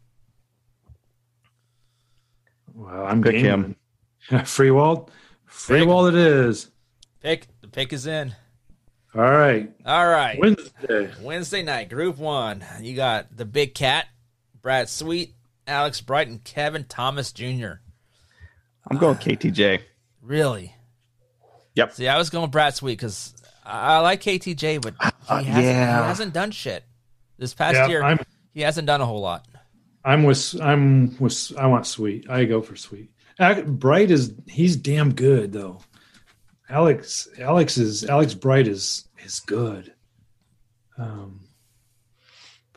Well, 2.74 3.06
I'm 3.06 3.22
Pick 3.22 3.42
gaming. 3.42 3.76
Free 4.44 4.70
wall. 4.70 5.10
Free 5.46 5.84
wall 5.84 6.06
it 6.06 6.14
is. 6.14 6.70
Pick 7.22 7.46
the 7.60 7.68
pick 7.68 7.92
is 7.92 8.06
in. 8.06 8.34
All 9.14 9.22
right. 9.22 9.70
All 9.84 10.06
right, 10.06 10.38
Wednesday. 10.38 11.10
Wednesday 11.20 11.62
night, 11.62 11.90
Group 11.90 12.16
One. 12.18 12.64
You 12.80 12.94
got 12.94 13.36
the 13.36 13.44
Big 13.44 13.74
Cat, 13.74 14.06
Brad 14.62 14.88
Sweet, 14.88 15.34
Alex 15.66 16.00
Brighton, 16.00 16.40
Kevin 16.44 16.84
Thomas 16.84 17.32
Jr. 17.32 17.74
I'm 18.90 18.98
going 18.98 19.16
KTJ. 19.16 19.80
Really? 20.22 20.74
Yep. 21.74 21.92
See, 21.94 22.08
I 22.08 22.18
was 22.18 22.30
going 22.30 22.50
Brad 22.50 22.74
Sweet 22.74 22.92
because 22.98 23.34
I, 23.64 23.94
I 23.94 23.98
like 23.98 24.20
KTJ, 24.22 24.82
but 24.82 24.94
he, 25.00 25.10
Uh, 25.28 25.36
hasn't, 25.42 25.64
yeah. 25.64 26.02
he 26.02 26.08
hasn't 26.08 26.32
done 26.34 26.50
shit 26.50 26.84
this 27.38 27.54
past 27.54 27.76
Yeah, 27.76 27.86
year. 27.88 28.02
I'm- 28.02 28.18
he 28.52 28.62
hasn't 28.62 28.86
done 28.86 29.00
a 29.00 29.06
whole 29.06 29.20
lot. 29.20 29.46
I'm 30.04 30.24
with 30.24 30.60
I'm 30.60 31.16
with 31.18 31.52
I 31.58 31.66
want 31.66 31.86
sweet. 31.86 32.28
I 32.28 32.44
go 32.46 32.62
for 32.62 32.74
sweet. 32.74 33.10
Bright 33.66 34.10
is 34.10 34.32
he's 34.48 34.74
damn 34.74 35.14
good 35.14 35.52
though. 35.52 35.78
Alex 36.68 37.28
Alex 37.38 37.76
is 37.78 38.04
Alex 38.04 38.34
Bright 38.34 38.66
is 38.66 39.06
is 39.24 39.40
good. 39.40 39.92
Um 40.98 41.39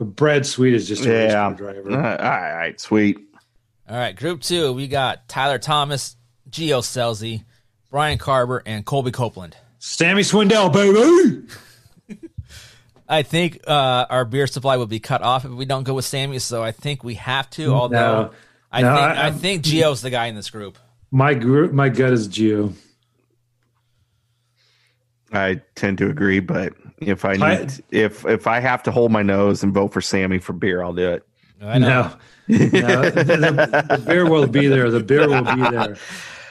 but 0.04 0.16
Brad 0.16 0.46
Sweet 0.46 0.74
is 0.74 0.88
just 0.88 1.06
a 1.06 1.10
race 1.10 1.32
Yeah. 1.32 1.36
car 1.50 1.54
driver. 1.54 1.92
Uh, 1.92 2.18
all 2.18 2.56
right, 2.58 2.80
sweet. 2.80 3.18
All 3.90 3.98
right, 3.98 4.16
Group 4.16 4.42
Two, 4.42 4.72
we 4.74 4.88
got 4.88 5.28
Tyler 5.28 5.60
Thomas, 5.60 6.16
Gio 6.50 6.80
Scelzi, 6.82 7.44
Brian 7.92 8.18
Carver, 8.18 8.64
and 8.66 8.86
Colby 8.86 9.12
Copeland. 9.12 9.56
Sammy 9.80 10.22
Swindell, 10.22 10.72
baby. 10.72 11.48
I 13.10 13.22
think 13.24 13.60
uh, 13.68 14.06
our 14.10 14.24
beer 14.26 14.48
supply 14.48 14.78
will 14.78 14.86
be 14.88 15.00
cut 15.00 15.22
off 15.22 15.44
if 15.46 15.52
we 15.52 15.66
don't 15.66 15.84
go 15.84 15.94
with 15.94 16.06
Sammy, 16.06 16.40
so 16.40 16.64
I 16.64 16.72
think 16.72 17.04
we 17.04 17.16
have 17.16 17.50
to. 17.52 17.74
Although 17.74 17.98
No. 18.24 18.32
I 18.72 18.82
No, 18.82 18.88
think 18.96 19.00
I- 19.02 19.28
I, 19.28 19.32
think 19.32 19.64
Gio's 19.64 20.02
the 20.02 20.10
guy 20.10 20.28
in 20.28 20.36
this 20.36 20.50
group. 20.50 20.78
My 21.12 21.34
group 21.34 21.74
my 21.74 21.90
gut 21.90 22.14
is 22.14 22.28
Geo. 22.28 22.74
I 25.36 25.62
tend 25.76 25.98
to 26.00 26.10
agree, 26.10 26.40
but 26.40 26.74
if 27.00 27.26
I 27.26 27.34
I- 27.34 27.68
if 27.92 28.26
if 28.26 28.48
I 28.48 28.60
have 28.60 28.84
to 28.84 28.92
hold 28.92 29.12
my 29.12 29.22
nose 29.24 29.64
and 29.64 29.74
vote 29.74 29.94
for 29.94 30.02
Sammy 30.02 30.40
for 30.40 30.54
beer, 30.54 30.84
I'll 30.84 30.94
do 30.94 31.10
it. 31.12 31.24
I 31.62 31.78
know. 31.80 32.12
No. 32.48 32.58
no 32.58 33.10
the, 33.10 33.24
the- 33.24 33.86
the 33.98 34.04
beer 34.06 34.30
will 34.30 34.48
be 34.48 34.68
there. 34.68 34.90
The 34.92 35.00
beer 35.00 35.28
will 35.28 35.44
be 35.44 35.62
there. 35.70 35.98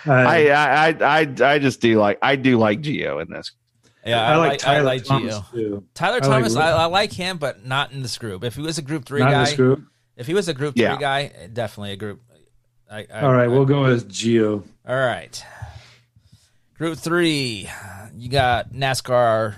Uh, 0.07 0.11
I, 0.13 0.47
I 0.49 0.89
I 0.89 1.21
I 1.21 1.35
I 1.45 1.59
just 1.59 1.81
do 1.81 2.01
like 2.01 2.19
I 2.23 2.35
do 2.37 2.59
like 2.59 2.81
Geo 2.81 3.19
in 3.21 3.31
this. 3.31 3.53
Yeah, 4.05 4.27
I, 4.27 4.37
like 4.37 4.53
I 4.53 4.57
Tyler 4.57 4.83
like 4.83 5.05
Thomas 5.05 5.37
Gio. 5.39 5.51
too. 5.53 5.85
Tyler 5.95 6.15
I 6.23 6.27
like 6.27 6.29
Thomas, 6.29 6.55
Ru- 6.57 6.61
I, 6.63 6.71
I 6.73 6.85
like 6.87 7.13
him, 7.13 7.39
but 7.39 7.65
not 7.65 7.93
in 7.93 8.03
this 8.03 8.19
group. 8.19 8.43
If 8.43 8.57
he 8.57 8.63
was 8.63 8.79
a 8.79 8.83
Group 8.83 9.05
Three 9.05 9.21
Not 9.21 9.29
in 9.29 9.33
guy, 9.35 9.45
this 9.45 9.55
group. 9.55 9.85
if 10.17 10.27
he 10.27 10.35
was 10.35 10.49
a 10.49 10.55
Group 10.55 10.75
Three 10.75 10.83
Yeah. 10.83 10.97
guy, 10.99 11.31
definitely 11.53 11.93
a 11.93 11.97
group. 11.97 12.21
I, 12.91 13.07
I, 13.15 13.21
All 13.21 13.33
right, 13.33 13.45
I- 13.45 13.47
we'll 13.47 13.65
go 13.65 13.83
with 13.85 14.11
Geo. 14.11 14.65
All 14.89 14.97
right. 14.97 15.41
Group 16.79 16.99
three, 16.99 17.69
you 18.15 18.29
got 18.29 18.73
NASCAR. 18.73 19.57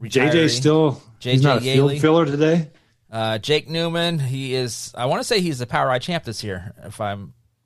retiree, 0.00 0.10
JJ 0.10 0.50
still 0.50 1.02
he's 1.20 1.40
JJ 1.40 1.44
not 1.44 1.58
a 1.58 1.60
field 1.60 2.00
filler 2.00 2.26
today. 2.26 2.70
Uh, 3.10 3.38
Jake 3.38 3.68
Newman, 3.68 4.18
he 4.18 4.54
is. 4.54 4.92
I 4.96 5.06
want 5.06 5.20
to 5.20 5.24
say 5.24 5.40
he's 5.40 5.58
the 5.58 5.66
POWRi 5.66 6.00
champ 6.00 6.24
this 6.24 6.44
year, 6.44 6.72
if 6.84 7.00
I 7.00 7.16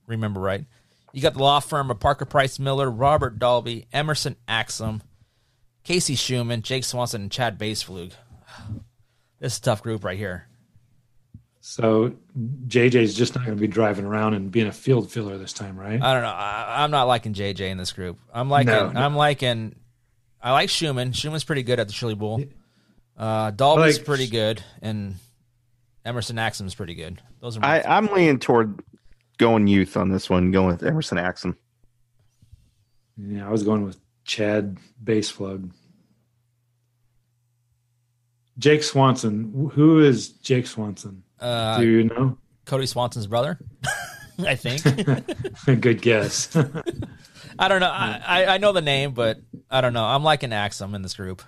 remember 0.07 0.41
right. 0.41 0.65
You 1.13 1.23
got 1.23 1.35
the 1.35 1.43
law 1.43 1.61
firm 1.61 1.91
of 1.91 2.01
Parker 2.01 2.25
Price 2.25 2.59
Miller, 2.59 2.91
Robert 2.91 3.39
Dalby, 3.39 3.87
Emerson 3.93 4.37
Axsom, 4.49 5.03
Casey 5.85 6.17
Shuman, 6.17 6.63
Jake 6.63 6.83
Swanson, 6.85 7.23
and 7.23 7.31
Chad 7.31 7.59
Boespflug. 7.59 8.13
This 9.41 9.55
is 9.55 9.59
a 9.59 9.63
tough 9.63 9.83
group 9.83 10.05
right 10.05 10.17
here. 10.17 10.47
So 11.61 12.15
JJ's 12.67 13.15
just 13.15 13.35
not 13.35 13.45
going 13.45 13.57
to 13.57 13.61
be 13.61 13.67
driving 13.67 14.07
around 14.07 14.33
and 14.33 14.51
being 14.51 14.67
a 14.69 14.73
field 14.73 15.11
filler 15.11 15.37
this 15.37 15.53
time, 15.53 15.79
right? 15.79 16.01
I 16.01 16.15
don't 16.15 16.23
know. 16.23 16.29
I, 16.29 16.83
I'm 16.83 16.91
not 16.91 17.09
liking 17.09 17.35
JJ 17.35 17.61
in 17.61 17.77
this 17.77 17.93
group. 17.93 18.19
I'm 18.33 18.49
liking. 18.49 18.73
No, 18.73 18.91
no. 18.91 19.01
I'm 19.01 19.17
liking. 19.17 19.75
I 20.45 20.53
like 20.53 20.69
Shuman. 20.69 21.13
Shuman's 21.13 21.43
pretty 21.43 21.63
good 21.65 21.81
at 21.81 21.87
the 21.89 21.93
Chili 21.95 22.15
Bowl. 22.15 22.45
Uh, 23.17 23.51
Dalby's 23.51 23.97
like- 23.99 24.05
pretty 24.07 24.27
good, 24.29 24.63
and 24.83 25.15
Emerson 26.05 26.37
Axsom's 26.37 26.75
pretty 26.75 26.95
good. 26.95 27.21
Those 27.41 27.57
are 27.57 27.65
I 27.65 27.81
I'm 27.81 28.07
leaning 28.09 28.39
toward 28.39 28.81
going 29.39 29.67
youth 29.67 29.97
on 29.97 30.11
this 30.11 30.29
one, 30.29 30.51
going 30.51 30.67
with 30.69 30.83
Emerson 30.85 31.17
Axsom. 31.19 31.57
yeah, 33.17 33.47
I 33.47 33.51
was 33.51 33.63
going 33.63 33.85
with 33.85 33.97
Chad 34.25 34.77
Boespflug. 35.03 35.71
Jake 38.59 38.83
Swanson. 38.83 39.71
Who 39.75 39.99
is 40.01 40.29
Jake 40.29 40.67
Swanson? 40.67 41.23
uh, 41.41 41.79
Do 41.79 41.87
you 41.89 42.05
know? 42.05 42.39
Cody 42.67 42.87
Swanson's 42.87 43.27
brother. 43.27 43.59
I 44.39 44.55
think. 44.57 44.83
Good 45.81 46.03
guess. 46.03 46.55
I 47.59 47.69
don't 47.69 47.81
know. 47.81 47.91
I, 47.91 48.21
I, 48.27 48.55
I 48.55 48.59
know 48.59 48.73
the 48.73 48.83
name, 48.83 49.13
but 49.13 49.39
I 49.75 49.81
don't 49.81 49.93
know. 49.93 50.05
I'm 50.05 50.23
liking 50.23 50.51
Axsom 50.51 50.95
in 50.95 51.03
this 51.03 51.15
group. 51.15 51.43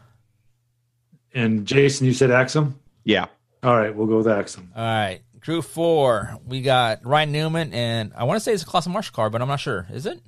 and 1.33 1.65
Jason, 1.65 2.07
you 2.07 2.13
said 2.13 2.31
Axsom. 2.31 2.75
Yeah. 3.05 3.27
All 3.63 3.77
right, 3.77 3.95
we'll 3.95 4.07
go 4.09 4.17
with 4.19 4.27
Axsom. 4.27 4.69
All 4.75 4.83
right. 4.85 5.21
Group 5.41 5.65
four, 5.65 6.37
we 6.45 6.61
got 6.61 7.07
Ryan 7.07 7.31
Newman, 7.31 7.73
and 7.73 8.13
I 8.17 8.25
want 8.25 8.37
to 8.37 8.41
say 8.41 8.53
it's 8.53 8.65
a 8.65 8.67
Clauson 8.67 8.89
Marshall 8.93 9.15
car, 9.15 9.31
but 9.31 9.41
I'm 9.41 9.47
not 9.49 9.61
sure. 9.61 9.87
Is 9.93 10.07
it? 10.07 10.21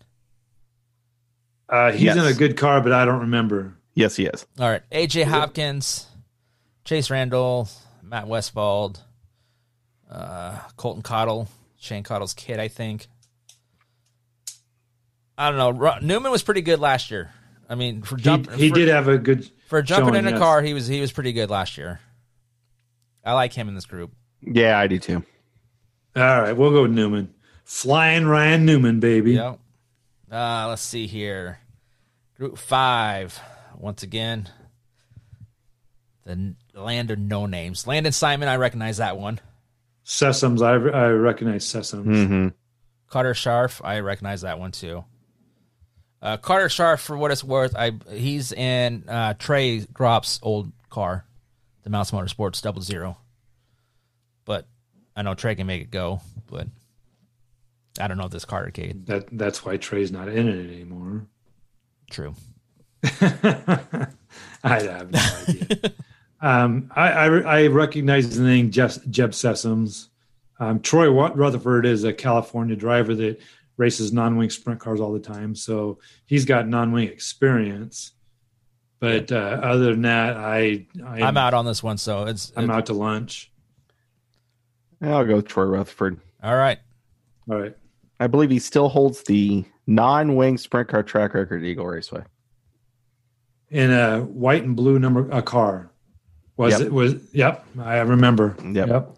Uh, 1.68 1.90
he's 1.90 2.02
Yes. 2.02 2.16
in 2.16 2.24
a 2.24 2.32
good 2.34 2.56
car, 2.56 2.80
but 2.80 2.92
I 2.92 3.04
don't 3.04 3.20
remember. 3.22 3.74
Yes, 3.94 4.14
he 4.14 4.26
is. 4.26 4.46
All 4.60 4.68
right. 4.70 4.82
AJ 4.92 5.24
Hopkins, 5.24 6.06
Chase 6.84 7.10
Randall, 7.10 7.68
Matt 8.02 8.28
Westfall, 8.28 8.94
uh, 10.08 10.56
Colton 10.76 11.02
Cottle, 11.02 11.48
Shane 11.78 12.04
Cottle's 12.04 12.32
kid, 12.32 12.60
I 12.60 12.68
think. 12.68 13.08
I 15.36 15.50
don't 15.50 15.58
know. 15.78 15.98
Newman 16.00 16.30
was 16.30 16.42
pretty 16.44 16.62
good 16.62 16.78
last 16.80 17.10
year. 17.10 17.32
I 17.68 17.74
mean, 17.74 18.02
for 18.02 18.16
He, 18.16 18.22
jump, 18.22 18.50
he 18.52 18.68
for, 18.70 18.74
did 18.74 18.88
have 18.88 19.08
a 19.08 19.18
good 19.18 19.50
for 19.66 19.82
jumping 19.82 20.14
showing, 20.14 20.20
in 20.20 20.26
a 20.26 20.30
yes. 20.30 20.38
car. 20.38 20.62
He 20.62 20.74
was 20.74 20.86
he 20.86 21.00
was 21.00 21.12
pretty 21.12 21.32
good 21.32 21.50
last 21.50 21.76
year. 21.76 22.00
I 23.24 23.34
like 23.34 23.52
him 23.52 23.68
in 23.68 23.74
this 23.74 23.86
group. 23.86 24.12
Yeah, 24.40 24.78
I 24.78 24.86
do 24.86 24.98
too. 24.98 25.22
All 26.16 26.42
right, 26.42 26.52
we'll 26.52 26.70
go 26.70 26.82
with 26.82 26.92
Newman. 26.92 27.34
Flying 27.64 28.26
Ryan 28.26 28.64
Newman, 28.64 29.00
baby. 29.00 29.32
Yep. 29.32 29.58
Uh, 30.32 30.66
let's 30.68 30.82
see 30.82 31.06
here. 31.06 31.58
Group 32.36 32.56
five. 32.56 33.38
Once 33.76 34.02
again, 34.02 34.48
the 36.24 36.54
land 36.74 37.10
of 37.10 37.18
no 37.18 37.46
names. 37.46 37.86
Landon 37.86 38.12
Simon, 38.12 38.48
I 38.48 38.56
recognize 38.56 38.96
that 38.96 39.16
one. 39.16 39.40
Sesums, 40.04 40.62
I, 40.62 40.72
I 40.72 41.08
recognize 41.10 41.64
Sesums. 41.64 42.06
Mm-hmm. 42.06 42.48
Carter 43.08 43.34
Sharf, 43.34 43.80
I 43.84 44.00
recognize 44.00 44.40
that 44.40 44.58
one 44.58 44.72
too. 44.72 45.04
Uh, 46.20 46.36
Carter 46.36 46.68
Sharp, 46.68 46.98
for 47.00 47.16
what 47.16 47.30
it's 47.30 47.44
worth, 47.44 47.76
I 47.76 47.92
he's 48.10 48.52
in 48.52 49.04
uh, 49.08 49.34
Trey 49.34 49.80
Gropp's 49.80 50.40
old 50.42 50.72
car, 50.90 51.24
the 51.84 51.90
Mouse 51.90 52.10
Motorsports 52.10 52.60
Double 52.60 52.82
Zero. 52.82 53.18
But 54.44 54.66
I 55.16 55.22
know 55.22 55.34
Trey 55.34 55.54
can 55.54 55.66
make 55.66 55.82
it 55.82 55.90
go, 55.90 56.20
but 56.50 56.66
I 58.00 58.08
don't 58.08 58.18
know 58.18 58.24
if 58.24 58.32
this 58.32 58.44
car 58.44 58.64
arcade. 58.64 59.06
That 59.06 59.26
that's 59.30 59.64
why 59.64 59.76
Trey's 59.76 60.10
not 60.10 60.28
in 60.28 60.48
it 60.48 60.72
anymore. 60.72 61.26
True. 62.10 62.34
I 63.04 64.08
have 64.64 65.10
no 65.12 65.20
idea. 65.48 65.92
um, 66.40 66.90
I, 66.96 67.10
I 67.10 67.26
I 67.26 67.66
recognize 67.68 68.36
the 68.36 68.42
name 68.42 68.72
Jeff, 68.72 68.98
Jeb 69.08 69.30
Sessoms. 69.30 70.08
Um, 70.60 70.80
Troy 70.80 71.08
Rutherford 71.08 71.86
is 71.86 72.02
a 72.02 72.12
California 72.12 72.74
driver 72.74 73.14
that 73.14 73.40
races 73.78 74.12
non-wing 74.12 74.50
sprint 74.50 74.80
cars 74.80 75.00
all 75.00 75.12
the 75.12 75.18
time, 75.20 75.54
so 75.54 75.98
he's 76.26 76.44
got 76.44 76.68
non-wing 76.68 77.08
experience. 77.08 78.12
But 79.00 79.32
uh, 79.32 79.36
other 79.62 79.92
than 79.92 80.02
that, 80.02 80.36
I, 80.36 80.86
I 81.06 81.22
I'm 81.22 81.36
out 81.38 81.54
on 81.54 81.64
this 81.64 81.82
one, 81.82 81.96
so 81.98 82.24
it's. 82.26 82.52
I'm 82.56 82.64
it's- 82.64 82.76
out 82.76 82.86
to 82.86 82.92
lunch. 82.92 83.50
I'll 85.00 85.24
go 85.24 85.36
with 85.36 85.46
Troy 85.46 85.64
Rutherford. 85.64 86.20
All 86.42 86.56
right. 86.56 86.78
All 87.48 87.56
right. 87.60 87.76
I 88.18 88.26
believe 88.26 88.50
he 88.50 88.58
still 88.58 88.88
holds 88.88 89.22
the 89.22 89.64
non-wing 89.86 90.58
sprint 90.58 90.88
car 90.88 91.04
track 91.04 91.34
record 91.34 91.62
at 91.62 91.66
Eagle 91.66 91.86
Raceway. 91.86 92.24
in 93.70 93.92
a 93.92 94.20
white 94.22 94.64
and 94.64 94.74
blue 94.74 94.98
number 94.98 95.30
a 95.30 95.40
car. 95.42 95.90
Was 96.56 96.72
Yep. 96.78 96.80
it 96.88 96.92
was 96.92 97.14
yep, 97.32 97.64
I 97.80 97.98
remember. 98.00 98.56
Yep. 98.64 99.16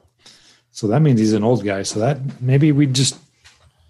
So 0.73 0.89
that 0.89 1.01
means 1.01 1.19
he's 1.19 1.33
an 1.33 1.43
old 1.45 1.65
guy. 1.65 1.83
So 1.85 2.01
that 2.01 2.43
maybe 2.43 2.73
we 2.73 2.87
just 2.87 3.17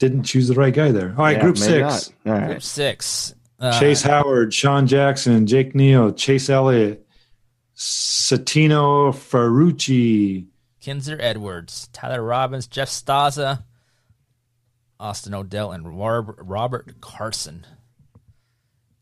didn't 0.01 0.25
choose 0.25 0.49
the 0.49 0.55
right 0.55 0.75
guy 0.75 0.91
there. 0.91 1.11
All 1.11 1.25
right, 1.25 1.37
Yeah, 1.37 1.43
group 1.43 1.57
six. 1.59 2.11
not. 2.25 2.33
All 2.35 2.41
right. 2.41 2.47
Group 2.49 2.63
six. 2.63 3.35
Uh, 3.61 3.79
Chase 3.79 4.03
Howard, 4.03 4.53
Sean 4.53 4.87
Jackson, 4.89 5.47
Jake 5.47 5.75
Neal, 5.75 6.13
Chase 6.13 6.49
Elliott, 6.51 7.07
Santino 7.77 9.13
Ferrucci. 9.13 10.47
Kinzer 10.81 11.19
Edwards, 11.21 11.89
Tyler 11.93 12.23
Robbins, 12.23 12.67
Jeff 12.67 12.89
Staza, 12.89 13.63
Austin 14.99 15.35
Odell, 15.35 15.73
and 15.73 15.87
Rob- 15.99 16.35
Robert 16.39 17.01
Carson. 17.03 17.67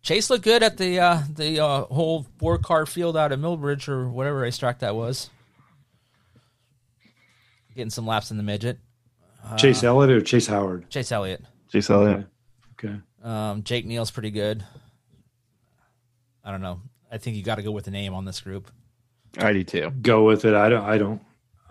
Chase 0.02 0.28
looked 0.30 0.42
good 0.44 0.62
at 0.64 0.76
the 0.76 0.98
uh, 0.98 1.22
the 1.32 1.60
uh, 1.60 1.84
whole 1.84 2.26
four 2.38 2.58
car 2.58 2.84
field 2.86 3.16
out 3.16 3.30
of 3.30 3.38
Millbridge 3.38 3.88
or 3.88 4.08
whatever 4.08 4.40
racetrack 4.40 4.80
that 4.80 4.96
was. 4.96 5.30
Getting 7.76 7.90
some 7.90 8.06
laps 8.06 8.32
in 8.32 8.36
the 8.38 8.42
midget. 8.42 8.78
Chase 9.56 9.82
Elliott 9.82 10.10
or 10.10 10.20
Chase 10.20 10.46
Howard? 10.46 10.88
Chase 10.90 11.10
Elliott. 11.12 11.42
Chase 11.70 11.90
Elliott. 11.90 12.26
Okay. 12.72 12.96
Um, 13.22 13.62
Jake 13.62 13.86
Neal's 13.86 14.10
pretty 14.10 14.30
good. 14.30 14.64
I 16.44 16.50
don't 16.50 16.60
know. 16.60 16.80
I 17.10 17.18
think 17.18 17.36
you 17.36 17.42
got 17.42 17.56
to 17.56 17.62
go 17.62 17.70
with 17.70 17.84
the 17.84 17.90
name 17.90 18.14
on 18.14 18.24
this 18.24 18.40
group. 18.40 18.70
I 19.38 19.52
do 19.52 19.64
too. 19.64 19.90
Go 20.02 20.24
with 20.24 20.44
it. 20.44 20.54
I 20.54 20.68
don't 20.68 20.84
I 20.84 20.98
don't 20.98 21.20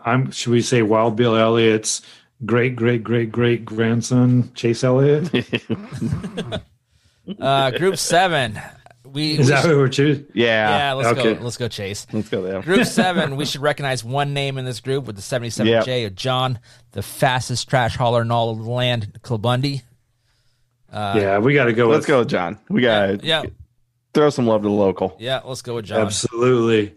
I'm 0.06 0.32
should 0.32 0.52
we 0.52 0.62
say 0.62 0.82
Wild 0.82 1.16
Bill 1.16 1.36
Elliott's 1.36 2.02
great 2.46 2.76
great 2.76 3.04
great 3.04 3.32
great 3.32 3.66
grandson, 3.66 4.52
Chase 4.54 4.84
Elliott? 4.84 5.30
Uh, 7.42 7.72
group 7.72 7.98
seven. 7.98 8.58
We 9.18 9.32
Is 9.34 9.40
we 9.40 9.46
that 9.48 9.62
should- 9.64 9.72
who 9.72 9.78
we're 9.78 9.88
choosing? 9.88 10.28
Yeah. 10.36 10.78
Yeah, 10.78 10.94
let's 10.94 11.18
Okay. 11.20 11.34
go. 11.34 11.42
Let's 11.44 11.58
go, 11.58 11.68
Chase. 11.68 12.06
Let's 12.14 12.30
go 12.30 12.44
there. 12.44 12.62
Group 12.62 12.86
seven, 12.86 13.36
we 13.36 13.46
should 13.46 13.62
recognize 13.62 14.04
one 14.04 14.36
name 14.36 14.60
in 14.60 14.66
this 14.66 14.80
group 14.80 15.06
with 15.06 15.16
the 15.16 15.24
77J 15.24 16.06
of 16.06 16.14
John, 16.14 16.60
the 16.92 17.02
fastest 17.02 17.68
trash 17.68 17.96
hauler 17.98 18.22
in 18.22 18.30
all 18.30 18.52
of 18.52 18.60
the 18.64 18.70
land, 18.70 19.20
Clubundy. 19.24 19.82
Uh, 20.94 21.16
yeah, 21.18 21.40
we 21.40 21.56
got 21.56 21.66
to 21.66 21.74
go 21.74 21.88
Let's 21.88 22.02
with 22.02 22.08
go, 22.08 22.20
with 22.20 22.30
John. 22.30 22.60
We 22.70 22.82
got 22.82 23.20
to 23.22 23.26
Yeah, 23.26 23.42
throw 24.14 24.30
some 24.30 24.46
love 24.46 24.62
to 24.62 24.68
the 24.68 24.74
local. 24.74 25.16
yeah, 25.20 25.42
let's 25.44 25.64
go 25.64 25.74
with 25.76 25.86
John. 25.86 26.02
absolutely 26.02 26.94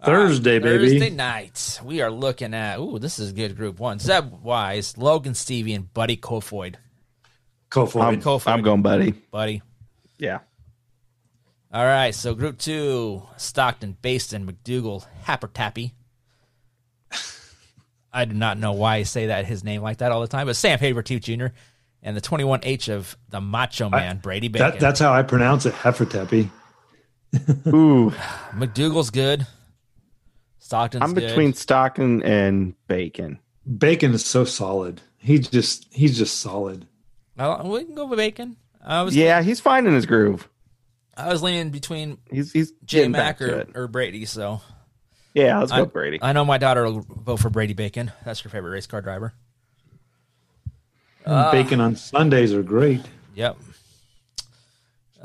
All 0.00 0.12
right, 0.14 0.20
Thursday, 0.28 0.60
baby. 0.60 0.88
Thursday 1.00 1.10
night, 1.10 1.80
we 1.84 2.02
are 2.02 2.10
looking 2.12 2.54
at, 2.54 2.78
ooh, 2.78 3.00
this 3.00 3.18
is 3.18 3.30
a 3.30 3.34
good 3.34 3.56
group 3.56 3.80
one. 3.80 3.98
Zeb 3.98 4.32
Wise, 4.44 4.96
Logan 4.96 5.32
Seavey, 5.32 5.74
and 5.74 5.92
Buddy 5.92 6.16
Kofoid. 6.16 6.76
Kofoid. 7.68 8.02
I'm, 8.04 8.20
Kofoid. 8.22 8.46
I'm 8.52 8.62
going, 8.62 8.82
buddy. 8.82 9.10
Buddy. 9.32 9.60
Yeah. 10.18 10.38
All 11.72 11.86
right, 11.86 12.14
so 12.14 12.34
group 12.34 12.58
two, 12.58 13.22
Stockton, 13.38 13.96
Baston, 14.02 14.46
McDougal, 14.46 15.06
Happertappy. 15.24 15.92
I 18.12 18.26
do 18.26 18.34
not 18.34 18.58
know 18.58 18.72
why 18.72 18.96
I 18.96 19.02
say 19.04 19.28
that 19.28 19.46
his 19.46 19.64
name 19.64 19.80
like 19.80 19.98
that 19.98 20.12
all 20.12 20.20
the 20.20 20.26
time, 20.28 20.46
but 20.46 20.56
Sam 20.56 20.78
Havertooth 20.78 21.22
Jr. 21.22 21.54
and 22.02 22.14
the 22.14 22.20
21H 22.20 22.90
of 22.90 23.16
the 23.30 23.40
Macho 23.40 23.88
Man, 23.88 24.18
Brady 24.18 24.48
Bacon. 24.48 24.72
that, 24.72 24.80
that's 24.80 25.00
how 25.00 25.14
I 25.14 25.22
pronounce 25.22 25.64
it, 25.64 25.72
Hefferteppy. 25.72 26.50
Ooh, 27.68 28.10
McDougal's 28.50 29.08
good. 29.08 29.46
Stockton's 30.58 31.02
I'm 31.02 31.14
good. 31.14 31.28
between 31.28 31.54
Stockton 31.54 32.22
and 32.22 32.74
Bacon. 32.86 33.38
Bacon 33.78 34.12
is 34.12 34.26
so 34.26 34.44
solid. 34.44 35.00
He 35.16 35.38
just 35.38 35.86
he's 35.90 36.18
just 36.18 36.38
solid. 36.40 36.86
I, 37.38 37.62
we 37.62 37.84
can 37.84 37.94
go 37.94 38.04
with 38.04 38.18
Bacon. 38.18 38.56
I 38.84 39.00
was 39.00 39.16
Yeah, 39.16 39.40
he's 39.40 39.60
finding 39.60 39.94
his 39.94 40.04
groove. 40.04 40.50
I 41.16 41.28
was 41.28 41.42
leaning 41.42 41.70
between 41.70 42.18
He's 42.30 42.52
he's 42.52 42.70
J 42.84 42.98
getting 42.98 43.12
Mac 43.12 43.40
or, 43.42 43.66
or 43.74 43.88
Brady, 43.88 44.24
so 44.24 44.60
Yeah, 45.34 45.58
let's 45.58 45.72
go 45.72 45.82
I, 45.82 45.84
Brady. 45.84 46.18
I 46.22 46.32
know 46.32 46.44
my 46.44 46.58
daughter 46.58 46.84
will 46.84 47.00
vote 47.08 47.38
for 47.40 47.50
Brady 47.50 47.74
Bacon. 47.74 48.12
That's 48.24 48.40
her 48.40 48.48
favorite 48.48 48.70
race 48.70 48.86
car 48.86 49.02
driver. 49.02 49.32
Uh, 51.24 51.52
Bacon 51.52 51.80
on 51.80 51.96
Sundays 51.96 52.52
are 52.52 52.62
great. 52.62 53.00
Yep. 53.34 53.56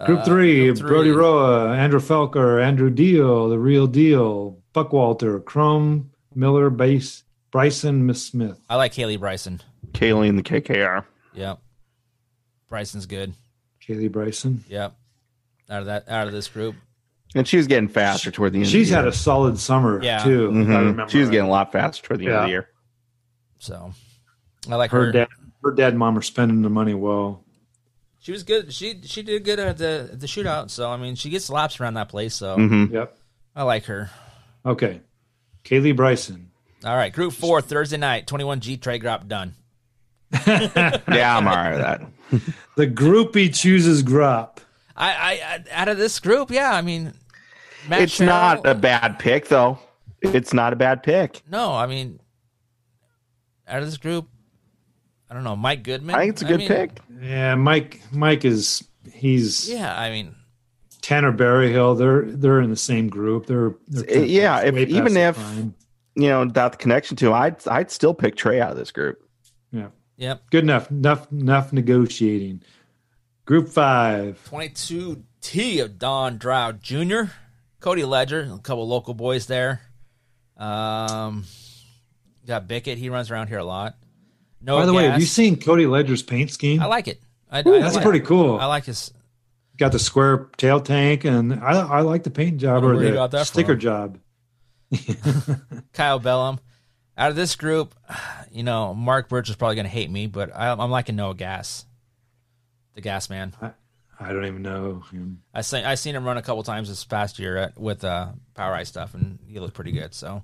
Group 0.06 0.20
Uh, 0.20 0.26
three, 0.26 0.66
group 0.66 0.78
three. 0.78 0.88
Brody 0.90 1.12
Roa, 1.12 1.76
Andrew 1.76 2.00
Felker, 2.00 2.64
Andrew 2.64 2.92
Deal, 2.92 3.50
The 3.50 3.58
Real 3.58 3.88
Deal, 3.88 4.60
Buck 4.74 4.94
Walter, 4.94 5.40
Chrome, 5.40 6.12
Miller, 6.36 6.70
Base, 6.70 7.24
Bryson, 7.50 8.06
Miss 8.06 8.24
Smith. 8.24 8.60
I 8.70 8.76
like 8.76 8.94
Haley 8.94 9.18
Bryson. 9.18 9.60
Kaylee 9.94 10.30
and 10.30 10.38
the 10.38 10.44
KKR. 10.44 11.04
Yep. 11.34 11.60
Bryson's 12.70 13.08
good. 13.08 13.34
Kaylee 13.82 14.12
Bryson. 14.12 14.64
Yep. 14.68 14.96
Out 15.70 15.82
of 15.82 15.86
that 15.88 16.08
out 16.10 16.28
of 16.28 16.34
this 16.34 16.48
group. 16.48 16.76
And 17.36 17.48
she 17.48 17.58
was 17.58 17.68
getting 17.68 17.90
faster 17.90 18.32
toward 18.32 18.54
the 18.54 18.60
end 18.60 18.68
She's 18.70 18.88
of 18.90 18.92
the 18.92 18.96
had 18.98 19.08
a 19.08 19.12
solid 19.14 19.60
summer 19.60 20.02
Yeah. 20.02 20.24
too. 20.24 20.46
if 20.48 20.52
I 20.52 20.56
Mhm. 20.56 20.78
remember 20.78 21.10
She 21.10 21.18
was 21.20 21.28
right. 21.28 21.32
getting 21.34 21.48
a 21.48 21.52
lot 21.52 21.72
faster 21.74 22.02
toward 22.02 22.20
the 22.22 22.28
end 22.28 22.36
of 22.36 22.44
the 22.44 22.50
year. 22.50 22.70
So 23.60 23.92
I 24.70 24.76
like 24.76 24.92
her. 24.92 25.06
her 25.08 25.12
dad. 25.12 25.28
Her 25.64 25.72
dad 25.72 25.90
and 25.90 26.00
mom 26.00 26.18
are 26.18 26.22
spending 26.22 26.62
the 26.62 26.70
money 26.70 26.94
well. 26.94 27.44
She 28.20 28.32
was 28.32 28.44
good. 28.44 28.74
She 28.74 29.02
she 29.04 29.24
did 29.24 29.44
good 29.44 29.60
at 29.60 29.78
the 29.78 30.10
the 30.14 30.28
shootout. 30.28 30.70
So 30.70 30.90
I 30.90 30.98
mean, 30.98 31.16
she 31.16 31.30
gets 31.30 31.50
laps 31.50 31.80
around 31.82 31.96
that 31.96 32.08
place. 32.10 32.34
So 32.36 32.56
Mhm. 32.58 32.92
Yep. 32.94 33.18
I 33.56 33.64
like 33.64 33.86
her. 33.86 34.10
Okay. 34.66 35.02
Kaylee 35.66 35.96
Bryson. 35.96 36.52
All 36.86 36.96
right, 36.96 37.12
Group 37.12 37.34
Four 37.34 37.62
Thursday 37.62 37.98
night, 37.98 38.28
twenty 38.28 38.44
one 38.46 38.60
G 38.62 38.78
Trey 38.78 39.00
Gropp 39.00 39.28
done. 39.28 39.56
Yeah, 40.46 41.38
I'm 41.38 41.48
all 41.48 41.56
right 41.56 41.72
with 41.72 41.82
that. 41.82 42.02
The 42.76 42.88
groupie 42.88 43.54
chooses 43.56 44.04
Gropp. 44.04 44.58
I, 44.98 45.10
I, 45.12 45.32
I 45.32 45.64
out 45.72 45.88
of 45.90 45.98
this 45.98 46.20
group, 46.20 46.50
yeah. 46.52 46.74
I 46.74 46.82
mean, 46.82 47.14
Matt 47.88 48.02
it's 48.02 48.14
Sherrill- 48.14 48.34
not 48.34 48.66
a 48.66 48.76
bad 48.76 49.20
pick, 49.20 49.48
though. 49.48 49.80
It's 50.22 50.54
not 50.54 50.74
a 50.74 50.76
bad 50.76 51.04
pick. 51.04 51.44
No, 51.50 51.74
I 51.74 51.86
mean, 51.86 52.20
out 53.68 53.80
of 53.80 53.86
this 53.86 53.98
group, 53.98 54.28
I 55.30 55.34
don't 55.34 55.44
know. 55.44 55.56
Mike 55.56 55.84
Goodman. 55.84 56.16
I 56.16 56.20
think 56.20 56.32
it's 56.32 56.42
a 56.42 56.46
good 56.46 56.60
mean, 56.60 56.68
pick. 56.68 57.00
Yeah, 57.22 57.56
Mike. 57.56 58.02
Mike 58.12 58.44
is 58.46 58.84
he's 59.14 59.70
Yeah, 59.70 59.98
I 59.98 60.10
mean, 60.10 60.34
Tanner 61.02 61.32
Berryhill. 61.32 61.96
They're 61.96 62.24
they're 62.26 62.62
in 62.62 62.70
the 62.70 62.76
same 62.76 63.10
group. 63.10 63.46
They're, 63.46 63.76
they're 63.88 64.22
Uh, 64.22 64.24
yeah, 64.26 64.62
if, 64.62 64.76
even 64.90 65.16
if 65.16 65.36
prime. 65.36 65.76
you 66.16 66.30
know 66.30 66.46
without 66.46 66.72
the 66.72 66.78
connection 66.78 67.16
to 67.18 67.28
him, 67.28 67.34
I'd 67.34 67.68
I'd 67.68 67.92
still 67.92 68.14
pick 68.14 68.36
Trey 68.36 68.60
out 68.60 68.72
of 68.72 68.78
this 68.78 68.92
group. 68.92 69.22
yeah, 69.72 69.90
yep. 70.18 70.42
good 70.50 70.64
enough. 70.64 70.90
Enough 70.90 71.32
enough 71.32 71.72
negotiating. 71.74 72.64
Group 73.48 73.70
five. 73.70 74.44
Twenty 74.46 74.70
two 74.70 75.24
T 75.42 75.80
of 75.80 75.98
Don 75.98 76.38
Droud 76.38 76.84
Jr., 76.84 77.24
Cody 77.80 78.04
Ledger, 78.04 78.42
a 78.54 78.60
couple 78.60 78.86
local 78.88 79.14
boys 79.14 79.46
there. 79.48 79.82
Um, 80.58 81.46
got 82.46 82.68
Bickett. 82.68 82.98
He 82.98 83.10
runs 83.10 83.32
around 83.32 83.48
here 83.48 83.60
a 83.60 83.64
lot. 83.64 83.96
No, 84.62 84.78
By 84.78 84.86
the 84.86 84.94
way, 84.94 85.06
have 85.08 85.22
you 85.22 85.26
seen 85.26 85.60
Cody 85.62 85.86
Ledger's 85.86 86.24
paint 86.24 86.52
scheme? 86.52 86.82
I 86.82 86.88
like 86.88 87.08
it. 87.08 87.22
I, 87.50 87.64
Ooh, 87.66 87.76
I 87.76 87.80
that's 87.80 87.96
like- 87.96 88.04
pretty 88.04 88.20
cool. 88.20 88.60
I 88.60 88.66
like 88.66 88.84
his. 88.84 89.14
Got 89.78 89.94
the 89.94 90.00
square 90.00 90.50
tail 90.58 90.82
tank, 90.82 91.24
and 91.24 91.54
I 91.54 91.80
I 91.80 92.02
like 92.02 92.24
the 92.24 92.32
paint 92.32 92.58
job 92.60 92.84
Wonder 92.84 92.92
or 92.92 92.96
where 93.02 93.06
the 93.12 93.14
got 93.14 93.32
that 93.32 93.48
sticker 93.48 93.74
from. 93.74 93.80
job. 93.80 94.20
Kyle 95.94 96.20
Bellum. 96.20 96.60
Out 97.18 97.30
of 97.30 97.36
this 97.38 97.56
group, 97.56 97.96
you 98.52 98.64
know, 98.64 98.94
Mark 98.94 99.30
Birch 99.30 99.50
is 99.50 99.56
probably 99.56 99.76
going 99.76 99.86
to 99.86 99.92
hate 99.92 100.12
me, 100.12 100.28
but 100.28 100.54
I, 100.54 100.72
I'm 100.72 100.92
liking 100.92 101.16
Noah 101.16 101.34
Gass. 101.36 101.86
The 102.98 103.02
gas 103.02 103.30
man. 103.30 103.54
I, 103.62 103.74
I 104.20 104.34
don't 104.34 104.46
even 104.46 104.64
know 104.64 105.04
him. 105.12 105.44
I 105.54 105.62
seen 105.62 105.86
I 105.86 105.94
seen 105.94 106.16
him 106.16 106.26
run 106.26 106.38
a 106.38 106.42
couple 106.42 106.64
times 106.64 106.90
this 106.90 107.06
past 107.06 107.38
year 107.38 107.58
at, 107.58 107.80
with 107.80 108.04
uh, 108.04 108.30
POWRi 108.56 108.88
stuff, 108.88 109.14
and 109.14 109.38
he 109.48 109.60
looked 109.60 109.76
pretty 109.76 109.92
good. 109.92 110.16
So 110.16 110.42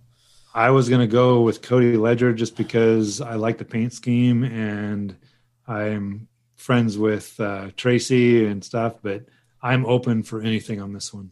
I 0.54 0.70
was 0.70 0.88
going 0.88 1.02
to 1.02 1.08
go 1.12 1.42
with 1.42 1.64
Cody 1.64 1.98
Ledger 1.98 2.32
just 2.32 2.56
because 2.56 3.22
I 3.22 3.34
like 3.34 3.58
the 3.58 3.66
paint 3.66 3.92
scheme 3.92 4.44
and 4.44 5.18
I'm 5.68 6.28
friends 6.56 6.96
with 6.96 7.40
uh, 7.40 7.72
Tracy 7.76 8.46
and 8.46 8.64
stuff, 8.64 8.98
but 9.02 9.26
I'm 9.64 9.84
open 9.88 10.22
for 10.22 10.40
anything 10.40 10.80
on 10.80 10.94
this 10.94 11.12
one. 11.12 11.32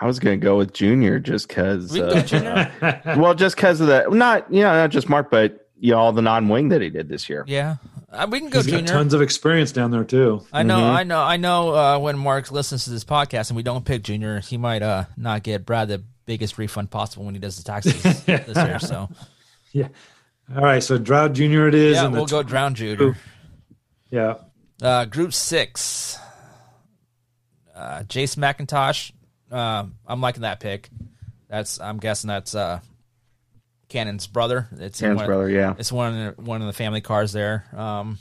I 0.00 0.04
was 0.04 0.18
gonna 0.18 0.36
go 0.36 0.58
with 0.58 0.74
Junior 0.74 1.18
just 1.18 1.48
because. 1.48 1.92
We 1.92 2.00
can 2.00 2.70
well, 3.18 3.34
just 3.34 3.56
because 3.56 3.80
of 3.80 3.86
that, 3.86 4.12
not 4.12 4.52
you 4.52 4.60
know 4.60 4.72
not 4.72 4.90
just 4.90 5.08
Mark, 5.08 5.30
but 5.30 5.70
you 5.80 5.92
know 5.92 5.98
all 5.98 6.12
the 6.12 6.20
non-wing 6.20 6.68
that 6.68 6.82
he 6.82 6.90
did 6.90 7.08
this 7.08 7.26
year. 7.30 7.44
yeah, 7.48 7.76
uh, 7.96 7.97
we 8.28 8.40
can 8.40 8.48
go 8.48 8.62
He's 8.62 8.70
got 8.70 8.86
tons 8.86 9.14
of 9.14 9.22
experience 9.22 9.72
down 9.72 9.90
there 9.90 10.04
too. 10.04 10.44
I 10.52 10.62
know, 10.62 10.84
I 10.84 11.04
know, 11.04 11.20
I 11.20 11.36
know. 11.36 11.74
Uh, 11.74 11.98
when 11.98 12.18
Mark 12.18 12.50
listens 12.50 12.84
to 12.84 12.90
this 12.90 13.04
podcast 13.04 13.50
and 13.50 13.56
we 13.56 13.62
don't 13.62 13.84
pick 13.84 14.02
Junior, 14.02 14.40
he 14.40 14.56
might 14.56 14.82
uh, 14.82 15.04
not 15.16 15.42
get 15.42 15.66
Brad 15.66 15.88
the 15.88 16.02
biggest 16.24 16.58
refund 16.58 16.90
possible 16.90 17.24
when 17.24 17.34
he 17.34 17.40
does 17.40 17.56
the 17.56 17.62
taxes 17.64 18.02
this 18.24 18.56
year. 18.56 18.78
So 18.78 19.08
Yeah. 19.72 19.88
All 20.54 20.62
right, 20.62 20.82
so 20.82 20.96
Droud 20.96 21.34
Junior 21.34 21.68
it 21.68 21.74
is. 21.74 21.96
yeah, 21.96 22.06
we'll 22.08 22.24
go 22.24 22.42
Drown 22.42 22.74
Junior. 22.74 23.16
Yeah. 24.10 24.36
Uh, 24.80 25.04
group 25.04 25.34
six, 25.34 26.18
uh, 27.74 28.04
Jace 28.04 28.36
McIntosh. 28.36 29.12
Uh, 29.50 29.84
I'm 30.06 30.20
liking 30.22 30.42
that 30.42 30.60
pick. 30.60 30.88
That's 31.48 31.80
I'm 31.80 31.98
guessing 31.98 32.28
that's 32.28 32.54
uh, 32.54 32.80
Cannon's 33.88 34.26
brother. 34.26 34.68
It's 34.78 35.00
Cannon's 35.00 35.18
one, 35.18 35.26
brother, 35.26 35.48
yeah. 35.48 35.74
It's 35.78 35.90
one 35.92 36.14
of 36.14 36.36
the, 36.36 36.42
one 36.42 36.60
of 36.60 36.66
the 36.66 36.72
family 36.72 37.00
cars 37.00 37.32
there. 37.32 37.64
Um, 37.74 38.18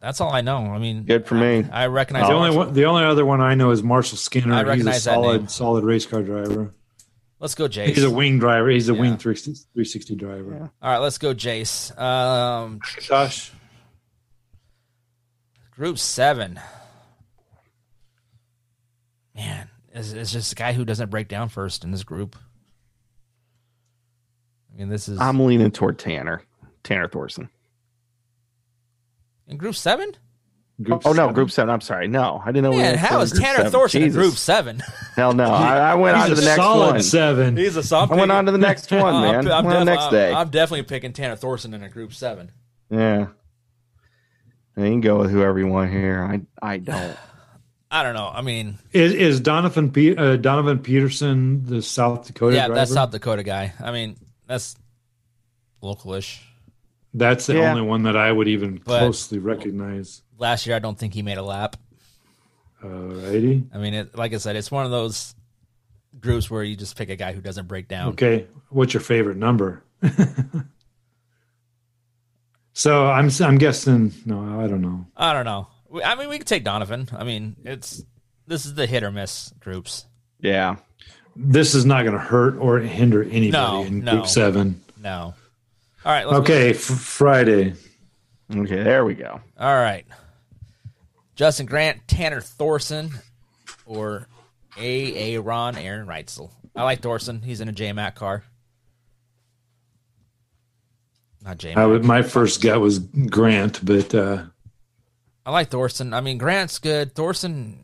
that's 0.00 0.20
all 0.20 0.32
I 0.32 0.40
know. 0.40 0.66
I 0.66 0.78
mean, 0.78 1.04
Good 1.04 1.26
for 1.26 1.34
me. 1.36 1.64
I 1.70 1.86
recognize 1.86 2.26
The 2.28 2.32
only 2.34 2.48
Marshall. 2.50 2.64
one, 2.66 2.74
the 2.74 2.84
only 2.86 3.04
other 3.04 3.24
one 3.24 3.40
I 3.40 3.54
know 3.54 3.70
is 3.70 3.82
Marshall 3.82 4.18
Skinner. 4.18 4.52
I 4.54 4.58
He's 4.58 4.64
a 4.64 4.68
recognize 4.68 5.04
that 5.04 5.14
name. 5.16 5.22
solid, 5.22 5.50
solid 5.50 5.84
race 5.84 6.06
car 6.06 6.22
driver. 6.22 6.74
Let's 7.38 7.54
go, 7.56 7.68
Jace. 7.68 7.86
He's 7.86 8.04
a 8.04 8.10
wing 8.10 8.38
driver. 8.38 8.68
He's 8.68 8.88
a 8.88 8.94
Yeah. 8.94 9.00
wing 9.00 9.16
360, 9.16 9.64
360 9.74 10.14
driver. 10.16 10.70
All 10.80 10.90
right, 10.92 10.98
let's 10.98 11.18
go, 11.18 11.34
Jace. 11.34 11.96
Um, 12.00 12.80
Josh, 13.00 13.50
group 15.72 15.98
seven. 15.98 16.60
Man, 19.34 19.68
it's, 19.92 20.12
it's 20.12 20.30
just 20.32 20.52
a 20.52 20.54
guy 20.54 20.72
who 20.72 20.84
doesn't 20.84 21.10
break 21.10 21.26
down 21.28 21.48
first 21.48 21.84
in 21.84 21.90
this 21.90 22.04
group. 22.04 22.36
I 24.74 24.78
mean, 24.78 24.88
this 24.88 25.08
is 25.08 25.18
I'm 25.20 25.44
leaning 25.44 25.70
toward 25.70 25.98
Tanner, 25.98 26.42
Tanner 26.84 27.08
Thorson. 27.08 27.48
in 29.48 29.56
group 29.56 29.74
seven. 29.74 30.12
group 30.82 31.02
Oh 31.04 31.12
no. 31.12 31.30
Group 31.32 31.50
Seven. 31.50 31.70
I'm 31.72 31.80
sorry. 31.80 32.08
No, 32.08 32.40
I 32.44 32.46
didn't 32.52 32.64
know. 32.64 32.70
we 32.70 32.78
Man, 32.78 32.92
were 32.92 32.98
how 32.98 33.20
in 33.20 33.28
Tanner 33.28 33.56
seven. 33.58 33.72
Thorson 33.72 34.00
Jesus. 34.02 34.14
in 34.16 34.20
group 34.22 34.34
seven? 34.36 34.82
Hell 35.16 35.34
no. 35.34 35.44
I, 35.44 35.76
I 35.92 35.94
went 35.94 36.16
on 36.16 36.28
to 36.30 36.34
the 36.34 36.42
next 36.42 36.56
solid 36.56 36.92
one. 36.92 37.02
seven. 37.02 37.56
He's 37.56 37.76
a 37.76 37.82
soft. 37.82 38.12
I 38.12 38.16
went 38.16 38.32
on 38.32 38.46
to 38.46 38.52
the 38.52 38.58
next 38.58 38.90
one, 38.90 39.22
man. 39.22 39.46
I'm, 39.46 39.52
I 39.52 39.58
I'm, 39.58 39.64
went 39.64 39.78
the 39.80 39.84
def- 39.84 39.86
next 39.94 40.02
I'm- 40.04 40.12
day. 40.12 40.32
I'm 40.32 40.48
definitely 40.50 40.82
picking 40.84 41.12
Tanner 41.12 41.36
Thorson 41.36 41.74
in 41.74 41.82
a 41.82 41.88
group 41.88 42.12
seven. 42.14 42.50
Yeah. 42.90 43.26
You 44.76 44.84
can 44.84 45.00
go 45.02 45.18
with 45.18 45.30
whoever 45.30 45.58
you 45.58 45.66
want 45.66 45.90
here. 45.90 46.22
I 46.24 46.40
I 46.66 46.78
don't. 46.78 47.16
I 47.90 48.02
don't 48.02 48.14
know. 48.14 48.30
I 48.32 48.40
mean, 48.40 48.78
Is, 48.92 49.12
is 49.12 49.40
Donovan 49.40 49.90
Pe- 49.92 50.16
uh, 50.16 50.36
Donovan 50.36 50.78
Peterson 50.78 51.66
the 51.66 51.82
South 51.82 52.26
Dakota 52.26 52.56
yeah, 52.56 52.60
driver? 52.68 52.74
that's 52.76 52.90
South 52.94 53.10
Dakota 53.10 53.42
guy. 53.42 53.74
I 53.84 53.92
mean, 53.92 54.16
that's 54.46 54.76
localish. 55.82 56.40
That's 57.14 57.46
the 57.46 57.54
Yeah. 57.56 57.70
only 57.70 57.82
one 57.82 58.04
that 58.04 58.16
I 58.16 58.32
would 58.32 58.48
even 58.48 58.76
But- 58.84 58.98
closely 59.00 59.38
recognize. 59.38 60.22
Last 60.38 60.66
year, 60.66 60.74
I 60.74 60.78
don't 60.78 60.98
think 60.98 61.14
he 61.14 61.22
made 61.22 61.38
a 61.38 61.42
lap. 61.42 61.76
Uh, 62.82 62.86
Alrighty. 62.86 63.66
I 63.72 63.78
mean, 63.78 63.94
it, 63.94 64.16
like 64.16 64.32
I 64.32 64.38
said, 64.38 64.56
it's 64.56 64.70
one 64.70 64.84
of 64.84 64.90
those 64.90 65.34
groups 66.20 66.50
where 66.50 66.62
you 66.64 66.74
just 66.76 66.96
pick 66.96 67.10
a 67.10 67.16
guy 67.16 67.32
who 67.32 67.40
doesn't 67.40 67.68
break 67.68 67.86
down. 67.88 68.08
Okay, 68.12 68.46
what's 68.70 68.92
your 68.94 69.02
favorite 69.02 69.36
number? 69.36 69.82
so 72.72 73.06
I'm 73.06 73.30
I'm 73.40 73.58
guessing. 73.58 74.12
No, 74.24 74.60
I 74.60 74.66
don't 74.66 74.80
know. 74.80 75.06
I 75.16 75.32
don't 75.32 75.44
know. 75.44 75.68
I 76.04 76.14
mean, 76.14 76.28
we 76.28 76.38
could 76.38 76.46
take 76.46 76.64
Donovan. 76.64 77.08
I 77.12 77.24
mean, 77.24 77.56
it's 77.64 78.02
this 78.46 78.64
is 78.66 78.74
the 78.74 78.86
hit 78.86 79.02
or 79.04 79.12
miss 79.12 79.52
groups. 79.60 80.06
Yeah. 80.40 80.76
This 81.34 81.74
is 81.74 81.84
not 81.84 82.02
going 82.02 82.14
to 82.14 82.18
hurt 82.20 82.56
or 82.58 82.78
hinder 82.78 83.22
anybody 83.22 83.50
No, 83.52 83.82
in 83.84 84.00
no. 84.04 84.12
Group 84.12 84.26
Seven. 84.26 84.80
No. 85.02 85.34
All 86.04 86.12
right. 86.12 86.26
Let's 86.26 86.40
Okay, 86.40 86.70
f- 86.70 86.76
Friday. 86.78 87.74
Okay, 88.54 88.82
there 88.82 89.04
we 89.04 89.14
go. 89.14 89.40
All 89.58 89.74
right. 89.74 90.04
Justin 91.34 91.64
Grant, 91.66 92.06
Tanner 92.06 92.40
Thorson, 92.42 93.10
or 93.86 94.28
A. 94.78 95.34
A. 95.36 95.40
Ron, 95.40 95.76
Aaron 95.76 96.06
Reutzel. 96.06 96.50
I 96.76 96.82
like 96.84 97.00
Thorson. 97.00 97.40
He's 97.42 97.60
in 97.62 97.68
a 97.68 97.72
J 97.72 97.92
Mac 97.92 98.14
car. 98.14 98.44
Not 101.44 101.58
J 101.58 101.72
I 101.72 101.74
Mac. 101.76 101.88
would, 101.88 102.04
my 102.04 102.22
first 102.22 102.62
gut 102.62 102.80
was 102.80 102.98
Grant, 103.00 103.84
but 103.84 104.14
uh, 104.14 104.44
I 105.44 105.50
like 105.50 105.70
Thorson. 105.70 106.14
I 106.14 106.20
mean, 106.20 106.38
Grant's 106.38 106.78
good. 106.78 107.14
Thorson, 107.14 107.81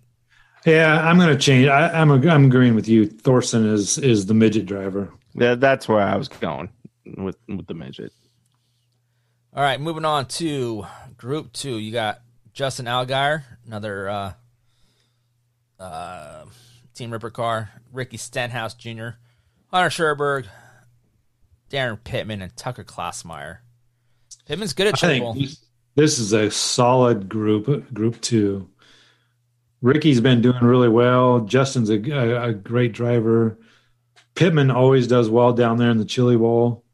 yeah, 0.69 1.09
I'm 1.09 1.17
going 1.17 1.31
to 1.31 1.39
change. 1.39 1.69
I, 1.69 1.89
I'm 1.89 2.11
a, 2.11 2.29
I'm 2.29 2.47
agreeing 2.47 2.75
with 2.75 2.89
you. 2.89 3.07
Thorson 3.07 3.67
is 3.67 3.99
is 3.99 4.27
the 4.27 4.35
midget 4.35 4.67
driver. 4.67 5.11
Yeah, 5.35 5.55
that's 5.55 5.89
where 5.89 6.01
I 6.01 6.17
was 6.17 6.29
going 6.29 6.69
with 7.17 7.37
with 7.49 7.67
the 7.67 7.75
midget. 7.75 8.13
All 9.55 9.63
right, 9.63 9.81
moving 9.81 10.05
on 10.05 10.27
to 10.27 10.87
Group 11.17 11.53
Two. 11.53 11.79
You 11.79 11.93
got 11.93 12.21
Justin 12.53 12.87
Allgaier, 12.87 13.45
another 13.67 14.09
uh, 14.09 14.33
uh, 15.81 16.45
Team 16.95 17.11
Ripper 17.11 17.31
car. 17.31 17.71
Ricky 17.93 18.19
Stenhouse 18.19 18.75
Jr., 18.75 19.09
Hunter 19.69 19.89
Sherberg, 19.89 20.47
Darren 21.71 21.99
Pittman, 22.03 22.43
and 22.43 22.55
Tucker 22.57 22.85
Klaasmeyer. 22.85 23.59
Pittman's 24.47 24.75
good 24.75 24.89
at 24.89 25.03
I 25.03 25.19
think 25.19 25.39
this, 25.39 25.65
this 25.95 26.19
is 26.19 26.33
a 26.33 26.51
solid 26.51 27.29
group. 27.29 27.93
Group 27.95 28.21
two. 28.21 28.69
Ricky's 29.81 30.21
been 30.21 30.41
doing 30.41 30.63
really 30.63 30.89
well. 30.89 31.41
Justin's 31.41 31.91
a, 31.91 31.99
a, 32.11 32.49
a 32.49 32.53
great 32.53 32.93
driver. 32.93 33.59
Pittman 34.35 34.71
always 34.71 35.07
does 35.07 35.29
well 35.31 35.53
down 35.53 35.79
there 35.79 35.91
in 35.91 35.99
the 35.99 36.05
Chili 36.05 36.37
Bowl. 36.37 36.85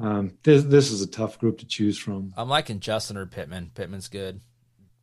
Um, 0.00 0.32
this 0.42 0.64
this 0.64 0.90
is 0.90 1.02
a 1.02 1.06
tough 1.06 1.38
group 1.38 1.58
to 1.58 1.66
choose 1.66 1.98
from. 1.98 2.32
I'm 2.36 2.48
liking 2.48 2.80
Justin 2.80 3.16
or 3.18 3.26
Pittman. 3.26 3.72
Pittman's 3.74 4.08
good. 4.08 4.40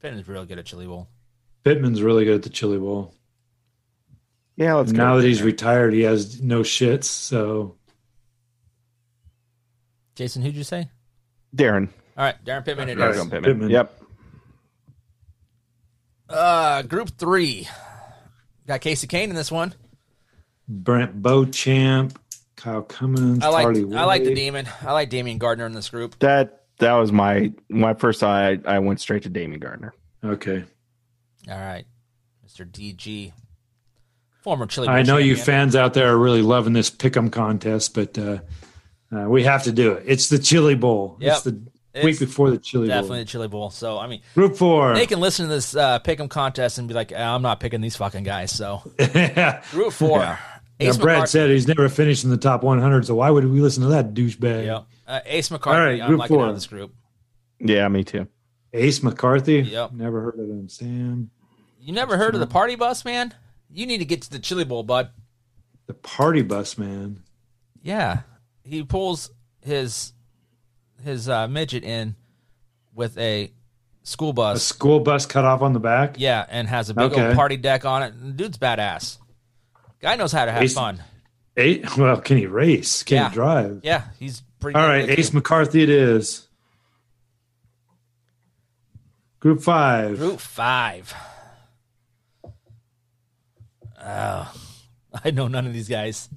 Pittman's 0.01 0.27
real 0.27 0.45
good 0.45 0.57
at 0.57 0.65
Chili 0.65 0.87
Bowl. 0.87 1.09
Pittman's 1.63 2.01
really 2.01 2.25
good 2.25 2.35
at 2.35 2.43
the 2.43 2.49
Chili 2.49 2.79
Bowl. 2.79 3.13
Yeah, 4.55 4.73
let's 4.75 4.91
now 4.91 5.15
that 5.17 5.25
he's 5.25 5.37
Tanner. 5.37 5.45
retired, 5.45 5.93
he 5.93 6.01
has 6.01 6.41
no 6.41 6.61
shits. 6.61 7.03
So 7.05 7.75
Jason, 10.15 10.41
who'd 10.41 10.55
you 10.55 10.63
say? 10.63 10.89
Darren. 11.55 11.89
All 12.17 12.25
right, 12.25 12.43
Darren 12.43 12.65
Pittman 12.65 12.89
it 12.89 12.99
All 12.99 13.09
is. 13.09 13.17
Pittman. 13.21 13.43
Pittman. 13.43 13.69
Yep. 13.69 14.01
Uh, 16.29 16.83
group 16.83 17.09
three. 17.17 17.67
Got 18.67 18.81
Casey 18.81 19.07
Kane 19.07 19.29
in 19.29 19.35
this 19.35 19.51
one. 19.51 19.73
Brent 20.67 21.19
Beauchamp, 21.19 22.19
Kyle 22.55 22.83
Cummins, 22.83 23.43
I 23.43 23.47
like 23.47 23.63
Harley 23.63 23.95
I 23.95 24.03
like 24.03 24.23
the 24.23 24.35
demon. 24.35 24.67
I 24.85 24.91
like 24.93 25.09
Damion 25.09 25.39
Gardner 25.39 25.65
in 25.65 25.73
this 25.73 25.89
group. 25.89 26.19
That 26.19 26.65
that 26.77 26.93
was 26.93 27.11
my 27.11 27.51
my 27.69 27.95
first 27.95 28.19
thought. 28.19 28.35
I, 28.43 28.59
I 28.65 28.79
went 28.79 29.01
straight 29.01 29.23
to 29.23 29.29
Damion 29.29 29.59
Gardner. 29.59 29.93
Okay. 30.23 30.63
All 31.49 31.57
right, 31.57 31.85
Mr. 32.45 32.69
DG, 32.69 33.33
former 34.41 34.67
Chili. 34.67 34.87
I 34.87 34.97
Bowl 34.97 35.05
know 35.05 35.17
you 35.17 35.35
fans 35.35 35.75
out 35.75 35.95
there 35.95 36.13
are 36.13 36.17
really 36.17 36.43
loving 36.43 36.73
this 36.73 36.91
pick'em 36.91 37.31
contest, 37.31 37.95
but 37.95 38.15
uh, 38.19 38.39
uh, 39.11 39.27
we 39.27 39.43
have 39.43 39.63
to 39.63 39.71
do 39.71 39.93
it. 39.93 40.03
It's 40.05 40.29
the 40.29 40.37
Chili 40.37 40.75
Bowl. 40.75 41.17
Yep. 41.19 41.33
It's 41.33 41.43
the 41.43 41.51
It's 41.51 41.78
week 42.03 42.19
before 42.19 42.49
the 42.51 42.57
Chili 42.57 42.87
bowl. 42.87 42.95
Definitely 42.95 43.09
Bowl. 43.09 43.19
the 43.19 43.25
Chili 43.25 43.47
Bowl. 43.47 43.69
So 43.69 43.97
I 43.97 44.07
mean, 44.07 44.21
Group 44.35 44.55
four. 44.55 44.93
they 44.95 45.05
can 45.05 45.19
listen 45.19 45.47
to 45.47 45.53
this 45.53 45.75
uh, 45.75 45.99
pick'em 45.99 46.29
contest 46.29 46.77
and 46.77 46.87
be 46.87 46.93
like, 46.93 47.11
"Ah, 47.15 47.35
"I'm 47.35 47.41
not 47.41 47.59
picking 47.59 47.81
these 47.81 47.95
fucking 47.95 48.23
guys." 48.23 48.51
So 48.51 48.81
yeah. 48.99 49.63
group 49.71 49.93
four. 49.93 50.19
Now, 50.19 50.39
Ace 50.81 50.97
Brad 50.97 51.15
McCarthy. 51.17 51.31
said 51.31 51.49
he's 51.49 51.67
never 51.67 51.89
finished 51.89 52.23
in 52.23 52.29
the 52.29 52.37
top 52.37 52.63
100, 52.63 53.05
so 53.05 53.15
why 53.15 53.29
would 53.29 53.45
we 53.45 53.59
listen 53.59 53.83
to 53.83 53.89
that 53.89 54.13
douchebag? 54.13 54.65
Yep. 54.65 54.85
Uh, 55.05 55.19
Ace 55.25 55.51
McCarthy. 55.51 55.77
All 55.77 55.85
right, 55.85 56.01
I'm 56.01 56.07
group 56.07 56.19
liking 56.19 56.37
out 56.37 56.39
four. 56.39 56.47
of 56.47 56.55
this 56.55 56.67
group. 56.67 56.93
Yeah, 57.59 57.85
me 57.89 58.05
too. 58.05 58.27
Ace 58.71 59.03
McCarthy. 59.03 59.55
Yep. 59.61 59.91
Never 59.91 60.21
heard 60.21 60.39
of 60.39 60.47
him. 60.49 60.69
Sam. 60.69 61.31
You 61.81 61.91
never 61.93 62.15
heard 62.17 62.33
of 62.33 62.39
the 62.39 62.47
party 62.47 62.75
bus, 62.75 63.03
man? 63.03 63.33
You 63.69 63.85
need 63.87 63.97
to 63.97 64.05
get 64.05 64.21
to 64.21 64.31
the 64.31 64.39
Chili 64.39 64.63
Bowl, 64.63 64.83
bud. 64.83 65.09
The 65.87 65.93
party 65.95 66.43
bus 66.43 66.77
man. 66.77 67.23
Yeah, 67.81 68.21
he 68.63 68.83
pulls 68.83 69.31
his 69.61 70.13
his 71.03 71.27
uh, 71.29 71.47
midget 71.47 71.83
in 71.83 72.15
with 72.93 73.17
a 73.17 73.51
school 74.03 74.29
A 74.31 74.33
bus. 74.33 74.63
school 74.63 74.99
bus 74.99 75.25
cut 75.25 75.45
off 75.45 75.61
on 75.61 75.73
the 75.73 75.79
back. 75.79 76.15
Yeah, 76.19 76.45
and 76.49 76.67
has 76.67 76.89
a 76.89 76.93
big 76.93 77.11
Okay. 77.11 77.27
old 77.27 77.35
party 77.35 77.57
deck 77.57 77.85
on 77.85 78.03
it. 78.03 78.37
Dude's 78.37 78.57
badass. 78.57 79.17
Guy 80.01 80.15
knows 80.15 80.31
how 80.31 80.45
to 80.45 80.51
have 80.51 80.63
Ace- 80.63 80.73
fun. 80.73 81.03
Eight. 81.57 81.97
Well, 81.97 82.21
can 82.21 82.37
he 82.37 82.45
race? 82.45 83.03
Can 83.03 83.17
Yeah. 83.17 83.29
he 83.29 83.33
drive? 83.33 83.81
Yeah, 83.83 84.03
he's 84.19 84.41
pretty. 84.59 84.77
All 84.79 84.87
good 84.87 85.09
right, 85.09 85.19
Ace. 85.19 85.33
McCarthy 85.33 85.83
it 85.83 85.89
is. 85.89 86.47
Group 89.39 89.61
five. 89.61 90.17
Group 90.17 90.39
five. 90.39 91.13
Oh, 94.01 94.53
I 95.23 95.31
know 95.31 95.47
none 95.47 95.65
of 95.67 95.73
these 95.73 95.89
guys. 95.89 96.29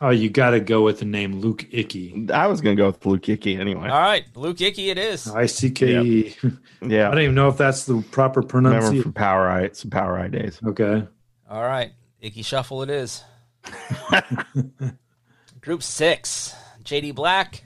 Oh, 0.00 0.10
you 0.10 0.28
got 0.28 0.50
to 0.50 0.60
go 0.60 0.82
with 0.82 0.98
the 0.98 1.04
name 1.04 1.40
Luke 1.40 1.66
Icky. 1.70 2.26
I 2.32 2.46
was 2.48 2.60
going 2.60 2.76
to 2.76 2.82
go 2.82 2.86
with 2.88 3.04
Luke 3.06 3.28
Icky 3.28 3.56
anyway. 3.56 3.88
All 3.88 4.00
right, 4.00 4.24
Luke 4.34 4.60
Icky 4.60 4.90
it 4.90 4.98
is. 4.98 5.28
I 5.28 5.46
C 5.46 5.70
K 5.70 6.00
E. 6.02 6.36
Yeah. 6.86 7.08
I 7.08 7.12
don't 7.12 7.22
even 7.22 7.34
know 7.34 7.48
if 7.48 7.56
that's 7.56 7.86
the 7.86 8.02
proper 8.10 8.40
Remember 8.40 8.70
pronunciation. 8.80 9.02
from 9.04 9.12
POWRi, 9.14 9.74
some 9.74 9.90
POWRi 9.90 10.30
days. 10.30 10.60
Okay. 10.66 11.06
All 11.48 11.62
right, 11.62 11.92
Icky 12.20 12.42
Shuffle 12.42 12.82
it 12.82 12.90
is. 12.90 13.22
Group 15.60 15.82
six: 15.82 16.54
JD 16.82 17.14
Black, 17.14 17.64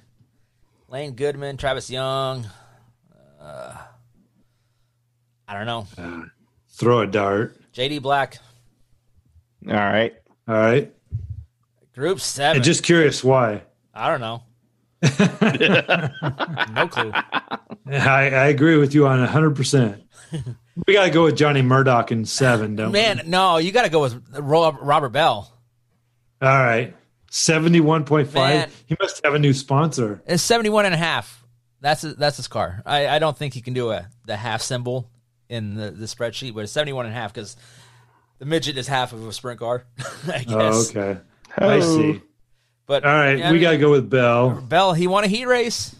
Lane 0.88 1.12
Goodman, 1.14 1.56
Travis 1.56 1.90
Young. 1.90 2.46
Uh, 3.40 3.76
I 5.48 5.54
don't 5.54 5.66
know. 5.66 6.26
Throw 6.68 7.00
a 7.00 7.06
dart. 7.06 7.56
JD 7.72 8.02
Black. 8.02 8.38
All 9.66 9.74
right. 9.74 10.14
All 10.46 10.54
right. 10.54 10.92
Group 11.98 12.20
seven. 12.20 12.58
And 12.58 12.64
just 12.64 12.84
curious 12.84 13.24
why. 13.24 13.64
I 13.92 14.08
don't 14.08 14.20
know. 14.20 14.44
no 16.72 16.86
clue. 16.86 17.10
I, 17.12 18.30
I 18.30 18.46
agree 18.46 18.76
with 18.76 18.94
you 18.94 19.08
on 19.08 19.26
100%. 19.26 20.00
we 20.86 20.94
got 20.94 21.06
to 21.06 21.10
go 21.10 21.24
with 21.24 21.36
Johnny 21.36 21.60
Murdoch 21.60 22.12
in 22.12 22.24
seven, 22.24 22.76
don't 22.76 22.92
we? 22.92 23.00
Man, 23.00 23.22
no, 23.26 23.56
you 23.56 23.72
got 23.72 23.82
to 23.82 23.88
go 23.88 24.00
with 24.00 24.14
Robert 24.32 25.08
Bell. 25.08 25.52
All 26.40 26.48
right. 26.48 26.94
71.5. 27.32 28.32
Man. 28.32 28.70
He 28.86 28.96
must 29.00 29.24
have 29.24 29.34
a 29.34 29.40
new 29.40 29.52
sponsor. 29.52 30.22
It's 30.24 30.44
71 30.44 30.84
and 30.86 30.94
a 30.94 30.98
half. 30.98 31.44
That's 31.80 32.04
a, 32.04 32.14
that's 32.14 32.36
his 32.36 32.46
car. 32.46 32.80
I, 32.86 33.08
I 33.08 33.18
don't 33.18 33.36
think 33.36 33.54
he 33.54 33.60
can 33.60 33.74
do 33.74 33.90
a 33.90 34.08
the 34.24 34.36
half 34.36 34.62
symbol 34.62 35.10
in 35.48 35.74
the, 35.74 35.90
the 35.90 36.06
spreadsheet, 36.06 36.54
but 36.54 36.60
it's 36.60 36.70
71 36.70 37.06
and 37.06 37.14
a 37.16 37.18
half 37.18 37.34
because 37.34 37.56
the 38.38 38.44
midget 38.44 38.78
is 38.78 38.86
half 38.86 39.12
of 39.12 39.26
a 39.26 39.32
sprint 39.32 39.58
car. 39.58 39.84
I 40.28 40.44
oh, 40.48 40.58
guess. 40.58 40.96
Oh, 40.96 41.00
okay. 41.00 41.20
I 41.60 41.80
see. 41.80 42.22
But 42.86 43.04
All 43.04 43.12
right. 43.12 43.38
yeah, 43.38 43.52
we 43.52 43.60
got 43.60 43.72
to 43.72 43.78
go 43.78 43.90
with 43.90 44.08
Bell. 44.08 44.50
Bell. 44.62 44.92
He 44.94 45.06
won 45.06 45.24
a 45.24 45.28
heat 45.28 45.46
race. 45.46 45.94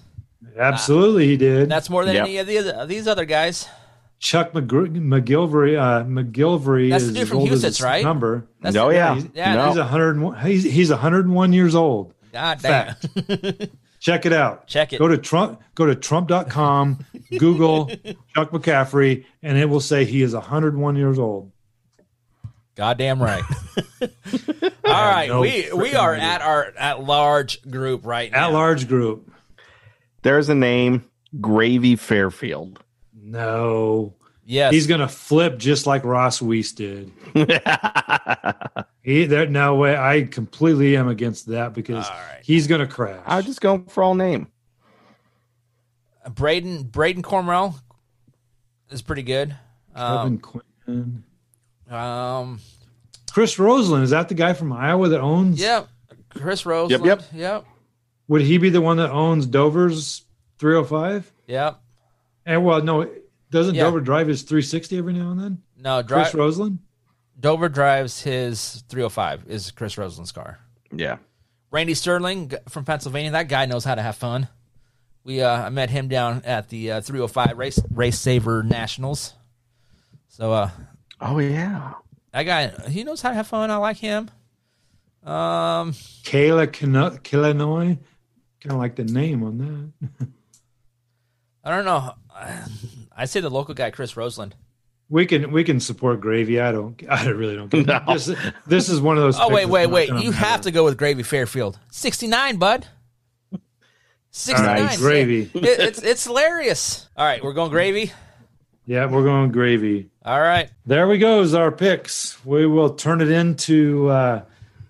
Absolutely, 0.57 1.27
he 1.27 1.37
did. 1.37 1.69
That's 1.69 1.91
more 1.91 2.05
than 2.05 2.15
Yep. 2.15 2.25
any 2.25 2.39
of 2.39 2.47
the 2.47 2.59
other, 2.59 2.87
these 2.87 3.07
other 3.07 3.25
guys. 3.25 3.69
Chuck 4.19 4.53
McGr- 4.53 4.89
McGilvery. 4.97 5.79
Uh, 5.79 6.05
McGilvery 6.05 6.91
That's 6.91 7.05
is 7.05 7.09
the 7.13 7.15
dude 7.15 7.23
as 7.25 7.29
from 7.29 7.39
old 7.39 7.47
as 7.49 7.51
Houston's, 7.63 7.77
his 7.79 7.85
right? 7.85 8.03
Number. 8.05 8.47
That's 8.61 8.75
Oh, 8.77 8.89
the- 8.89 8.95
yeah. 8.95 9.15
He's, 9.15 9.29
Yeah, 9.35 9.55
No. 9.55 9.69
he's 9.69 9.79
101. 9.79 10.41
He's, 10.47 10.65
he's 10.65 10.91
101 10.91 11.53
years 11.53 11.75
old. 11.75 12.15
God 12.33 12.59
damn. 12.61 12.95
Check 14.01 14.27
it 14.27 14.33
out. 14.33 14.67
Check 14.67 14.93
it. 14.93 14.99
Go 14.99 15.09
to 15.09 15.19
Trump. 15.19 15.61
Go 15.75 15.87
to 15.87 15.95
Trump.com. 15.95 17.05
Google 17.39 17.87
Chuck 18.35 18.51
McCaffrey, 18.51 19.25
and 19.43 19.59
it 19.59 19.67
will 19.69 19.81
say 19.81 20.05
he 20.05 20.23
is 20.23 20.35
101 20.35 20.97
years 20.97 21.19
old. 21.19 21.51
Goddamn 22.79 23.21
right. 23.21 23.43
All 24.85 24.93
right, 25.11 25.27
no 25.29 25.41
we 25.41 25.69
we 25.75 25.97
are 25.97 26.15
idea. 26.15 26.25
at 26.29 26.43
our 26.43 26.73
at 26.79 27.03
large 27.03 27.61
group 27.69 28.07
right 28.07 28.31
now. 28.31 28.47
At 28.47 28.53
large 28.53 28.87
group. 28.87 29.33
There's 30.23 30.49
a 30.49 30.55
name, 30.55 31.05
Gravy 31.41 31.97
Fairfield. 31.97 32.79
No. 33.21 34.15
Yes. 34.47 34.73
He's 34.73 34.87
gonna 34.87 35.09
flip 35.09 35.59
just 35.59 35.89
like 35.89 36.05
Ross 36.05 36.41
Weiss 36.41 36.71
did. 36.71 37.11
he 39.03 39.27
there 39.27 39.47
no 39.49 39.75
way. 39.75 39.97
I 39.97 40.23
completely 40.23 40.97
am 40.97 41.09
against 41.09 41.47
that 41.47 41.75
because 41.75 42.07
All 42.07 42.13
right. 42.15 42.43
he's 42.45 42.69
gonna 42.69 42.87
crash. 42.87 43.21
I 43.27 43.39
was 43.39 43.45
just 43.47 43.61
going 43.61 43.87
for 43.87 44.05
all 44.05 44.15
name. 44.15 44.47
Braden 46.31 46.85
Braden 46.85 47.23
Cornwell 47.25 47.81
is 48.91 49.03
pretty 49.03 49.23
good. 49.25 49.57
Kevin 49.97 50.17
Um, 50.17 50.39
Quinn. 50.39 51.25
Um 51.91 52.61
Chris 53.31 53.59
Roseland 53.59 54.05
is 54.05 54.11
that 54.11 54.29
the 54.29 54.35
guy 54.35 54.53
from 54.53 54.73
Iowa 54.73 55.09
that 55.09 55.21
owns? 55.21 55.61
yep. 55.61 55.89
Chris 56.31 56.65
Rose. 56.67 56.91
Yep, 56.91 57.05
yep. 57.05 57.23
Yep. 57.33 57.65
Would 58.29 58.43
he 58.43 58.59
be 58.59 58.69
the 58.71 58.81
one 58.81 58.99
that 58.99 59.11
owns 59.11 59.47
Dover's 59.47 60.23
305? 60.59 61.31
Yep. 61.47 61.81
And 62.47 62.65
well, 62.65 62.83
no, 62.83 63.11
doesn't 63.51 63.75
Yeah. 63.75 63.85
Dover 63.85 64.01
drive 64.01 64.29
his 64.29 64.43
360 64.43 64.99
every 64.99 65.13
now 65.15 65.31
and 65.31 65.41
then? 65.41 65.63
No, 65.77 66.03
Chris 66.03 66.31
dri- 66.33 66.41
Roseland. 66.41 66.81
Dover 67.41 67.69
drives 67.69 68.23
his 68.23 68.83
305 68.89 69.45
is 69.49 69.71
Chris 69.71 69.97
Roseland's 69.97 70.33
car. 70.33 70.59
Yeah. 70.93 71.19
Randy 71.71 71.95
Sterling 71.95 72.53
from 72.69 72.85
Pennsylvania. 72.85 73.31
That 73.33 73.49
guy 73.49 73.67
knows 73.67 73.85
how 73.85 73.95
to 73.95 74.03
have 74.03 74.17
fun. 74.17 74.49
We 75.25 75.43
uh, 75.43 75.65
I 75.67 75.69
met 75.69 75.91
him 75.91 76.09
down 76.09 76.43
at 76.45 76.69
the 76.69 76.93
uh, 76.93 77.01
305 77.01 77.57
race 77.59 77.79
race 77.91 78.19
saver 78.19 78.63
nationals. 78.63 79.35
So 80.29 80.53
uh, 80.53 80.71
Oh, 81.21 81.39
yeah. 81.39 81.95
that 82.33 82.43
guy 82.45 82.69
he 82.89 83.05
knows 83.05 83.21
how 83.23 83.31
to 83.31 83.35
have 83.35 83.47
fun. 83.47 83.71
I 83.71 83.77
like 83.77 83.97
him. 83.99 84.31
Um, 85.25 85.93
Kayla 86.25 86.73
Kano- 86.73 87.17
Kilinoy. 87.19 87.99
Kind 88.61 88.73
of 88.73 88.79
like 88.79 88.97
the 88.97 89.05
name 89.05 89.43
on 89.43 89.59
that. 89.59 90.29
I 91.65 91.71
don't 91.75 91.85
know. 91.85 92.15
I 93.17 93.25
say 93.25 93.41
the 93.41 93.51
local 93.51 93.75
guy 93.75 93.91
Chris 93.91 94.17
Roseland. 94.17 94.55
We 95.11 95.27
can 95.27 95.51
we 95.53 95.65
can 95.65 95.81
support 95.81 96.21
Gravy. 96.21 96.61
I 96.61 96.71
don't. 96.73 97.03
I 97.09 97.29
really 97.29 97.57
don't. 97.57 97.69
Care. 97.71 98.03
This, 98.09 98.31
this 98.67 98.89
is 98.89 99.01
one 99.01 99.17
of 99.17 99.23
those. 99.23 99.39
Oh 99.41 99.49
wait, 99.53 99.67
wait, 99.67 99.87
wait! 99.89 100.09
You 100.11 100.33
have 100.33 100.63
to 100.63 100.71
go 100.71 100.85
with 100.85 100.97
Gravy 100.99 101.23
Fairfield. 101.23 101.79
69, 101.91 102.57
bud. 102.59 102.87
69. 104.31 104.79
All 104.79 104.85
right, 104.85 104.99
Gravy. 104.99 105.51
It- 105.55 105.65
it's 105.81 106.03
it's 106.03 106.25
hilarious. 106.25 107.09
All 107.17 107.25
right, 107.27 107.43
we're 107.43 107.55
going 107.55 107.71
Gravy. 107.71 108.13
Yeah, 108.87 109.07
we're 109.07 109.25
going 109.25 109.51
Gravy. 109.51 110.11
All 110.29 110.43
right. 110.43 110.69
There 110.85 111.09
we 111.09 111.17
go. 111.17 111.41
Is 111.41 111.55
our 111.55 111.73
picks. 111.73 112.45
We 112.45 112.67
will 112.67 112.91
turn 112.91 113.23
it 113.23 113.31
into 113.31 114.11
uh, 114.11 114.43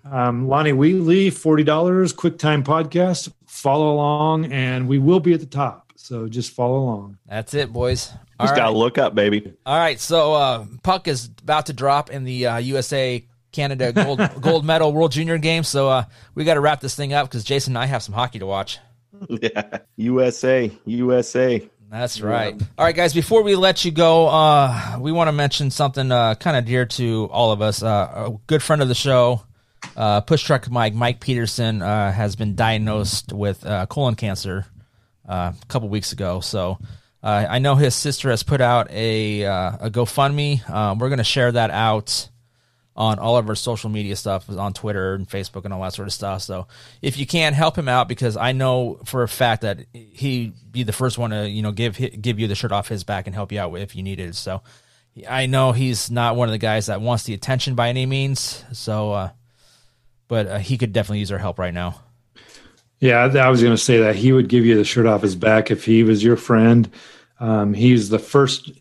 um, 0.03 0.49
Lonnie 0.49 0.73
Wheatley, 0.73 1.29
forty 1.29 1.63
dollars, 1.63 2.11
quick 2.11 2.37
time 2.37 2.61
podcast. 2.61 3.31
Follow 3.47 3.93
along, 3.93 4.51
and 4.51 4.89
we 4.89 4.99
will 4.99 5.21
be 5.21 5.31
at 5.31 5.39
the 5.39 5.45
top. 5.45 5.93
So 5.95 6.27
just 6.27 6.51
follow 6.51 6.79
along. 6.79 7.19
That's 7.25 7.53
it, 7.53 7.71
boys. 7.71 8.11
All 8.37 8.47
Just 8.47 8.57
got 8.57 8.65
to 8.65 8.77
look 8.77 8.97
up, 8.97 9.15
baby. 9.15 9.53
All 9.65 9.77
right. 9.77 9.97
So 9.97 10.33
uh, 10.33 10.65
puck 10.83 11.07
is 11.07 11.29
about 11.41 11.67
to 11.67 11.73
drop 11.73 12.09
in 12.09 12.25
the 12.25 12.47
uh, 12.47 12.57
USA 12.57 13.25
Canada 13.53 13.93
gold 13.93 14.19
gold 14.41 14.65
medal 14.65 14.91
World 14.91 15.13
Junior 15.13 15.37
game. 15.37 15.63
So 15.63 15.87
uh, 15.87 16.03
we 16.35 16.43
got 16.43 16.55
to 16.55 16.59
wrap 16.59 16.81
this 16.81 16.95
thing 16.95 17.13
up 17.13 17.29
because 17.29 17.45
Jason 17.45 17.77
and 17.77 17.81
I 17.81 17.85
have 17.85 18.03
some 18.03 18.13
hockey 18.13 18.39
to 18.39 18.45
watch. 18.45 18.77
Yeah. 19.29 19.79
USA. 19.95 20.69
USA. 20.85 21.69
That's 21.89 22.21
right. 22.21 22.53
All 22.77 22.85
right, 22.85 22.95
guys. 22.95 23.15
Before 23.15 23.41
we 23.41 23.55
let 23.55 23.83
you 23.83 23.89
go, 23.89 24.27
uh, 24.27 24.97
we 24.99 25.11
want 25.11 25.27
to 25.27 25.31
mention 25.31 25.71
something 25.71 26.11
uh, 26.11 26.35
kind 26.35 26.55
of 26.55 26.65
dear 26.65 26.85
to 26.85 27.27
all 27.31 27.51
of 27.51 27.63
us. 27.63 27.81
Uh, 27.81 27.87
a 28.27 28.37
good 28.45 28.61
friend 28.61 28.83
of 28.83 28.87
the 28.87 28.95
show, 28.95 29.41
uh, 29.97 30.21
Push 30.21 30.43
Truck 30.43 30.69
Mike, 30.69 30.93
Mike 30.93 31.19
Peterson, 31.19 31.81
uh, 31.81 32.11
has 32.11 32.35
been 32.35 32.53
diagnosed 32.53 33.33
with 33.33 33.65
uh, 33.65 33.87
colon 33.87 34.13
cancer 34.13 34.67
uh, 35.27 35.53
a 35.59 35.65
couple 35.65 35.89
weeks 35.89 36.11
ago. 36.11 36.41
So 36.41 36.77
uh, 37.23 37.47
I 37.49 37.57
know 37.57 37.73
his 37.73 37.95
sister 37.95 38.29
has 38.29 38.43
put 38.43 38.61
out 38.61 38.91
a 38.91 39.45
uh, 39.45 39.87
a 39.87 39.89
GoFundMe. 39.89 40.99
We're 40.99 41.09
going 41.09 41.17
to 41.17 41.23
share 41.23 41.51
that 41.51 41.71
out 41.71 42.29
on 42.99 43.17
all 43.17 43.37
of 43.37 43.47
our 43.47 43.55
social 43.55 43.89
media 43.89 44.13
stuff 44.13 44.49
on 44.49 44.73
Twitter 44.73 45.13
and 45.13 45.27
Facebook 45.27 45.63
and 45.63 45.73
all 45.73 45.81
that 45.81 45.93
sort 45.93 46.09
of 46.09 46.13
stuff. 46.13 46.41
So 46.41 46.67
if 47.01 47.17
you 47.17 47.25
can 47.25 47.53
help 47.53 47.77
him 47.77 47.87
out, 47.87 48.09
because 48.09 48.35
I 48.35 48.51
know 48.51 48.99
for 49.05 49.23
a 49.23 49.27
fact 49.27 49.61
that 49.61 49.79
he'd 49.93 50.53
be 50.69 50.83
the 50.83 50.91
first 50.91 51.17
one 51.17 51.29
to 51.29 51.49
you 51.49 51.61
know 51.61 51.71
give 51.71 51.97
give 52.21 52.39
you 52.39 52.47
the 52.47 52.55
shirt 52.55 52.73
off 52.73 52.89
his 52.89 53.05
back 53.05 53.25
and 53.25 53.33
help 53.33 53.53
you 53.53 53.59
out 53.59 53.73
if 53.75 53.95
you 53.95 54.03
needed. 54.03 54.35
So 54.35 54.61
I 55.27 55.45
know 55.45 55.71
he's 55.71 56.11
not 56.11 56.35
one 56.35 56.49
of 56.49 56.51
the 56.51 56.59
guys 56.59 56.87
that 56.87 56.99
wants 56.99 57.23
the 57.23 57.33
attention 57.33 57.73
by 57.73 57.87
any 57.87 58.05
means. 58.05 58.65
So, 58.73 59.13
uh, 59.13 59.29
but 60.27 60.47
uh, 60.47 60.57
he 60.59 60.77
could 60.77 60.91
definitely 60.91 61.19
use 61.19 61.31
our 61.31 61.37
help 61.37 61.57
right 61.57 61.73
now. 61.73 62.01
Yeah, 62.99 63.19
I 63.19 63.49
was 63.49 63.61
going 63.61 63.73
to 63.73 63.81
say 63.81 63.99
that 63.99 64.17
he 64.17 64.33
would 64.33 64.49
give 64.49 64.65
you 64.65 64.75
the 64.75 64.83
shirt 64.83 65.05
off 65.05 65.21
his 65.21 65.37
back 65.37 65.71
if 65.71 65.85
he 65.85 66.03
was 66.03 66.21
your 66.21 66.35
friend. 66.35 66.91
Um, 67.39 67.73
he's 67.73 68.09
the 68.09 68.19
first, 68.19 68.73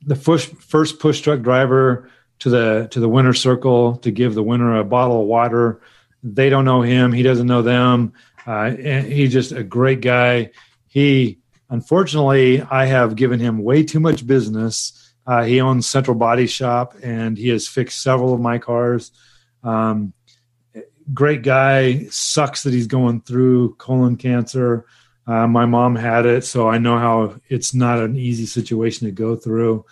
the 0.00 0.14
first 0.14 0.54
first 0.58 1.00
push 1.00 1.20
truck 1.20 1.42
driver 1.42 2.08
to 2.40 2.50
the 2.50 2.88
to 2.90 3.00
the 3.00 3.08
winner 3.08 3.32
circle 3.32 3.96
to 3.98 4.10
give 4.10 4.34
the 4.34 4.42
winner 4.42 4.78
a 4.78 4.84
bottle 4.84 5.20
of 5.20 5.26
water. 5.26 5.80
They 6.22 6.50
don't 6.50 6.64
know 6.64 6.82
him; 6.82 7.12
he 7.12 7.22
doesn't 7.22 7.46
know 7.46 7.62
them. 7.62 8.12
Uh, 8.46 8.70
he's 8.72 9.32
just 9.32 9.52
a 9.52 9.64
great 9.64 10.00
guy. 10.00 10.50
He, 10.86 11.38
unfortunately, 11.70 12.62
I 12.62 12.86
have 12.86 13.16
given 13.16 13.40
him 13.40 13.62
way 13.62 13.82
too 13.82 14.00
much 14.00 14.26
business. 14.26 15.14
Uh, 15.26 15.44
he 15.44 15.60
owns 15.60 15.86
Central 15.86 16.16
Body 16.16 16.46
Shop, 16.46 16.94
and 17.02 17.38
he 17.38 17.48
has 17.48 17.66
fixed 17.66 18.02
several 18.02 18.34
of 18.34 18.40
my 18.40 18.58
cars. 18.58 19.10
Um, 19.62 20.12
great 21.12 21.42
guy. 21.42 22.06
Sucks 22.10 22.62
that 22.64 22.74
he's 22.74 22.86
going 22.86 23.22
through 23.22 23.76
colon 23.76 24.16
cancer. 24.16 24.86
Uh, 25.26 25.46
my 25.46 25.64
mom 25.64 25.96
had 25.96 26.26
it, 26.26 26.44
so 26.44 26.68
I 26.68 26.78
know 26.78 26.98
how 26.98 27.40
it's 27.48 27.72
not 27.74 27.98
an 27.98 28.16
easy 28.16 28.44
situation 28.44 29.06
to 29.06 29.12
go 29.12 29.36
through. 29.36 29.86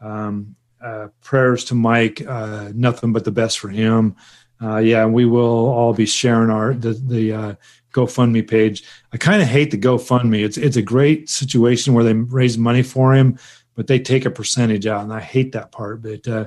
Um, 0.00 0.56
uh, 0.82 1.08
prayers 1.22 1.64
to 1.64 1.74
Mike. 1.74 2.22
Uh, 2.26 2.70
nothing 2.74 3.12
but 3.12 3.24
the 3.24 3.30
best 3.30 3.58
for 3.58 3.68
him. 3.68 4.16
Uh, 4.62 4.78
yeah, 4.78 5.04
we 5.06 5.24
will 5.24 5.68
all 5.68 5.92
be 5.92 6.06
sharing 6.06 6.50
our 6.50 6.74
the 6.74 6.92
the 6.92 7.32
uh, 7.32 7.54
GoFundMe 7.92 8.48
page. 8.48 8.84
I 9.12 9.16
kind 9.16 9.42
of 9.42 9.48
hate 9.48 9.70
the 9.70 9.78
GoFundMe. 9.78 10.44
It's 10.44 10.56
it's 10.56 10.76
a 10.76 10.82
great 10.82 11.28
situation 11.28 11.94
where 11.94 12.04
they 12.04 12.14
raise 12.14 12.56
money 12.56 12.82
for 12.82 13.14
him, 13.14 13.38
but 13.74 13.86
they 13.86 13.98
take 13.98 14.24
a 14.24 14.30
percentage 14.30 14.86
out, 14.86 15.02
and 15.02 15.12
I 15.12 15.20
hate 15.20 15.52
that 15.52 15.72
part. 15.72 16.02
But 16.02 16.28
uh, 16.28 16.46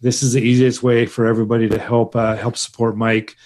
this 0.00 0.22
is 0.22 0.34
the 0.34 0.42
easiest 0.42 0.82
way 0.82 1.06
for 1.06 1.26
everybody 1.26 1.68
to 1.68 1.78
help 1.78 2.14
uh, 2.14 2.36
help 2.36 2.56
support 2.56 2.96
Mike. 2.96 3.36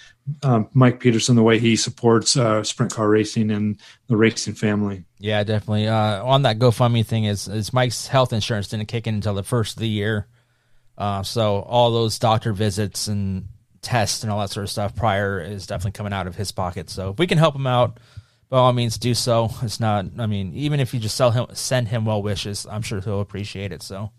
Um, 0.43 0.69
Mike 0.73 0.99
Peterson, 0.99 1.35
the 1.35 1.43
way 1.43 1.57
he 1.57 1.75
supports 1.75 2.37
uh, 2.37 2.63
sprint 2.63 2.93
car 2.93 3.09
racing 3.09 3.49
and 3.49 3.79
the 4.07 4.15
racing 4.15 4.53
family. 4.53 5.03
Yeah, 5.17 5.43
definitely. 5.43 5.87
Uh, 5.87 6.23
on 6.23 6.43
that 6.43 6.59
GoFundMe 6.59 7.05
thing 7.05 7.25
is 7.25 7.47
is 7.47 7.73
Mike's 7.73 8.07
health 8.07 8.31
insurance 8.31 8.67
didn't 8.67 8.87
kick 8.87 9.07
in 9.07 9.15
until 9.15 9.33
the 9.33 9.43
first 9.43 9.77
of 9.77 9.79
the 9.79 9.89
year, 9.89 10.27
uh, 10.97 11.23
so 11.23 11.61
all 11.61 11.91
those 11.91 12.19
doctor 12.19 12.53
visits 12.53 13.07
and 13.07 13.47
tests 13.81 14.23
and 14.23 14.31
all 14.31 14.39
that 14.39 14.51
sort 14.51 14.65
of 14.65 14.69
stuff 14.69 14.95
prior 14.95 15.41
is 15.41 15.65
definitely 15.65 15.93
coming 15.97 16.13
out 16.13 16.27
of 16.27 16.35
his 16.35 16.51
pocket. 16.51 16.89
So 16.89 17.11
if 17.11 17.17
we 17.17 17.25
can 17.25 17.37
help 17.39 17.55
him 17.55 17.65
out, 17.65 17.99
by 18.49 18.57
all 18.57 18.73
means, 18.73 18.97
do 18.97 19.15
so. 19.15 19.49
It's 19.63 19.79
not. 19.79 20.05
I 20.19 20.27
mean, 20.27 20.53
even 20.53 20.79
if 20.79 20.93
you 20.93 20.99
just 20.99 21.15
sell 21.15 21.31
him, 21.31 21.47
send 21.53 21.87
him 21.87 22.05
well 22.05 22.21
wishes, 22.21 22.67
I'm 22.69 22.83
sure 22.83 23.01
he'll 23.01 23.21
appreciate 23.21 23.71
it. 23.71 23.81
So. 23.81 24.11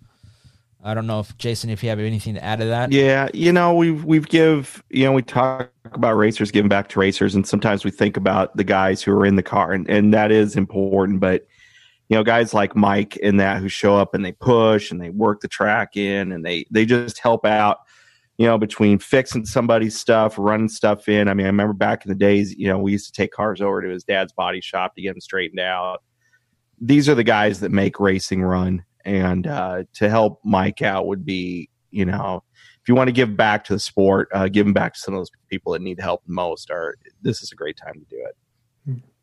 I 0.82 0.94
don't 0.94 1.06
know 1.06 1.20
if 1.20 1.36
Jason, 1.36 1.68
if 1.68 1.82
you 1.82 1.90
have 1.90 1.98
anything 1.98 2.34
to 2.34 2.44
add 2.44 2.60
to 2.60 2.64
that. 2.66 2.90
Yeah, 2.90 3.28
you 3.34 3.52
know, 3.52 3.74
we've 3.74 4.04
we've 4.04 4.28
give 4.28 4.82
you 4.88 5.04
know 5.04 5.12
we 5.12 5.22
talk 5.22 5.70
about 5.92 6.16
racers 6.16 6.50
giving 6.50 6.70
back 6.70 6.88
to 6.90 6.98
racers, 6.98 7.34
and 7.34 7.46
sometimes 7.46 7.84
we 7.84 7.90
think 7.90 8.16
about 8.16 8.56
the 8.56 8.64
guys 8.64 9.02
who 9.02 9.12
are 9.12 9.26
in 9.26 9.36
the 9.36 9.42
car, 9.42 9.72
and 9.72 9.88
and 9.90 10.14
that 10.14 10.32
is 10.32 10.56
important. 10.56 11.20
But 11.20 11.46
you 12.08 12.16
know, 12.16 12.24
guys 12.24 12.54
like 12.54 12.74
Mike 12.74 13.18
and 13.22 13.38
that 13.40 13.60
who 13.60 13.68
show 13.68 13.96
up 13.96 14.14
and 14.14 14.24
they 14.24 14.32
push 14.32 14.90
and 14.90 15.00
they 15.00 15.10
work 15.10 15.40
the 15.40 15.48
track 15.48 15.96
in, 15.96 16.32
and 16.32 16.44
they 16.44 16.64
they 16.70 16.86
just 16.86 17.18
help 17.18 17.44
out. 17.44 17.78
You 18.38 18.46
know, 18.46 18.56
between 18.56 18.98
fixing 18.98 19.44
somebody's 19.44 19.98
stuff, 19.98 20.36
running 20.38 20.70
stuff 20.70 21.10
in. 21.10 21.28
I 21.28 21.34
mean, 21.34 21.44
I 21.44 21.50
remember 21.50 21.74
back 21.74 22.06
in 22.06 22.08
the 22.08 22.14
days, 22.14 22.54
you 22.56 22.68
know, 22.68 22.78
we 22.78 22.92
used 22.92 23.04
to 23.06 23.12
take 23.12 23.32
cars 23.32 23.60
over 23.60 23.82
to 23.82 23.88
his 23.90 24.02
dad's 24.02 24.32
body 24.32 24.62
shop 24.62 24.94
to 24.94 25.02
get 25.02 25.10
them 25.10 25.20
straightened 25.20 25.60
out. 25.60 26.02
These 26.80 27.06
are 27.10 27.14
the 27.14 27.22
guys 27.22 27.60
that 27.60 27.70
make 27.70 28.00
racing 28.00 28.40
run 28.40 28.82
and 29.04 29.46
uh, 29.46 29.84
to 29.94 30.08
help 30.08 30.40
Mike 30.44 30.82
out 30.82 31.06
would 31.06 31.24
be, 31.24 31.68
you 31.90 32.04
know, 32.04 32.42
if 32.82 32.88
you 32.88 32.94
want 32.94 33.08
to 33.08 33.12
give 33.12 33.36
back 33.36 33.64
to 33.64 33.74
the 33.74 33.78
sport, 33.78 34.28
uh, 34.32 34.48
them 34.48 34.72
back 34.72 34.94
to 34.94 35.00
some 35.00 35.14
of 35.14 35.20
those 35.20 35.30
people 35.48 35.72
that 35.72 35.82
need 35.82 36.00
help 36.00 36.22
most. 36.26 36.70
Or 36.70 36.96
this 37.22 37.42
is 37.42 37.52
a 37.52 37.54
great 37.56 37.76
time 37.76 37.94
to 37.94 38.06
do 38.08 38.24
it. 38.26 38.36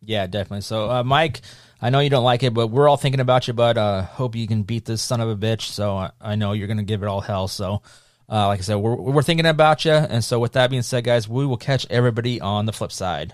Yeah, 0.01 0.27
definitely. 0.27 0.61
So, 0.61 0.89
uh, 0.89 1.03
Mike, 1.03 1.41
I 1.81 1.89
know 1.89 1.99
you 1.99 2.09
don't 2.09 2.23
like 2.23 2.43
it, 2.43 2.53
but 2.53 2.67
we're 2.67 2.87
all 2.87 2.97
thinking 2.97 3.19
about 3.19 3.47
you. 3.47 3.53
But 3.53 3.77
uh, 3.77 4.03
hope 4.03 4.35
you 4.35 4.47
can 4.47 4.63
beat 4.63 4.85
this 4.85 5.01
son 5.01 5.21
of 5.21 5.29
a 5.29 5.35
bitch. 5.35 5.63
So 5.63 5.97
I, 5.97 6.11
I 6.21 6.35
know 6.35 6.53
you're 6.53 6.67
going 6.67 6.77
to 6.77 6.83
give 6.83 7.03
it 7.03 7.07
all 7.07 7.21
hell. 7.21 7.47
So, 7.47 7.81
uh, 8.29 8.47
like 8.47 8.59
I 8.59 8.61
said, 8.61 8.75
we're 8.75 8.95
we're 8.95 9.23
thinking 9.23 9.45
about 9.45 9.85
you. 9.85 9.91
And 9.91 10.23
so, 10.23 10.39
with 10.39 10.53
that 10.53 10.69
being 10.69 10.81
said, 10.81 11.03
guys, 11.03 11.27
we 11.27 11.45
will 11.45 11.57
catch 11.57 11.87
everybody 11.89 12.39
on 12.39 12.65
the 12.65 12.73
flip 12.73 12.91
side. 12.91 13.33